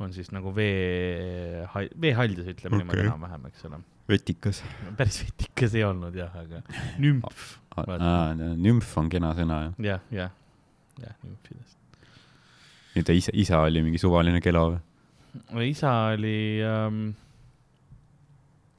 on 0.00 0.14
siis 0.16 0.30
nagu 0.32 0.52
vee, 0.56 1.64
veehaldjas, 2.00 2.52
ütleme 2.54 2.78
okay. 2.78 2.84
niimoodi 2.84 3.06
enam-vähem, 3.06 3.48
eks 3.50 3.66
ole. 3.68 3.80
vetikas. 4.10 4.62
päris 4.98 5.20
vetikas 5.24 5.74
ei 5.76 5.84
olnud 5.86 6.16
jah, 6.16 6.36
aga 6.40 6.62
nümf, 7.02 7.56
nümf 8.60 8.94
on 9.00 9.10
kena 9.12 9.32
sõna 9.38 9.64
jah. 9.66 9.74
jah, 9.90 10.06
jah, 10.22 10.30
jah, 11.02 11.18
nümfidest. 11.26 12.06
ja 12.96 13.04
ta 13.06 13.16
isa, 13.16 13.34
isa 13.34 13.64
oli 13.66 13.84
mingi 13.86 14.00
suvaline 14.02 14.40
kelo 14.44 14.70
või? 15.50 15.66
isa 15.70 15.92
oli 16.14 16.38
ähm,, 16.66 17.02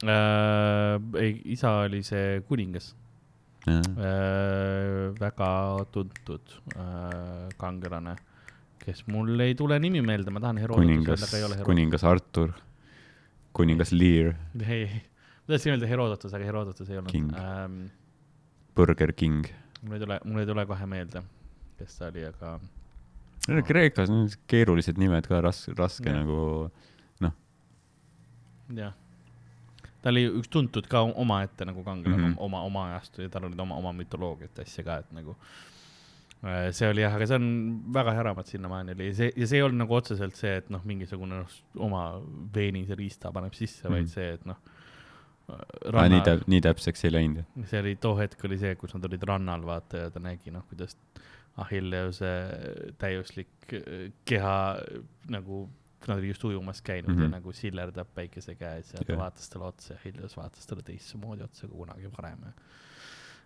äh, 0.04 0.98
ei, 1.22 1.38
isa 1.54 1.76
oli 1.86 2.02
see 2.06 2.42
kuningas 2.48 2.92
väga 3.66 5.50
tuntud 5.94 6.54
äh, 6.74 7.48
kangelane, 7.60 8.16
kes 8.82 9.04
mul 9.06 9.38
ei 9.40 9.54
tule 9.54 9.78
nimi 9.78 10.02
meelde, 10.02 10.30
ma 10.34 10.42
tahan 10.42 10.58
Herodotus 10.58 11.22
aga 11.28 11.36
ei 11.38 11.44
ole, 11.46 11.54
Herodotus. 11.54 11.66
kuningas 11.68 12.04
Artur, 12.04 12.52
kuningas 13.54 13.92
Lear, 13.94 14.34
ei, 14.66 14.86
ma 15.46 15.54
tahtsin 15.54 15.76
öelda 15.76 15.86
Herodotus, 15.90 16.34
aga 16.34 16.44
Herodotus 16.48 16.90
ei 16.90 16.98
olnud 16.98 17.34
ähm,. 17.38 17.82
Burger 18.74 19.12
King. 19.12 19.46
mul 19.82 19.94
ei 19.98 20.00
tule, 20.00 20.20
mul 20.24 20.40
ei 20.42 20.46
tule 20.48 20.66
kohe 20.66 20.86
meelde, 20.86 21.22
kes 21.78 21.98
ta 21.98 22.08
oli, 22.10 22.24
aga 22.26 22.56
Kreekas 23.66 24.10
on 24.10 24.28
keerulised 24.46 24.98
nimed 25.02 25.26
ka 25.26 25.40
raske, 25.42 25.74
raske 25.78 26.06
Jah. 26.06 26.20
nagu, 26.22 26.70
jah. 28.78 28.94
Ta 30.02 30.10
oli 30.10 30.24
üks 30.28 30.50
tuntud 30.50 30.86
ka 30.90 31.02
omaette 31.06 31.64
nagu 31.68 31.84
kangelane 31.84 32.16
mm 32.16 32.24
Mhm. 32.24 32.32
-hmm. 32.32 32.44
oma, 32.44 32.62
oma 32.62 32.86
ajastu 32.92 33.22
ja 33.22 33.28
tal 33.28 33.44
olid 33.44 33.60
oma, 33.60 33.76
oma 33.76 33.92
mütoloogiat 33.92 34.58
ja 34.58 34.62
asja 34.62 34.84
ka, 34.84 34.96
et 34.98 35.12
nagu 35.12 35.36
äh, 36.44 36.70
see 36.70 36.88
oli 36.90 37.02
jah, 37.04 37.14
aga 37.14 37.26
see 37.26 37.36
on 37.38 37.48
väga 37.94 38.12
hea 38.16 38.22
raamat 38.22 38.46
sinnamaani 38.46 38.92
oli 38.96 39.06
ja 39.06 39.14
see, 39.14 39.32
ja 39.36 39.46
see 39.46 39.58
ei 39.58 39.62
olnud 39.62 39.84
nagu 39.84 39.94
otseselt 39.94 40.36
see, 40.36 40.56
et 40.56 40.70
noh, 40.70 40.82
mingisugune 40.84 41.42
noh, 41.42 41.58
oma 41.76 42.04
veenise 42.54 42.94
riista 42.98 43.32
paneb 43.32 43.52
sisse 43.54 43.88
mm, 43.88 43.94
-hmm. 43.94 43.98
Mhm. 43.98 43.98
vaid 43.98 44.08
see, 44.08 44.32
et 44.32 44.46
noh. 44.46 44.56
aa 45.92 46.08
nii 46.08 46.20
täp-, 46.26 46.46
nii 46.46 46.60
täpseks 46.60 47.04
ei 47.04 47.12
läinud. 47.12 47.44
see 47.64 47.80
oli, 47.80 47.96
too 47.96 48.16
hetk 48.18 48.44
oli 48.44 48.58
see, 48.58 48.74
kus 48.74 48.94
nad 48.94 49.04
olid 49.04 49.22
rannal, 49.22 49.66
vaata, 49.66 49.96
ja 50.06 50.10
ta 50.10 50.20
nägi 50.20 50.50
noh, 50.50 50.64
kuidas 50.68 50.96
Achilleuse 51.56 52.28
täiuslik 52.98 53.72
äh, 53.76 54.12
keha 54.24 54.56
äh, 54.80 55.02
nagu, 55.28 55.68
nad 56.08 56.18
olid 56.18 56.28
just 56.32 56.44
ujumas 56.44 56.82
käinud 56.82 57.08
mm 57.10 57.16
-hmm. 57.16 57.22
ja 57.22 57.28
Mhm. 57.28 57.34
nagu 57.36 57.52
sillerdab 57.52 58.08
päikese 58.14 58.54
käes 58.54 58.92
ja 58.94 59.00
ta 59.04 59.12
Jah. 59.12 59.18
vaatas 59.20 59.48
talle 59.50 59.66
otsa 59.66 59.94
ja 59.94 59.98
Achilleus 59.98 60.36
vaatas 60.36 60.66
talle 60.66 60.82
teistmoodi 60.82 61.42
otsa 61.42 61.68
kui 61.68 61.76
kunagi 61.78 62.10
varem 62.18 62.38
ja 62.46 62.52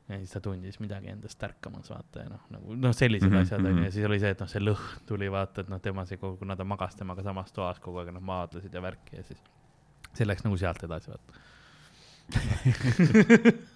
ja 0.09 0.19
siis 0.19 0.31
ta 0.31 0.41
tundis 0.41 0.81
midagi 0.81 1.09
endast 1.09 1.39
tärkamas, 1.39 1.91
vaata 1.91 2.19
ja 2.21 2.29
noh, 2.29 2.41
nagu 2.51 2.75
noh, 2.75 2.95
sellised 2.95 3.29
mm 3.29 3.35
Mhm, 3.35 3.43
-hmm, 3.43 3.47
asjad 3.47 3.61
onju 3.61 3.73
mhm. 3.77 3.85
ja 3.85 3.91
siis 3.91 4.07
oli 4.07 4.19
see, 4.21 4.31
et 4.31 4.41
noh, 4.41 4.49
see 4.49 4.61
lõhn 4.61 5.01
tuli 5.07 5.31
vaata, 5.31 5.61
et 5.61 5.69
noh, 5.69 5.81
tema 5.81 6.05
see 6.07 6.17
kogu, 6.17 6.37
kuna 6.37 6.57
ta 6.57 6.65
magas 6.65 6.95
temaga 6.95 7.23
samas 7.23 7.53
toas 7.53 7.79
kogu 7.81 7.99
aeg, 7.99 8.13
noh, 8.15 8.23
maadlesid 8.23 8.75
ja 8.75 8.83
värki 8.83 9.17
ja 9.17 9.23
siis 9.23 9.39
see 10.15 10.27
läks 10.27 10.45
nagu 10.45 10.57
sealt 10.57 10.83
edasi, 10.85 11.11
vaata. 11.11 11.33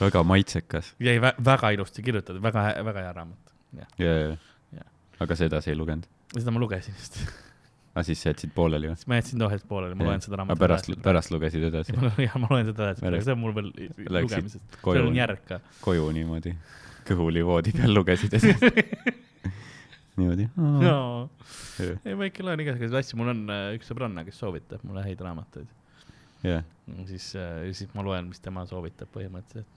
väga 0.00 0.22
maitsekas. 0.22 0.94
jäi 1.00 1.20
vä 1.20 1.32
väga 1.44 1.70
ilusti 1.70 2.02
kirjutatud, 2.02 2.42
väga, 2.42 2.84
väga 2.84 3.00
hea 3.00 3.12
raamat, 3.12 3.52
jah. 3.76 3.86
ja, 3.98 4.18
ja 4.18 4.36
Jah., 4.72 4.86
aga 5.20 5.36
seda 5.36 5.60
sa 5.60 5.70
ei 5.70 5.76
lugenud? 5.76 6.06
seda 6.38 6.50
ma 6.50 6.60
lugesin 6.60 6.94
just, 6.98 7.18
aga 7.92 8.04
siis 8.08 8.22
sa 8.24 8.30
jätsid 8.32 8.52
pooleli 8.56 8.88
või? 8.88 8.98
siis 9.00 9.08
ma 9.10 9.18
jätsin 9.18 9.42
too 9.42 9.48
hetk 9.52 9.66
pooleli, 9.68 9.96
ma 9.98 10.08
loen 10.08 10.22
seda 10.24 10.34
aga 10.34 10.40
raamatut 10.40 10.62
pärast, 10.62 10.94
pärast 11.04 11.32
lugesid 11.34 11.66
edasi 11.68 11.96
jah, 12.26 12.38
ma 12.40 12.48
loen 12.52 12.70
seda 12.70 12.88
edasi, 12.88 13.04
aga 13.08 13.20
see 13.26 13.34
on 13.34 13.42
mul 13.42 13.56
veel 13.58 13.68
lugemisest, 14.08 14.78
seal 14.80 15.08
on, 15.08 15.18
järg 15.18 15.44
ka. 15.48 15.60
koju 15.84 16.08
niimoodi, 16.16 16.54
kõhuli 17.08 17.44
voodi 17.46 17.74
peal 17.76 17.92
lugesid 17.92 18.32
edasi. 18.32 18.72
niimoodi. 20.20 20.48
no 20.56 20.96
ei, 21.82 22.16
ma 22.16 22.30
ikka 22.30 22.48
loen 22.48 22.64
igasuguseid 22.64 22.98
asju, 23.02 23.20
mul 23.20 23.34
on 23.34 23.44
äh, 23.52 23.68
üks 23.76 23.92
sõbranna, 23.92 24.24
kes 24.24 24.40
soovitab 24.40 24.88
mulle 24.88 25.04
häid 25.04 25.20
raamatuid. 25.24 25.68
jah, 26.48 26.64
siis, 27.10 27.32
siis 27.36 27.92
ma 27.92 28.04
loen, 28.08 28.32
mis 28.32 28.40
tema 28.44 28.64
soovitab 28.68 29.12
põhimõtteliselt 29.12 29.68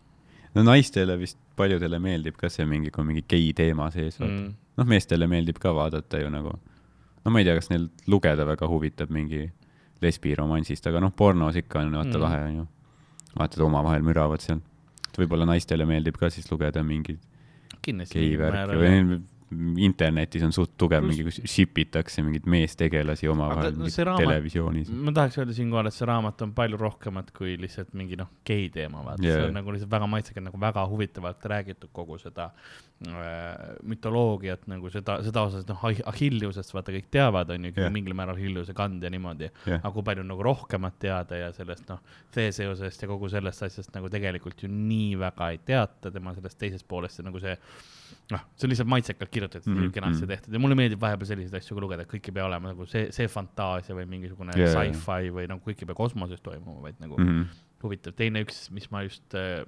no 0.56 0.64
naistele 0.64 1.18
vist 1.20 1.40
paljudele 1.60 2.00
meeldib 2.00 2.38
ka 2.40 2.50
see 2.52 2.66
mingi, 2.70 2.92
kui 2.94 3.04
on 3.04 3.10
mingi 3.12 3.26
gei 3.28 3.52
teema 3.58 3.90
sees 3.94 4.20
mm.. 4.22 4.32
mm.. 4.32 4.54
noh, 4.80 4.88
meestele 4.88 5.28
meeldib 5.32 5.60
ka 5.62 5.74
vaadata 5.76 6.22
ju 6.22 6.32
nagu, 6.32 6.56
no 7.26 7.32
ma 7.32 7.40
ei 7.42 7.46
tea, 7.48 7.56
kas 7.58 7.70
neil 7.72 7.90
lugeda 8.08 8.46
väga 8.46 8.68
huvitab 8.70 9.10
mingi 9.10 9.52
lesbiromansist, 10.02 10.88
aga 10.88 11.00
noh, 11.02 11.12
pornos 11.16 11.56
ikka 11.56 11.80
on 11.82 11.92
vaata 11.98 12.18
Mm. 12.18 12.22
lahe 12.22 12.40
on 12.50 12.56
ju. 12.56 12.68
vaatad 13.40 13.60
omavahel 13.66 14.04
müravad 14.04 14.40
seal. 14.42 14.60
võib-olla 15.18 15.46
naistele 15.48 15.86
meeldib 15.88 16.18
ka 16.20 16.30
siis 16.30 16.50
lugeda 16.52 16.84
mingeid 16.84 17.20
kindlasti. 17.82 18.20
gei 18.20 18.38
värki 18.38 18.76
või 18.82 19.22
internetis 19.82 20.44
on 20.46 20.54
suht 20.56 20.74
tugev 20.80 21.04
Pluss- 21.04 21.12
mingi, 21.12 21.26
kus 21.28 21.40
ship 21.50 21.78
itakse 21.82 22.24
mingeid 22.26 22.48
meestegelasi 22.50 23.30
omavahel 23.32 23.76
no 23.78 23.90
raamat- 23.90 24.24
televisioonis. 24.24 24.90
ma 24.90 25.14
tahaks 25.16 25.40
öelda 25.40 25.56
siinkohal, 25.58 25.90
et 25.90 25.98
see 25.98 26.08
raamat 26.10 26.42
on 26.46 26.54
palju 26.58 26.80
rohkemat 26.82 27.32
kui 27.36 27.56
lihtsalt 27.62 27.94
mingi 27.98 28.20
noh, 28.20 28.30
gei 28.48 28.68
teema, 28.74 29.04
vaata 29.06 29.26
yeah., 29.26 29.40
see 29.40 29.50
on 29.50 29.58
nagu 29.60 29.76
lihtsalt 29.76 29.94
väga 29.96 30.10
maitsekalt 30.12 30.48
nagu 30.50 30.62
väga 30.62 30.86
huvitavalt 30.92 31.48
räägitud 31.54 31.92
kogu 31.96 32.20
seda 32.22 32.50
äh, 32.52 33.66
mütoloogiat 33.84 34.68
nagu 34.72 34.92
seda, 34.94 35.18
seda 35.26 35.46
osas, 35.50 35.66
noh, 35.70 35.88
Achilleusest 36.12 36.76
vaata 36.76 36.96
kõik 36.96 37.10
teavad, 37.14 37.56
on 37.56 37.70
ju 37.70 37.74
yeah. 37.76 37.92
mingil 37.94 38.18
määral 38.18 38.38
Achilleuse 38.38 38.76
kand 38.78 39.04
ja 39.04 39.12
niimoodi 39.14 39.50
Jah. 39.66 39.82
aga 39.82 39.94
kui 39.96 40.06
palju 40.06 40.26
nagu 40.28 40.46
rohkemat 40.46 41.00
teada 41.00 41.42
ja 41.46 41.52
sellest 41.56 41.90
noh, 41.92 42.02
Theseusest 42.36 43.04
ja 43.06 43.12
kogu 43.12 43.30
sellest 43.32 43.68
asjast 43.70 43.94
nagu 43.96 44.10
tegelikult 44.12 44.64
ju 44.64 44.72
nii 44.72 45.16
väga 45.20 45.52
ei 45.54 45.62
teata 45.66 46.12
tema 46.12 46.36
sellest 46.38 46.60
teisest 46.62 46.88
poolest 46.88 47.22
ja 47.22 47.28
nagu 47.28 47.42
see 47.44 47.56
noh, 48.34 48.42
see 48.56 48.66
on 48.66 48.72
lihtsalt 48.74 48.90
maitsekalt 48.90 49.32
kirjutatud 49.34 49.45
mm, 49.54 49.76
Mhm, 49.76 49.92
-hmm. 49.92 50.16
mhm. 50.18 50.28
tehtud 50.28 50.54
ja 50.54 50.60
mulle 50.60 50.76
meeldib 50.76 51.02
vahepeal 51.02 51.28
selliseid 51.28 51.60
asju 51.60 51.76
ka 51.76 51.82
lugeda, 51.82 52.04
et 52.04 52.12
kõik 52.12 52.30
ei 52.30 52.34
pea 52.34 52.46
olema 52.46 52.74
nagu 52.74 52.86
see, 52.86 53.08
see 53.12 53.28
fantaasia 53.28 53.96
või 53.96 54.06
mingisugune 54.10 54.56
yeah. 54.58 54.74
sci-fi 54.74 55.32
või 55.34 55.48
nagu 55.52 55.62
kõik 55.66 55.82
ei 55.82 55.90
pea 55.90 55.96
kosmoses 55.96 56.42
toimuma, 56.42 56.82
vaid 56.82 57.00
nagu 57.00 57.18
mm. 57.18 57.30
-hmm. 57.30 57.64
huvitav. 57.84 58.14
teine 58.14 58.44
üks, 58.46 58.70
mis 58.72 58.90
ma 58.92 59.04
just 59.04 59.36
äh,, 59.36 59.66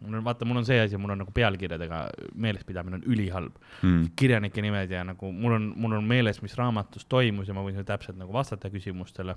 mul 0.00 0.18
on, 0.18 0.24
vaata, 0.24 0.44
mul 0.44 0.60
on 0.60 0.66
see 0.66 0.80
asi, 0.80 0.96
mul 1.00 1.14
on 1.14 1.22
nagu 1.22 1.32
pealkirjadega 1.34 2.00
meelespidamine 2.34 3.00
on 3.00 3.06
ülihalb. 3.06 3.54
Mhm. 3.82 4.04
kirjanike 4.16 4.62
nimed 4.62 4.90
ja 4.90 5.04
nagu 5.04 5.32
mul 5.32 5.52
on, 5.52 5.72
mul 5.76 5.92
on 5.98 6.04
meeles, 6.04 6.42
mis 6.42 6.56
raamatus 6.58 7.04
toimus 7.04 7.48
ja 7.48 7.54
ma 7.54 7.64
võin 7.64 7.84
täpselt 7.84 8.18
nagu 8.18 8.32
vastata 8.32 8.70
küsimustele. 8.70 9.36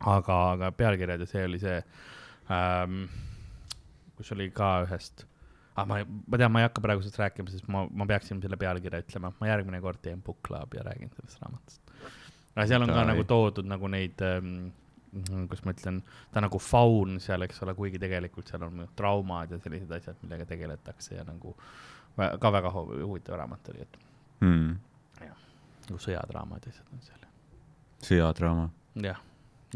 aga, 0.00 0.50
aga 0.50 0.72
pealkirjad 0.72 1.20
ja 1.20 1.26
see 1.26 1.44
oli 1.44 1.58
see 1.58 1.78
ähm,, 2.52 3.06
kus 4.16 4.32
oli 4.32 4.50
ka 4.50 4.82
ühest 4.84 5.24
ah,, 5.76 5.84
ma, 5.84 5.98
ma 6.26 6.38
tean, 6.40 6.52
ma 6.52 6.60
ei 6.62 6.66
hakka 6.68 6.80
praegu 6.84 7.02
sellest 7.04 7.18
rääkima, 7.20 7.50
sest 7.52 7.68
ma, 7.68 7.84
ma 7.90 8.06
peaksin 8.08 8.40
selle 8.42 8.56
pealkirja 8.60 9.02
ütlema, 9.04 9.32
ma 9.40 9.46
järgmine 9.50 9.80
kord 9.84 10.00
teen 10.02 10.22
book 10.24 10.38
club 10.46 10.74
ja 10.74 10.82
räägin 10.88 11.10
sellest 11.16 11.42
raamatust. 11.42 11.80
aga 12.56 12.66
seal 12.66 12.82
on 12.82 12.88
ka 12.88 12.94
Davai. 13.00 13.10
nagu 13.12 13.24
toodud 13.28 13.68
nagu 13.68 13.88
neid 13.92 14.22
ähm,, 14.24 14.70
kuidas 15.48 15.62
ma 15.64 15.72
ütlen, 15.76 16.02
ta 16.32 16.40
nagu 16.44 16.58
faun 16.60 17.20
seal, 17.20 17.42
eks 17.46 17.62
ole, 17.64 17.74
kuigi 17.78 17.98
tegelikult 18.02 18.48
seal 18.50 18.62
on 18.66 18.86
traumad 18.96 19.50
ja 19.54 19.58
sellised 19.64 19.92
asjad, 19.96 20.16
millega 20.22 20.44
tegeletakse 20.48 21.14
ja 21.16 21.24
nagu 21.28 21.54
ka 22.16 22.50
väga 22.52 22.70
hu- 22.72 22.90
huvitav 23.04 23.36
raamat 23.40 23.68
oli, 23.74 23.80
et 23.84 23.96
Mhm. 24.40 24.74
nagu 25.86 26.00
sõjadraamad 26.02 26.64
ja 26.66 26.72
asjad 26.72 26.92
on 26.92 27.00
seal. 27.04 27.22
sõjadraama. 28.02 28.68
jah, 29.02 29.20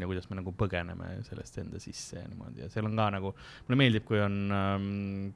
ja 0.02 0.09
kuidas 0.10 0.28
me 0.31 0.39
nagu 0.40 0.55
põgeneme 0.56 1.12
sellest 1.27 1.60
enda 1.62 1.81
sisse 1.82 2.20
ja 2.20 2.28
niimoodi 2.28 2.64
ja 2.64 2.70
seal 2.72 2.89
on 2.89 2.97
ka 2.98 3.10
nagu, 3.16 3.35
mulle 3.66 3.81
meeldib, 3.81 4.06
kui 4.09 4.20
on 4.22 4.40
ähm,, 4.55 4.89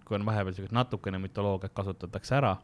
kui 0.06 0.18
on 0.18 0.26
vahepeal 0.26 0.56
siukest 0.56 0.74
natukene 0.76 1.20
mütoloogiat 1.22 1.74
kasutatakse 1.76 2.38
ära, 2.40 2.56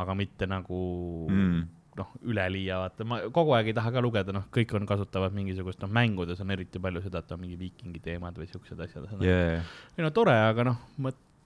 aga 0.00 0.18
mitte 0.18 0.50
nagu 0.50 0.82
mm. 1.30 1.64
Noh, 1.94 2.08
üleliia, 2.26 2.80
vaata, 2.82 3.04
ma 3.06 3.20
kogu 3.30 3.52
aeg 3.54 3.68
ei 3.70 3.74
taha 3.76 3.92
ka 3.94 4.00
lugeda, 4.02 4.32
noh, 4.34 4.48
kõik 4.50 4.72
on, 4.74 4.82
kasutavad 4.82 5.30
mingisugust, 5.36 5.78
noh, 5.78 5.92
mängudes 5.94 6.40
on 6.42 6.50
eriti 6.50 6.80
palju 6.82 7.04
seda, 7.04 7.20
et 7.22 7.30
on 7.30 7.38
mingi 7.38 7.54
viikingi 7.60 8.02
teemad 8.02 8.34
või 8.34 8.48
siuksed 8.50 8.80
asjad. 8.82 9.06
jaa, 9.22 9.60
ei 9.94 10.02
no 10.02 10.10
tore, 10.10 10.34
aga 10.48 10.66
noh, 10.66 10.80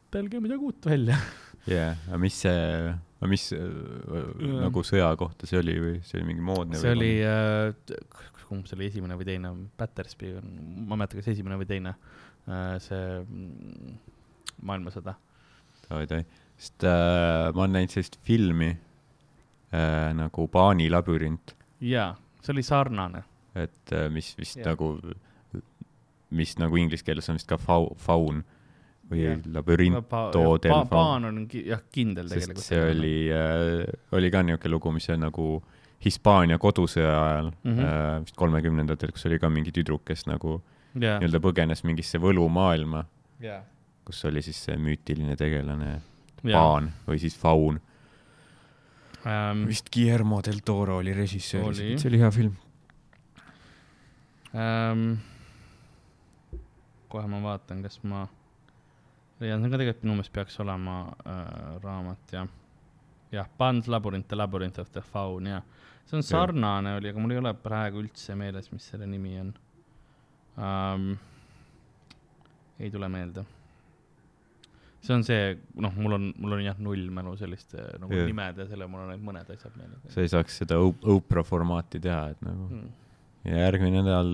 mõtelge 0.09 0.41
midagi 0.41 0.65
uut 0.65 0.89
välja. 0.89 1.19
jaa, 1.69 1.93
aga 2.09 2.19
mis 2.23 2.41
see, 2.41 2.93
mis 3.29 3.51
äh, 3.53 3.67
nagu 4.65 4.85
sõja 4.87 5.11
kohta 5.21 5.49
see 5.49 5.61
oli 5.61 5.77
või 5.83 5.95
see 6.07 6.21
oli 6.21 6.29
mingi 6.31 6.45
moodne 6.45 6.81
see 6.81 6.95
oli 6.95 7.11
äh,, 7.29 7.75
kumb 8.49 8.65
see 8.65 8.79
oli, 8.79 8.89
esimene 8.89 9.19
või 9.21 9.29
teine, 9.29 9.53
Battersby 9.77 10.33
on, 10.39 10.53
ma 10.89 10.97
ei 10.97 11.03
mäleta, 11.03 11.19
kas 11.19 11.29
esimene 11.35 11.59
või 11.61 11.69
teine 11.69 11.93
äh,, 11.93 12.79
see 12.81 13.05
mm, 13.21 13.99
maailmasõda. 14.71 15.19
oi-oi, 15.93 16.25
sest 16.57 16.89
äh, 16.89 17.51
ma 17.53 17.67
olen 17.67 17.77
näinud 17.77 17.93
sellist 17.93 18.17
filmi 18.25 18.73
äh, 18.73 20.09
nagu 20.17 20.49
Paani 20.49 20.89
labürint, 20.89 21.53
jaa, 21.85 22.15
see 22.41 22.57
oli 22.57 22.65
sarnane. 22.65 23.27
et 23.59 23.93
mis 24.15 24.33
vist 24.39 24.63
yeah. 24.63 24.73
nagu, 24.73 24.95
mis 26.33 26.57
nagu 26.57 26.81
inglise 26.81 27.05
keeles 27.05 27.29
on 27.29 27.37
vist 27.37 27.51
ka 27.51 27.61
fau-, 27.61 27.93
faun 28.01 28.47
või 29.09 29.23
yeah. 29.23 29.41
labürinto 29.55 30.45
del 30.61 30.73
pa,. 30.73 30.85
faun, 30.85 30.89
paan 30.91 31.29
on 31.31 31.41
jah 31.53 31.81
kindel 31.93 32.29
sest 32.29 32.51
tegelikult. 32.51 32.67
see 32.67 32.83
oli 32.91 33.17
äh,, 33.33 34.17
oli 34.19 34.31
ka 34.31 34.43
niisugune 34.45 34.75
lugu, 34.75 34.93
mis 34.99 35.09
on 35.15 35.25
nagu 35.27 35.49
Hispaania 36.05 36.59
kodusõja 36.63 37.15
ajal 37.25 37.49
mm. 37.51 37.73
-hmm. 37.73 37.87
äh, 37.87 38.21
vist 38.25 38.37
kolmekümnendatel, 38.39 39.13
kus 39.13 39.27
oli 39.27 39.39
ka 39.43 39.51
mingi 39.51 39.73
tüdruk, 39.75 40.05
kes 40.07 40.27
nagu 40.31 40.61
jah, 40.95 41.19
nii-öelda 41.19 41.41
põgenes 41.43 41.83
mingisse 41.85 42.21
võlumaailma, 42.23 43.05
jah, 43.43 43.65
kus 44.07 44.25
oli 44.29 44.43
siis 44.43 44.61
see 44.69 44.77
müütiline 44.79 45.37
tegelane 45.37 45.91
jah. 45.97 46.53
paan 46.53 46.93
või 47.09 47.19
siis 47.23 47.37
faun. 47.39 47.81
Ähm, 49.27 49.67
vist 49.67 49.91
Guillermo 49.93 50.41
del 50.47 50.63
Toro 50.65 51.01
oli 51.03 51.13
režissöör 51.13 51.75
see 51.75 52.09
oli 52.09 52.21
hea 52.21 52.31
film. 52.31 52.55
ähm, 54.55 55.19
kohe 57.09 57.27
ma 57.27 57.43
vaatan, 57.43 57.83
kas 57.83 57.99
ma 58.05 58.29
leian, 59.41 59.61
see 59.61 59.69
on 59.69 59.75
ka 59.75 59.81
tegelikult 59.81 60.07
minu 60.07 60.17
meelest 60.19 60.35
peaks 60.35 60.59
olema 60.65 60.97
äh, 61.25 61.77
raamat 61.83 62.35
ja, 62.35 62.47
jah, 63.35 63.51
Pan's 63.61 63.89
Labyrinth, 63.91 64.29
The 64.31 64.39
Labyrinth 64.39 64.81
of 64.83 64.91
the 64.95 65.03
Faun 65.05 65.47
ja 65.51 65.63
see 66.09 66.19
on 66.19 66.25
sarnane 66.27 66.97
oli, 66.99 67.13
aga 67.13 67.23
mul 67.23 67.37
ei 67.37 67.43
ole 67.43 67.53
praegu 67.63 68.03
üldse 68.03 68.37
meeles, 68.39 68.71
mis 68.73 68.89
selle 68.93 69.07
nimi 69.07 69.37
on 69.43 69.53
ähm,. 70.59 71.15
ei 72.79 72.91
tule 72.91 73.09
meelde. 73.13 73.45
see 75.03 75.15
on 75.15 75.25
see, 75.27 75.57
noh, 75.79 75.95
mul 75.97 76.19
on, 76.19 76.31
mul 76.39 76.59
on 76.59 76.65
jah 76.65 76.79
null 76.83 77.09
mälu 77.15 77.37
selliste 77.41 77.83
nagu 78.01 78.13
Jah. 78.13 78.23
yeah. 78.23 78.31
nimede, 78.33 78.69
selle 78.71 78.89
mul 78.91 79.05
on 79.05 79.13
ainult 79.15 79.29
mõned 79.31 79.53
asjad 79.55 79.77
meeles 79.81 80.15
sa 80.15 80.25
ei 80.25 80.33
saaks 80.33 80.63
seda 80.65 80.81
Op- 80.83 81.05
Oprah 81.17 81.47
formaati 81.47 82.01
teha, 82.03 82.31
et 82.35 82.47
nagu 82.47 82.71
mm.. 82.71 82.89
ja 83.51 83.67
järgmine 83.69 84.03
nädal 84.03 84.33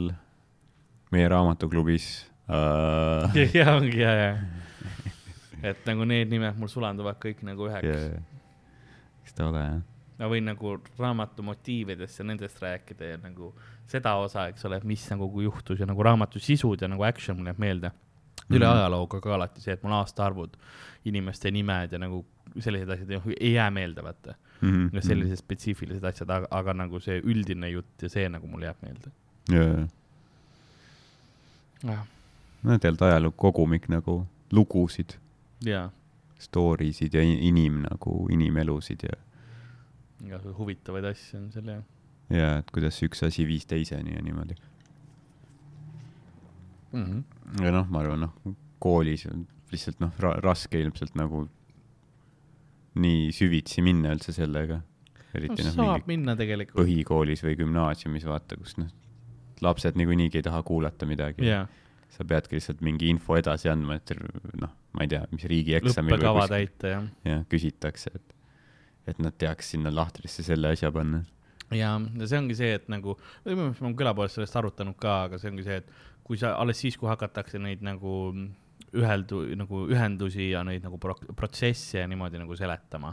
meie 1.14 1.28
raamatuklubis. 1.31 2.09
Ja 2.49 3.66
ongi 3.79 4.01
ja, 4.01 4.12
ja. 4.12 4.37
et 5.62 5.87
nagu 5.89 6.05
need 6.05 6.29
nimed 6.33 6.59
mul 6.61 6.69
sulanduvad 6.69 7.16
kõik 7.23 7.41
nagu 7.47 7.69
üheks 7.71 8.21
eks 9.25 9.33
ta 9.37 9.49
ole 9.49 9.62
jah. 9.65 9.81
ma 10.21 10.29
võin 10.31 10.45
nagu 10.47 10.77
raamatu 10.99 11.43
motiividest 11.47 12.21
ja 12.21 12.27
nendest 12.29 12.61
rääkida 12.62 13.15
ja 13.15 13.21
nagu 13.23 13.53
seda 13.89 14.15
osa, 14.21 14.47
eks 14.53 14.65
ole, 14.69 14.81
mis 14.89 15.03
nagu 15.11 15.29
juhtus 15.45 15.81
ja 15.81 15.87
nagu 15.89 16.03
raamatu 16.05 16.41
sisud 16.41 16.81
ja 16.81 16.89
nagu 16.89 17.03
action 17.05 17.37
mulle 17.37 17.53
jääb 17.53 17.59
meelde. 17.65 17.91
üle 18.51 18.66
Mhm. 18.66 18.77
ajalooga 18.77 19.21
ka 19.21 19.35
alati 19.35 19.61
see, 19.61 19.73
et 19.73 19.83
mul 19.83 19.93
aastaarvud, 19.97 20.57
inimeste 21.09 21.51
nimed 21.51 21.93
ja 21.93 21.99
nagu 21.99 22.25
sellised 22.61 22.91
asjad 22.91 23.11
ei 23.41 23.53
jää 23.55 23.71
meelde, 23.71 24.03
vaata. 24.05 24.35
Mhm. 24.61 24.89
ja 24.93 25.03
sellised 25.03 25.37
spetsiifilised 25.41 26.05
asjad, 26.05 26.31
aga, 26.31 26.47
aga 26.51 26.73
nagu 26.75 27.01
see 27.01 27.21
üldine 27.21 27.71
jutt 27.73 28.03
ja 28.03 28.09
see 28.09 28.29
nagu 28.29 28.47
mul 28.47 28.62
jääb 28.62 28.77
meelde. 28.83 29.11
jah, 31.85 32.07
no 32.65 32.78
tegelikult 32.78 33.09
ajalugu 33.09 33.36
kogumik 33.36 33.89
nagu 33.93 34.24
lugusid, 34.53 35.19
ja 35.65 35.89
story 36.39 36.93
sid 36.93 37.15
ja 37.15 37.23
in- 37.23 37.41
inim 37.51 37.82
nagu 37.85 38.27
inimelusid 38.32 39.05
ja, 39.07 39.16
igasugu 40.27 40.55
huvitavaid 40.59 41.05
asju 41.12 41.39
on 41.41 41.51
seal 41.53 41.69
ja 41.73 41.82
ja 42.35 42.53
et 42.59 42.70
kuidas 42.73 43.01
üks 43.05 43.23
asi 43.27 43.47
viis 43.49 43.66
teiseni 43.69 44.15
ja 44.16 44.23
niimoodi. 44.23 44.55
mm. 46.93 47.05
-hmm. 47.05 47.65
ja 47.65 47.73
noh, 47.73 47.89
ma 47.91 48.01
arvan, 48.01 48.20
noh, 48.27 48.57
koolis 48.78 49.27
on 49.27 49.47
lihtsalt 49.73 50.01
noh 50.01 50.12
ra, 50.19 50.35
raske 50.41 50.81
ilmselt 50.81 51.15
nagu 51.19 51.47
nii 52.95 53.31
süvitsi 53.35 53.82
minna 53.82 54.12
üldse 54.15 54.32
sellega. 54.32 54.81
eriti 55.35 55.62
no, 55.62 55.69
noh, 55.69 55.74
saab 55.74 56.07
mingi 56.07 56.12
minna 56.12 56.36
tegelikult. 56.39 56.78
põhikoolis 56.78 57.43
või 57.43 57.57
gümnaasiumis, 57.59 58.27
vaata, 58.27 58.57
kus 58.57 58.77
noh, 58.78 58.91
lapsed 59.62 59.97
niikuinii 59.99 60.31
ei 60.35 60.43
taha 60.47 60.62
kuulata 60.62 61.07
midagi 61.07 61.47
jaa, 61.49 61.66
sa 62.15 62.27
peadki 62.28 62.59
lihtsalt 62.59 62.82
mingi 62.86 63.11
info 63.11 63.36
edasi 63.39 63.70
andma, 63.73 63.99
et 63.99 64.15
noh, 64.61 64.73
ma 64.95 65.05
ei 65.05 65.11
tea, 65.11 65.24
mis 65.35 65.47
riigieksamil 65.51 66.16
õppekava 66.16 66.49
täita 66.51 66.93
jah. 66.93 67.07
jah, 67.27 67.45
küsitakse, 67.51 68.12
et, 68.15 68.35
et 69.11 69.23
nad 69.23 69.36
teaks 69.41 69.74
sinna 69.74 69.93
lahtrisse 69.95 70.47
selle 70.47 70.74
asja 70.74 70.93
panna. 70.95 71.24
ja, 71.74 71.95
ja 71.99 72.28
see 72.31 72.41
ongi 72.41 72.59
see, 72.59 72.74
et 72.78 72.91
nagu, 72.93 73.16
me 73.47 73.57
oleme 73.73 73.95
küla 73.99 74.15
poolest 74.16 74.39
sellest 74.39 74.61
arutanud 74.61 74.99
ka, 75.01 75.24
aga 75.28 75.41
see 75.43 75.51
ongi 75.53 75.66
see, 75.66 75.81
et 75.82 76.12
kui 76.24 76.41
sa 76.41 76.55
alles 76.61 76.81
siis, 76.81 76.97
kui 77.01 77.11
hakatakse 77.11 77.61
neid 77.61 77.82
nagu 77.85 78.15
üheldu-, 78.95 79.47
nagu 79.59 79.85
ühendusi 79.91 80.51
ja 80.53 80.62
neid 80.66 80.85
nagu 80.86 80.99
pro- 81.03 81.19
protsesse 81.36 81.99
ja 82.01 82.07
niimoodi 82.11 82.41
nagu 82.41 82.57
seletama, 82.59 83.12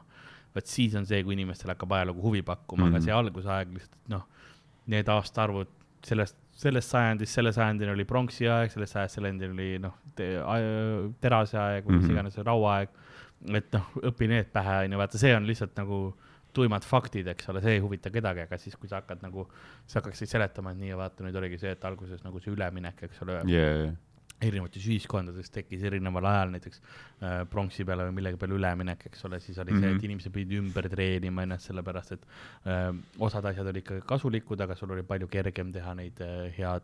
vot 0.55 0.67
siis 0.67 0.95
on 0.99 1.07
see, 1.09 1.23
kui 1.25 1.35
inimestele 1.37 1.75
hakkab 1.75 1.97
ajalugu 1.97 2.23
huvi 2.27 2.41
pakkuma 2.45 2.85
mm, 2.85 2.87
-hmm. 2.87 2.91
Mhm. 2.91 2.95
aga 2.95 3.05
see 3.05 3.17
algusaeg 3.17 3.73
lihtsalt 3.77 4.13
noh, 4.13 4.27
need 4.91 5.09
aastaarvud 5.09 5.77
sellest, 6.05 6.37
sellest 6.61 6.93
sajandist 6.93 7.33
selle 7.37 7.51
sajandini 7.55 7.91
oli 7.95 8.05
pronksi 8.05 8.47
aeg, 8.51 8.69
sellest 8.73 8.95
ajast 9.01 9.17
selleni 9.19 9.47
oli 9.49 9.69
noh 9.81 9.95
te,, 10.15 10.27
terase 11.21 11.57
aeg 11.57 11.85
või 11.87 11.97
mis 11.99 12.05
Mhm. 12.05 12.11
iganes, 12.15 12.37
rauaaeg. 12.45 12.89
et 13.57 13.71
noh, 13.73 13.87
õpi 14.11 14.27
need 14.29 14.51
pähe, 14.53 14.83
onju, 14.85 14.97
vaata, 15.01 15.17
see 15.17 15.31
on 15.35 15.47
lihtsalt 15.49 15.73
nagu 15.81 16.13
tuimad 16.53 16.83
faktid, 16.85 17.25
eks 17.31 17.47
ole, 17.49 17.61
see 17.63 17.73
ei 17.77 17.79
huvita 17.81 18.11
kedagi, 18.13 18.43
aga 18.45 18.57
siis, 18.59 18.75
kui 18.77 18.87
sa 18.91 18.99
hakkad 18.99 19.21
nagu, 19.23 19.47
sa 19.87 20.01
hakkaksid 20.01 20.27
seletama, 20.29 20.71
et 20.75 20.77
nii 20.77 20.89
ja 20.91 20.97
vaata, 20.99 21.23
nüüd 21.25 21.35
oligi 21.39 21.57
see, 21.57 21.71
et 21.73 21.85
alguses 21.89 22.21
nagu 22.25 22.39
see 22.43 22.51
üleminek, 22.53 23.01
eks 23.07 23.21
ole 23.25 23.39
jaa, 23.39 23.47
erinevates 24.41 24.85
ühiskondades 24.87 25.51
tekkis 25.53 25.83
erineval 25.83 26.25
ajal 26.25 26.49
näiteks 26.55 26.81
äh, 27.21 27.45
pronksi 27.49 27.85
peale 27.85 28.07
või 28.09 28.15
millegi 28.19 28.37
peale 28.41 28.55
üleminek, 28.57 29.05
eks 29.05 29.25
ole, 29.25 29.39
siis 29.39 29.57
oli 29.59 29.71
mm 29.71 29.77
-hmm. 29.77 29.81
see, 29.81 29.89
Mhm. 29.89 29.97
et 29.97 30.03
inimesed 30.03 30.31
pidid 30.33 30.57
ümber 30.59 30.89
treenima 30.89 31.43
ennast 31.43 31.67
sellepärast, 31.69 32.11
et 32.11 32.25
äh, 32.65 32.95
osad 33.19 33.45
asjad 33.45 33.67
olid 33.67 33.83
ikkagi 33.83 34.01
kasulikud, 34.05 34.61
aga 34.61 34.75
sul 34.75 34.91
oli 34.91 35.03
palju 35.03 35.27
kergem 35.27 35.71
teha 35.71 35.93
neid 35.93 36.21
äh, 36.21 36.51
head 36.57 36.81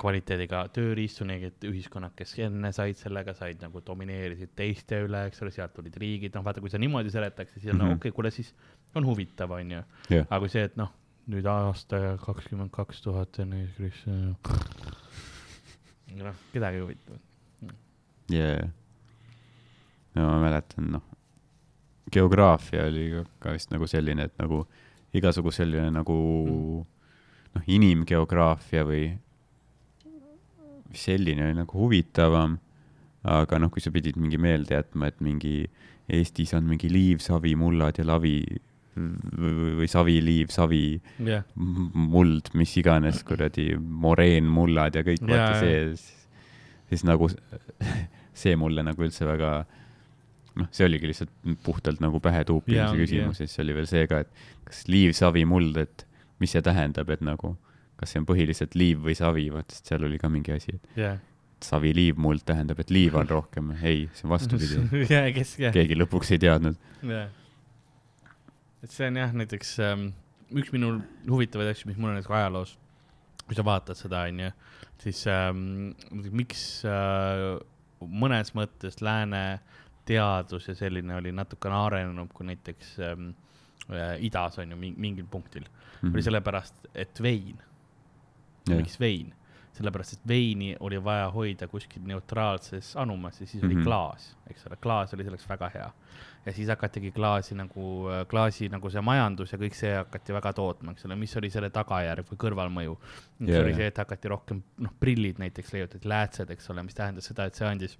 kvaliteediga 0.00 0.62
tööriistu, 0.72 1.26
nii 1.28 1.44
et 1.44 1.64
ühiskonnad, 1.68 2.14
kes 2.16 2.38
enne 2.38 2.70
said 2.72 2.96
sellega, 2.96 3.34
said 3.36 3.60
nagu 3.60 3.82
domineerisid 3.84 4.54
teiste 4.56 5.02
üle, 5.04 5.26
eks 5.28 5.42
ole, 5.42 5.50
sealt 5.50 5.74
tulid 5.76 5.96
riigid, 6.00 6.32
noh 6.34 6.44
vaata, 6.46 6.60
kui 6.64 6.70
sa 6.72 6.78
niimoodi 6.78 7.10
seletaks, 7.12 7.52
siis 7.52 7.66
on 7.66 7.72
mm 7.72 7.82
Mhm. 7.82 7.90
-hmm. 7.90 7.96
okei 7.96 8.08
okay,, 8.08 8.16
kuule 8.16 8.30
siis 8.30 8.54
on 8.94 9.04
huvitav, 9.04 9.50
onju. 9.50 9.82
jah, 10.10 10.26
aga 10.30 10.38
kui 10.40 10.48
see, 10.48 10.64
et 10.64 10.76
noh, 10.76 10.88
nüüd 11.28 11.44
aasta 11.46 12.16
kakskümmend 12.26 12.70
kaks 12.70 13.02
tuhat 13.02 13.38
enne 13.38 13.68
Krist, 13.76 14.06
noh, 16.22 16.36
kedagi 16.52 16.78
ei 16.78 16.84
huvita. 16.84 17.18
jaa. 18.30 18.68
no 20.14 20.26
ma 20.30 20.38
mäletan, 20.44 20.92
noh, 20.94 21.04
geograafia 22.12 22.86
oli 22.88 23.08
ka- 23.42 23.52
vist 23.56 23.72
nagu 23.74 23.86
selline, 23.90 24.28
et 24.28 24.38
nagu 24.38 24.64
igasugu 25.14 25.52
selline 25.54 25.90
nagu 25.94 26.16
noh, 27.54 27.64
inimgeograafia 27.66 28.84
või 28.86 29.08
selline 30.94 31.48
oli 31.48 31.58
nagu 31.58 31.78
huvitavam. 31.78 32.58
aga 33.24 33.58
noh, 33.58 33.70
kui 33.72 33.80
sa 33.80 33.90
pidid 33.90 34.18
mingi 34.20 34.36
meelde 34.36 34.74
jätma, 34.76 35.08
et 35.08 35.20
mingi 35.24 35.64
Eestis 36.12 36.50
on 36.52 36.66
mingi 36.68 36.90
liiv, 36.92 37.22
savi, 37.24 37.54
mullad 37.56 37.96
ja 37.96 38.04
lavi 38.04 38.42
või, 38.96 39.72
või 39.80 39.88
savi, 39.90 40.18
liiv, 40.24 40.52
savi, 40.54 40.82
jah, 41.26 41.44
muld, 41.54 42.52
mis 42.58 42.74
iganes 42.80 43.22
kuradi 43.26 43.72
moreen, 43.78 44.48
mullad 44.50 44.98
ja 44.98 45.04
kõik 45.06 45.24
Jaa, 45.24 45.30
vaata 45.30 45.62
see, 45.62 45.88
siis 46.92 47.06
nagu 47.06 47.30
see 48.44 48.54
mulle 48.60 48.84
nagu 48.86 49.06
üldse 49.06 49.26
väga 49.28 49.56
noh, 50.60 50.70
see 50.74 50.86
oligi 50.86 51.10
lihtsalt 51.10 51.34
puhtalt 51.66 52.02
nagu 52.02 52.20
pähe 52.22 52.44
tuupimise 52.46 52.94
küsimus 52.98 53.42
ja 53.42 53.48
siis 53.48 53.62
oli 53.64 53.76
veel 53.76 53.90
see 53.90 54.06
ka, 54.10 54.22
et 54.24 54.48
kas 54.68 54.84
liiv, 54.90 55.14
savi, 55.18 55.44
muld, 55.48 55.76
et 55.80 56.06
mis 56.42 56.54
see 56.54 56.62
tähendab, 56.64 57.10
et 57.14 57.22
nagu 57.24 57.56
kas 58.00 58.12
see 58.12 58.22
on 58.22 58.26
põhiliselt 58.28 58.74
liiv 58.78 59.04
või 59.04 59.14
savi, 59.18 59.46
vaata, 59.54 59.74
sest 59.74 59.92
seal 59.92 60.04
oli 60.08 60.18
ka 60.20 60.30
mingi 60.32 60.54
asi, 60.54 60.76
et 60.76 60.98
jah. 60.98 61.22
savi, 61.64 61.94
liiv, 61.96 62.18
muld 62.20 62.42
tähendab, 62.46 62.80
et 62.82 62.90
liiva 62.94 63.22
on 63.22 63.30
rohkem, 63.30 63.70
ei, 63.82 64.08
see 64.18 64.26
on 64.28 64.34
vastupidi. 64.34 64.82
kes, 65.38 65.56
jah, 65.62 65.74
keegi 65.74 65.98
lõpuks 65.98 66.34
ei 66.34 66.42
teadnud. 66.42 66.78
jah. 67.10 67.32
Et 68.84 68.92
see 68.92 69.06
on 69.08 69.16
jah, 69.16 69.32
näiteks 69.32 69.74
ähm, 69.84 70.08
üks 70.54 70.72
minu 70.74 70.98
huvitavaid 71.30 71.70
asju, 71.72 71.88
mis 71.88 71.96
mul 72.00 72.10
on 72.12 72.18
näiteks 72.18 72.30
ajaloos, 72.36 72.74
kui 73.46 73.56
sa 73.56 73.64
vaatad 73.66 73.96
seda, 73.98 74.24
onju, 74.28 74.50
siis 75.02 75.22
ähm, 75.32 75.94
miks 76.36 76.82
äh, 76.88 77.58
mõnes 78.04 78.52
mõttes 78.56 79.00
lääne 79.04 79.60
teadus 80.04 80.68
ja 80.68 80.74
selline 80.76 81.16
oli 81.16 81.32
natukene 81.32 81.74
arenenum 81.86 82.28
kui 82.28 82.44
näiteks 82.50 82.98
ähm, 83.00 83.30
äh, 83.88 84.18
idas 84.20 84.58
on 84.60 84.70
ju 84.70 84.76
mi- 84.76 84.94
mingil 84.96 85.26
punktil 85.30 85.64
mm, 85.64 85.70
Mhm. 86.04 86.10
-hmm. 86.10 86.14
oli 86.14 86.22
sellepärast, 86.22 86.74
et 86.94 87.22
vein, 87.22 87.58
miks 88.68 88.98
vein, 89.00 89.32
sellepärast 89.72 90.12
et 90.12 90.28
veini 90.28 90.76
oli 90.80 90.98
vaja 91.04 91.30
hoida 91.30 91.68
kuskil 91.68 92.02
neutraalses 92.04 92.96
anumas 92.96 93.40
ja 93.40 93.46
siis 93.46 93.64
oli 93.64 93.74
mm 93.74 93.78
Mhm. 93.78 93.80
-hmm. 93.80 93.84
klaas, 93.84 94.36
eks 94.50 94.66
ole, 94.66 94.76
klaas 94.76 95.14
oli 95.14 95.24
selleks 95.24 95.48
väga 95.48 95.70
hea. 95.74 95.90
Ja 96.46 96.52
siis 96.52 96.68
hakatigi 96.68 97.12
klaasi 97.14 97.56
nagu, 97.58 98.08
klaasi 98.30 98.68
nagu 98.72 98.90
see 98.92 99.02
majandus 99.04 99.54
ja 99.54 99.58
kõik 99.60 99.76
see 99.78 99.92
hakati 99.96 100.36
väga 100.36 100.52
tootma, 100.56 100.94
eks 100.94 101.06
ole, 101.08 101.18
mis 101.20 101.36
oli 101.40 101.50
selle 101.52 101.70
tagajärg 101.74 102.28
või 102.32 102.40
kõrvalmõju. 102.46 102.96
see 103.38 103.52
Jaa, 103.52 103.62
oli 103.62 103.74
jaa. 103.74 103.80
see, 103.80 103.92
et 103.92 104.02
hakati 104.04 104.32
rohkem, 104.32 104.64
noh, 104.84 104.96
prillid 105.00 105.40
näiteks 105.42 105.72
leiutati, 105.76 106.08
läätsed, 106.08 106.50
eks 106.54 106.70
ole, 106.74 106.84
mis 106.86 106.98
tähendas 106.98 107.30
seda, 107.30 107.48
et 107.48 107.60
see 107.60 107.68
andis 107.68 107.98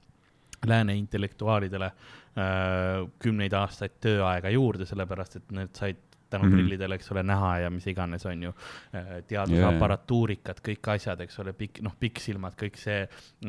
lääne 0.65 0.97
intellektuaalidele 0.97 1.91
äh, 1.91 3.05
kümneid 3.23 3.57
aastaid 3.59 3.99
tööaega 4.05 4.53
juurde, 4.55 4.87
sellepärast 4.89 5.41
et 5.41 5.57
need 5.57 5.73
said 5.77 6.14
tänu 6.31 6.45
mm. 6.45 6.51
-hmm. 6.51 6.55
prillidele, 6.55 6.95
eks 6.95 7.13
ole, 7.13 7.23
näha 7.23 7.59
ja 7.59 7.71
mis 7.71 7.87
iganes, 7.87 8.27
on 8.27 8.43
ju 8.43 8.53
äh, 8.95 9.13
teadusaparatuurikad, 9.29 10.61
kõik 10.69 10.91
asjad, 10.95 11.21
eks 11.21 11.39
ole, 11.39 11.53
pikk, 11.53 11.81
noh, 11.83 11.97
pikksilmad, 12.01 12.57
kõik 12.61 12.79
see 12.81 13.09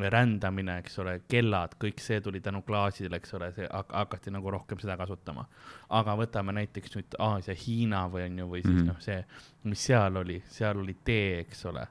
rändamine, 0.09 0.77
eks 0.83 0.99
ole, 0.99 1.19
kellad, 1.27 1.75
kõik 1.81 2.01
see 2.03 2.21
tuli 2.21 2.41
tänu 2.41 2.61
klaasidele, 2.61 3.21
eks 3.21 3.33
ole, 3.33 3.51
see 3.55 3.67
hak- 3.71 3.93
hakati 3.93 4.31
nagu 4.31 4.51
rohkem 4.51 4.79
seda 4.79 4.97
kasutama. 4.97 5.45
aga 5.89 6.15
võtame 6.17 6.51
näiteks 6.51 6.95
nüüd 6.95 7.15
Aasia, 7.19 7.55
Hiina 7.67 8.07
või 8.09 8.25
on 8.25 8.39
ju, 8.39 8.49
või 8.49 8.61
siis 8.61 8.73
mm. 8.73 8.79
-hmm. 8.79 8.87
noh, 8.87 8.99
see, 8.99 9.25
mis 9.63 9.85
seal 9.85 10.15
oli, 10.15 10.43
seal 10.47 10.77
oli 10.77 10.97
tee, 11.03 11.39
eks 11.39 11.65
ole 11.65 11.87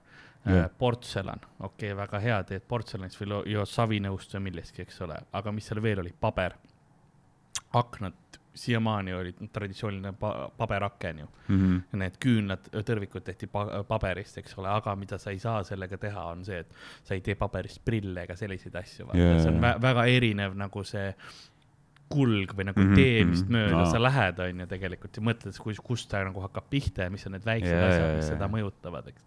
yeah. 0.50 0.70
portselan, 0.78 1.40
okei 1.60 1.92
okay,, 1.92 1.96
väga 1.96 2.18
hea, 2.18 2.42
teed 2.44 2.64
portselanist 2.68 3.20
või 3.20 3.66
savinõust 3.66 4.34
või 4.34 4.48
millestki, 4.50 4.82
eks 4.82 5.00
ole, 5.06 5.18
aga 5.32 5.52
mis 5.52 5.68
seal 5.68 5.82
veel 5.82 6.02
oli, 6.04 6.12
paber, 6.20 6.56
aknad, 7.72 8.38
siiamaani 8.54 9.10
noh, 9.10 9.48
traditsiooniline 9.52 10.12
pa- 10.18 10.48
paberaken 10.56 11.18
ju, 11.18 11.26
Mhm. 11.48 11.80
need 12.00 12.18
küünlad, 12.22 12.68
tõrvikud 12.72 13.24
tehti 13.26 13.46
pa- 13.50 13.82
paberist, 13.88 14.38
eks 14.38 14.54
ole, 14.58 14.68
aga 14.68 14.94
mida 14.96 15.18
sa 15.18 15.30
ei 15.30 15.38
saa 15.42 15.62
sellega 15.64 15.98
teha, 15.98 16.24
on 16.30 16.44
see, 16.44 16.58
et 16.60 16.70
sa 17.02 17.14
ei 17.14 17.20
tee 17.20 17.34
paberist 17.34 17.80
prille 17.84 18.22
ega 18.22 18.36
selliseid 18.36 18.74
asju, 18.76 19.08
Jaa, 19.14 19.38
see 19.42 19.50
on 19.50 19.60
vä 19.60 19.74
väga 19.80 20.04
erinev 20.06 20.54
nagu 20.56 20.84
see 20.84 21.14
kulg 22.14 22.52
või 22.54 22.66
nagu 22.68 22.80
mm 22.80 22.90
-hmm, 22.90 22.94
tee, 22.94 23.24
mis 23.24 23.42
mhm. 23.42 23.52
mööda 23.56 23.80
Aa. 23.80 23.90
sa 23.90 23.98
lähed, 24.02 24.38
on 24.38 24.60
ju 24.60 24.66
tegelikult 24.66 25.16
ja 25.16 25.22
mõtled, 25.22 25.58
kus, 25.58 25.80
kust 25.80 26.10
ta 26.10 26.22
nagu 26.24 26.40
hakkab 26.40 26.64
pihta 26.70 27.02
ja 27.08 27.10
mis 27.10 27.26
on 27.26 27.32
need 27.32 27.44
väiksed 27.44 27.72
Jaa, 27.74 27.88
asjad, 27.88 28.16
mis 28.16 28.28
jaa. 28.28 28.36
seda 28.36 28.48
mõjutavad, 28.48 29.08
eks. 29.08 29.24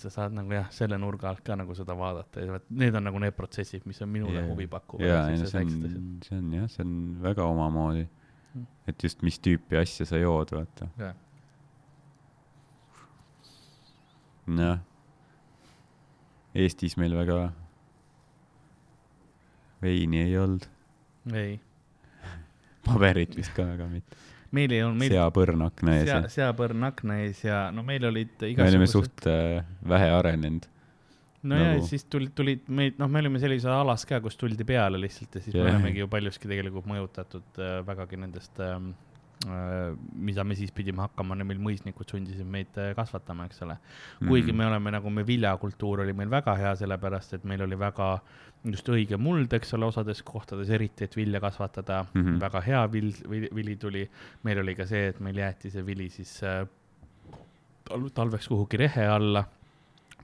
Sa 0.00 0.10
saad 0.10 0.34
nagu 0.36 0.52
jah, 0.52 0.68
selle 0.74 0.98
nurga 0.98 1.30
alt 1.30 1.42
ka 1.46 1.56
nagu 1.58 1.74
seda 1.74 1.96
vaadata 1.98 2.44
ja 2.44 2.52
vot 2.56 2.70
need 2.70 2.94
on 2.94 3.04
nagu 3.08 3.20
need 3.22 3.36
protsessid, 3.36 3.86
mis 3.86 4.00
on 4.02 4.12
minule 4.12 4.40
Jaa. 4.40 4.50
huvi 4.50 4.66
pakkuvad. 4.70 5.06
ei 5.32 5.40
no 5.40 5.50
see 5.50 5.64
on, 5.64 6.20
see 6.26 6.38
on 6.38 6.52
jah, 6.60 6.70
see 6.72 6.84
on 6.86 6.94
väga 7.22 7.44
omamoodi 7.44 8.06
Mm.. 8.56 8.66
et 8.88 9.02
just, 9.04 9.22
mis 9.26 9.36
tüüpi 9.42 9.76
asja 9.76 10.06
sa 10.08 10.18
jood, 10.20 10.52
vaata. 10.56 10.88
jah, 11.00 11.16
noh, 14.46 14.78
Eestis 16.56 16.96
meil 16.96 17.12
väga 17.18 17.50
veini 19.82 20.22
ei 20.22 20.38
olnud, 20.40 20.64
ei, 21.36 21.58
paberit 22.86 23.36
vist 23.36 23.52
ka 23.56 23.66
väga 23.74 23.90
mitte. 23.92 24.24
Meil 24.54 24.72
ei 24.76 24.82
olnud, 24.86 25.00
meil 25.00 25.14
seapõrn 25.16 25.66
akna 25.66 25.96
ees 25.98 26.06
sea 26.08 26.20
ja, 26.20 26.30
seapõrn 26.36 26.86
akna 26.88 27.18
ees 27.24 27.42
ja 27.44 27.66
no 27.74 27.82
meil 27.86 28.04
olid 28.08 28.34
me 28.40 28.52
olime 28.52 28.86
igasugused, 28.86 28.92
suht 28.94 29.28
äh, 29.30 29.64
vähe 29.88 30.10
arenenud. 30.14 30.68
no 31.46 31.58
ja 31.60 31.72
nagu- 31.74 31.88
siis 31.88 32.06
tulid, 32.10 32.34
tulid 32.38 32.68
meid, 32.68 33.00
noh, 33.02 33.10
me 33.10 33.22
olime 33.24 33.42
sellises 33.42 33.70
alas 33.70 34.06
ka, 34.08 34.20
kus 34.24 34.38
tuldi 34.40 34.66
peale 34.68 35.00
lihtsalt 35.02 35.38
ja 35.38 35.44
siis 35.44 35.54
yeah. 35.54 35.66
Me 35.66 35.76
olemegi 35.76 36.04
ju 36.04 36.08
paljuski 36.12 36.50
tegelikult 36.50 36.88
mõjutatud 36.90 37.60
äh, 37.62 37.80
vägagi 37.86 38.20
nendest 38.22 38.62
ähm, 38.62 38.92
äh, 38.92 39.05
mida 39.46 40.44
me 40.44 40.56
siis 40.58 40.72
pidime 40.74 41.04
hakkama, 41.04 41.36
meil 41.44 41.60
mõisnikud 41.62 42.10
sundisid 42.10 42.48
meid 42.50 42.76
äh, 42.80 42.92
kasvatama, 42.98 43.46
eks 43.46 43.62
ole. 43.66 43.76
kuigi 44.26 44.52
Mhm. 44.52 44.58
me 44.58 44.66
oleme 44.66 44.94
nagu, 44.96 45.10
me 45.10 45.26
viljakultuur 45.26 46.04
oli 46.06 46.12
meil 46.16 46.30
väga 46.30 46.56
hea, 46.58 46.74
sellepärast 46.82 47.38
et 47.38 47.44
meil 47.44 47.62
oli 47.62 47.78
väga 47.78 48.16
just 48.66 48.88
õige 48.88 49.18
muld, 49.20 49.52
eks 49.52 49.74
ole, 49.76 49.86
osades 49.86 50.22
kohtades 50.26 50.70
eriti, 50.74 51.06
et 51.06 51.16
vilja 51.16 51.40
kasvatada 51.40 52.04
mm. 52.12 52.22
-hmm. 52.22 52.40
väga 52.40 52.60
hea 52.60 52.86
vill, 52.92 53.12
vili, 53.30 53.48
vili 53.54 53.76
tuli. 53.76 54.10
meil 54.42 54.58
oli 54.58 54.74
ka 54.74 54.86
see, 54.86 55.08
et 55.08 55.20
meil 55.20 55.36
jäeti 55.36 55.70
see 55.70 55.86
vili 55.86 56.08
siis 56.10 56.42
äh, 56.42 56.66
tal- 57.88 58.10
talveks 58.14 58.48
kuhugi 58.48 58.76
rehe 58.76 59.06
alla, 59.06 59.44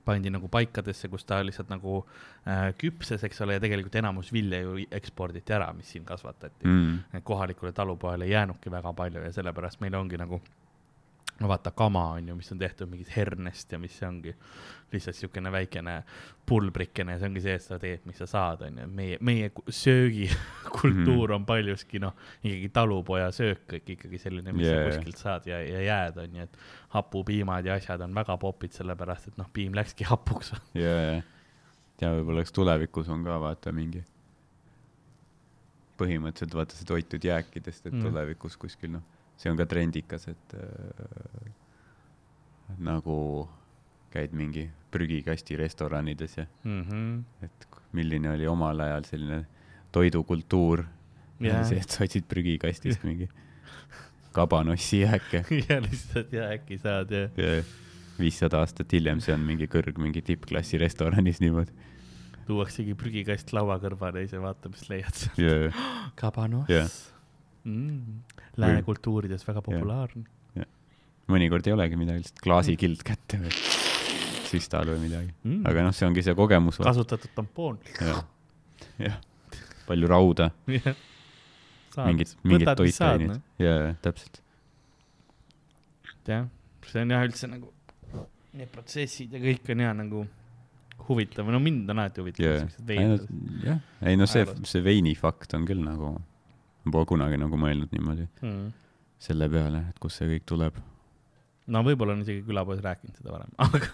pandi 0.05 0.31
nagu 0.33 0.49
paikadesse, 0.51 1.09
kus 1.11 1.25
ta 1.27 1.39
lihtsalt 1.43 1.69
nagu 1.71 2.01
äh, 2.47 2.71
küpses, 2.79 3.23
eks 3.23 3.41
ole, 3.45 3.57
ja 3.57 3.63
tegelikult 3.63 3.95
enamus 4.01 4.31
vilja 4.35 4.61
ju 4.63 4.77
eksporditi 4.91 5.55
ära, 5.55 5.71
mis 5.77 5.93
siin 5.93 6.05
kasvatati 6.07 6.67
mm.. 6.67 7.23
kohalikule 7.23 7.71
talupojale 7.75 8.27
ei 8.27 8.35
jäänudki 8.35 8.71
väga 8.71 8.93
palju 8.93 9.23
ja 9.23 9.31
sellepärast 9.35 9.81
meil 9.83 9.95
ongi 9.99 10.19
nagu, 10.19 10.41
no 11.43 11.49
vaata, 11.51 11.71
kama 11.75 12.05
on 12.17 12.27
ju, 12.31 12.35
mis 12.39 12.51
on 12.55 12.59
tehtud 12.61 12.87
mingit 12.91 13.09
hernest 13.17 13.71
ja 13.75 13.79
mis 13.81 13.97
ongi 14.07 14.31
lihtsalt 14.93 15.17
siukene 15.17 15.49
väikene 15.51 15.95
pulbrikene, 16.47 17.15
see 17.19 17.27
ongi 17.27 17.41
see, 17.43 17.55
et 17.57 17.63
sa 17.65 17.79
teed, 17.81 18.03
mis 18.07 18.19
sa 18.21 18.27
saad, 18.29 18.61
on 18.67 18.77
ju, 18.83 18.87
meie, 18.93 19.17
meie 19.25 19.49
ku- 19.55 19.63
söögikultuur 19.73 21.31
Mhm. 21.33 21.35
on 21.39 21.45
paljuski 21.49 21.99
noh, 22.03 22.13
ikkagi 22.43 22.69
talupoja 22.75 23.31
söök 23.33 23.63
kõik 23.73 23.89
ikkagi 23.97 24.19
selline, 24.21 24.53
mis 24.53 24.67
yeah. 24.67 24.83
Sa 24.85 24.97
kuskilt 24.99 25.17
saad 25.21 25.47
ja, 25.49 25.59
ja 25.65 25.81
jääd, 25.87 26.17
on 26.23 26.35
ju, 26.39 26.43
et 26.47 26.57
hapupiimad 26.95 27.65
ja 27.65 27.73
asjad 27.79 28.01
on 28.05 28.13
väga 28.15 28.37
popid, 28.37 28.71
sellepärast 28.77 29.27
et 29.33 29.37
noh, 29.41 29.49
piim 29.53 29.73
läkski 29.75 30.03
hapuks. 30.09 30.53
ja, 30.77 30.95
ja, 31.01 31.21
ja 32.01 32.13
võib-olla 32.19 32.41
eks 32.45 32.51
tulevikus 32.55 33.09
on 33.09 33.23
ka 33.25 33.39
vaata 33.41 33.71
mingi, 33.73 34.03
põhimõtteliselt 35.99 36.55
vaata 36.57 36.75
see 36.77 36.87
toitud 36.89 37.23
jääkidest, 37.27 37.85
et 37.87 37.93
Mm. 37.93 37.99
mm. 37.99 38.07
tulevikus 38.09 38.57
kuskil 38.57 38.91
noh, 38.95 39.01
see 39.43 39.51
on 39.51 39.59
ka 39.59 39.67
trendikas, 39.67 40.29
et 40.31 40.55
äh, 40.55 41.51
nagu 42.79 43.17
käid 44.13 44.33
mingi 44.37 44.67
prügikasti 44.93 45.57
restoranides 45.59 46.37
ja 46.37 46.45
mm. 46.63 46.81
-hmm. 46.81 47.45
et 47.45 47.67
milline 47.91 48.29
oli 48.31 48.47
omal 48.47 48.79
ajal 48.79 49.07
selline 49.09 49.45
toidukultuur 49.91 50.85
yeah., 51.41 51.65
see, 51.67 51.79
et 51.81 51.89
sa 51.89 52.03
otsid 52.05 52.27
prügikastist 52.29 53.03
mingi 53.09 53.29
kabanossi 54.33 55.01
jääke 55.01 55.45
ja 55.69 55.81
lihtsalt 55.81 56.33
ja 56.33 56.49
äkki 56.55 56.77
saad 56.77 57.11
ja 57.11 57.29
ja 57.37 57.63
viissada 58.19 58.61
aastat 58.61 58.93
hiljem 58.93 59.21
see 59.23 59.33
on 59.33 59.41
mingi 59.45 59.67
kõrg 59.69 59.97
mingi 60.01 60.21
tippklassi 60.21 60.77
restoranis 60.81 61.41
niimoodi. 61.41 61.73
tuuaksegi 62.47 62.93
prügikast 62.99 63.53
laua 63.53 63.79
kõrvale 63.81 64.23
ja 64.23 64.29
ise 64.29 64.41
vaata, 64.41 64.69
mis 64.69 64.85
leiad 64.89 65.17
sealt. 65.17 65.41
ja, 65.41 65.71
kabanos 66.21 66.69
Jah. 66.69 66.89
mm.. 67.63 68.21
Lääne 68.57 68.83
kultuurides 68.85 69.47
väga 69.47 69.63
populaarne. 69.65 70.25
mõnikord 71.31 71.65
ei 71.67 71.73
olegi 71.73 71.97
midagi, 71.97 72.25
lihtsalt 72.25 72.41
klaasikild 72.43 73.03
kätte 73.07 73.39
või 73.39 73.53
süstal 74.53 74.89
või 74.91 75.05
midagi. 75.05 75.31
Mm. 75.43 75.61
aga 75.69 75.85
noh, 75.87 75.95
see 75.95 76.07
ongi 76.09 76.23
see 76.25 76.35
kogemus. 76.37 76.79
kasutatud 76.83 77.31
tampoon. 77.35 77.79
jah, 78.99 79.17
palju 79.87 80.09
rauda, 80.11 80.49
mingid, 80.67 82.35
mingid 82.43 82.73
toitaineid. 82.77 83.39
jaa, 83.61 83.93
täpselt. 84.03 84.41
jah, 86.29 86.47
see 86.89 87.05
on 87.05 87.15
jah 87.15 87.25
üldse 87.27 87.49
nagu, 87.51 87.71
need 88.53 88.71
protsessid 88.73 89.33
ja 89.33 89.41
kõik 89.43 89.73
on 89.73 89.85
ja 89.85 89.95
nagu 89.97 90.25
huvitav, 91.07 91.49
no 91.51 91.59
mind 91.63 91.89
on 91.91 92.03
alati 92.03 92.23
siuksed 92.29 92.85
veidrad. 92.87 93.25
jah, 93.65 93.81
ei 94.07 94.19
no 94.19 94.27
see 94.29 94.45
see 94.69 94.83
veini 94.85 95.15
fakt 95.19 95.55
on 95.57 95.65
küll 95.69 95.83
nagu, 95.83 96.15
pole 96.91 97.05
kunagi 97.07 97.37
nagu 97.39 97.55
mõelnud 97.59 97.91
niimoodi 97.95 98.27
Mm. 98.41 98.71
selle 99.23 99.47
peale, 99.49 99.85
et 99.89 99.99
kust 100.03 100.19
see 100.19 100.27
kõik 100.27 100.43
tuleb. 100.49 100.79
no 101.67 101.79
võib-olla 101.87 102.11
on 102.17 102.21
isegi 102.25 102.41
külapoes 102.43 102.81
rääkinud 102.83 103.15
seda 103.15 103.31
varem, 103.31 103.51
aga 103.63 103.87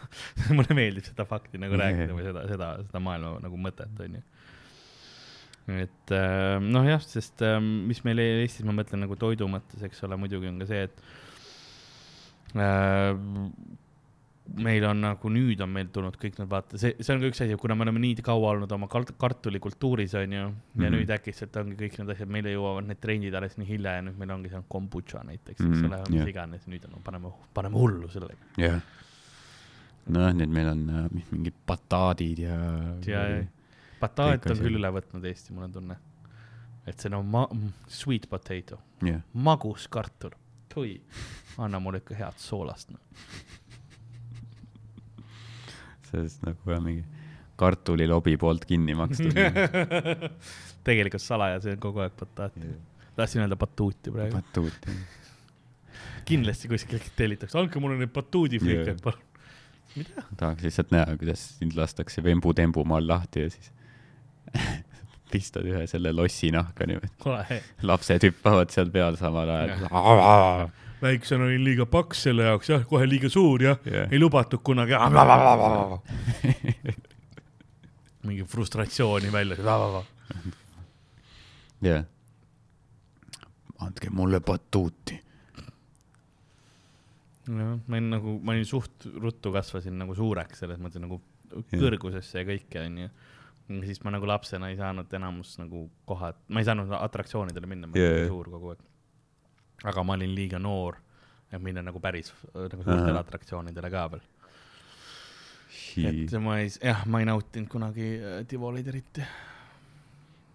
mulle 0.57 0.73
meeldib 0.77 1.05
seda 1.05 1.25
fakti 1.29 1.57
nagu 1.61 1.75
Jah. 1.77 1.83
rääkida 1.85 2.15
või 2.17 2.25
seda, 2.25 2.47
seda, 2.49 2.69
seda 2.87 2.99
maailma 2.99 3.35
nagu 3.45 3.57
mõtet, 3.61 3.93
onju. 4.05 4.21
et 5.69 6.13
äh, 6.17 6.57
noh, 6.65 6.87
jah, 6.89 7.03
sest 7.05 7.41
äh, 7.45 7.59
mis 7.61 8.01
meil 8.07 8.17
Eestis, 8.23 8.65
ma 8.65 8.73
mõtlen 8.73 9.03
nagu 9.05 9.15
toidu 9.21 9.45
mõttes, 9.51 9.83
eks 9.85 10.01
ole, 10.07 10.17
muidugi 10.17 10.49
on 10.49 10.57
ka 10.63 10.65
see, 10.71 10.87
et 10.89 11.03
äh, 12.57 13.13
meil 14.57 14.83
on 14.87 15.01
nagu 15.03 15.29
nüüd 15.31 15.59
on 15.61 15.69
meil 15.73 15.89
tulnud 15.93 16.15
kõik 16.19 16.39
need, 16.39 16.47
vaata, 16.49 16.77
see, 16.81 16.95
see 16.99 17.13
on 17.13 17.21
ka 17.21 17.29
üks 17.29 17.41
asi, 17.45 17.55
kuna 17.61 17.75
me 17.77 17.85
oleme 17.85 18.01
nii 18.03 18.23
kaua 18.25 18.53
olnud 18.55 18.71
oma 18.75 18.87
kart- 18.91 19.11
kartulikultuuris, 19.19 20.15
onju, 20.19 20.37
ja 20.39 20.47
mm. 20.47 20.73
-hmm. 20.75 20.95
nüüd 20.95 21.13
äkitselt 21.13 21.55
ongi 21.61 21.75
kõik 21.79 21.99
need 21.99 22.13
asjad, 22.15 22.31
meile 22.33 22.53
jõuavad 22.55 22.87
need 22.87 23.01
trendid 23.03 23.33
alles 23.37 23.57
nii 23.59 23.67
hilja 23.67 23.97
ja 23.99 24.01
nüüd 24.07 24.17
meil 24.17 24.31
ongi 24.37 24.49
seal 24.49 24.63
kombutša 24.67 25.23
näiteks, 25.27 25.59
eks 25.59 25.77
Mhm, 25.81 25.85
ole, 25.91 26.01
mis 26.09 26.19
jah. 26.21 26.29
iganes, 26.33 26.67
nüüd 26.67 26.85
on, 26.89 27.01
paneme, 27.03 27.31
paneme 27.53 27.77
hullu 27.77 28.09
sellega. 28.09 28.51
jah. 28.57 28.81
noh, 30.07 30.31
nüüd 30.33 30.49
meil 30.49 30.67
on 30.73 30.83
äh, 30.89 31.07
mingid 31.31 31.53
bataadid 31.67 32.39
ja. 32.47 32.59
ja, 33.05 33.23
ja 33.29 33.43
bataat 34.01 34.45
on 34.49 34.57
küll 34.57 34.79
üle 34.79 34.89
võtnud 34.95 35.25
Eesti, 35.25 35.53
mul 35.53 35.67
on 35.67 35.71
tunne. 35.71 35.97
et 36.87 36.99
see 36.99 37.11
on 37.13 37.25
ma-, 37.25 37.49
sweet 37.87 38.25
potato, 38.29 38.79
jah, 39.05 39.21
magus 39.33 39.87
kartul, 39.87 40.31
tui, 40.73 41.01
anna 41.57 41.79
mulle 41.79 42.01
ikka 42.01 42.15
head 42.15 42.37
soolast 42.41 42.89
no.. 42.95 42.99
Sellest 46.11 46.43
nagu 46.47 46.73
jah, 46.73 46.81
mingi 46.83 47.05
kartulilobi 47.59 48.37
poolt 48.39 48.65
kinni 48.69 48.95
makstud. 48.97 49.35
tegelikult 50.87 51.23
salaja, 51.23 51.59
see 51.63 51.75
on 51.75 51.81
kogu 51.83 52.03
aeg 52.05 52.15
bataat. 52.19 52.55
tahtsin 53.19 53.43
öelda 53.43 53.57
batuuti 53.59 54.13
praegu. 54.15 54.39
batuut, 54.39 54.91
kindlasti 56.29 56.71
kuskilt 56.71 57.09
tellitakse, 57.17 57.57
andke 57.59 57.81
mulle 57.83 57.99
neid 57.99 58.13
batuudifrikaid 58.15 58.93
Jaa. 58.93 59.03
palun. 59.03 59.25
mida? 59.95 60.23
tahaks 60.37 60.67
lihtsalt 60.67 60.93
näha, 60.95 61.17
kuidas 61.19 61.45
sind 61.57 61.75
lastakse 61.77 62.23
vembu-tembu 62.23 62.85
maal 62.87 63.07
lahti 63.09 63.47
ja 63.47 63.53
siis 63.55 63.73
pistad 65.31 65.67
ühe 65.69 65.85
selle 65.89 66.13
lossi 66.15 66.51
nahka 66.53 66.87
niimoodi. 66.89 67.59
lapsed 67.85 68.29
hüppavad 68.29 68.71
seal 68.73 68.93
peal 68.93 69.17
samal 69.19 69.51
ajal. 69.55 70.71
Väiksena 71.01 71.43
olin 71.47 71.63
liiga 71.63 71.85
paks 71.85 72.23
selle 72.27 72.43
jaoks, 72.49 72.69
jah, 72.69 72.85
kohe 72.87 73.09
liiga 73.09 73.29
suur 73.31 73.63
jah 73.63 73.77
Jah. 73.85 74.11
ei 74.11 74.19
lubatud 74.19 74.59
kunagi. 74.63 74.93
mingi 78.27 78.43
frustratsiooni 78.43 79.31
välja. 79.31 79.55
jah. 81.81 82.05
andke 83.79 84.09
mulle 84.11 84.39
batuuti. 84.39 85.21
jah, 87.47 87.79
ma 87.87 87.95
olin 87.95 88.09
nagu, 88.09 88.39
ma 88.43 88.51
olin 88.51 88.65
suht 88.65 89.05
ruttu 89.15 89.51
kasvasin 89.55 89.97
nagu 89.99 90.15
suureks 90.15 90.59
selles 90.65 90.79
mõttes 90.81 91.01
nagu 91.03 91.21
kõrgusesse 91.71 92.43
ja 92.43 92.45
kõike 92.45 92.83
onju. 92.85 93.09
siis 93.85 94.03
ma 94.03 94.11
nagu 94.13 94.27
lapsena 94.27 94.69
ei 94.69 94.77
saanud 94.77 95.13
enamus 95.13 95.55
nagu 95.61 95.87
kohad, 96.09 96.35
ma 96.49 96.61
ei 96.61 96.67
saanud 96.67 96.91
atraktsioonidele 96.99 97.69
minna, 97.69 97.87
ma 97.87 97.97
olin 97.97 98.05
yeah. 98.05 98.27
suur 98.27 98.49
kogu 98.51 98.75
aeg. 98.75 98.85
Aga 99.87 100.03
ma 100.03 100.17
olin 100.17 100.33
liiga 100.35 100.59
noor, 100.61 100.97
et 101.49 101.61
minna 101.63 101.83
nagu 101.85 102.01
päris 102.03 102.31
äh, 102.31 102.67
nagu 102.67 102.83
suurtele 102.83 103.13
Ahah. 103.15 103.25
atraktsioonidele 103.25 103.91
ka 103.93 104.07
veel. 104.13 104.23
et 106.09 106.33
ma 106.43 106.59
ei, 106.61 106.71
jah, 106.71 107.05
ma 107.09 107.21
ei 107.21 107.29
nautinud 107.29 107.69
kunagi 107.71 108.09
äh, 108.17 108.41
Tivolit 108.49 108.87
eriti. 108.87 109.25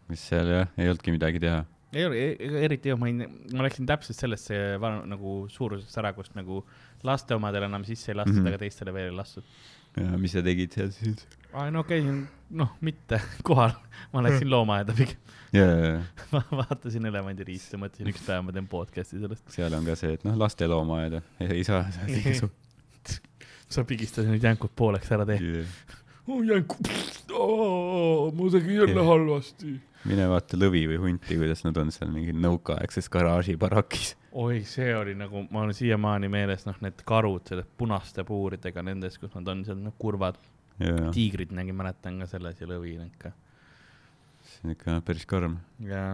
mis 0.09 0.26
seal 0.30 0.51
jah, 0.52 0.74
ei 0.78 0.90
olnudki 0.90 1.14
midagi 1.14 1.42
teha. 1.42 1.62
ei 1.94 2.09
ole, 2.09 2.24
eriti 2.66 2.92
jah, 2.92 3.01
ma 3.01 3.10
ei, 3.10 3.30
ma 3.55 3.66
läksin 3.66 3.88
täpselt 3.88 4.18
sellesse 4.18 4.60
vana, 4.82 5.05
nagu 5.14 5.44
suurusesse 5.52 6.02
ära, 6.02 6.12
kust 6.16 6.36
nagu 6.38 6.62
laste 7.05 7.36
omadele 7.36 7.70
enam 7.70 7.86
sisse 7.88 8.12
ei 8.12 8.20
lastud 8.20 8.38
mm. 8.38 8.44
-hmm. 8.44 8.55
aga 8.55 8.64
teistele 8.66 8.94
veel 8.94 9.12
ei 9.12 9.16
lastud. 9.16 9.56
ja 9.96 10.18
mis 10.18 10.36
sa 10.36 10.42
tegid 10.44 10.76
seal 10.76 10.92
siis? 10.94 11.26
aa, 11.55 11.70
no 11.74 11.85
käisin, 11.89 12.24
noh, 12.51 12.74
mitte 12.85 13.20
kohal, 13.48 13.76
ma 14.12 14.24
läksin 14.26 14.51
loomaaeda 14.51 14.97
pigem. 14.98 15.16
ja, 15.55 15.64
ja, 15.64 15.94
ja 15.94 16.26
ma 16.35 16.43
vaatasin 16.64 17.06
elevandiriiste, 17.10 17.81
mõtlesin, 17.81 18.10
üks 18.12 18.26
päev 18.26 18.44
ma 18.47 18.55
teen 18.56 18.68
podcast'i 18.70 19.22
sellest. 19.22 19.47
seal 19.55 19.74
on 19.78 19.86
ka 19.89 19.97
see, 19.98 20.18
et 20.18 20.26
noh, 20.26 20.36
lasteloomaaiad, 20.44 21.20
ei 21.47 21.64
saa 21.64 21.86
sa 23.74 23.85
pigistasid 23.89 24.31
nüüd 24.31 24.44
jänkud 24.44 24.72
pooleks 24.76 25.10
ära 25.14 25.26
tee. 25.28 25.64
oh 26.28 26.40
jänku, 26.44 26.78
ma 26.85 28.51
tegin 28.52 28.81
jälle 28.81 28.94
Jah. 28.94 29.09
halvasti. 29.09 29.74
mine 30.05 30.26
vaata 30.28 30.59
lõvi 30.60 30.85
või 30.93 31.01
hunti, 31.06 31.39
kuidas 31.40 31.64
nad 31.64 31.78
on 31.81 31.93
seal 31.94 32.12
mingi 32.12 32.35
nõukaaegses 32.36 33.09
garaažibarakis. 33.12 34.14
oi, 34.32 34.62
see 34.68 34.90
oli 34.97 35.16
nagu, 35.18 35.47
ma 35.51 35.64
olen 35.64 35.76
siiamaani 35.76 36.31
meeles, 36.32 36.66
noh, 36.68 36.78
need 36.85 37.05
karud, 37.06 37.44
selle 37.48 37.64
punaste 37.78 38.24
puuridega 38.28 38.85
nendes, 38.85 39.18
kus 39.18 39.35
nad 39.36 39.48
on 39.52 39.64
seal, 39.66 39.81
noh, 39.81 39.97
kurvad. 39.98 40.39
ja, 40.82 41.10
tiigrid 41.14 41.55
nägin, 41.55 41.76
mäletan 41.78 42.20
ka 42.22 42.28
selles 42.30 42.60
ja 42.60 42.68
lõvi 42.68 42.96
ikka. 43.06 43.32
see 44.44 44.68
on 44.68 44.74
ikka 44.74 44.98
päris 45.06 45.26
karm. 45.26 45.59
ja 45.80 46.05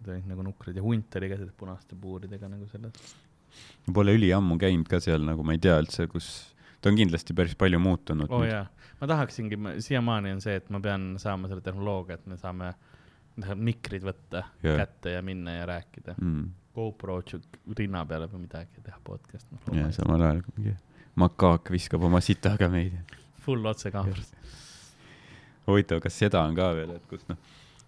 nad 0.00 0.12
olid 0.14 0.28
nagu 0.30 0.44
nukrid 0.46 0.76
ja 0.76 0.84
hunt 0.84 1.16
oli 1.16 1.30
ka 1.32 1.40
selle 1.40 1.56
punaste 1.56 1.98
puuridega 2.00 2.48
nagu 2.48 2.68
selles. 2.72 3.14
ma 3.86 3.94
pole 3.94 4.14
üliammu 4.18 4.58
käinud 4.60 4.88
ka 4.88 5.00
seal 5.00 5.24
nagu 5.26 5.44
ma 5.46 5.56
ei 5.56 5.62
tea 5.62 5.78
üldse, 5.80 6.06
kus, 6.10 6.28
ta 6.80 6.92
on 6.92 7.00
kindlasti 7.00 7.36
päris 7.36 7.56
palju 7.58 7.80
muutunud 7.82 8.30
oo 8.30 8.42
oh,. 8.42 8.46
jaa, 8.48 8.66
ma 9.00 9.10
tahaksingi, 9.10 9.58
siiamaani 9.86 10.36
on 10.36 10.44
see, 10.44 10.56
et 10.60 10.70
ma 10.70 10.80
pean 10.84 11.12
saama 11.22 11.50
selle 11.50 11.64
tehnoloogia, 11.64 12.20
et 12.20 12.30
me 12.30 12.38
saame 12.40 12.72
mikrid 13.56 14.04
võtta 14.04 14.44
Jah. 14.62 14.80
kätte 14.82 15.14
ja 15.14 15.22
minna 15.24 15.60
ja 15.60 15.68
rääkida. 15.70 16.16
mm.. 16.20 16.48
GoPro 16.74 17.16
rinna 17.76 18.04
peale 18.06 18.28
või 18.30 18.44
midagi 18.44 18.78
ja 18.78 18.84
teha 18.90 19.00
podcast 19.04 19.48
no,. 19.50 19.74
ja 19.74 19.88
samal 19.94 20.22
ajal 20.22 20.44
mingi 20.54 20.76
makaak 21.18 21.72
viskab 21.74 22.04
oma 22.06 22.20
sitaga 22.24 22.68
meid. 22.70 22.94
Full 23.50 23.66
otsekaameras. 23.74 24.30
huvitav, 25.70 26.00
kas 26.06 26.16
seda 26.24 26.40
on 26.46 26.56
ka 26.58 26.70
veel, 26.78 26.94
et 26.98 27.04
kus 27.10 27.26
noh, 27.30 27.36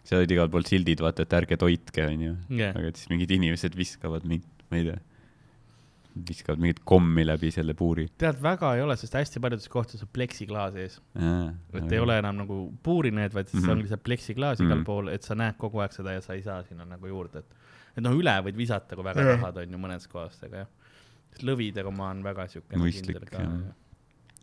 seal 0.06 0.20
olid 0.22 0.34
igal 0.34 0.50
pool 0.52 0.66
sildid, 0.66 1.00
vaata, 1.02 1.24
et 1.26 1.38
ärge 1.40 1.56
toitke, 1.58 2.04
onju. 2.10 2.34
jah, 2.58 2.76
aga 2.78 2.92
siis 2.98 3.08
mingid 3.14 3.32
inimesed 3.38 3.74
viskavad 3.78 4.26
mingit, 4.28 4.66
ma 4.70 4.78
ei 4.80 4.86
tea, 4.90 5.00
viskavad 6.28 6.60
mingit 6.60 6.82
kommi 6.84 7.24
läbi 7.24 7.48
selle 7.54 7.72
puuri. 7.78 8.04
tead, 8.20 8.36
väga 8.44 8.74
ei 8.76 8.82
ole, 8.84 8.96
sest 9.00 9.14
hästi 9.16 9.40
paljudes 9.42 9.68
kohtades 9.72 10.02
on 10.04 10.10
pleksiklaas 10.12 10.76
ees. 10.76 10.98
et 11.16 11.22
ei 11.88 11.98
Mhm. 11.98 12.02
ole 12.04 12.18
enam 12.20 12.36
nagu 12.44 12.58
puurineed, 12.84 13.32
vaid 13.34 13.48
siis 13.48 13.62
Mhm. 13.62 13.70
on 13.72 13.82
lihtsalt 13.82 14.04
pleksiklaas 14.04 14.60
igal 14.60 14.76
Mhm. 14.82 14.84
pool, 14.84 15.08
et 15.08 15.22
sa 15.24 15.34
näed 15.34 15.56
kogu 15.58 15.80
aeg 15.80 15.92
seda 15.96 16.12
ja 16.12 16.20
sa 16.20 16.34
ei 16.34 16.42
saa 16.42 16.62
sinna 16.68 16.84
nagu 16.84 17.06
juurde, 17.06 17.38
et 17.38 17.54
et 17.96 18.02
noh, 18.04 18.12
üle 18.16 18.32
võid 18.44 18.56
visata, 18.56 18.94
kui 18.96 19.04
väga 19.04 19.36
tahad, 19.36 19.56
on 19.64 19.70
ju 19.72 19.78
mõnes 19.78 20.06
kohas, 20.08 20.38
aga 20.44 20.56
jah. 20.56 20.66
lõvidega 21.42 21.90
ma 21.92 22.10
olen 22.10 22.22
väga 22.22 22.46
siukene 22.48 22.90
kindel 22.92 23.24
ka. 23.28 23.38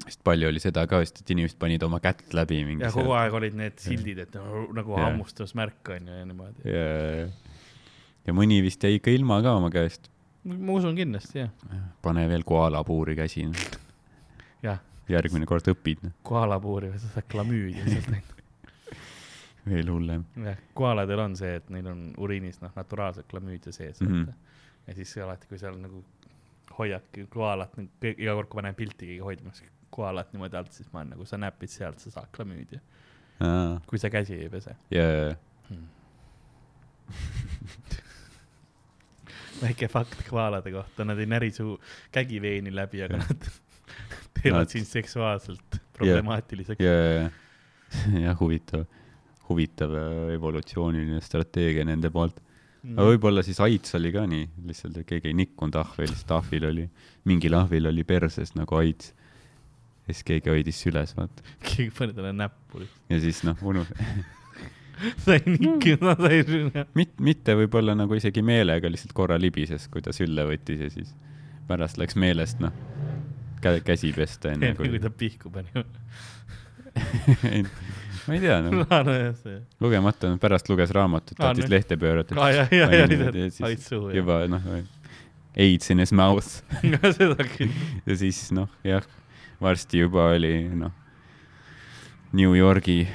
Sest 0.06 0.22
palju 0.26 0.48
oli 0.50 0.62
seda 0.64 0.86
ka 0.90 1.02
vist, 1.04 1.20
et 1.22 1.34
inimesed 1.34 1.60
panid 1.60 1.84
oma 1.86 2.00
kätt 2.04 2.34
läbi 2.36 2.62
mingi 2.68 2.86
ja 2.86 2.92
kogu 2.94 3.14
aeg 3.18 3.36
olid 3.40 3.58
need 3.60 3.78
sildid, 3.84 4.24
et 4.26 4.38
noh, 4.38 4.70
nagu 4.76 4.96
Jah. 4.96 5.10
hammustusmärk 5.10 5.92
on 5.96 6.10
ju 6.10 6.20
ja 6.22 6.26
niimoodi. 6.30 6.72
ja, 6.72 7.28
ja 8.28 8.36
mõni 8.36 8.62
vist 8.66 8.84
jäi 8.84 9.00
ikka 9.00 9.14
ilma 9.14 9.42
ka 9.46 9.56
oma 9.60 9.72
käest. 9.74 10.10
ma 10.48 10.76
usun 10.78 10.98
kindlasti 10.98 11.44
jah, 11.44 11.54
pane 12.06 12.26
veel 12.32 12.46
koalapuuri 12.48 13.18
käsi. 13.20 13.48
jah, 14.66 14.82
järgmine 15.12 15.50
kord 15.50 15.68
õpid, 15.74 16.06
noh, 16.08 16.16
koalapuuri 16.28 16.94
või 16.94 17.02
sa 17.02 17.16
saad 17.16 17.28
klamüüdi 17.32 17.84
sealt 17.88 18.14
ainult. 18.14 18.36
veel 19.74 19.92
hullem. 19.92 20.24
jah, 20.46 20.62
koaladel 20.78 21.26
on 21.26 21.36
see, 21.40 21.58
et 21.60 21.68
neil 21.74 21.90
on 21.92 22.06
uriinis 22.18 22.62
noh, 22.64 22.72
naturaalselt 22.78 23.28
klamüüdia 23.32 23.76
sees 23.76 24.00
mm. 24.00 24.16
-hmm. 24.16 24.56
ja 24.88 24.96
siis 24.96 25.18
alati, 25.26 25.52
kui 25.52 25.60
seal 25.60 25.76
nagu 25.82 26.06
hoiadki 26.80 27.26
koalat, 27.28 27.76
iga 28.16 28.38
kord, 28.38 28.48
kui 28.48 28.62
ma 28.62 28.70
näen 28.70 28.78
pilti 28.78 29.10
keegi 29.10 29.20
hoidmas 29.26 29.60
koalat 29.94 30.34
niimoodi 30.34 30.58
alt, 30.60 30.74
siis 30.76 30.90
ma 30.94 31.04
olen 31.04 31.16
nagu, 31.16 31.26
sa 31.26 31.40
näpid 31.42 31.72
sealt, 31.74 32.00
sa 32.04 32.14
saad 32.14 32.30
klamüüdia, 32.36 32.82
ja, 33.40 33.54
kui 33.90 34.02
sa 34.02 34.12
käsi 34.14 34.38
ei 34.40 34.50
pese. 34.54 34.76
ja, 34.94 35.06
ja, 35.10 35.36
väike 39.62 39.90
fakt 39.92 40.22
koalade 40.30 40.72
kohta, 40.72 41.06
nad 41.08 41.20
ei 41.20 41.28
näri 41.30 41.52
su 41.56 41.74
kägiveeni 42.16 42.72
läbi, 42.76 43.04
aga 43.06 43.22
nad 43.22 43.48
teevad 44.40 44.66
Nad- 44.66 44.74
sind 44.74 44.88
seksuaalselt 44.88 45.80
problemaatiliseks. 45.98 46.84
Ja, 46.84 46.94
ja, 46.94 47.24
ja, 47.24 47.32
jah, 48.28 48.38
huvitav, 48.40 48.86
huvitav 49.50 49.96
äh, 49.98 50.36
evolutsiooniline 50.36 51.22
strateegia 51.26 51.88
nende 51.88 52.12
poolt. 52.14 52.40
Mm. 52.80 52.96
aga 52.96 53.10
võib-olla 53.10 53.42
siis 53.44 53.58
aits 53.60 53.98
oli 53.98 54.08
ka 54.16 54.22
nii, 54.32 54.46
lihtsalt 54.70 55.02
keegi 55.04 55.28
ei 55.28 55.36
nikkunud 55.36 55.76
ahvi, 55.82 56.06
lihtsalt 56.08 56.30
ahvil 56.38 56.70
oli, 56.70 56.86
mingil 57.28 57.58
ahvil 57.58 57.90
oli 57.92 58.06
perses 58.08 58.54
nagu 58.56 58.78
aits. 58.80 59.12
Ja 60.10 60.16
siis 60.18 60.26
keegi 60.26 60.50
hoidis 60.52 60.82
süles, 60.84 61.14
vaata. 61.18 61.46
keegi 61.64 61.92
pani 61.98 62.16
talle 62.18 62.34
näppu. 62.34 62.82
ja 63.14 63.20
siis 63.22 63.44
noh, 63.48 63.60
unu-, 63.62 63.86
sai 65.26 65.40
nikkida, 65.46 66.16
sai 66.20 66.42
sinna. 66.50 66.86
mit-, 66.98 67.16
mitte 67.24 67.56
võib-olla 67.62 67.94
nagu 67.96 68.18
isegi 68.18 68.42
meelega, 68.46 68.90
lihtsalt 68.92 69.14
korra 69.16 69.38
libises, 69.40 69.86
kui 69.94 70.02
ta 70.04 70.12
sülle 70.16 70.44
võttis 70.50 70.82
ja 70.88 70.90
siis 70.94 71.14
pärast 71.70 72.02
läks 72.02 72.18
meelest, 72.20 72.60
noh, 72.66 72.74
kä-, 73.62 73.78
käsi 73.86 74.10
pesta 74.18 74.52
enne 74.56 74.72
enne 74.74 74.80
kui 74.82 74.90
kui 74.96 75.00
ta 75.04 75.12
pihku 75.14 75.52
pani. 75.54 75.70
ma 78.28 78.34
ei 78.36 78.40
tea, 78.44 78.58
noh, 78.66 78.86
see. 79.44 79.60
lugemata, 79.82 80.32
pärast 80.42 80.70
luges 80.72 80.92
raamatut, 80.96 81.38
Aa, 81.40 81.50
tahtis 81.52 81.66
nüüd- 81.68 81.76
lehte 81.78 81.98
pöörata. 82.02 82.36
aa 82.42 82.50
ja, 82.52 82.66
ja, 82.72 82.90
ja, 82.94 83.06
ja, 83.06 83.32
siis 83.52 83.62
ait 83.70 83.86
suhu 83.86 84.10
juba 84.16 84.42
noh, 84.52 84.66
AIDS 85.60 85.90
in 85.94 86.00
his 86.04 86.12
mouth 86.16 86.60
seda 87.18 87.46
küll. 87.56 87.72
ja 88.06 88.18
siis 88.20 88.42
noh, 88.56 88.70
jah, 88.86 89.06
varsti 89.62 90.00
juba 90.04 90.30
oli 90.36 90.54
noh, 90.80 90.92
New 92.34 92.54
Yorgi 92.56 93.08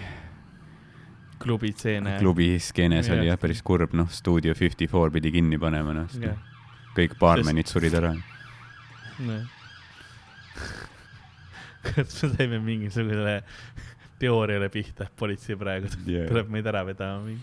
klubi 1.45 1.73
stseene. 1.73 2.16
klubi 2.21 2.55
skeenes 2.61 3.09
oli 3.12 3.27
jah 3.29 3.39
päris 3.41 3.62
kurb, 3.62 3.93
noh, 3.97 4.09
Studio 4.12 4.55
Fifty 4.55 4.87
Four 4.91 5.11
pidi 5.15 5.33
kinni 5.35 5.59
panema, 5.61 5.93
noh, 5.97 6.09
sest 6.11 6.25
noh, 6.25 6.39
kõik 6.97 7.16
baarmenid 7.21 7.69
surid 7.71 7.95
ära. 8.01 8.15
Noh. 9.25 9.45
kas 11.85 12.23
me 12.25 12.31
saime 12.33 12.59
mingisugusele 12.65 13.39
teooriale 14.23 14.71
pihta, 14.73 15.05
et 15.09 15.16
politsei 15.19 15.57
praegu 15.59 15.91
Yeah. 16.07 16.29
tuleb 16.31 16.49
meid 16.55 16.66
ära 16.71 16.85
vedama. 16.87 17.35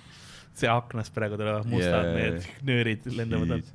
see 0.53 0.67
aknast 0.69 1.13
praegu 1.13 1.37
tulevad 1.39 1.65
mustad 1.69 2.05
Yeah. 2.09 2.15
need 2.17 2.47
nöörid 2.67 3.05
lendavad 3.15 3.51
alt. 3.57 3.71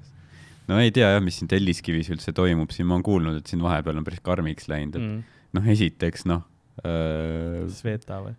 No 0.68 0.78
ei 0.82 0.90
tea 0.94 1.12
jah, 1.14 1.22
mis 1.22 1.38
siin 1.40 1.48
Telliskivis 1.50 2.10
üldse 2.14 2.32
toimub, 2.36 2.70
siin 2.74 2.86
ma 2.88 2.96
olen 2.96 3.04
kuulnud, 3.06 3.36
et 3.40 3.46
siin 3.52 3.62
vahepeal 3.62 4.00
on 4.00 4.04
päris 4.06 4.22
karmiks 4.24 4.68
läinud, 4.72 4.96
et 4.98 5.06
Mm. 5.06 5.22
noh, 5.58 5.68
esiteks 5.76 6.26
noh 6.26 6.42
äh,, 6.84 7.62
Sveta 7.72 8.20
või? 8.24 8.34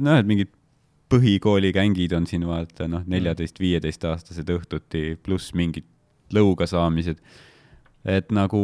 noh, 0.00 0.14
et 0.18 0.26
mingid 0.28 0.52
põhikoolikängid 1.12 2.12
on 2.16 2.26
siin 2.28 2.44
vaata 2.48 2.86
noh, 2.88 3.02
neljateist-viieteistaastased 3.08 4.48
õhtuti 4.52 5.02
pluss 5.24 5.54
mingid 5.56 5.86
lõuga 6.36 6.66
saamised. 6.68 7.18
et 8.08 8.30
nagu 8.32 8.60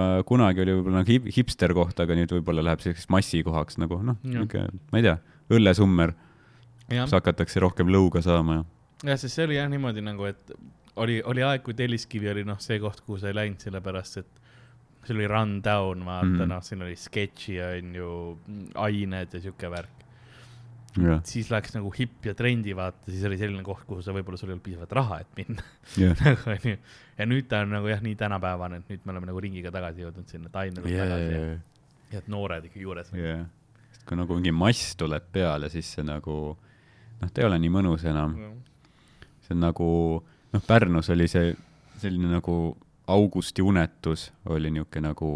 äh, 0.00 0.22
kunagi 0.26 0.62
oli 0.64 0.72
võib-olla 0.78 1.02
nagu 1.02 1.12
hip 1.12 1.26
hipster 1.36 1.74
koht, 1.76 1.98
aga 2.00 2.14
nüüd 2.16 2.32
võib-olla 2.32 2.62
läheb 2.64 2.80
selliseks 2.82 3.10
massikohaks 3.12 3.78
nagu 3.82 3.98
noh, 4.02 4.16
niuke, 4.24 4.64
ma 4.90 4.98
ei 4.98 5.04
tea, 5.06 5.16
õllesummer, 5.52 6.14
kus, 6.88 7.12
hakatakse 7.14 7.60
rohkem 7.62 7.90
lõuga 7.92 8.22
saama 8.24 8.60
ja 8.60 8.64
jah, 9.12 9.18
sest 9.20 9.36
see 9.36 9.44
oli 9.46 9.58
jah 9.60 9.68
niimoodi 9.70 10.02
nagu, 10.06 10.24
et 10.30 10.54
oli, 11.00 11.20
oli 11.26 11.44
aeg, 11.46 11.64
kui 11.64 11.76
Telliskivi 11.76 12.30
oli 12.32 12.44
noh, 12.48 12.60
see 12.62 12.78
koht, 12.82 13.02
kuhu 13.06 13.18
sa 13.20 13.30
ei 13.30 13.36
läinud, 13.36 13.60
sellepärast 13.62 14.20
et 14.22 14.40
seal 15.06 15.16
oli 15.16 15.28
run 15.30 15.56
down, 15.64 16.04
vaata 16.04 16.28
mm 16.28 16.50
noh, 16.50 16.60
siin 16.64 16.84
oli 16.84 16.98
sketši 16.98 17.56
on 17.64 17.96
ju, 17.96 18.10
ained 18.80 19.34
ja 19.34 19.40
siuke 19.40 19.70
värk. 19.72 20.04
jah, 21.00 21.20
siis 21.24 21.50
läks 21.52 21.76
nagu 21.76 21.92
hipp 21.94 22.26
ja 22.26 22.34
trendi, 22.34 22.74
vaata, 22.76 23.06
siis 23.08 23.22
oli 23.28 23.38
selline 23.38 23.62
koht, 23.64 23.84
kuhu 23.88 24.02
sa 24.02 24.14
võib-olla 24.16 24.40
sul 24.40 24.50
ei 24.50 24.56
olnud 24.56 24.64
piisavalt 24.66 24.94
raha, 24.98 25.20
et 25.24 25.38
minna. 25.38 25.64
jah, 25.96 26.16
nagu 26.26 26.54
onju. 26.56 26.76
ja 27.18 27.28
nüüd 27.30 27.48
ta 27.48 27.62
on 27.64 27.76
nagu 27.76 27.92
jah, 27.92 28.02
nii 28.04 28.16
tänapäevane, 28.18 28.82
et 28.82 28.90
nüüd 28.92 29.06
me 29.06 29.14
oleme 29.14 29.30
nagu 29.30 29.44
ringiga 29.44 29.72
tagasi 29.74 30.04
jõudnud 30.04 30.32
sinna, 30.32 30.52
ainult 30.64 30.90
ja, 30.90 31.06
tagasi 31.06 31.30
ja, 31.30 31.44
ja, 31.46 31.54
ja 32.10 32.24
et 32.24 32.28
noored 32.32 32.66
ikka 32.68 32.82
juures. 32.82 33.14
ja, 33.16 33.38
sest 33.94 34.04
kui 34.08 34.18
nagu 34.18 34.36
mingi 34.40 34.52
mass 34.52 34.98
tuleb 35.00 35.30
peale, 35.32 35.70
siis 35.72 35.94
see 35.96 36.04
nagu 36.04 36.36
noh, 37.20 37.30
ta 37.30 37.40
ei 37.40 37.48
ole 37.48 37.60
nii 37.62 37.72
mõnus 37.78 38.04
enam, 38.10 38.36
see 39.46 39.56
on 39.56 39.64
nagu 39.68 39.88
noh, 40.52 40.62
Pärnus 40.66 41.10
oli 41.14 41.28
see 41.30 41.54
selline 42.00 42.30
nagu 42.32 42.76
augusti 43.10 43.62
unetus 43.62 44.30
oli 44.50 44.70
niuke 44.70 45.00
nagu 45.02 45.30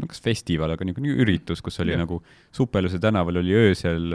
no 0.00 0.08
kas 0.08 0.20
festival, 0.24 0.72
aga 0.74 0.86
niisugune 0.86 1.12
üritus, 1.20 1.60
kus 1.64 1.80
oli 1.82 1.92
Jah. 1.92 2.00
ja. 2.00 2.04
nagu 2.06 2.22
Supeluse 2.56 2.98
tänaval 3.02 3.40
oli 3.42 3.52
öösel, 3.56 4.10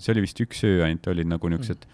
see 0.00 0.12
oli 0.14 0.24
vist 0.24 0.40
üks 0.40 0.62
öö 0.64 0.82
ainult, 0.86 1.06
olid 1.12 1.28
nagu 1.28 1.50
niisugused 1.52 1.84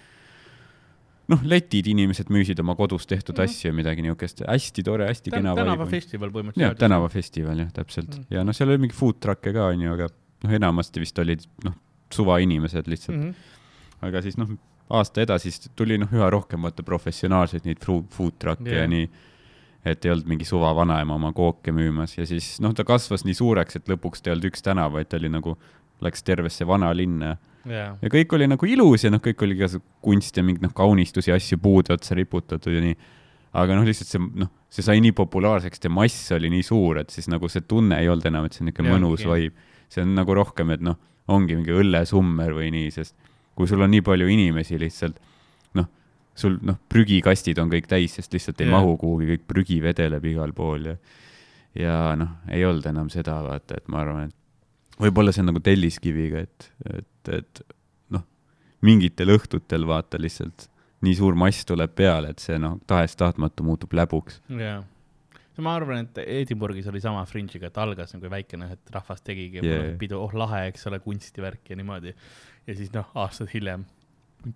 noh, 1.32 1.42
letid, 1.48 1.86
inimesed 1.88 2.30
müüsid 2.34 2.60
oma 2.60 2.74
kodus 2.78 3.06
tehtud 3.08 3.38
Mhm. 3.38 3.44
asju, 3.48 3.72
midagi 3.74 4.02
niisugust, 4.04 4.42
hästi 4.46 4.82
tore, 4.84 5.06
hästi 5.08 5.30
kena 5.30 5.54
vibe. 5.54 5.64
tänavafestival 5.64 6.28
jah, 6.28 6.34
põhimõtteliselt. 6.36 6.78
tänavafestival 6.82 7.62
jah, 7.64 7.70
täpselt 7.72 8.10
Mm. 8.10 8.18
mm. 8.20 8.26
ja 8.36 8.44
noh, 8.44 8.52
seal 8.54 8.68
oli 8.68 8.78
mingi 8.86 8.94
food 8.98 9.18
truck'e 9.22 9.52
ka 9.54 9.70
onju, 9.72 9.92
aga 9.94 10.08
noh, 10.44 10.52
enamasti 10.58 11.00
vist 11.00 11.18
olid 11.18 11.46
noh, 11.64 11.74
suvainimesed 12.12 12.86
lihtsalt 12.90 13.16
mm. 13.16 13.24
mm., 13.24 13.32
-hmm. 13.32 14.06
aga 14.08 14.22
siis 14.22 14.36
noh, 14.38 14.48
aasta 14.92 15.24
edasi 15.24 15.50
siis 15.50 15.70
tuli 15.78 15.98
noh, 16.00 16.10
üha 16.12 16.28
rohkem 16.32 16.64
vaata 16.66 16.84
professionaalseid 16.86 17.68
neid 17.68 17.84
food 17.84 18.38
truck'e 18.40 18.68
yeah. 18.68 18.84
ja 18.84 18.90
nii, 18.90 19.06
et 19.88 20.04
ei 20.04 20.12
olnud 20.14 20.28
mingi 20.30 20.46
suva 20.46 20.72
vanaema 20.76 21.16
oma 21.18 21.32
kooke 21.36 21.74
müümas 21.74 22.16
ja 22.18 22.26
siis 22.28 22.54
noh, 22.62 22.74
ta 22.76 22.84
kasvas 22.88 23.26
nii 23.26 23.36
suureks, 23.38 23.78
et 23.78 23.88
lõpuks 23.90 24.22
ta 24.22 24.30
ei 24.30 24.36
olnud 24.36 24.50
üks 24.52 24.64
tänav, 24.64 24.92
vaid 24.96 25.10
ta 25.10 25.18
oli 25.20 25.32
nagu, 25.32 25.56
läks 26.02 26.24
tervesse 26.26 26.66
vanalinna 26.66 27.36
jaa, 27.70 27.94
ja 28.02 28.12
kõik 28.12 28.36
oli 28.36 28.48
nagu 28.50 28.68
ilus 28.68 29.06
ja 29.06 29.12
noh, 29.12 29.22
kõik 29.22 29.42
oli 29.46 29.56
igasugune 29.58 29.98
kunst 30.04 30.38
ja 30.38 30.44
mingeid 30.46 30.66
noh, 30.66 30.74
kaunistusi, 30.76 31.32
asju 31.34 31.58
puude 31.62 31.94
otsa 31.94 32.16
riputatud 32.18 32.74
ja 32.74 32.82
nii. 32.84 32.96
aga 33.58 33.76
noh, 33.78 33.86
lihtsalt 33.86 34.10
see 34.10 34.22
noh, 34.44 34.50
see 34.72 34.84
sai 34.86 35.02
nii 35.04 35.14
populaarseks, 35.16 35.82
see 35.82 35.92
mass 35.92 36.32
oli 36.36 36.50
nii 36.52 36.66
suur, 36.66 37.02
et 37.02 37.12
siis 37.14 37.28
nagu 37.30 37.50
see 37.52 37.64
tunne 37.68 37.98
ei 38.00 38.10
olnud 38.10 38.28
enam, 38.30 38.46
et 38.48 38.56
see 38.56 38.64
on 38.64 38.70
niisugune 38.70 38.92
Jah, 38.92 38.98
mõnus 38.98 39.26
okei. 39.26 39.48
vibe. 39.48 39.68
see 39.92 40.04
on 40.06 40.14
nagu 40.16 40.36
rohkem, 40.36 40.72
et 40.74 40.84
noh, 40.84 40.98
ongi 41.32 41.58
mingi 41.58 41.74
õllesummer 41.76 42.54
või 42.56 42.72
nii, 42.74 42.90
sest 42.94 43.14
kui 43.56 43.68
sul 43.70 43.84
on 43.84 43.92
nii 43.92 44.04
palju 44.06 44.28
inimesi 44.32 44.78
lihtsalt, 44.80 45.18
noh, 45.78 45.88
sul 46.34 46.58
noh, 46.64 46.78
prügikastid 46.88 47.60
on 47.62 47.72
kõik 47.72 47.90
täis, 47.90 48.16
sest 48.18 48.32
lihtsalt 48.32 48.60
ei 48.60 48.70
Jah. 48.70 48.76
mahu 48.78 48.96
kuhugi, 49.00 49.28
kõik 49.34 49.46
prügi 49.48 49.80
vedeleb 49.84 50.24
igal 50.32 50.54
pool 50.56 50.92
ja 50.92 50.96
ja 51.78 52.12
noh, 52.18 52.36
ei 52.52 52.64
olnud 52.68 52.86
enam 52.90 53.08
seda, 53.12 53.38
vaata, 53.46 53.78
et 53.80 53.88
ma 53.88 54.02
arvan, 54.02 54.28
et 54.28 55.00
võib-olla 55.00 55.32
see 55.32 55.40
on 55.44 55.48
nagu 55.52 55.62
telliskiviga, 55.64 56.42
et, 56.44 56.68
et, 56.98 57.32
et 57.38 57.62
noh, 58.12 58.26
mingitel 58.84 59.32
õhtutel 59.36 59.88
vaata 59.88 60.20
lihtsalt 60.20 60.68
nii 61.02 61.18
suur 61.18 61.36
mass 61.38 61.66
tuleb 61.66 61.94
peale, 61.98 62.32
et 62.32 62.42
see 62.42 62.58
noh, 62.62 62.78
tahes-tahtmatu 62.90 63.66
muutub 63.66 63.94
läbuks. 63.96 64.40
jaa. 64.58 64.80
ma 65.62 65.74
arvan, 65.76 66.06
et 66.06 66.22
Edinburghis 66.22 66.86
oli 66.90 67.02
sama 67.02 67.24
fringe'iga, 67.28 67.68
et 67.68 67.78
algas 67.82 68.14
nagu 68.16 68.30
väikene, 68.30 68.70
et 68.76 68.94
rahvas 68.94 69.22
tegigi 69.22 69.60
Yeah. 69.62 69.84
yeah. 69.86 69.98
pidu, 69.98 70.20
oh 70.22 70.32
lahe, 70.34 70.66
eks 70.70 70.86
ole, 70.90 71.00
kunstivärk 71.02 71.70
ja 71.70 71.76
niimoodi. 71.78 72.14
Ja 72.66 72.76
siis 72.76 72.92
noh, 72.94 73.08
aastad 73.14 73.50
hiljem 73.54 73.84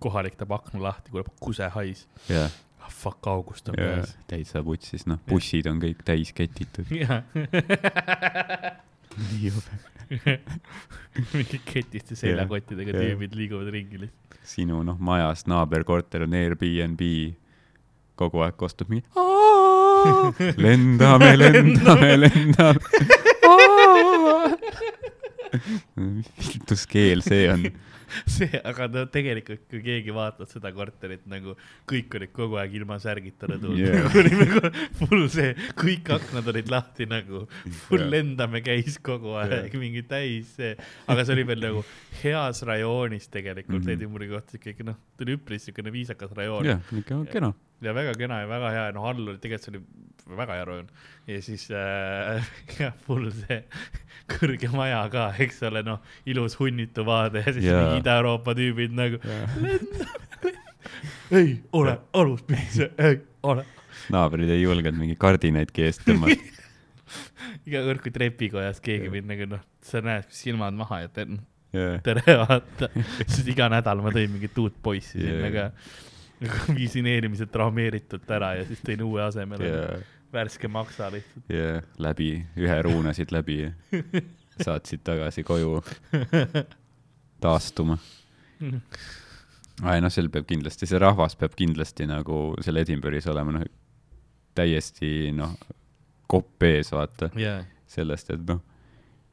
kohalik 0.02 0.36
teeb 0.38 0.52
akna 0.54 0.82
lahti, 0.82 1.12
kuuleb 1.12 1.32
kusehais 1.40 2.06
jah, 2.30 2.48
ah,. 2.50 2.62
Fuck, 2.86 3.26
august 3.26 3.66
on 3.68 3.74
ja 3.74 3.86
käes. 3.96 4.12
täitsa 4.30 4.60
putsis, 4.62 5.08
noh, 5.10 5.18
bussid 5.26 5.66
on 5.66 5.80
kõik 5.82 6.04
täis 6.06 6.30
ketitud. 6.30 6.86
jah. 6.94 7.24
nii 9.16 9.40
jube. 9.48 9.80
mingid 11.34 11.64
ketiste 11.66 12.14
seljakottidega 12.18 12.94
Jah. 12.94 13.02
tüübid 13.02 13.34
liiguvad 13.34 13.72
ringi 13.74 13.98
lihtsalt. 14.04 14.38
sinu 14.46 14.82
noh, 14.86 14.98
majast 15.02 15.48
naaberkorter 15.50 16.26
on 16.28 16.36
Airbnb, 16.38 17.02
kogu 18.18 18.44
aeg 18.46 18.54
kostub 18.60 18.92
mingi 18.92 19.06
lendame, 20.66 21.32
lendame, 21.40 22.12
lendame. 22.20 22.78
mis 25.96 26.30
viltuskeel 26.38 27.24
see 27.26 27.48
on? 27.50 27.66
see, 28.36 28.60
aga 28.64 28.86
no 28.92 29.04
tegelikult, 29.12 29.64
kui 29.70 29.80
keegi 29.84 30.14
vaatab 30.14 30.48
seda 30.50 30.72
korterit 30.76 31.26
nagu 31.30 31.56
kõik 31.90 32.14
olid 32.18 32.32
kogu 32.36 32.58
aeg 32.60 32.74
ilma 32.80 32.98
särgita 33.02 33.48
rõdul 33.50 33.76
Yeah. 33.76 34.06
yeah.. 34.14 34.54
ko- 34.56 34.70
full 35.00 35.26
see, 35.32 35.52
kõik 35.76 36.10
aknad 36.16 36.46
olid 36.52 36.70
lahti 36.72 37.06
nagu, 37.10 37.44
full 37.86 38.00
Yeah. 38.06 38.10
lendame 38.16 38.62
käis 38.64 38.98
kogu 39.02 39.34
aeg 39.36 39.50
Yeah. 39.52 39.68
yeah., 39.70 39.80
mingi 39.86 40.02
täis 40.08 40.54
see, 40.56 40.74
aga 41.08 41.24
see 41.26 41.36
oli 41.36 41.46
veel 41.52 41.62
nagu 41.66 41.84
heas 42.22 42.62
rajoonis 42.66 43.28
tegelikult 43.28 43.82
mm 43.82 43.86
-hmm. 43.86 43.96
Edinburghi 43.98 44.28
kohta 44.32 44.56
ikkagi 44.60 44.86
noh, 44.86 44.96
ta 45.16 45.24
oli 45.26 45.36
üpris 45.36 45.66
siukene 45.68 45.92
viisakas 45.92 46.32
rajoon 46.36 46.64
jah, 46.64 46.80
ikka 46.98 47.24
kena. 47.32 47.52
Ja 47.86 47.94
väga 47.96 48.16
kena 48.18 48.42
ja 48.42 48.50
väga 48.50 48.72
hea 48.74 48.84
ja 48.88 48.96
noh, 48.96 49.06
all 49.08 49.22
oli 49.24 49.38
tegelikult 49.42 49.68
see 49.68 49.76
oli 49.76 50.36
väga 50.36 50.58
hea 50.58 50.66
rajoon 50.68 50.88
ja 51.30 51.40
siis 51.42 51.68
äh, 51.70 52.50
jah, 52.80 52.94
full 53.06 53.30
see 53.34 53.62
kõrge 54.36 54.70
maja 54.74 55.04
ka, 55.12 55.28
eks 55.42 55.62
ole, 55.68 55.84
noh, 55.86 56.02
ilus 56.26 56.58
hunnitu 56.60 57.06
vaade 57.06 57.44
ja 57.44 57.52
siis 57.52 57.68
mingi 57.68 58.02
Ida-Euroopa 58.02 58.56
tüübid 58.58 58.96
nagu 58.96 59.22
ei 61.40 61.56
ole 61.72 61.98
alus, 62.12 62.44
miks 62.50 62.78
see 62.80 62.90
ei 63.02 63.18
ole. 63.46 63.64
naabrid 64.12 64.50
ei 64.50 64.62
julgenud 64.62 65.02
mingi 65.02 65.16
kardinaidki 65.18 65.86
eest 65.86 66.06
tõmmata. 66.06 66.54
iga 67.68 67.82
kord, 67.86 68.02
kui 68.02 68.14
trepikojas 68.14 68.80
keegi 68.82 69.10
mind 69.12 69.30
nagu 69.30 69.44
noh, 69.56 69.62
sa 69.84 70.02
näed 70.04 70.30
silmad 70.34 70.74
maha 70.78 71.02
ja 71.04 71.12
tere, 71.12 71.38
jah, 71.74 72.00
tere 72.06 72.36
vaata, 72.42 72.90
siis 73.24 73.46
iga 73.52 73.70
nädal 73.72 74.02
ma 74.04 74.12
tõin 74.14 74.32
mingit 74.34 74.58
uut 74.62 74.76
poissi 74.82 75.20
Jaa. 75.20 75.30
sinna 75.30 75.52
ka. 75.54 75.66
viisin 76.78 77.06
eelmised 77.10 77.50
traumeeritult 77.52 78.30
ära 78.36 78.54
ja 78.58 78.66
siis 78.68 78.82
tõin 78.84 79.04
uue 79.06 79.22
asemele. 79.24 79.70
jah, 79.70 80.02
värske 80.32 80.68
maksa 80.68 81.10
lihtsalt. 81.12 81.44
ja 81.52 81.80
läbi, 82.02 82.30
ühe 82.60 82.80
ruunasid 82.86 83.32
läbi 83.34 83.60
ja 83.62 83.70
saatsid 84.60 85.04
tagasi 85.04 85.44
koju 85.46 85.80
taastuma. 87.44 87.98
ai 89.82 90.00
noh, 90.00 90.12
seal 90.12 90.30
peab 90.32 90.48
kindlasti, 90.48 90.88
see 90.88 91.00
rahvas 91.00 91.36
peab 91.36 91.56
kindlasti 91.56 92.08
nagu 92.08 92.54
seal 92.64 92.80
Edinburgh'is 92.80 93.28
olema 93.32 93.58
noh, 93.58 93.66
täiesti 94.56 95.32
noh, 95.36 95.56
kopp 96.26 96.64
ees, 96.66 96.90
vaata, 96.94 97.28
jaa, 97.38 97.60
sellest, 97.90 98.32
et 98.34 98.46
noh, 98.48 98.62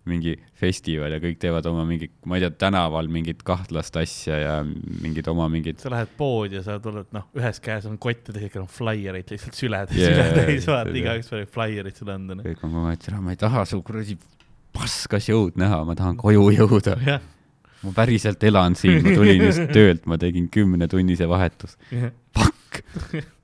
mingi 0.09 0.33
festival 0.59 1.15
ja 1.15 1.19
kõik 1.23 1.37
teevad 1.39 1.67
oma 1.69 1.85
mingi, 1.87 2.09
ma 2.27 2.35
ei 2.35 2.43
tea, 2.43 2.51
tänaval 2.65 3.07
mingit 3.11 3.43
kahtlast 3.47 3.95
asja 4.01 4.39
ja 4.41 4.55
mingid 4.65 5.27
oma 5.31 5.47
mingid 5.51 5.79
sa 5.79 5.91
lähed 5.93 6.11
poodi 6.17 6.59
ja 6.59 6.63
sa 6.65 6.75
tuled, 6.83 7.07
noh, 7.15 7.29
ühes 7.39 7.61
käes 7.63 7.87
on 7.87 7.95
kott 8.01 8.27
ja 8.27 8.35
teises 8.35 8.51
käes 8.51 8.63
on 8.65 8.71
flaiereid 8.71 9.31
lihtsalt 9.31 9.59
süledes 9.59 9.99
Jaa, 9.99 10.09
yeah,, 10.11 10.31
sületäis, 10.33 10.67
vaata 10.67 10.95
igaüks 11.03 11.31
paneb 11.31 11.53
flaiereid 11.55 11.99
sulle 11.99 12.17
anda. 12.17 12.39
noh. 12.39 12.47
kõik 12.47 12.65
on 12.67 12.75
kogu 12.75 12.89
aeg, 12.91 13.05
et 13.07 13.21
ma 13.23 13.35
ei 13.35 13.39
taha 13.45 13.63
su 13.69 13.79
kuradi 13.85 14.17
paska 14.73 15.21
show'd 15.23 15.59
näha, 15.61 15.83
ma 15.87 15.95
tahan 15.97 16.17
koju 16.19 16.49
jõuda. 16.57 16.97
jah, 17.11 17.23
ma 17.83 17.93
päriselt 17.95 18.43
elan 18.49 18.75
siin, 18.79 18.99
ma 19.05 19.15
tulin 19.15 19.45
just 19.47 19.69
töölt, 19.71 20.07
ma 20.09 20.19
tegin 20.21 20.49
kümnetunnise 20.51 21.29
vahetuse. 21.31 21.79
Fuck. 22.35 22.83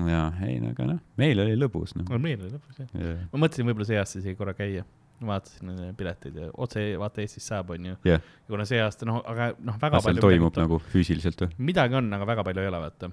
jaa, 0.00 0.28
ei 0.46 0.56
no 0.62 0.70
aga 0.72 0.86
noh, 0.88 1.00
meil 1.20 1.40
oli 1.44 1.56
lõbus 1.60 1.92
noh. 1.98 2.08
meil 2.18 2.40
oli 2.40 2.52
lõpus 2.54 2.78
jah. 2.80 2.92
ma 3.32 3.40
mõtlesin 3.44 3.68
võib-olla 3.68 3.88
see 3.90 3.98
aasta 4.00 4.20
isegi 4.22 4.38
korra 4.38 4.54
käia, 4.56 4.84
vaatasin 5.22 5.92
pileteid 5.98 6.38
ja 6.40 6.48
otse 6.64 6.84
vaata 6.98 7.20
Eestis 7.22 7.44
saab, 7.50 7.74
onju. 7.76 7.98
jah, 8.08 8.22
ja 8.22 8.48
kuna 8.48 8.64
see 8.68 8.80
aasta 8.82 9.08
noh, 9.08 9.20
aga 9.28 9.50
noh, 9.60 9.76
väga 9.82 10.00
seal 10.00 10.08
palju 10.16 10.24
toimub 10.24 10.48
midagi, 10.48 10.64
nagu 10.64 10.80
füüsiliselt 10.94 11.44
või? 11.44 11.52
midagi 11.70 12.00
on, 12.00 12.08
aga 12.16 12.28
väga 12.32 12.46
palju 12.48 12.64
ei 12.64 12.70
ole, 12.72 12.80
vaata. 12.86 13.10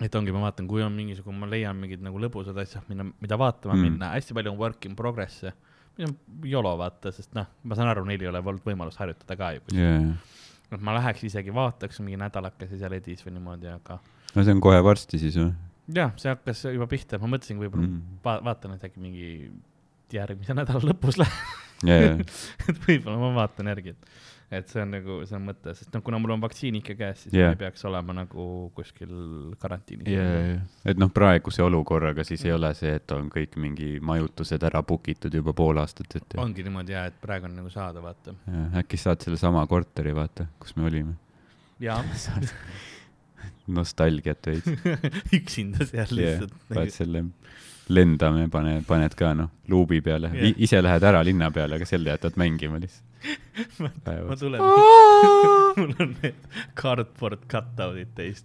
et 0.00 0.16
ongi, 0.16 0.32
ma 0.32 0.46
vaatan, 0.46 0.68
kui 0.70 0.82
on 0.86 0.96
mingisugune, 0.96 1.36
ma 1.38 1.50
leian 1.52 1.76
mingid 1.76 2.02
nagu 2.06 2.22
lõbusad 2.22 2.56
asjad, 2.64 2.86
mida, 2.88 3.04
mida 3.20 3.38
vaatama 3.40 3.76
Mm. 3.76 3.84
minna, 3.90 4.14
hästi 4.16 4.34
palju 4.34 4.54
on 4.54 4.58
work 4.58 4.86
in 4.88 4.96
progress'e. 4.96 5.52
jolo, 6.48 6.76
vaata, 6.80 7.12
sest 7.12 7.34
noh, 7.36 7.44
ma 7.62 7.76
saan 7.76 7.90
aru, 7.92 8.06
neil 8.08 8.22
ei 8.22 8.28
ole 8.30 8.40
olnud 8.40 8.64
võimalust 8.64 8.96
harjutada 9.02 9.36
ka 9.36 9.52
ju. 9.52 9.60
jaa, 9.76 9.98
noh, 10.70 10.80
ma 10.80 10.94
läheks 10.96 11.26
isegi 11.28 11.52
vaataks 11.52 12.00
mingi 12.00 12.16
nädalakese 12.16 12.78
seal 12.80 12.94
Edis 12.96 13.20
või 13.26 13.34
niimoodi, 13.36 13.68
aga 13.68 13.98
no 14.34 14.42
see 14.46 14.54
on 14.54 14.60
kohe 14.64 14.78
varsti 14.86 15.18
siis 15.20 15.36
või 15.36 15.50
jah, 15.94 16.14
see 16.20 16.32
hakkas 16.32 16.64
juba 16.70 16.88
pihta, 16.90 17.20
ma 17.22 17.30
mõtlesin, 17.34 17.60
võib-olla 17.60 17.86
mm. 17.86 18.18
va 18.24 18.38
vaatan, 18.50 18.76
et 18.76 18.88
äkki 18.90 19.02
mingi 19.02 19.30
järgmise 20.14 20.56
nädala 20.58 20.82
lõpus 20.92 21.20
läheb, 21.20 21.54
jaa, 21.88 22.18
et 22.68 22.84
võib-olla 22.86 23.16
ma 23.20 23.30
vaatan 23.38 23.70
järgi, 23.72 23.94
et, 23.94 24.12
et 24.60 24.72
see 24.72 24.82
on 24.82 24.92
nagu, 24.96 25.18
see 25.28 25.38
on 25.38 25.46
mõte, 25.48 25.74
sest 25.78 25.94
noh, 25.94 26.04
kuna 26.06 26.20
mul 26.22 26.34
on 26.36 26.44
vaktsiin 26.44 26.78
ikka 26.80 26.96
käes, 26.98 27.24
siis 27.24 27.36
yeah. 27.36 27.50
ma 27.50 27.56
ei 27.58 27.62
peaks 27.62 27.84
olema 27.88 28.16
nagu 28.20 28.44
kuskil 28.76 29.14
karantiinis. 29.62 30.10
jaa, 30.10 30.28
jaa, 30.36 30.60
et 30.92 31.00
noh, 31.00 31.12
praeguse 31.14 31.64
olukorraga 31.66 32.26
siis 32.26 32.44
ei 32.48 32.54
ole 32.56 32.72
see, 32.78 32.94
et 33.00 33.16
on 33.16 33.30
kõik 33.32 33.58
mingi 33.62 33.92
majutused 34.04 34.68
ära 34.70 34.84
book 34.86 35.10
itud 35.12 35.34
juba 35.40 35.54
pool 35.56 35.82
aastat 35.82 36.20
ette. 36.20 36.38
ongi 36.42 36.66
niimoodi 36.66 36.96
jaa, 36.96 37.08
et 37.10 37.18
praegu 37.22 37.50
on 37.50 37.58
nagu 37.62 37.72
saada, 37.72 38.04
vaata. 38.04 38.36
äkki 38.82 39.00
saad 39.00 39.22
sellesama 39.26 39.66
korteri, 39.70 40.14
vaata, 40.16 40.50
kus 40.62 40.76
me 40.76 40.88
olime. 40.90 41.18
jaa, 41.80 42.02
nostalgiat 43.70 44.46
veits. 44.46 44.70
üksinda 45.38 45.86
seal 45.86 46.16
lihtsalt 46.16 46.54
vaat 46.68 46.84
nagu,. 46.84 46.96
selle 46.96 47.24
lendame, 47.90 48.48
pane, 48.50 48.80
paned 48.86 49.14
ka 49.18 49.32
noh, 49.36 49.50
luubi 49.70 50.00
peale 50.04 50.30
yeah., 50.34 50.54
ise 50.62 50.80
lähed 50.82 51.04
ära 51.10 51.22
linna 51.26 51.50
peale, 51.54 51.78
aga 51.78 51.88
selle 51.88 52.12
jätad 52.12 52.38
mängima 52.40 52.80
lihtsalt. 52.82 53.06
ma 54.28 54.36
tulen, 54.40 54.62
mul 55.76 55.90
on 56.00 56.14
need 56.22 56.38
cardboard 56.78 57.42
cutout'id 57.52 58.14
täis, 58.16 58.44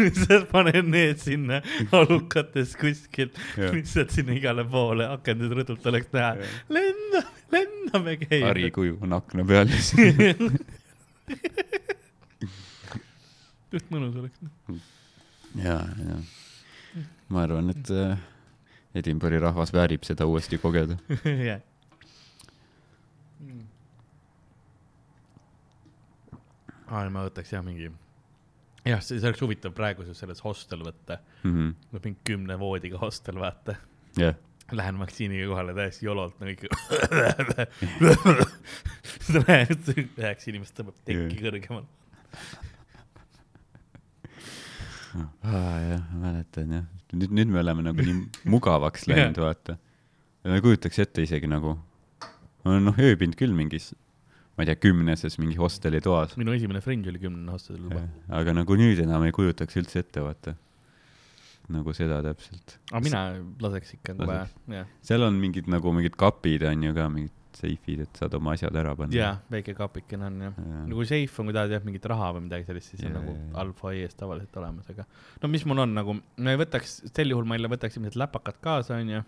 lihtsalt 0.00 0.48
panen 0.50 0.90
need 0.94 1.20
sinna 1.22 1.60
alukates 1.94 2.74
kuskil, 2.80 3.30
lihtsalt 3.60 4.14
sinna 4.16 4.34
igale 4.38 4.66
poole 4.66 5.06
akenduse 5.12 5.60
rõdult 5.60 5.86
oleks 5.92 6.10
näha. 6.16 6.50
lendame, 6.74 7.24
lendame 7.54 8.18
käima. 8.24 8.50
harikuju 8.50 8.98
on 9.06 9.20
akna 9.20 9.46
peal 9.46 9.70
lihtsalt. 9.70 10.76
Just 13.72 13.90
mõnus 13.92 14.16
oleks. 14.16 14.38
ja, 15.60 15.78
ja 16.08 16.18
ma 17.28 17.42
arvan, 17.44 17.70
et 17.74 17.90
äh, 17.92 18.18
Edinburgh'i 18.96 19.40
rahvas 19.42 19.72
väärib 19.76 20.04
seda 20.08 20.26
uuesti 20.26 20.58
kogeda. 20.62 20.96
jah. 21.50 21.60
aa, 26.88 27.06
ma 27.12 27.24
võtaks 27.26 27.52
jah 27.52 27.64
mingi, 27.64 27.90
jah, 28.88 29.00
see 29.04 29.18
see 29.20 29.28
oleks 29.28 29.42
huvitav 29.44 29.74
praeguses 29.76 30.18
selles 30.22 30.40
hostel 30.44 30.84
võtta, 30.86 31.20
Mhm. 31.44 31.72
mingi 31.98 32.16
kümne 32.24 32.56
voodiga 32.60 32.98
hostel, 33.02 33.38
vaata. 33.42 33.76
jah, 34.18 34.34
Lähen 34.68 34.98
vaktsiiniga 35.00 35.46
kohale 35.48 35.72
täiesti 35.72 36.04
jololt 36.04 36.34
nagu 36.42 36.50
ikka. 36.52 36.66
näed, 39.48 39.86
üheksa 40.18 40.50
inimest 40.52 40.74
tõmbab 40.76 40.98
tekki 41.08 41.38
kõrgemale. 41.40 41.86
jah, 45.14 46.02
ma 46.12 46.20
mäletan 46.22 46.74
jah, 46.76 46.88
nüüd, 47.14 47.32
nüüd 47.34 47.52
me 47.52 47.62
oleme 47.62 47.84
nagu 47.86 48.04
nii 48.04 48.18
mugavaks 48.52 49.06
läinud, 49.10 49.40
vaata. 49.42 49.78
ma 50.44 50.58
ei 50.58 50.64
kujutaks 50.64 51.00
ette 51.04 51.24
isegi 51.26 51.50
nagu, 51.50 51.76
noh, 52.68 53.00
ööbinud 53.00 53.38
küll 53.38 53.54
mingis, 53.56 53.90
ma 54.56 54.64
ei 54.64 54.70
tea, 54.70 54.78
kümneses 54.82 55.38
mingi 55.40 55.58
hosteli 55.60 56.02
toas. 56.04 56.36
minu 56.40 56.54
esimene 56.56 56.82
friend 56.84 57.08
oli 57.10 57.22
kümnene 57.22 57.54
hostelil 57.54 57.88
juba. 57.88 58.04
aga 58.40 58.56
nagu 58.60 58.78
nüüd 58.80 59.00
enam 59.04 59.26
ei 59.28 59.34
kujutaks 59.36 59.80
üldse 59.80 60.04
ette, 60.04 60.24
vaata. 60.24 60.56
nagu 61.72 61.96
seda 61.96 62.20
täpselt. 62.24 62.78
aga 62.92 63.04
mina 63.04 63.24
laseks 63.64 63.96
ikka 63.98 64.16
nagu 64.18 64.32
vaja 64.32 64.46
Laseks., 64.46 64.78
jah. 64.80 64.94
seal 65.10 65.26
on 65.26 65.40
mingid 65.40 65.68
nagu 65.72 65.92
mingid 65.96 66.16
kapid 66.20 66.64
on 66.68 66.88
ju 66.88 66.94
ka, 66.96 67.10
mingid 67.12 67.34
seifid, 67.56 68.02
et 68.04 68.20
saad 68.20 68.34
oma 68.38 68.52
asjad 68.56 68.76
ära 68.76 68.94
panna. 68.98 69.14
jaa, 69.14 69.32
väike 69.52 69.74
kapikene 69.76 70.28
on 70.28 70.38
jah. 70.46 70.60
no 70.88 70.98
kui 70.98 71.08
seif 71.08 71.34
on, 71.40 71.48
kui 71.48 71.56
tahad 71.56 71.72
jah 71.74 71.84
mingit 71.86 72.06
raha 72.12 72.30
või 72.36 72.44
midagi 72.46 72.68
sellist, 72.68 72.92
siis 72.92 73.02
on 73.04 73.10
Jaa, 73.10 73.16
nagu 73.18 73.34
jaa, 73.34 73.42
jaa. 73.46 73.56
alfa 73.64 73.92
ees 73.96 74.16
tavaliselt 74.18 74.56
olemas, 74.60 74.88
aga 74.92 75.06
no 75.42 75.50
mis 75.52 75.66
mul 75.68 75.84
on 75.84 75.94
nagu, 75.96 76.16
no 76.18 76.54
ei 76.54 76.60
võtaks, 76.60 76.96
sel 77.08 77.34
juhul 77.34 77.48
ma 77.48 77.58
jälle 77.58 77.72
võtaks 77.72 77.98
ilmselt 77.98 78.18
läpakat 78.22 78.60
kaasa, 78.64 78.98
onju. 79.02 79.22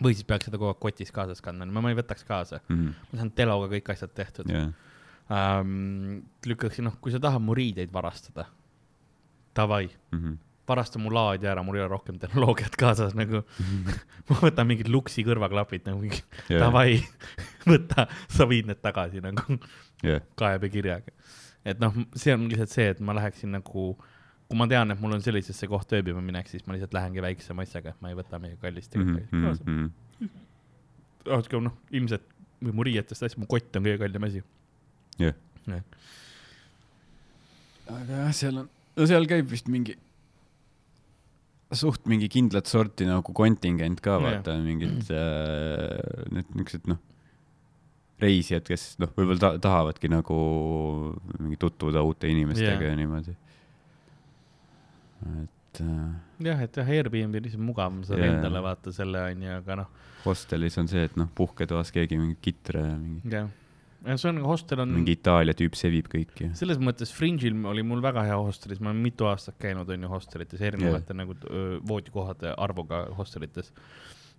või 0.00 0.16
siis 0.16 0.28
peaks 0.28 0.50
seda 0.50 0.60
kogu 0.60 0.72
aeg 0.72 0.82
kotis 0.84 1.14
kaasas 1.14 1.42
kandma, 1.44 1.68
ma 1.72 1.92
ei 1.92 2.00
võtaks 2.00 2.26
kaasa, 2.28 2.60
ma 2.68 3.20
saan 3.20 3.32
teloga 3.36 3.70
kõik 3.76 3.92
asjad 3.94 4.14
tehtud 4.16 4.50
jah, 4.52 4.72
ähm,. 5.32 6.24
lükkaksin, 6.46 6.88
noh, 6.90 6.98
kui 7.00 7.14
sa 7.14 7.22
tahad 7.22 7.42
mu 7.42 7.56
riideid 7.56 7.92
varastada, 7.94 8.48
davai, 9.56 9.86
varasta 10.68 11.00
mu 11.00 11.12
laadija 11.12 11.52
ära, 11.52 11.62
mul 11.64 11.76
ei 11.78 11.82
ole 11.84 11.90
rohkem 11.92 12.18
tehnoloogiat 12.20 12.76
kaasas 12.80 13.14
nagu. 13.18 13.42
ma 14.30 14.38
võtan 14.40 14.68
mingid 14.68 14.88
luksi 14.92 15.24
kõrvaklapid 15.26 15.88
nagu 15.88 16.00
mingi, 16.00 16.22
davai, 16.48 16.98
võta, 17.70 18.08
sa 18.32 18.48
viid 18.50 18.70
need 18.70 18.80
tagasi 18.84 19.22
nagu 19.24 19.58
jah, 20.04 20.24
kaebekirjaga. 20.40 21.12
et 21.68 21.80
noh, 21.82 21.96
see 22.16 22.34
on 22.36 22.48
lihtsalt 22.50 22.72
see, 22.72 22.88
et 22.94 23.02
ma 23.04 23.16
läheksin 23.16 23.52
nagu, 23.56 23.90
kui 24.48 24.60
ma 24.60 24.68
tean, 24.70 24.92
et 24.92 25.00
mul 25.00 25.16
on 25.16 25.24
sellisesse 25.24 25.68
kohta 25.70 25.98
ööbima 26.00 26.22
minek, 26.24 26.48
siis 26.52 26.64
ma 26.68 26.76
lihtsalt 26.76 26.96
lähengi 26.96 27.24
väiksema 27.24 27.66
asjaga, 27.66 27.94
et 27.94 28.04
ma 28.04 28.12
ei 28.12 28.18
võta 28.18 28.40
midagi 28.40 28.60
kallist 28.64 28.96
ega 28.96 29.08
midagi 29.10 29.44
kaasa. 29.44 30.30
aga 31.38 31.62
noh, 31.68 31.76
ilmselt 31.92 32.30
või 32.64 32.78
mu 32.78 32.88
riietest 32.88 33.26
asja, 33.26 33.40
mu 33.40 33.48
kott 33.50 33.76
on 33.76 33.84
kõige 33.84 34.00
kallim 34.00 34.28
asi. 34.30 34.40
jah. 35.20 35.36
aga 37.84 38.24
jah, 38.24 38.32
seal 38.36 38.64
on, 38.64 38.72
no 38.96 39.08
seal 39.08 39.28
käib 39.28 39.48
vist 39.52 39.68
mingi 39.68 39.98
suht 41.72 42.04
mingi 42.10 42.28
kindlat 42.28 42.68
sorti 42.70 43.06
nagu 43.08 43.32
kontingent 43.34 44.00
ka 44.04 44.18
vaata, 44.22 44.54
mingid 44.62 45.08
äh, 45.10 46.26
need 46.34 46.50
niisugused 46.54 46.86
noh, 46.90 47.00
reisijad, 48.22 48.66
kes 48.68 48.94
noh, 49.02 49.10
võib-olla 49.16 49.40
ta 49.40 49.50
tahavadki 49.64 50.10
nagu 50.12 50.36
mingi 51.40 51.58
tutvuda 51.60 52.04
uute 52.06 52.30
inimestega 52.30 52.78
Jah. 52.78 52.90
ja 52.92 52.98
niimoodi. 53.00 53.34
et 55.42 55.80
äh, 55.82 56.46
jah, 56.46 56.62
et 56.66 56.78
jah, 56.78 56.92
Airbnb 56.98 57.34
on 57.40 57.44
lihtsalt 57.48 57.64
mugavam, 57.64 58.04
sa 58.06 58.18
Jaa. 58.20 58.30
endale 58.36 58.62
vaata 58.64 58.92
selle 58.94 59.24
onju, 59.32 59.50
aga 59.58 59.80
noh, 59.82 59.90
hostelis 60.24 60.78
on 60.80 60.88
see, 60.90 61.04
et 61.08 61.16
noh, 61.20 61.28
puhketoas 61.34 61.90
keegi 61.94 62.20
mingi 62.20 62.38
kitra 62.44 62.86
ja 62.92 62.96
mingi, 63.00 63.24
jah. 63.34 63.50
Ja 64.06 64.16
see 64.20 64.28
on, 64.30 64.40
hostel 64.44 64.80
on 64.84 64.90
mingi 64.98 65.14
Itaalia 65.18 65.54
tüüp 65.56 65.76
sevib 65.78 66.08
kõiki. 66.12 66.50
selles 66.58 66.78
mõttes 66.82 67.12
Fringe'il 67.14 67.56
oli 67.70 67.82
mul 67.86 68.02
väga 68.04 68.24
hea 68.26 68.36
hostelis, 68.36 68.80
ma 68.80 68.90
olen 68.92 69.02
mitu 69.04 69.26
aastat 69.30 69.56
käinud 69.62 69.88
onju 69.90 70.08
hostelites, 70.12 70.60
erinevate 70.60 71.14
nagu 71.16 71.36
öö, 71.50 71.78
voodikohade 71.88 72.54
arvuga 72.58 73.04
hostelites. 73.18 73.72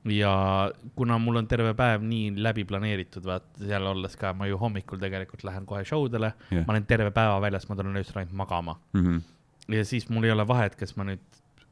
ja 0.05 0.71
kuna 0.95 1.17
mul 1.17 1.39
on 1.41 1.47
terve 1.49 1.73
päev 1.73 2.03
nii 2.05 2.33
läbi 2.45 2.63
planeeritud, 2.69 3.25
vaata 3.25 3.65
seal 3.65 3.87
olles 3.89 4.15
ka, 4.21 4.33
ma 4.37 4.45
ju 4.45 4.57
hommikul 4.61 4.99
tegelikult 5.01 5.43
lähen 5.47 5.65
kohe 5.65 5.83
show 5.85 6.05
dele 6.11 6.33
Jah. 6.51 6.65
ma 6.67 6.73
olen 6.75 6.85
terve 6.85 7.09
päeva 7.11 7.39
väljas, 7.41 7.65
ma 7.69 7.75
tulen 7.79 7.97
öösel 7.97 8.21
ainult 8.21 8.33
magama 8.37 8.77
Mhm. 8.93 9.17
ja 9.73 9.85
siis 9.85 10.09
mul 10.09 10.23
ei 10.23 10.31
ole 10.31 10.45
vahet, 10.47 10.75
kas 10.77 10.95
ma 10.97 11.03
nüüd 11.09 11.19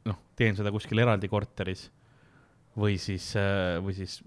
noh, 0.06 0.18
teen 0.36 0.56
seda 0.56 0.72
kuskil 0.74 0.98
eraldi 1.00 1.28
korteris 1.30 1.92
või 2.80 2.98
siis, 3.02 3.30
või 3.86 3.94
siis 3.98 4.18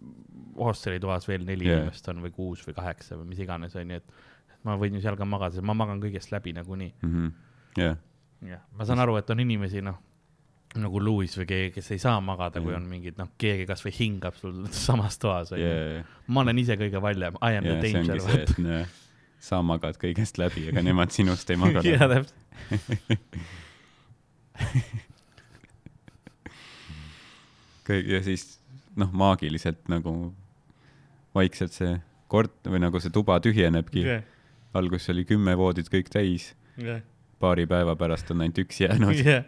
hosteli 0.57 1.01
toas 1.03 1.27
veel 1.29 1.43
neli 1.47 1.67
yeah. 1.67 1.81
inimest 1.83 2.09
on 2.13 2.21
või 2.25 2.33
kuus 2.35 2.63
või 2.67 2.75
kaheksa 2.77 3.17
või 3.19 3.33
mis 3.33 3.41
iganes 3.43 3.75
onju, 3.77 3.97
et 3.99 4.65
ma 4.67 4.77
võin 4.81 4.95
ju 4.97 5.01
seal 5.05 5.17
ka 5.19 5.27
magada, 5.29 5.63
ma 5.63 5.75
magan 5.75 6.01
kõigest 6.03 6.31
läbi 6.35 6.53
nagunii. 6.57 6.93
Mhm. 7.03 7.27
jah, 7.79 7.97
jah, 8.47 8.63
ma 8.79 8.85
saan 8.89 9.03
aru, 9.03 9.17
et 9.21 9.31
on 9.31 9.41
inimesi 9.43 9.83
noh, 9.85 9.99
nagu 10.77 11.01
Louis 11.01 11.33
või 11.39 11.47
keegi, 11.49 11.71
kes 11.77 11.91
ei 11.95 11.99
saa 12.03 12.21
magada, 12.21 12.61
kui 12.61 12.73
Mm. 12.73 12.77
on 12.83 12.89
mingid, 12.91 13.15
noh, 13.19 13.29
keegi 13.39 13.65
kasvõi 13.67 13.93
hingab 13.99 14.35
sul 14.37 14.67
samas 14.87 15.19
toas, 15.19 15.53
onju. 15.57 15.65
yeah,. 15.65 16.05
ma 16.29 16.41
olen 16.45 16.59
ise 16.59 16.77
kõige 16.77 17.01
valjem, 17.03 17.39
I 17.41 17.57
am 17.57 17.65
yeah, 17.65 17.81
the 17.81 17.93
danger, 17.93 18.21
vaata. 18.21 18.57
näe, 18.63 18.87
sa 19.41 19.63
magad 19.63 19.97
kõigest 20.03 20.39
läbi, 20.43 20.69
aga 20.71 20.83
nemad 20.83 21.11
sinust 21.15 21.51
ei 21.51 21.57
maga 21.61 21.81
jaa, 21.87 22.07
läbi. 22.11 22.27
täpselt. 22.27 23.17
kõik 27.87 28.11
ja 28.11 28.23
siis 28.27 28.59
noh, 28.99 29.11
maagiliselt 29.13 29.89
nagu 29.93 30.13
vaikselt 31.37 31.75
see 31.77 31.97
kort- 32.33 32.67
või 32.67 32.81
nagu 32.83 33.01
see 33.03 33.13
tuba 33.15 33.39
tühjenebki. 33.43 34.07
alguses 34.77 35.09
oli 35.13 35.25
kümme 35.25 35.57
voodit 35.57 35.89
kõik 35.89 36.11
täis, 36.13 36.51
jah, 36.77 37.01
paari 37.41 37.67
päeva 37.67 37.97
pärast 37.97 38.31
on 38.35 38.45
ainult 38.45 38.59
üks 38.65 38.81
jäänud. 38.83 39.17
jah. 39.25 39.45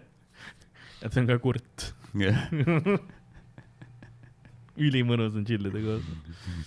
et 1.03 1.13
see 1.13 1.21
on 1.23 1.29
ka 1.29 1.39
kurt. 1.43 1.93
ülimõnus 4.79 5.35
on 5.37 5.45
tšillida 5.45 5.81
koos. 5.83 6.05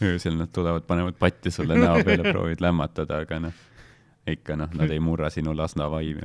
öösel 0.03 0.35
nad 0.37 0.51
tulevad, 0.53 0.83
panevad 0.87 1.15
patja 1.19 1.51
sulle 1.51 1.77
näo 1.79 2.03
peale, 2.03 2.27
proovid 2.33 2.63
lämmatada, 2.63 3.21
aga 3.25 3.39
noh, 3.47 3.61
ikka 4.27 4.57
noh, 4.59 4.73
nad 4.77 4.91
ei 4.91 4.99
murra 5.03 5.31
sinu 5.33 5.55
lasna 5.57 5.87
vaimu, 5.91 6.21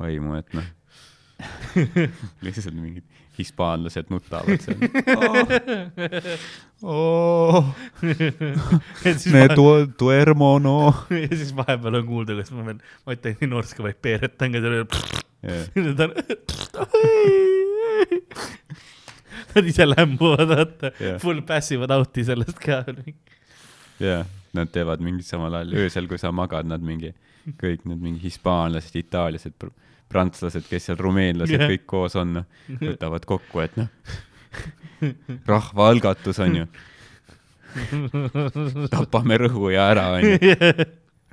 vaimu, 0.00 0.34
et 0.40 0.58
noh, 0.58 0.66
lihtsalt 2.44 2.74
mingid 2.74 3.06
hispaanlased 3.38 4.10
nutavad 4.12 4.64
seal. 4.64 4.78
Oh, 6.82 7.74
siis 9.02 9.32
me 9.34 9.48
tu-, 9.50 9.88
duermo 9.98 10.52
no. 10.62 10.94
ja 11.24 11.28
siis 11.32 11.50
vahepeal 11.56 11.98
on 11.98 12.04
kuulda, 12.06 12.36
kuidas 12.36 12.52
ma 12.54 12.66
veel, 12.68 12.76
ma 13.02 13.16
ütlen 13.16 13.34
nii 13.40 13.48
norska, 13.50 13.82
vaid 13.82 13.98
peeretan 14.02 14.54
ka 14.54 14.60
seal. 14.62 14.86
Nad 15.88 16.04
on, 16.04 16.14
nad 19.56 19.70
ise 19.72 19.88
lämbuvad, 19.88 20.52
vaata 20.52 20.92
Jah. 21.02 21.18
full 21.22 21.42
passivad 21.48 21.90
out'i 21.98 22.22
sellest 22.30 22.62
ka. 22.62 22.84
jaa, 23.98 24.22
nad 24.54 24.70
teevad 24.70 25.02
mingi 25.02 25.26
samal 25.26 25.58
ajal, 25.58 25.74
öösel, 25.82 26.06
kui 26.10 26.22
sa 26.22 26.30
magad, 26.30 26.70
nad 26.70 26.84
mingi, 26.84 27.10
kõik 27.58 27.88
need 27.90 28.06
mingi 28.06 28.22
hispaanlased, 28.28 28.94
itaallased, 29.02 29.58
prantslased, 30.08 30.66
kes 30.68 30.88
seal, 30.88 31.00
rumeenlased 31.00 31.56
yeah. 31.58 31.70
kõik 31.72 31.86
koos 31.88 32.16
on, 32.20 32.42
võtavad 32.80 33.26
kokku, 33.28 33.62
et 33.64 33.76
noh, 33.80 33.88
rahvaalgatus 35.48 36.40
on 36.44 36.62
ju, 36.62 36.68
tapame 38.94 39.38
rõhu 39.44 39.72
ja 39.74 39.90
ära 39.92 40.06
on 40.16 40.26
ju, 40.26 40.54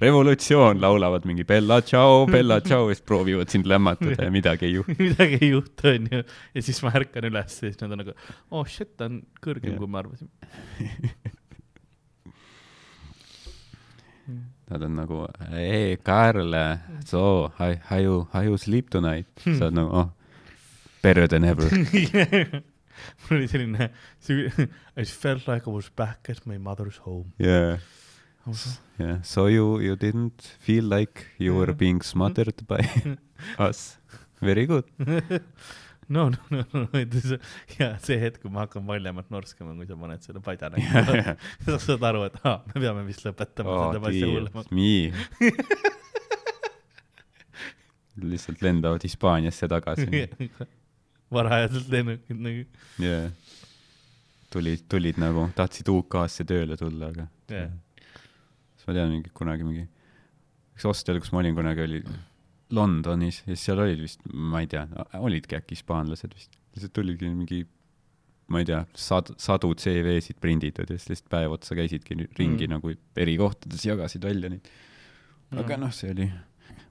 revolutsioon, 0.04 0.82
laulavad 0.84 1.24
mingi 1.26 1.46
Bella 1.48 1.80
ciao, 1.82 2.26
Bella 2.28 2.60
ciao 2.62 2.90
ja 2.90 2.96
siis 2.96 3.06
proovivad 3.08 3.50
sind 3.50 3.70
lämmatada 3.70 4.28
ja 4.28 4.32
midagi 4.32 4.68
ei 4.68 4.74
juhtu. 4.74 4.96
midagi 5.00 5.40
ei 5.42 5.50
juhtu, 5.54 5.88
onju. 5.94 6.24
ja 6.56 6.66
siis 6.68 6.84
ma 6.84 6.92
ärkan 7.00 7.30
üles 7.32 7.56
ja 7.62 7.70
siis 7.72 7.80
nad 7.82 7.96
on 7.96 8.04
nagu, 8.04 8.18
oh 8.52 8.68
shit, 8.68 8.92
ta 9.00 9.08
on 9.10 9.22
kõrgem 9.44 9.80
kui 9.80 9.88
me 9.88 10.04
arvasime. 10.04 10.30
Nad 14.70 14.82
on 14.82 14.96
nagu, 14.98 15.28
ei, 15.54 15.98
Karl, 16.02 16.56
so, 17.06 17.52
how, 17.60 17.76
how 17.90 18.00
you, 18.02 18.28
how 18.34 18.42
you 18.42 18.58
sleep 18.58 18.90
tonight? 18.90 19.28
sa 19.44 19.68
oled 19.68 19.76
nagu, 19.78 19.92
oh, 19.94 20.10
better 21.04 21.28
than 21.28 21.44
ever. 21.46 21.70
mul 23.28 23.38
oli 23.38 23.48
selline, 23.52 23.92
I 24.98 25.04
felt 25.06 25.48
like 25.48 25.68
I 25.68 25.72
was 25.72 25.90
back 25.94 26.30
at 26.30 26.46
my 26.48 26.58
mother's 26.58 26.98
home. 27.06 27.34
Yeah, 27.38 27.78
yeah, 28.98 29.22
so 29.22 29.46
you, 29.48 29.80
you 29.80 29.96
didn't 29.96 30.42
feel 30.60 30.86
like 30.86 31.26
you 31.38 31.54
were 31.56 31.68
Yeah. 31.70 31.78
being 31.78 32.02
smothered 32.02 32.66
by 32.68 32.82
us. 33.60 33.98
Very 34.42 34.66
good. 34.66 34.86
no, 36.10 36.30
no, 36.30 36.38
no, 36.52 36.64
no, 36.74 36.88
ja 37.80 37.98
see 38.04 38.18
hetk, 38.22 38.42
kui 38.44 38.52
ma 38.54 38.60
hakkan 38.66 38.86
valjemalt 38.88 39.30
norskama, 39.34 39.74
kui 39.80 39.88
sa 39.90 39.96
paned 40.00 40.22
selle 40.26 40.42
padja 40.46 40.70
Jah, 40.76 40.80
näkku 41.10 41.16
jah., 41.18 41.36
sa 41.66 41.72
saad 41.82 42.04
aru, 42.12 42.22
et 42.30 42.36
aa, 42.44 42.58
me 42.74 42.78
peame 42.84 43.02
vist 43.08 43.24
lõpetama 43.26 43.70
oh, 43.74 43.78
seda 43.96 44.08
asja 44.12 44.28
hullemaks. 44.30 44.70
nii. 44.76 45.04
lihtsalt 48.32 48.60
lendavad 48.64 49.02
Hispaaniasse 49.04 49.68
tagasi. 49.72 50.06
varajaselt 51.36 51.88
lennukid 51.92 52.38
nagu, 52.40 52.64
Yeah. 53.02 53.32
tulid, 54.54 54.82
tulid 54.92 55.18
nagu, 55.20 55.50
tahtsid 55.58 55.88
UK-sse 55.92 56.44
tööle 56.48 56.76
tulla, 56.80 57.06
aga 57.12 57.26
Jah. 57.52 57.70
siis 58.78 58.86
ma 58.88 58.92
tean 58.96 59.10
mingi 59.12 59.30
kunagi 59.36 59.64
mingi, 59.68 59.84
üks 60.78 60.86
hostel, 60.88 61.18
kus 61.20 61.32
ma 61.34 61.38
olin 61.42 61.56
kunagi, 61.58 61.82
oli 61.84 62.00
Londonis 62.76 63.42
ja 63.46 63.54
siis 63.54 63.64
seal 63.70 63.80
olid 63.84 64.02
vist, 64.04 64.22
ma 64.34 64.62
ei 64.64 64.68
tea, 64.72 64.86
olidki 65.20 65.58
äkki 65.60 65.78
hispaanlased 65.78 66.34
vist, 66.36 66.58
lihtsalt 66.76 66.94
tulidki 66.98 67.30
mingi 67.32 67.62
ma 68.54 68.60
ei 68.62 68.68
tea, 68.70 68.84
sad-, 69.00 69.32
sadu 69.42 69.72
CV-sid 69.74 70.38
prinditud 70.44 70.90
ja 70.92 70.98
siis 71.00 71.10
lihtsalt 71.16 71.32
päev 71.34 71.56
otsa 71.56 71.74
käisidki 71.78 72.18
ringi 72.38 72.68
Mm. 72.68 72.70
mm. 72.70 72.76
nagu 72.76 72.92
eri 73.18 73.38
kohtades, 73.42 73.86
jagasid 73.88 74.24
välja 74.28 74.50
neid. 74.54 74.68
aga 75.58 75.78
noh, 75.82 75.92
see 75.96 76.12
oli, 76.12 76.28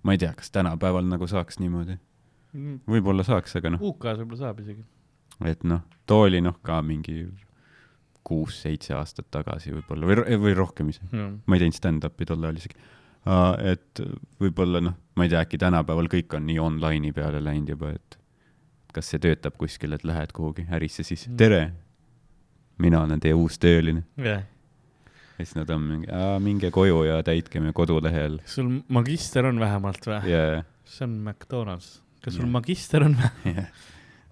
ma 0.02 0.12
ei 0.16 0.18
tea, 0.18 0.32
kas 0.34 0.50
tänapäeval 0.50 1.06
nagu 1.10 1.26
saaks 1.30 1.60
niimoodi, 1.62 1.98
Mm. 2.54 2.80
võib-olla 2.86 3.24
saaks, 3.26 3.56
aga 3.58 3.70
noh, 3.74 3.80
UK-s 3.82 4.18
võib-olla 4.22 4.38
saab 4.38 4.60
isegi. 4.62 4.84
et 5.44 5.64
noh, 5.66 5.80
too 6.06 6.20
oli 6.28 6.40
noh 6.40 6.54
ka 6.62 6.80
mingi 6.82 7.24
kuus-seitse 8.24 8.94
aastat 8.96 9.26
tagasi 9.34 9.72
võib-olla 9.74 10.06
või, 10.08 10.36
või 10.40 10.54
rohkem 10.56 10.88
isegi, 10.92 11.10
ma 11.46 11.56
ei 11.56 11.60
teinud 11.64 11.76
stand-up'i 11.76 12.26
tol 12.28 12.44
ajal 12.46 12.60
isegi. 12.62 12.78
Et 13.24 14.02
võib-olla 14.40 14.82
noh, 14.84 14.96
ma 15.16 15.26
ei 15.26 15.32
tea, 15.32 15.44
äkki 15.44 15.60
tänapäeval 15.60 16.10
kõik 16.12 16.36
on 16.36 16.44
nii 16.48 16.58
online'i 16.60 17.12
peale 17.16 17.40
läinud 17.44 17.72
juba, 17.74 17.94
et 17.96 18.18
kas 18.94 19.08
see 19.10 19.22
töötab 19.22 19.56
kuskil, 19.58 19.96
et 19.96 20.04
lähed 20.06 20.34
kuhugi 20.36 20.66
ärisse 20.70 21.02
siis 21.06 21.26
Mm., 21.28 21.36
tere, 21.40 21.62
mina 22.78 23.02
olen 23.02 23.20
teie 23.20 23.34
uus 23.34 23.58
tööline. 23.58 24.04
jah, 24.16 24.44
ja 25.38 25.44
siis 25.44 25.56
nad 25.56 25.70
on 25.74 25.82
mingi, 25.88 26.08
minge 26.44 26.70
koju 26.74 27.02
ja 27.08 27.22
täitke 27.26 27.62
meie 27.62 27.74
kodulehel 27.74 28.38
sul 28.46 28.70
magister 28.88 29.48
on 29.48 29.58
vähemalt 29.62 30.06
või? 30.06 30.20
ja 30.30 30.62
see 30.84 31.06
on 31.08 31.16
McDonalds. 31.24 32.02
kas 32.22 32.36
sul 32.36 32.46
Jah. 32.46 32.52
magister 32.54 33.06
on 33.08 33.16
või? 33.18 33.54
jah, 33.56 33.70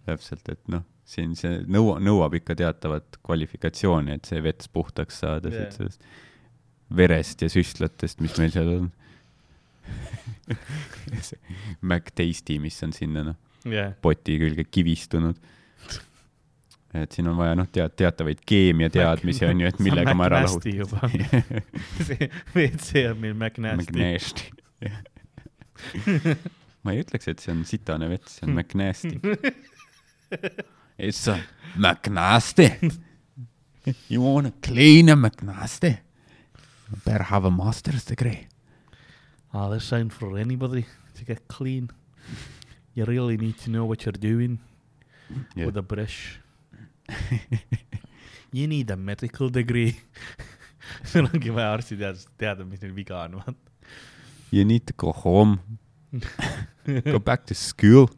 täpselt, 0.07 0.47
et 0.53 0.63
noh, 0.71 0.85
siin 1.09 1.35
see 1.39 1.63
nõua-, 1.67 1.99
nõuab 2.03 2.37
ikka 2.39 2.55
teatavat 2.59 3.19
kvalifikatsiooni, 3.25 4.19
et 4.19 4.29
see 4.29 4.43
vets 4.45 4.71
puhtaks 4.71 5.23
saada 5.25 5.51
yeah. 5.51 5.73
sellest 5.75 6.05
verest 6.97 7.43
ja 7.43 7.49
süstlatest, 7.53 8.21
mis 8.25 8.37
meil 8.41 8.53
seal 8.55 8.71
on. 8.77 8.91
see 11.27 11.39
MacTasty, 11.81 12.59
mis 12.63 12.79
on 12.85 12.93
sinna 12.95 13.25
noh, 13.27 13.39
jah, 13.69 13.93
poti 14.03 14.39
külge 14.41 14.65
kivistunud. 14.71 15.37
et 16.93 17.15
siin 17.15 17.29
on 17.31 17.39
vaja 17.39 17.57
noh, 17.57 17.69
tead, 17.73 17.95
teatavaid 17.97 18.43
keemiateadmisi 18.47 19.47
on 19.49 19.63
ju, 19.63 19.71
et 19.73 19.81
millega 19.87 20.15
ma 20.19 20.29
ära 20.29 20.43
McNasty 20.45 20.75
juba. 20.77 21.01
lahutan. 21.03 21.63
see 22.07 22.31
WC 22.55 23.07
on 23.11 23.23
meil 23.23 23.37
McNasty. 23.39 23.93
McNasty. 23.93 24.45
ma 26.85 26.95
ei 26.95 27.03
ütleks, 27.05 27.31
et 27.33 27.43
see 27.43 27.55
on 27.55 27.65
sitane 27.69 28.11
vets, 28.13 28.39
see 28.39 28.49
on 28.49 28.59
McNasty. 28.59 29.17
It's 30.99 31.27
a 31.29 31.41
McNasty. 31.77 32.69
You 34.09 34.23
wanna 34.23 34.53
clean 34.63 35.09
a 35.09 35.17
McNasty? 35.17 35.97
Better 37.05 37.25
have 37.25 37.45
a 37.45 37.51
master's 37.51 38.05
degree. 38.05 38.47
Ah, 39.53 39.69
this 39.69 39.93
ain't 39.93 40.13
for 40.13 40.39
anybody 40.39 40.87
to 41.15 41.25
get 41.25 41.47
clean. 41.49 41.91
You 42.95 43.05
really 43.05 43.37
need 43.37 43.59
to 43.59 43.71
know 43.71 43.85
what 43.85 44.05
you're 44.05 44.13
doing 44.13 44.59
Yeah. 45.57 45.67
with 45.67 45.77
a 45.77 45.83
brush. 45.83 46.39
You 48.53 48.67
need 48.67 48.91
a 48.91 48.97
medical 48.97 49.49
degree. 49.51 49.97
sul 51.05 51.27
ongi 51.29 51.51
vaja 51.51 51.73
arstiteadust 51.77 52.29
teada, 52.39 52.65
mis 52.65 52.83
neil 52.83 52.93
viga 52.95 53.17
on, 53.25 53.33
vaata. 53.41 53.55
You 54.51 54.65
need 54.65 54.87
to 54.87 54.93
go 54.97 55.13
home. 55.13 55.61
Go 57.05 57.19
back 57.19 57.47
to 57.47 57.55
school. 57.55 58.11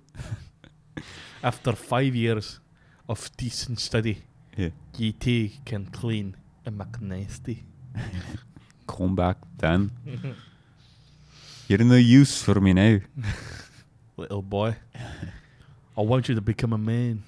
After 1.42 1.72
five 1.76 2.14
years 2.16 2.58
of 3.08 3.30
decent 3.36 3.78
study, 3.78 4.16
Yeah. 4.56 4.70
GT 4.92 5.60
can 5.64 5.86
clean 5.86 6.36
a 6.66 6.70
McNasty. 6.72 7.58
Come 8.86 9.14
back 9.16 9.36
then. 9.58 9.90
You're 11.68 11.78
no 11.84 11.96
use 11.96 12.42
for 12.42 12.60
me 12.60 12.72
now. 12.74 12.98
Little 14.16 14.42
boy, 14.42 14.76
I 15.98 16.00
want 16.02 16.28
you 16.28 16.34
to 16.34 16.40
become 16.40 16.72
a 16.72 16.78
man. 16.78 17.22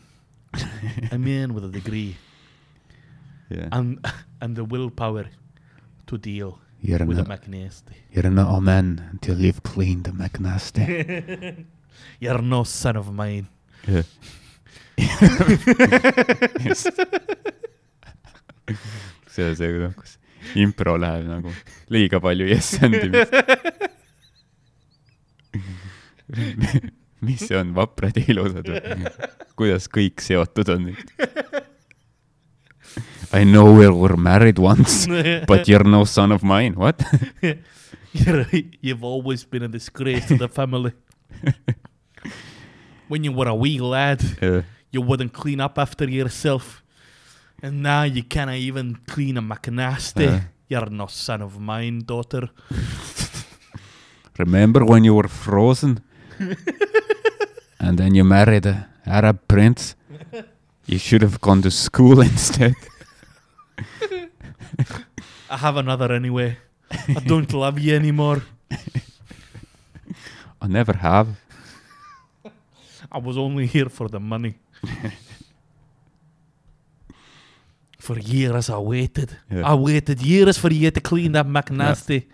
a 1.10 1.18
man 1.18 1.52
with 1.54 1.64
a 1.64 1.68
degree 1.68 2.16
Yeah. 3.50 3.68
and 3.72 3.98
and 4.40 4.56
the 4.56 4.64
willpower 4.64 5.26
to 6.06 6.16
deal 6.18 6.58
You're 6.80 7.04
with 7.04 7.18
a 7.18 7.24
McNasty. 7.24 7.94
you're 8.12 8.30
not 8.30 8.48
a 8.56 8.60
man 8.60 9.08
until 9.12 9.38
you've 9.40 9.62
cleaned 9.62 10.04
the 10.04 10.12
McNasty. 10.12 11.64
You're 12.20 12.40
no 12.42 12.64
son 12.64 12.96
of 12.96 13.12
mine. 13.12 13.48
jah. 13.86 14.04
just. 16.62 16.88
see 19.28 19.42
on 19.44 19.56
see, 19.56 19.68
noh, 19.68 19.92
kus 19.96 20.15
impro 20.62 20.96
läheb 21.00 21.28
nagu 21.28 21.52
liiga 21.92 22.20
palju 22.22 22.48
yes 22.50 22.74
andimist. 22.82 23.32
mis 27.26 27.46
see 27.46 27.56
on, 27.58 27.72
vaprad 27.76 28.16
ja 28.18 28.26
ilusad 28.34 28.68
või? 28.68 29.14
kuidas 29.58 29.88
kõik 29.92 30.22
seotud 30.24 30.74
on 30.74 30.90
nüüd? 30.90 31.14
I 33.32 33.44
know 33.44 33.72
we 33.74 33.88
were 33.90 34.16
married 34.16 34.58
once, 34.58 35.06
but 35.46 35.68
you 35.68 35.76
are 35.76 35.84
no 35.84 36.04
son 36.04 36.32
of 36.32 36.42
mine, 36.42 36.74
what? 36.76 37.02
You're, 38.12 38.46
you've 38.80 39.04
always 39.04 39.44
been 39.44 39.62
a 39.62 39.68
disgrace 39.68 40.26
to 40.28 40.38
the 40.38 40.48
family. 40.48 40.92
when 43.08 43.24
you 43.24 43.32
were 43.32 43.48
a 43.48 43.54
wee 43.54 43.78
lad, 43.78 44.22
you 44.90 45.02
wouldn't 45.02 45.32
clean 45.32 45.60
up 45.60 45.78
after 45.78 46.08
yourself. 46.08 46.82
And 47.62 47.82
now 47.82 48.02
you 48.02 48.22
can't 48.22 48.50
even 48.50 48.98
clean 49.06 49.36
a 49.36 49.42
McNasty. 49.42 50.28
Uh. 50.28 50.40
You're 50.68 50.90
no 50.90 51.06
son 51.06 51.42
of 51.42 51.60
mine, 51.60 52.02
daughter. 52.04 52.50
Remember 54.38 54.84
when 54.84 55.04
you 55.04 55.14
were 55.14 55.28
frozen? 55.28 56.00
and 57.80 57.98
then 57.98 58.14
you 58.14 58.24
married 58.24 58.66
a 58.66 58.88
Arab 59.06 59.46
prince? 59.48 59.94
You 60.86 60.98
should 60.98 61.22
have 61.22 61.40
gone 61.40 61.62
to 61.62 61.70
school 61.70 62.20
instead. 62.30 62.74
I 65.48 65.56
have 65.56 65.76
another 65.76 66.12
anyway. 66.12 66.58
I 66.90 67.20
don't 67.26 67.52
love 67.52 67.78
you 67.78 67.94
anymore. 67.94 68.42
I 70.60 70.66
never 70.66 70.94
have. 70.94 71.28
I 73.10 73.18
was 73.18 73.38
only 73.38 73.66
here 73.66 73.88
for 73.88 74.08
the 74.08 74.20
money. 74.20 74.56
For 78.06 78.18
years 78.18 78.70
I 78.70 78.78
waited. 78.78 79.30
Yeah. 79.50 79.72
I 79.72 79.74
waited 79.74 80.18
years 80.22 80.56
for 80.58 80.72
you 80.72 80.90
to 80.90 81.00
clean 81.00 81.32
that 81.32 81.46
McNasty. 81.46 82.26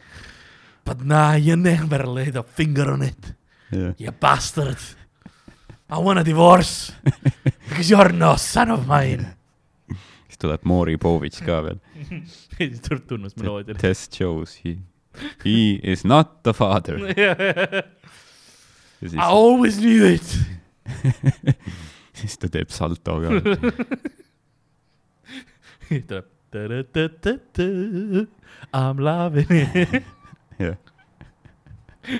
But 0.84 1.04
nah, 1.04 1.34
you 1.34 1.56
never 1.56 2.04
laid 2.06 2.36
a 2.36 2.42
finger 2.42 2.90
on 2.92 3.02
it. 3.02 3.22
Yeah. 3.70 3.92
You 3.96 4.12
bastard. 4.12 4.78
I 5.88 5.98
want 5.98 6.18
a 6.18 6.24
divorce. 6.24 6.92
because 7.68 7.88
you're 7.90 8.12
no 8.12 8.36
son 8.36 8.70
of 8.70 8.86
mine. 8.86 9.26
siis 10.28 10.40
tuleb 10.40 10.62
Mori 10.64 10.96
Povitš 10.96 11.42
ka 11.46 11.58
veel. 11.64 11.80
siis 12.56 12.80
tuleb 12.84 13.04
tunnusmeloodia. 13.08 13.76
Test 13.80 14.16
shows 14.16 14.56
he, 14.64 14.78
he 15.44 15.80
is 15.94 16.04
not 16.04 16.42
the 16.42 16.54
father. 16.56 16.98
ja 17.24 17.34
I 19.02 19.08
siis, 19.08 19.18
always 19.20 19.80
knew 19.80 20.06
it. 20.14 20.36
siis 22.20 22.38
ta 22.38 22.48
teeb 22.52 22.70
salto 22.72 23.18
ka. 23.24 23.30
tuleb. 26.08 26.28
I 28.72 28.80
m 28.92 28.98
loving 29.00 29.52
it. 29.52 30.02
jah. 30.60 30.76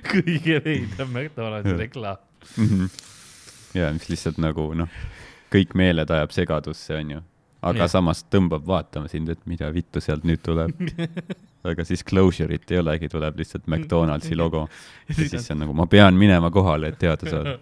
kõige 0.09 0.61
veidram 0.65 1.11
McDonaldsi 1.11 1.75
reklaam. 1.77 2.17
ja 3.75 3.91
mis 3.93 4.09
lihtsalt 4.09 4.39
nagu 4.41 4.71
noh, 4.79 4.89
kõik 5.53 5.77
meeled 5.79 6.11
ajab 6.11 6.33
segadusse, 6.33 6.97
onju. 6.97 7.21
aga 7.63 7.85
ja. 7.85 7.91
samas 7.93 8.25
tõmbab 8.33 8.65
vaatama 8.67 9.11
sind, 9.13 9.29
et 9.29 9.43
mida 9.47 9.69
vittu 9.75 10.01
sealt 10.01 10.25
nüüd 10.29 10.43
tuleb. 10.45 10.73
aga 11.69 11.85
siis 11.87 12.03
closure'it 12.07 12.71
ei 12.73 12.81
olegi, 12.81 13.09
tuleb 13.13 13.39
lihtsalt 13.39 13.69
McDonaldsi 13.69 14.37
logo. 14.39 14.67
ja 15.09 15.15
siis 15.21 15.37
see 15.39 15.55
on 15.55 15.65
nagu, 15.67 15.77
ma 15.77 15.87
pean 15.91 16.19
minema 16.19 16.51
kohale, 16.51 16.93
et 16.93 16.99
teada 17.03 17.29
saada. 17.29 17.59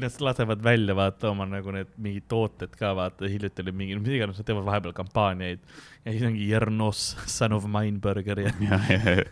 Nad 0.00 0.14
lasevad 0.24 0.62
välja 0.64 0.94
vaata 0.96 1.30
oma 1.30 1.44
nagu 1.44 1.70
need 1.74 1.90
mingid 2.00 2.24
tooted 2.28 2.76
ka 2.78 2.94
vaata, 2.96 3.28
hiljuti 3.28 3.62
oli 3.62 3.72
mingi, 3.76 3.96
mis 4.00 4.14
iganes, 4.16 4.38
nad 4.40 4.46
teevad 4.48 4.64
vahepeal 4.64 4.94
kampaaniaid 4.96 5.60
ja 6.04 6.12
siis 6.14 6.24
ongi 6.28 6.48
Jernos 6.48 7.00
Son 7.28 7.52
of 7.52 7.64
Mine 7.68 7.98
Burger 8.00 8.40
ja 8.40 8.52
ja, 8.60 8.80
ja, 8.88 9.24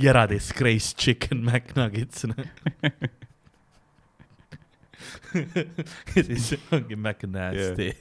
Jera 0.00 0.24
Disgrace 0.32 0.96
Chicken 0.96 1.44
McNuggets. 1.44 2.24
ja 6.16 6.24
siis 6.24 6.54
ongi 6.72 6.96
McNasty 6.96 7.92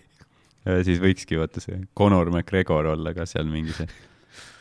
ja 0.65 0.81
siis 0.85 1.01
võikski 1.01 1.39
vaata 1.39 1.61
see 1.63 1.81
Conor 1.97 2.29
McGregor 2.31 2.91
olla 2.93 3.13
ka 3.17 3.25
seal 3.29 3.49
mingi 3.49 3.73
see, 3.75 3.87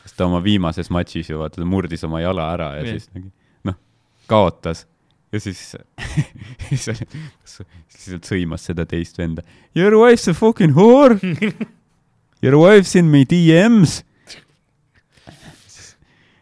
sest 0.03 0.17
ta 0.17 0.27
oma 0.27 0.41
viimases 0.43 0.91
matšis 0.93 1.31
ju 1.31 1.41
vaata, 1.41 1.61
ta 1.61 1.67
murdis 1.67 2.05
oma 2.07 2.23
jala 2.23 2.51
ära 2.55 2.71
ja 2.79 2.85
Jah. 2.85 2.97
siis 2.97 3.11
nagu 3.15 3.29
noh, 3.69 3.77
kaotas 4.31 4.85
ja 5.31 5.39
siis, 5.39 5.75
siis 6.69 6.87
oli, 6.91 7.07
siis 7.45 7.61
lihtsalt 8.07 8.29
sõimas 8.31 8.67
seda 8.67 8.85
teist 8.89 9.19
venda. 9.21 9.45
Your 9.77 9.95
wife's 10.01 10.27
a 10.31 10.35
fucking 10.37 10.75
whore. 10.77 11.19
Your 12.43 12.57
wife's 12.57 12.95
in 12.97 13.11
my 13.13 13.21
DMs. 13.29 14.01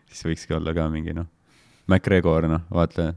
siis 0.07 0.23
võikski 0.25 0.55
olla 0.55 0.73
ka 0.75 0.87
mingi 0.91 1.13
noh, 1.15 1.27
McGregor 1.91 2.47
noh, 2.47 2.63
vaata 2.71 3.11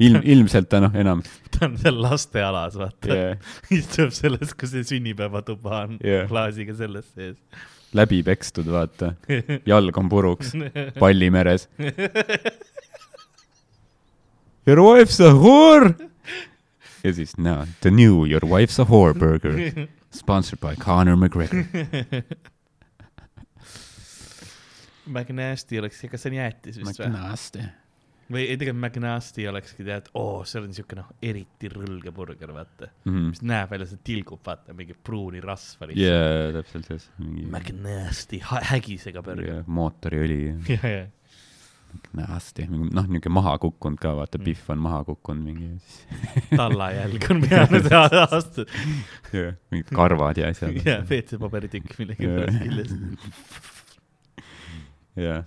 ilm, 0.00 0.22
ilmselt 0.34 0.68
ta 0.72 0.80
noh, 0.84 0.94
enam 0.98 1.22
ta 1.52 1.66
on 1.68 1.76
seal 1.80 2.00
lastealas 2.02 2.76
vaata 2.80 3.16
yeah, 3.16 3.52
istub 3.74 4.12
selles, 4.16 4.54
kus 4.58 4.74
see 4.74 4.86
sünnipäevatuba 4.94 5.82
on 5.86 5.96
Jah. 6.04 6.26
klaasiga 6.30 6.76
selles 6.78 7.08
sees. 7.12 7.38
läbi 7.96 8.22
pekstud, 8.24 8.68
vaata, 8.72 9.14
jalg 9.68 9.98
on 10.00 10.08
puruks, 10.12 10.54
palli 11.00 11.28
meres. 11.32 11.68
Your 14.66 14.78
wife's 14.80 15.20
a 15.20 15.32
whore. 15.34 15.94
ja 17.02 17.12
siis 17.12 17.36
no, 17.38 17.64
the 17.80 17.90
new 17.90 18.24
Your 18.26 18.44
wife's 18.46 18.78
a 18.78 18.84
whore 18.86 19.14
burger, 19.18 19.56
sponsored 20.14 20.60
by 20.60 20.76
Conor 20.76 21.16
McGregor. 21.16 21.64
McNasty 25.12 25.78
oleks, 25.80 26.02
kas 26.10 26.22
see 26.22 26.30
on 26.30 26.36
jäätis 26.38 26.76
vist 26.78 27.00
või? 27.00 27.08
McNasty. 27.08 27.64
või 28.32 28.44
ei, 28.46 28.54
tegelikult 28.56 28.80
McNasty 28.84 29.46
olekski 29.50 29.84
tead, 29.84 30.06
oo, 30.16 30.44
seal 30.48 30.64
on 30.68 30.76
siuke 30.76 30.96
noh, 30.96 31.08
eriti 31.26 31.68
rõlge 31.72 32.12
burger, 32.14 32.52
vaata. 32.54 32.88
Mhm. 33.04 33.32
mis 33.32 33.42
näeb 33.44 33.72
välja, 33.74 33.88
see 33.90 33.98
tilgub, 34.06 34.40
vaata, 34.46 34.72
mingi 34.78 34.94
pruuni 34.94 35.42
rasva 35.42 35.90
lihtsalt. 35.90 36.06
jaa, 36.06 36.52
täpselt 36.60 36.86
see, 36.92 37.10
mingi 37.18 37.48
McNasty, 37.50 38.38
hägisega 38.70 39.24
burger. 39.26 39.50
yeah, 39.56 39.66
mootoriõli, 39.66 40.38
ja, 40.70 40.78
ja, 40.86 41.02
McNasty, 41.92 42.64
noh, 42.70 43.06
niisugune 43.08 43.32
maha 43.36 43.54
kukkunud 43.62 43.98
ka, 44.00 44.12
vaata, 44.18 44.38
Mm. 44.38 44.44
Pihv 44.46 44.70
on 44.74 44.78
maha 44.84 45.00
kukkunud 45.04 45.44
mingi, 45.44 45.68
tallajälg 46.60 47.26
on 47.30 47.40
peale 47.48 47.80
seda 47.84 48.00
aastat. 48.26 48.68
yeah, 49.34 49.54
mingid 49.70 49.90
karvad 49.96 50.36
ja 50.40 50.48
asjad. 50.52 50.78
ja, 50.86 50.98
WC-paberitükk 51.08 51.98
millegipärast 51.98 52.58
küljes. 52.62 52.94
jah, 55.16 55.44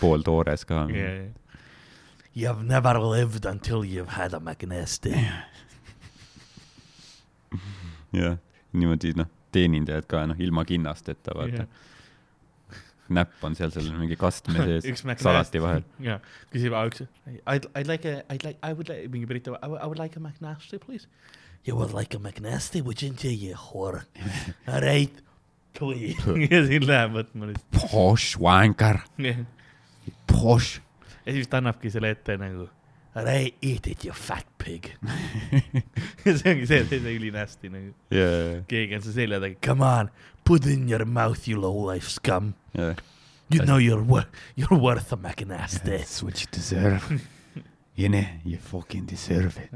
pooltoores 0.00 0.64
ka. 0.68 0.86
You've 2.36 2.64
never 2.68 2.98
lived 3.00 3.46
until 3.46 3.82
you've 3.84 4.12
had 4.18 4.34
a 4.34 4.40
McNasty. 4.40 5.14
jah, 8.12 8.36
niimoodi 8.72 9.12
noh, 9.16 9.28
teenindajad 9.54 10.06
ka 10.10 10.24
noh, 10.30 10.38
ilma 10.40 10.64
kinnasteta 10.68 11.34
vaata, 11.36 11.66
näpp 13.12 13.44
on 13.46 13.56
seal 13.58 13.72
seal 13.74 13.88
mingi 13.96 14.16
kastme 14.20 14.64
sees 14.66 15.02
salati 15.22 15.62
vahel. 15.62 15.84
ja 16.02 16.18
küsib 16.52 16.76
üks, 16.80 17.04
I'd, 17.46 17.68
I'd 17.74 17.90
like 17.90 18.08
a, 18.08 18.22
I'd 18.32 18.44
like, 18.44 18.58
I 18.62 18.72
would 18.72 18.88
like, 18.88 19.08
mingi 19.12 19.28
Briti, 19.28 19.52
I 19.62 19.86
would, 19.86 19.98
like 19.98 20.16
a 20.16 20.20
McNasty, 20.20 20.80
please. 20.80 21.06
You 21.64 21.76
would 21.76 21.92
like 21.92 22.14
a 22.14 22.18
McNasty, 22.18 22.82
wouldn't 22.82 23.24
you, 23.24 23.30
you 23.30 23.54
whore? 23.54 24.04
All 24.68 24.80
right, 24.80 25.22
tuli. 25.74 26.14
ja 26.50 26.62
siis 26.66 26.86
läheb 26.86 27.16
võtma 27.16 27.50
lihtsalt. 27.50 27.90
Posh 27.90 28.40
wanker, 28.40 29.02
ja 29.22 29.36
posh. 30.30 30.80
siis 31.26 31.48
ta 31.50 31.60
annabki 31.62 31.90
selle 31.90 32.12
ette 32.14 32.36
nagu, 32.40 32.68
all 33.16 33.24
right, 33.24 33.54
eat 33.64 33.86
it, 33.88 34.04
you 34.04 34.12
fat 34.12 34.44
pig. 34.58 34.90
ja 36.24 36.34
see 36.36 36.50
ongi 36.52 36.66
see, 36.68 36.82
see, 36.84 37.00
see 37.00 37.14
ülinästi 37.16 37.70
nagu. 37.72 37.94
jaa, 38.12 38.60
keegi 38.68 38.98
on 38.98 39.04
su 39.06 39.14
selja 39.16 39.40
taga, 39.40 39.56
come 39.64 39.86
on, 39.86 40.10
put 40.44 40.66
in 40.68 40.88
your 40.88 41.06
mouth, 41.08 41.48
you 41.48 41.58
low 41.60 41.86
life 41.88 42.10
scum. 42.12 42.52
jaa. 42.76 42.94
You 43.48 43.62
know 43.62 43.78
you're 43.78 44.02
wor-, 44.02 44.26
you're 44.56 44.76
worth 44.76 45.12
a 45.12 45.16
McNasty. 45.16 45.84
That's 45.98 46.22
what 46.22 46.40
you 46.40 46.46
deserve. 46.50 47.02
You 47.98 48.10
know, 48.10 48.26
you 48.44 48.58
fucking 48.58 49.06
deserve 49.06 49.56
it. 49.56 49.70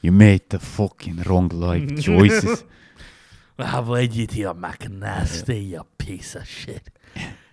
You 0.00 0.10
made 0.10 0.48
the 0.48 0.58
fucking 0.58 1.22
wrong 1.26 1.48
life 1.50 2.02
choices. 2.02 2.64
I've 3.56 3.88
led 3.88 4.14
you 4.14 4.26
to 4.26 4.36
your 4.36 4.54
McNasty, 4.54 5.68
you 5.68 5.86
piece 5.96 6.34
of 6.34 6.48
shit. 6.48 6.90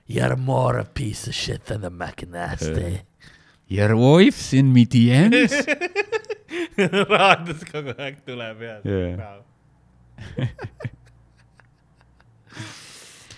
You're 0.07 0.35
more 0.35 0.79
a 0.79 0.83
piece 0.85 1.27
of 1.27 1.35
shit 1.35 1.65
than 1.65 1.81
the 1.81 1.91
McNasty. 1.91 3.01
Your 3.69 3.95
wife's 3.95 4.53
in 4.53 4.73
me 4.73 4.85
DMs. 4.85 5.53
raadios 7.11 7.61
kogu 7.69 7.93
aeg 8.01 8.21
tuleb 8.25 8.61
ja 8.65 8.75
Jaa. 8.83 9.33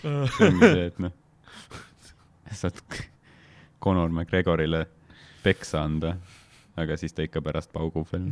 see 0.02 0.48
ongi 0.48 0.70
see, 0.72 0.86
et 0.88 1.00
noh, 1.04 1.12
saad 2.62 2.80
Conor 3.84 4.10
McGregorile 4.14 4.86
peksa 5.44 5.82
anda, 5.84 6.16
aga 6.80 6.98
siis 7.02 7.14
ta 7.18 7.26
ikka 7.26 7.42
pärast 7.44 7.72
paugub 7.74 8.08
veel. 8.12 8.30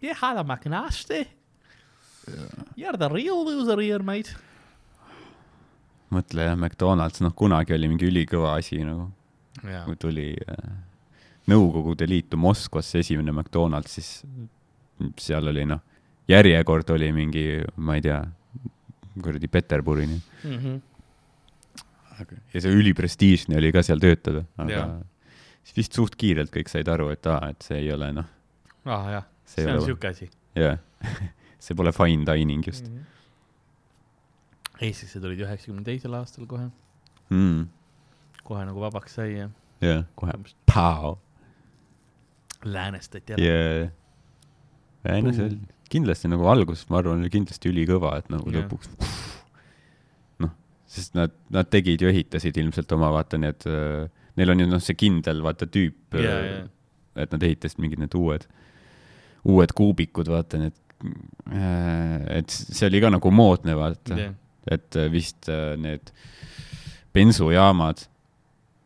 You 0.00 0.14
had 0.16 0.38
a 0.40 0.44
McNasty. 0.44 1.26
You're 2.76 2.96
the 2.96 3.08
real 3.12 3.44
loser 3.44 3.80
here, 3.80 4.02
mate. 4.02 4.34
mõtle 6.10 6.42
jah, 6.42 6.56
McDonalds, 6.58 7.20
noh 7.22 7.30
kunagi 7.38 7.74
oli 7.76 7.86
mingi 7.92 8.08
ülikõva 8.08 8.56
asi 8.58 8.80
nagu, 8.82 9.04
kui 9.84 9.96
tuli 10.00 10.28
äh, 10.36 10.70
Nõukogude 11.50 12.06
Liitu 12.06 12.36
Moskvasse 12.38 13.00
esimene 13.02 13.32
McDonalds, 13.32 13.96
siis 13.96 14.10
seal 15.18 15.48
oli 15.50 15.64
noh, 15.66 15.80
järjekord 16.30 16.90
oli 16.94 17.08
mingi, 17.16 17.44
ma 17.82 17.96
ei 17.98 18.04
tea, 18.04 18.20
kuradi 19.22 19.48
Peterburini. 19.50 20.20
Mhm. 20.44 20.76
ja 22.52 22.60
see 22.60 22.68
üliprestiižne 22.76 23.56
oli 23.56 23.70
ka 23.72 23.80
seal 23.82 23.98
töötada, 24.02 24.42
aga 24.60 24.70
Jaa. 24.74 24.88
siis 25.64 25.76
vist 25.78 25.96
suht 25.96 26.18
kiirelt 26.20 26.52
kõik 26.52 26.68
said 26.68 26.88
aru, 26.92 27.08
et 27.14 27.24
aa, 27.26 27.48
et 27.54 27.64
see 27.64 27.78
ei 27.80 27.88
ole 27.94 28.10
noh, 28.12 28.26
ah 28.84 29.06
jah, 29.14 29.24
see 29.48 29.64
on 29.72 29.80
siuke 29.86 30.10
asi. 30.12 30.28
jah, 30.54 30.76
see 31.58 31.74
pole 31.78 31.92
fine 31.96 32.26
dining 32.28 32.60
just 32.68 32.84
Mhm. 32.92 33.06
Eestisse 34.80 35.20
tulid 35.20 35.40
üheksakümne 35.44 35.82
teisel 35.84 36.14
aastal 36.16 36.46
kohe, 36.48 36.68
mm,. 37.32 37.64
Kohe 38.50 38.66
nagu 38.68 38.82
vabaks 38.82 39.18
sai 39.20 39.32
ja 39.38 39.50
jah, 39.84 40.04
kohe, 40.18 40.36
pau, 40.68 41.16
läänestati 42.66 43.38
ära. 43.38 43.50
ja, 43.50 45.12
ei 45.14 45.22
no 45.24 45.32
see 45.36 45.48
oli 45.48 45.60
kindlasti 45.90 46.30
nagu 46.30 46.46
algus, 46.50 46.84
ma 46.90 47.00
arvan, 47.00 47.22
oli 47.22 47.32
kindlasti 47.32 47.70
ülikõva, 47.70 48.14
et 48.20 48.30
nagu 48.32 48.50
Jah. 48.50 48.62
lõpuks 48.62 48.90
noh, 50.44 50.52
sest 50.90 51.16
nad, 51.18 51.34
nad 51.52 51.70
tegid 51.70 52.04
ju, 52.04 52.10
ehitasid 52.12 52.60
ilmselt 52.62 52.92
oma 52.96 53.10
vaata 53.16 53.40
need, 53.40 53.66
neil 54.38 54.54
on 54.54 54.62
ju 54.62 54.68
noh, 54.70 54.82
see 54.84 54.98
kindel 54.98 55.42
vaata 55.46 55.66
tüüp, 55.70 56.18
ja, 56.22 56.36
ja, 56.46 56.60
et 57.24 57.34
nad 57.34 57.48
ehitasid 57.48 57.82
mingid 57.82 58.02
need 58.04 58.14
uued, 58.18 58.46
uued 59.50 59.74
kuubikud, 59.76 60.30
vaata 60.30 60.62
need, 60.62 60.78
et 62.38 62.54
see 62.54 62.86
oli 62.86 63.02
ka 63.02 63.10
nagu 63.16 63.34
moodne, 63.34 63.74
vaata, 63.78 64.20
ja, 64.20 64.30
et 64.70 65.00
äh, 65.00 65.10
vist 65.10 65.48
äh, 65.50 65.74
need 65.80 66.12
bensujaamad 67.16 68.04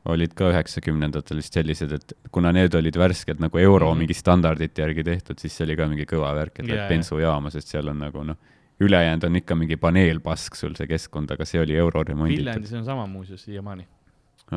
olid 0.05 0.35
ka 0.37 0.51
üheksakümnendatel 0.53 1.39
vist 1.41 1.55
sellised, 1.57 1.93
et 1.97 2.13
kuna 2.31 2.51
need 2.53 2.75
olid 2.77 2.97
värskelt 3.01 3.41
nagu 3.41 3.59
euro 3.59 3.91
Mhm. 3.95 3.99
mingi 4.03 4.15
standardite 4.15 4.83
järgi 4.83 5.05
tehtud, 5.05 5.39
siis 5.41 5.53
see 5.57 5.65
oli 5.65 5.77
ka 5.77 5.87
mingi 5.89 6.05
kõva 6.05 6.35
värk, 6.37 6.59
et 6.61 6.67
Jaa, 6.67 6.75
lähed 6.77 6.83
jaa. 6.85 6.89
bensujaama, 6.93 7.51
sest 7.51 7.69
seal 7.73 7.89
on 7.89 7.99
nagu 7.99 8.25
noh, 8.25 8.37
ülejäänud 8.81 9.25
on 9.25 9.37
ikka 9.37 9.55
mingi 9.57 9.77
paneelpask 9.81 10.55
sul 10.57 10.75
see 10.75 10.87
keskkond, 10.87 11.31
aga 11.31 11.45
see 11.49 11.61
oli 11.63 11.77
euro 11.77 12.03
remonditud. 12.05 12.45
Viljandis 12.45 12.73
on 12.75 12.85
sama 12.85 13.07
muuseas 13.07 13.45
siiamaani. 13.47 13.87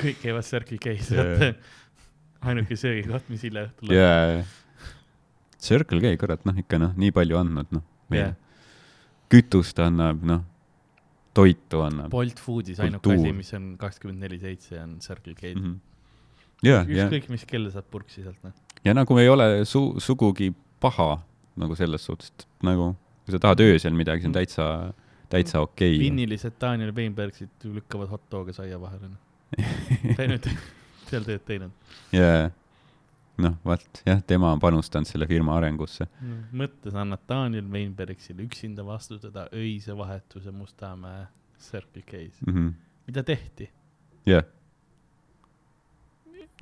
kõik 0.00 0.20
käivad 0.22 0.44
Circle 0.48 0.78
K-s, 0.80 1.10
vaata. 1.12 1.50
ainuke 2.48 2.76
söögikoht, 2.76 3.28
mis 3.32 3.42
hilja 3.44 3.66
õhtul 3.68 3.90
on. 3.90 3.96
jaa, 3.96 4.44
Circle 5.64 6.00
K, 6.00 6.16
kurat, 6.20 6.42
noh 6.44 6.56
ikka 6.60 6.78
noh, 6.80 6.92
nii 6.96 7.12
palju 7.16 7.38
andnud, 7.40 7.70
noh, 7.72 7.82
meile 8.12 8.30
Jah. 8.30 8.34
kütust 9.32 9.78
annab, 9.80 10.22
noh, 10.28 10.42
toitu 11.34 11.82
annab. 11.84 12.10
Bolt 12.12 12.40
Foodis 12.42 12.80
ainuke 12.82 13.14
asi, 13.16 13.32
mis 13.36 13.52
on 13.56 13.74
kakskümmend 13.80 14.22
neli 14.24 14.38
seitse 14.42 14.78
on 14.82 14.98
Circle 15.04 15.34
K. 15.38 15.54
Mhm. 15.54 15.76
ja, 16.64 16.82
ja, 16.88 17.06
ükskõik 17.06 17.30
mis 17.32 17.46
kella 17.48 17.72
saad 17.74 17.88
purksi 17.90 18.22
sealt, 18.22 18.38
noh. 18.46 18.54
ja 18.86 18.94
nagu 18.96 19.18
ei 19.20 19.28
ole 19.28 19.48
su-, 19.68 19.94
sugugi 20.02 20.52
paha 20.82 21.16
nagu 21.60 21.76
selles 21.78 22.06
suhtes, 22.06 22.32
et 22.34 22.46
nagu 22.66 22.92
kui 23.24 23.34
sa 23.34 23.40
tahad 23.40 23.62
öösel 23.64 23.96
midagi, 23.96 24.24
see 24.24 24.30
on 24.30 24.36
täitsa, 24.36 24.68
täitsa 25.32 25.62
okei 25.64 25.94
okay.. 25.94 26.00
vinnilised 26.02 26.58
Daniel 26.60 26.92
Weinbergsid 26.96 27.68
lükkavad 27.68 28.12
hot 28.12 28.26
dog'e 28.32 28.54
saia 28.56 28.80
vahele, 28.80 29.12
noh. 29.14 29.20
nüüd 30.32 30.48
seal 31.08 31.26
tööd 31.26 31.44
teinud. 31.48 31.72
ja, 32.14 32.50
noh, 33.42 33.56
vaat 33.66 34.02
jah, 34.06 34.20
tema 34.26 34.52
on 34.54 34.60
panustanud 34.62 35.08
selle 35.08 35.26
firma 35.30 35.56
arengusse. 35.58 36.06
mõttes 36.54 36.94
annad 36.94 37.22
Daniel 37.28 37.66
Weinbergsile 37.72 38.44
üksinda 38.46 38.84
vastutada 38.86 39.48
öise 39.52 39.96
vahetuse 39.96 40.52
Mustamäe 40.54 41.26
Circle 41.58 42.02
K-s. 42.06 42.40
mida 43.06 43.22
tehti? 43.26 43.70
jah, 44.26 44.44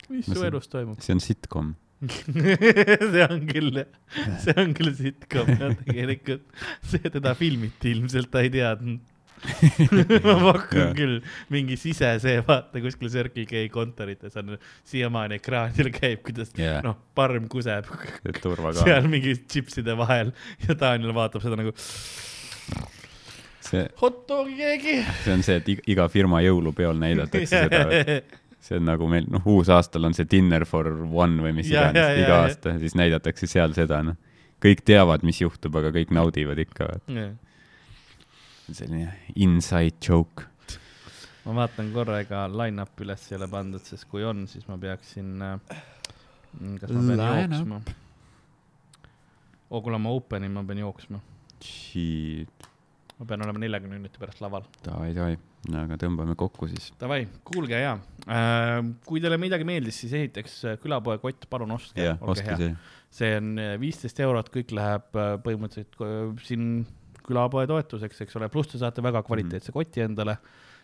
mis 0.09 0.29
No 0.29 0.35
su 0.35 0.45
elus 0.45 0.69
toimub? 0.69 1.01
see 1.01 1.15
on 1.15 1.21
sitcom. 1.23 1.75
see 3.13 3.23
on 3.29 3.45
küll 3.47 3.85
see 4.43 4.55
on 4.59 4.73
küll 4.75 4.91
sitcom 4.99 5.53
jah, 5.61 5.77
tegelikult. 5.87 6.49
see 6.83 7.11
teda 7.13 7.35
filmiti 7.39 7.93
ilmselt, 7.95 8.31
ta 8.33 8.43
ei 8.43 8.51
teadnud. 8.51 9.01
ma 10.27 10.35
pakun 10.47 10.81
Jaa. 10.81 10.95
küll, 10.97 11.17
mingi 11.53 11.77
sisesee 11.81 12.43
vaata 12.47 12.83
kuskil 12.85 13.11
Circle 13.13 13.47
K 13.51 13.65
kontorites 13.75 14.37
on 14.41 14.57
siiamaani 14.89 15.41
ekraanil 15.41 15.91
käib, 15.95 16.23
kuidas 16.27 16.53
jah, 16.59 16.81
noh, 16.87 16.99
parm 17.19 17.49
kuseb 17.53 17.89
seal 18.81 19.09
mingi 19.11 19.35
tšipside 19.43 19.97
vahel 19.99 20.33
ja 20.67 20.77
Daniel 20.79 21.15
vaatab 21.17 21.45
seda 21.45 21.59
nagu 21.59 21.75
see, 23.73 23.87
hot 24.03 24.23
dogi 24.29 24.57
keegi. 24.59 24.97
see 25.25 25.35
on 25.35 25.45
see, 25.47 25.59
et 25.61 25.91
iga, 25.93 26.09
firma 26.13 26.43
jõulupeol 26.45 26.99
näidatakse 27.01 27.63
seda, 27.67 28.19
see 28.63 28.79
on 28.79 28.87
nagu 28.91 29.09
meil, 29.11 29.29
noh, 29.33 29.47
uusaastal 29.55 30.09
on 30.09 30.17
see 30.17 30.29
dinner 30.31 30.67
for 30.69 30.91
one 31.11 31.43
või 31.45 31.57
mis 31.61 31.71
Ja, 31.73 31.89
iganes 31.91 32.21
iga 32.21 32.29
ja. 32.29 32.43
aasta, 32.47 32.77
siis 32.83 32.97
näidatakse 32.99 33.49
seal 33.51 33.75
seda, 33.77 34.03
noh. 34.07 34.19
kõik 34.63 34.85
teavad, 34.87 35.25
mis 35.27 35.41
juhtub, 35.43 35.75
aga 35.81 35.91
kõik 35.95 36.13
naudivad 36.15 36.61
ikka, 36.63 36.93
selline 38.71 39.11
inside 39.35 39.99
joke. 40.01 40.47
ma 41.43 41.57
vaatan 41.63 41.91
korra, 41.95 42.21
ega 42.23 42.45
line-up 42.51 43.01
üles 43.03 43.25
ei 43.31 43.39
ole 43.41 43.49
pandud, 43.51 43.83
sest 43.83 44.07
kui 44.11 44.23
on, 44.27 44.45
siis 44.51 44.69
ma 44.71 44.79
peaksin 44.81 45.43
äh,, 45.43 45.81
kas 46.81 46.93
ma 46.95 47.01
pean 47.01 47.19
Line-up. 47.19 47.57
jooksma? 47.57 47.81
oo, 49.73 49.81
kuule 49.81 49.99
ma 50.03 50.13
open'in, 50.15 50.53
ma 50.55 50.63
pean 50.69 50.85
jooksma. 50.85 51.19
Ma 53.19 53.27
pean 53.29 53.45
olema 53.45 53.61
neljakümne 53.63 53.99
minuti 53.99 54.23
pärast 54.23 54.41
laval. 54.43 54.65
davai, 54.87 55.11
davai, 55.17 55.37
no 55.71 55.83
aga 55.83 55.99
tõmbame 56.01 56.39
kokku 56.39 56.71
siis. 56.71 56.93
Davai, 57.03 57.25
kuulge 57.47 57.83
ja 57.83 57.97
äh,, 58.27 58.79
kui 59.09 59.23
teile 59.23 59.39
midagi 59.43 59.67
meeldis, 59.67 59.99
siis 60.05 60.15
esiteks 60.21 60.59
äh, 60.71 60.81
külapoe 60.83 61.19
kott, 61.23 61.51
palun 61.51 61.75
ostke 61.75 62.07
jah, 62.07 62.23
ostke 62.23 62.59
see. 62.61 62.73
see 63.19 63.37
on 63.39 63.55
äh, 63.59 63.77
viisteist 63.83 64.23
eurot, 64.23 64.51
kõik 64.55 64.75
läheb 64.79 65.19
äh, 65.19 65.37
põhimõtteliselt 65.43 66.47
siin 66.47 66.85
külapoe 67.33 67.67
toetuseks, 67.71 68.21
eks 68.27 68.37
ole, 68.39 68.51
pluss 68.53 68.71
te 68.73 68.81
saate 68.83 69.05
väga 69.05 69.25
kvaliteetse 69.27 69.73
koti 69.75 70.05
endale. 70.05 70.37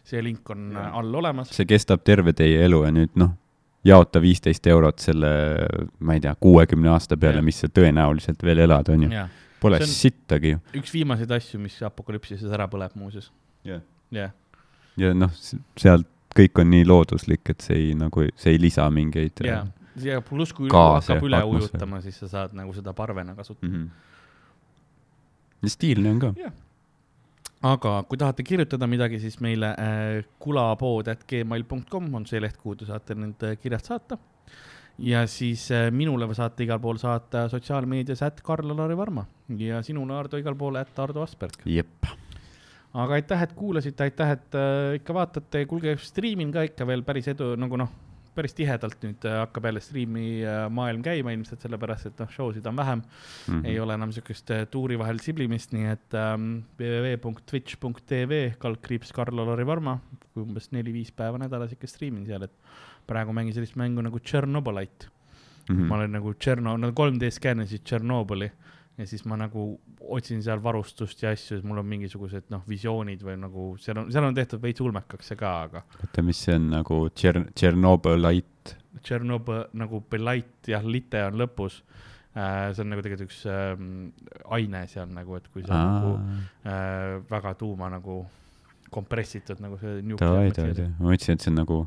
see 0.09 0.23
link 0.25 0.49
on 0.51 0.71
äh, 0.73 0.95
all 0.97 1.15
olemas. 1.15 1.51
see 1.53 1.67
kestab 1.69 2.01
terve 2.05 2.33
teie 2.33 2.63
elu 2.65 2.85
ja 2.87 2.91
nüüd 2.95 3.17
noh, 3.21 3.35
jaota 3.85 4.23
viisteist 4.23 4.67
eurot 4.67 5.03
selle, 5.03 5.31
ma 6.01 6.17
ei 6.17 6.23
tea, 6.25 6.35
kuuekümne 6.41 6.91
aasta 6.95 7.19
peale, 7.21 7.43
mis 7.45 7.61
sa 7.63 7.69
tõenäoliselt 7.69 8.43
veel 8.45 8.65
elad, 8.65 8.89
onju. 8.95 9.11
jaa, 9.13 9.29
Pole 9.61 9.81
on- 9.83 9.91
sittagi 9.91 10.55
ju. 10.55 10.61
üks 10.81 10.93
viimaseid 10.95 11.31
asju, 11.35 11.61
mis 11.61 11.79
apokalüpsises 11.83 12.53
ära 12.55 12.69
põleb 12.71 12.95
muuseas. 12.95 13.33
Jah. 13.67 13.83
jah, 14.15 14.31
ja 14.97 15.13
noh, 15.15 15.33
sealt 15.77 16.07
kõik 16.39 16.61
on 16.63 16.71
nii 16.71 16.87
looduslik, 16.87 17.51
et 17.51 17.65
see 17.65 17.79
ei 17.89 17.95
nagu, 17.99 18.29
see 18.39 18.55
ei 18.55 18.61
lisa 18.63 18.87
mingeid 18.95 19.43
ja, 19.45 19.65
ja 20.03 20.21
pluss 20.23 20.55
kui 20.55 20.71
Gaase, 20.71 21.13
hakkab 21.13 21.27
üle 21.27 21.41
atmosfääri. 21.41 21.73
ujutama, 21.73 22.01
siis 22.05 22.21
sa 22.23 22.29
saad 22.31 22.55
nagu 22.57 22.73
seda 22.77 22.95
parvena 22.95 23.35
kasutada. 23.35 23.73
mm. 23.73 23.83
-hmm. 23.83 24.07
Ja 25.63 25.71
stiilne 25.73 26.11
on 26.15 26.21
ka. 26.23 26.33
aga 27.69 27.95
kui 28.09 28.19
tahate 28.21 28.47
kirjutada 28.47 28.87
midagi, 28.91 29.21
siis 29.23 29.41
meile 29.45 29.73
äh, 29.75 30.25
kulapood.gmail.com 30.43 32.15
on 32.15 32.27
see 32.27 32.43
leht, 32.43 32.59
kuhu 32.63 32.79
te 32.79 32.89
saate 32.89 33.17
need 33.19 33.43
äh, 33.47 33.57
kirjad 33.63 33.85
saata. 33.85 34.19
ja 34.99 35.27
siis 35.27 35.69
äh, 35.75 35.91
minule 35.91 36.31
saate 36.35 36.65
igal 36.67 36.81
pool 36.83 36.99
saata 36.99 37.49
sotsiaalmeedias 37.49 38.23
ätt 38.23 38.43
Karl-Alari 38.47 38.97
Varma 38.97 39.27
ja 39.59 39.83
sinule, 39.83 40.15
Ardo, 40.15 40.39
igal 40.39 40.57
pool 40.59 40.79
ätt 40.81 40.99
Ardo 40.99 41.23
Asperg. 41.23 41.63
jep, 41.67 42.11
aga 42.95 43.15
aitäh, 43.15 43.43
et 43.43 43.55
kuulasite, 43.59 44.05
aitäh, 44.05 44.37
et 44.39 44.59
äh, 44.59 44.99
ikka 45.01 45.15
vaatate, 45.15 45.65
kuulge, 45.67 45.97
striimin 46.03 46.53
ka 46.53 46.67
ikka 46.71 46.87
veel 46.87 47.03
päris 47.07 47.31
edu, 47.35 47.55
nagu 47.59 47.81
noh, 47.81 47.91
päris 48.39 48.55
tihedalt 48.57 49.03
nüüd 49.05 49.27
äh, 49.27 49.41
hakkab 49.43 49.69
jälle 49.69 49.83
striimi 49.83 50.25
äh, 50.47 50.65
maailm 50.73 51.03
käima 51.05 51.35
ilmselt 51.35 51.65
sellepärast, 51.65 52.11
et 52.11 52.23
noh, 52.23 52.31
show 52.33 52.53
sid 52.55 52.67
on 52.71 52.79
vähem 52.79 53.03
mm. 53.03 53.53
-hmm. 53.53 53.67
ei 53.67 53.81
ole 53.83 53.99
enam 53.99 54.13
siukest 54.15 54.51
äh, 54.55 54.65
tuuri 54.71 54.99
vahel 54.99 55.21
siblimist, 55.25 55.75
nii 55.77 55.91
et 55.93 56.17
ähm, 56.19 56.49
www.twitch.tv 56.79 58.41
kaldkriips 58.63 59.13
Karl-Alari 59.17 59.67
Varma, 59.67 59.99
umbes 60.39 60.73
neli-viis 60.73 61.13
päeva 61.13 61.39
nädalas 61.39 61.75
ikka 61.75 61.91
striimin 61.91 62.27
seal, 62.27 62.47
et 62.47 62.55
praegu 63.07 63.33
mängin 63.33 63.57
sellist 63.57 63.77
mängu 63.77 64.05
nagu 64.05 64.21
Tšernobõlite 64.21 65.11
mm. 65.69 65.77
-hmm. 65.77 65.89
ma 65.89 65.97
olen 65.97 66.13
nagu 66.13 66.35
Tšerno, 66.35 66.77
nad 66.77 66.95
3D 66.95 67.31
skännisid 67.31 67.85
Tšernobõli 67.85 68.51
ja 68.99 69.07
siis 69.07 69.23
ma 69.31 69.39
nagu 69.39 69.65
otsin 70.11 70.41
seal 70.43 70.61
varustust 70.63 71.23
ja 71.23 71.33
asju, 71.35 71.61
mul 71.69 71.83
on 71.83 71.87
mingisugused 71.89 72.49
noh, 72.53 72.65
visioonid 72.69 73.23
või 73.25 73.37
nagu 73.41 73.69
seal 73.83 74.03
on, 74.03 74.13
seal 74.13 74.27
on 74.27 74.37
tehtud 74.37 74.63
veits 74.63 74.83
ulmekaks 74.83 75.33
see 75.33 75.39
ka, 75.39 75.53
aga 75.69 75.85
oota, 76.01 76.25
mis 76.27 76.41
see 76.47 76.57
on 76.59 76.71
nagu 76.73 77.01
Tšern-, 77.15 77.51
Tšernobõlait? 77.55 78.75
Tšernobõ 78.99 79.61
nagu 79.79 80.03
Belait 80.11 80.71
jah, 80.73 80.83
lite 80.83 81.23
on 81.29 81.39
lõpus 81.39 81.83
äh,. 82.35 82.73
see 82.75 82.83
on 82.83 82.91
nagu 82.95 83.05
tegelikult 83.07 83.29
üks 83.29 83.45
äh, 83.47 83.77
aine 84.59 84.83
seal 84.91 85.13
nagu, 85.15 85.39
et 85.39 85.47
kui 85.53 85.67
sa 85.67 85.79
nagu 85.79 86.17
äh, 86.19 87.21
väga 87.31 87.55
tuuma 87.61 87.93
nagu 87.95 88.25
kompressitud 88.91 89.61
nagu 89.63 89.79
see 89.79 90.01
ma 90.99 91.13
mõtlesin, 91.13 91.39
et 91.39 91.47
see 91.47 91.53
on 91.53 91.63
nagu 91.63 91.85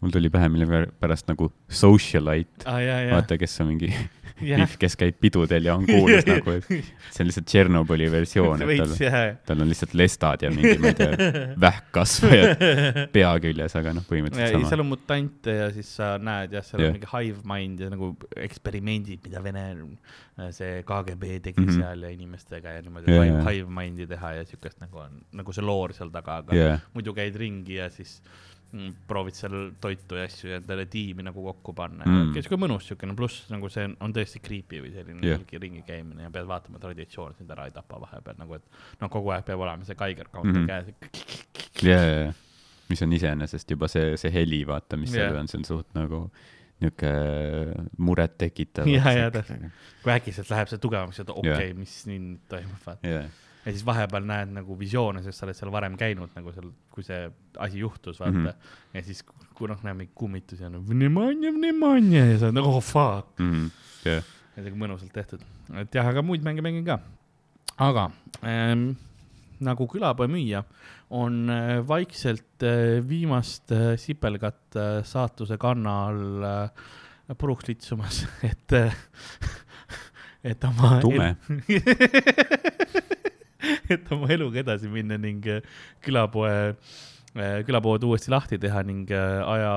mul 0.00 0.14
tuli 0.14 0.30
pähe 0.32 0.48
millegipärast 0.52 1.28
nagu 1.28 1.50
socialite, 1.68 2.64
jaa. 2.64 3.02
vaata, 3.12 3.36
kes 3.40 3.60
on 3.60 3.70
mingi 3.74 3.90
jah, 4.50 4.72
kes 4.80 4.96
käib 4.98 5.18
pidudel 5.20 5.68
ja 5.68 5.74
on 5.76 5.84
kuulus 5.88 6.26
nagu, 6.30 6.54
et 6.56 6.68
see 6.70 7.22
on 7.24 7.28
lihtsalt 7.28 7.48
Tšernobõli 7.50 8.08
versioon, 8.12 8.64
et 8.64 8.80
tal 8.80 9.36
tal 9.50 9.64
on 9.64 9.70
lihtsalt 9.70 9.94
lestad 9.98 10.46
ja 10.46 10.52
mingi, 10.54 10.76
ma 10.80 10.92
ei 10.92 10.98
tea, 10.98 11.34
vähkkasvajad 11.66 12.64
pea 13.14 13.32
küljes, 13.44 13.76
aga 13.80 13.94
noh, 13.96 14.06
põhimõtteliselt 14.08 14.56
seal 14.56 14.66
sama. 14.72 14.86
on 14.86 14.90
mutante 14.94 15.56
ja 15.58 15.68
siis 15.74 15.92
sa 16.00 16.14
näed 16.20 16.56
jah, 16.56 16.66
seal 16.66 16.84
Jah. 16.84 16.94
on 16.94 16.98
mingi 16.98 17.12
hive 17.12 17.44
mind 17.52 17.84
ja 17.84 17.92
nagu 17.92 18.12
eksperimendid, 18.48 19.22
mida 19.26 19.44
Vene 19.44 19.66
see 20.56 20.80
KGB 20.88 21.40
tegi 21.44 21.60
mm. 21.60 21.66
-hmm. 21.68 21.80
seal 21.82 22.06
ja 22.06 22.10
inimestega 22.14 22.76
ja 22.78 22.84
niimoodi 22.84 23.12
Jaa, 23.12 23.42
hive, 23.50 23.68
mind'i 23.76 24.06
teha 24.08 24.32
ja 24.38 24.46
siukest 24.48 24.80
nagu 24.80 25.02
on, 25.04 25.20
nagu 25.36 25.52
see 25.52 25.64
loor 25.64 25.92
seal 25.96 26.12
taga, 26.14 26.40
aga 26.44 26.56
jah, 26.56 26.86
muidu 26.94 27.12
käid 27.16 27.36
ringi 27.36 27.76
ja 27.76 27.90
siis 27.92 28.20
proovid 29.06 29.34
seal 29.34 29.56
toitu 29.82 30.18
ja 30.18 30.26
asju 30.28 30.50
ja 30.52 30.58
endale 30.60 30.86
tiimi 30.90 31.24
nagu 31.26 31.42
kokku 31.42 31.74
panna 31.76 32.06
Mm. 32.10 32.32
siuke 32.34 32.58
mõnus 32.60 32.86
siukene, 32.88 33.14
pluss 33.16 33.48
nagu 33.50 33.68
see 33.72 33.88
on, 33.88 34.12
tõesti 34.14 34.40
creepy 34.42 34.80
või 34.84 34.92
selline 34.94 35.26
yeah. 35.26 35.42
ringi 35.62 35.82
käimine 35.86 36.26
ja 36.26 36.30
pead 36.30 36.46
vaatama, 36.48 36.78
et 36.78 36.86
radiatsioon 36.90 37.34
sind 37.38 37.50
ära 37.50 37.66
ei 37.68 37.74
tapa 37.74 38.00
vahepeal 38.00 38.38
nagu, 38.38 38.54
et 38.58 38.64
noh, 39.00 39.10
kogu 39.12 39.32
aeg 39.34 39.44
peab 39.48 39.60
olema 39.64 39.86
see 39.86 39.98
Geiger 39.98 40.30
counter 40.32 40.60
mm 40.60 40.66
-hmm. 40.66 40.94
käes. 40.96 41.82
ja, 41.82 41.98
ja, 41.98 42.16
ja, 42.26 42.32
mis 42.88 43.02
on 43.02 43.12
iseenesest 43.12 43.70
juba 43.70 43.88
see, 43.88 44.16
see 44.20 44.32
heli, 44.34 44.62
vaata, 44.66 44.96
mis 44.96 45.12
seal 45.12 45.30
Jah. 45.30 45.40
on, 45.40 45.48
see 45.48 45.58
on 45.58 45.64
suht 45.64 45.94
nagu 45.94 46.30
niuke 46.80 47.12
murettekitav. 47.98 48.88
Jaa, 48.88 49.12
jaa, 49.12 49.30
täpselt. 49.30 49.68
kui 50.02 50.12
äkitselt 50.12 50.50
läheb 50.50 50.68
see 50.72 50.80
tugevamaks 50.80 51.18
ja 51.18 51.24
okei 51.28 51.52
okay,, 51.52 51.72
mis 51.76 51.96
nüüd 52.08 52.40
toimub, 52.48 52.86
vaata. 52.86 53.08
jah, 53.08 53.28
ja 53.64 53.72
siis 53.72 53.84
vahepeal 53.86 54.24
näed 54.26 54.54
nagu 54.56 54.76
visioone, 54.78 55.22
sest 55.24 55.40
sa 55.40 55.46
oled 55.46 55.58
seal 55.58 55.72
varem 55.74 55.96
käinud 56.00 56.32
nagu 56.36 56.52
seal, 56.54 56.70
kui 56.92 57.04
see 57.06 57.26
asi 57.60 57.82
juhtus, 57.82 58.20
vaata 58.20 58.36
mm. 58.38 58.46
-hmm. 58.46 58.96
ja 58.96 59.02
siis, 59.04 59.22
kui 59.54 59.68
noh, 59.68 59.82
mingeid 59.84 60.14
kummitusi 60.14 60.64
on, 60.64 60.80
vnemanja, 60.88 61.52
vnemanja 61.56 62.24
ja 62.32 62.38
sa 62.38 62.48
oled 62.48 62.60
nagu 62.60 62.72
oh 62.72 62.82
fuck. 62.82 63.40
jah, 64.04 64.24
ja 64.56 64.62
see 64.62 64.72
on 64.72 64.80
mõnusalt 64.80 65.12
tehtud, 65.12 65.44
et 65.82 65.94
jah, 65.94 66.06
aga 66.06 66.22
muid 66.22 66.44
mänge 66.46 66.64
mängin 66.64 66.84
ka. 66.84 67.00
aga 67.76 68.10
ähm, 68.42 68.92
nagu 69.60 69.86
külapoe 69.88 70.28
müüja 70.28 70.64
on 71.10 71.50
äh, 71.50 71.88
vaikselt 71.88 72.62
äh, 72.62 73.08
viimast 73.08 73.72
äh, 73.72 73.96
sipelgat 73.98 74.76
äh, 74.76 75.04
saatuse 75.04 75.58
kanna 75.58 76.06
all 76.06 76.44
äh, 76.44 77.36
puruks 77.36 77.68
litsumas, 77.68 78.26
et 78.50 78.72
äh, 78.72 78.94
et 80.50 80.64
oma 80.64 81.00
Tume. 81.00 81.36
et 83.94 84.10
oma 84.12 84.28
eluga 84.32 84.60
edasi 84.64 84.88
minna 84.90 85.18
ning 85.20 85.46
äh, 85.46 85.62
külapoe, 86.04 86.74
külapood 87.66 88.02
uuesti 88.08 88.32
lahti 88.32 88.58
teha 88.58 88.80
ning 88.82 89.04
äh, 89.14 89.38
aja 89.46 89.74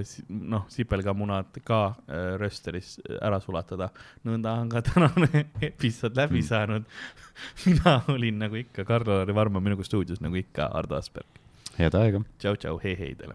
äh, 0.00 0.14
noh, 0.28 0.64
sipelgamunad 0.72 1.60
ka 1.64 1.80
äh, 2.08 2.32
röösteris 2.40 2.96
ära 3.22 3.38
sulatada. 3.44 3.90
nõnda 4.26 4.56
on 4.64 4.72
ka 4.72 4.82
tänane 4.82 5.44
episood 5.70 6.16
läbi 6.18 6.40
Mm. 6.42 6.48
saanud. 6.48 6.84
mina 7.66 8.00
olin 8.10 8.38
nagu 8.42 8.58
ikka 8.58 8.84
Karl-Lari 8.84 9.34
Varma 9.34 9.60
minuga 9.62 9.84
stuudios 9.86 10.20
nagu 10.20 10.34
ikka 10.36 10.66
Ardo 10.74 10.96
Asperg. 10.98 11.26
head 11.78 11.94
aega. 11.94 12.24
tšau-tšau, 12.42 12.80
hei-hei 12.82 13.14
teile. 13.14 13.34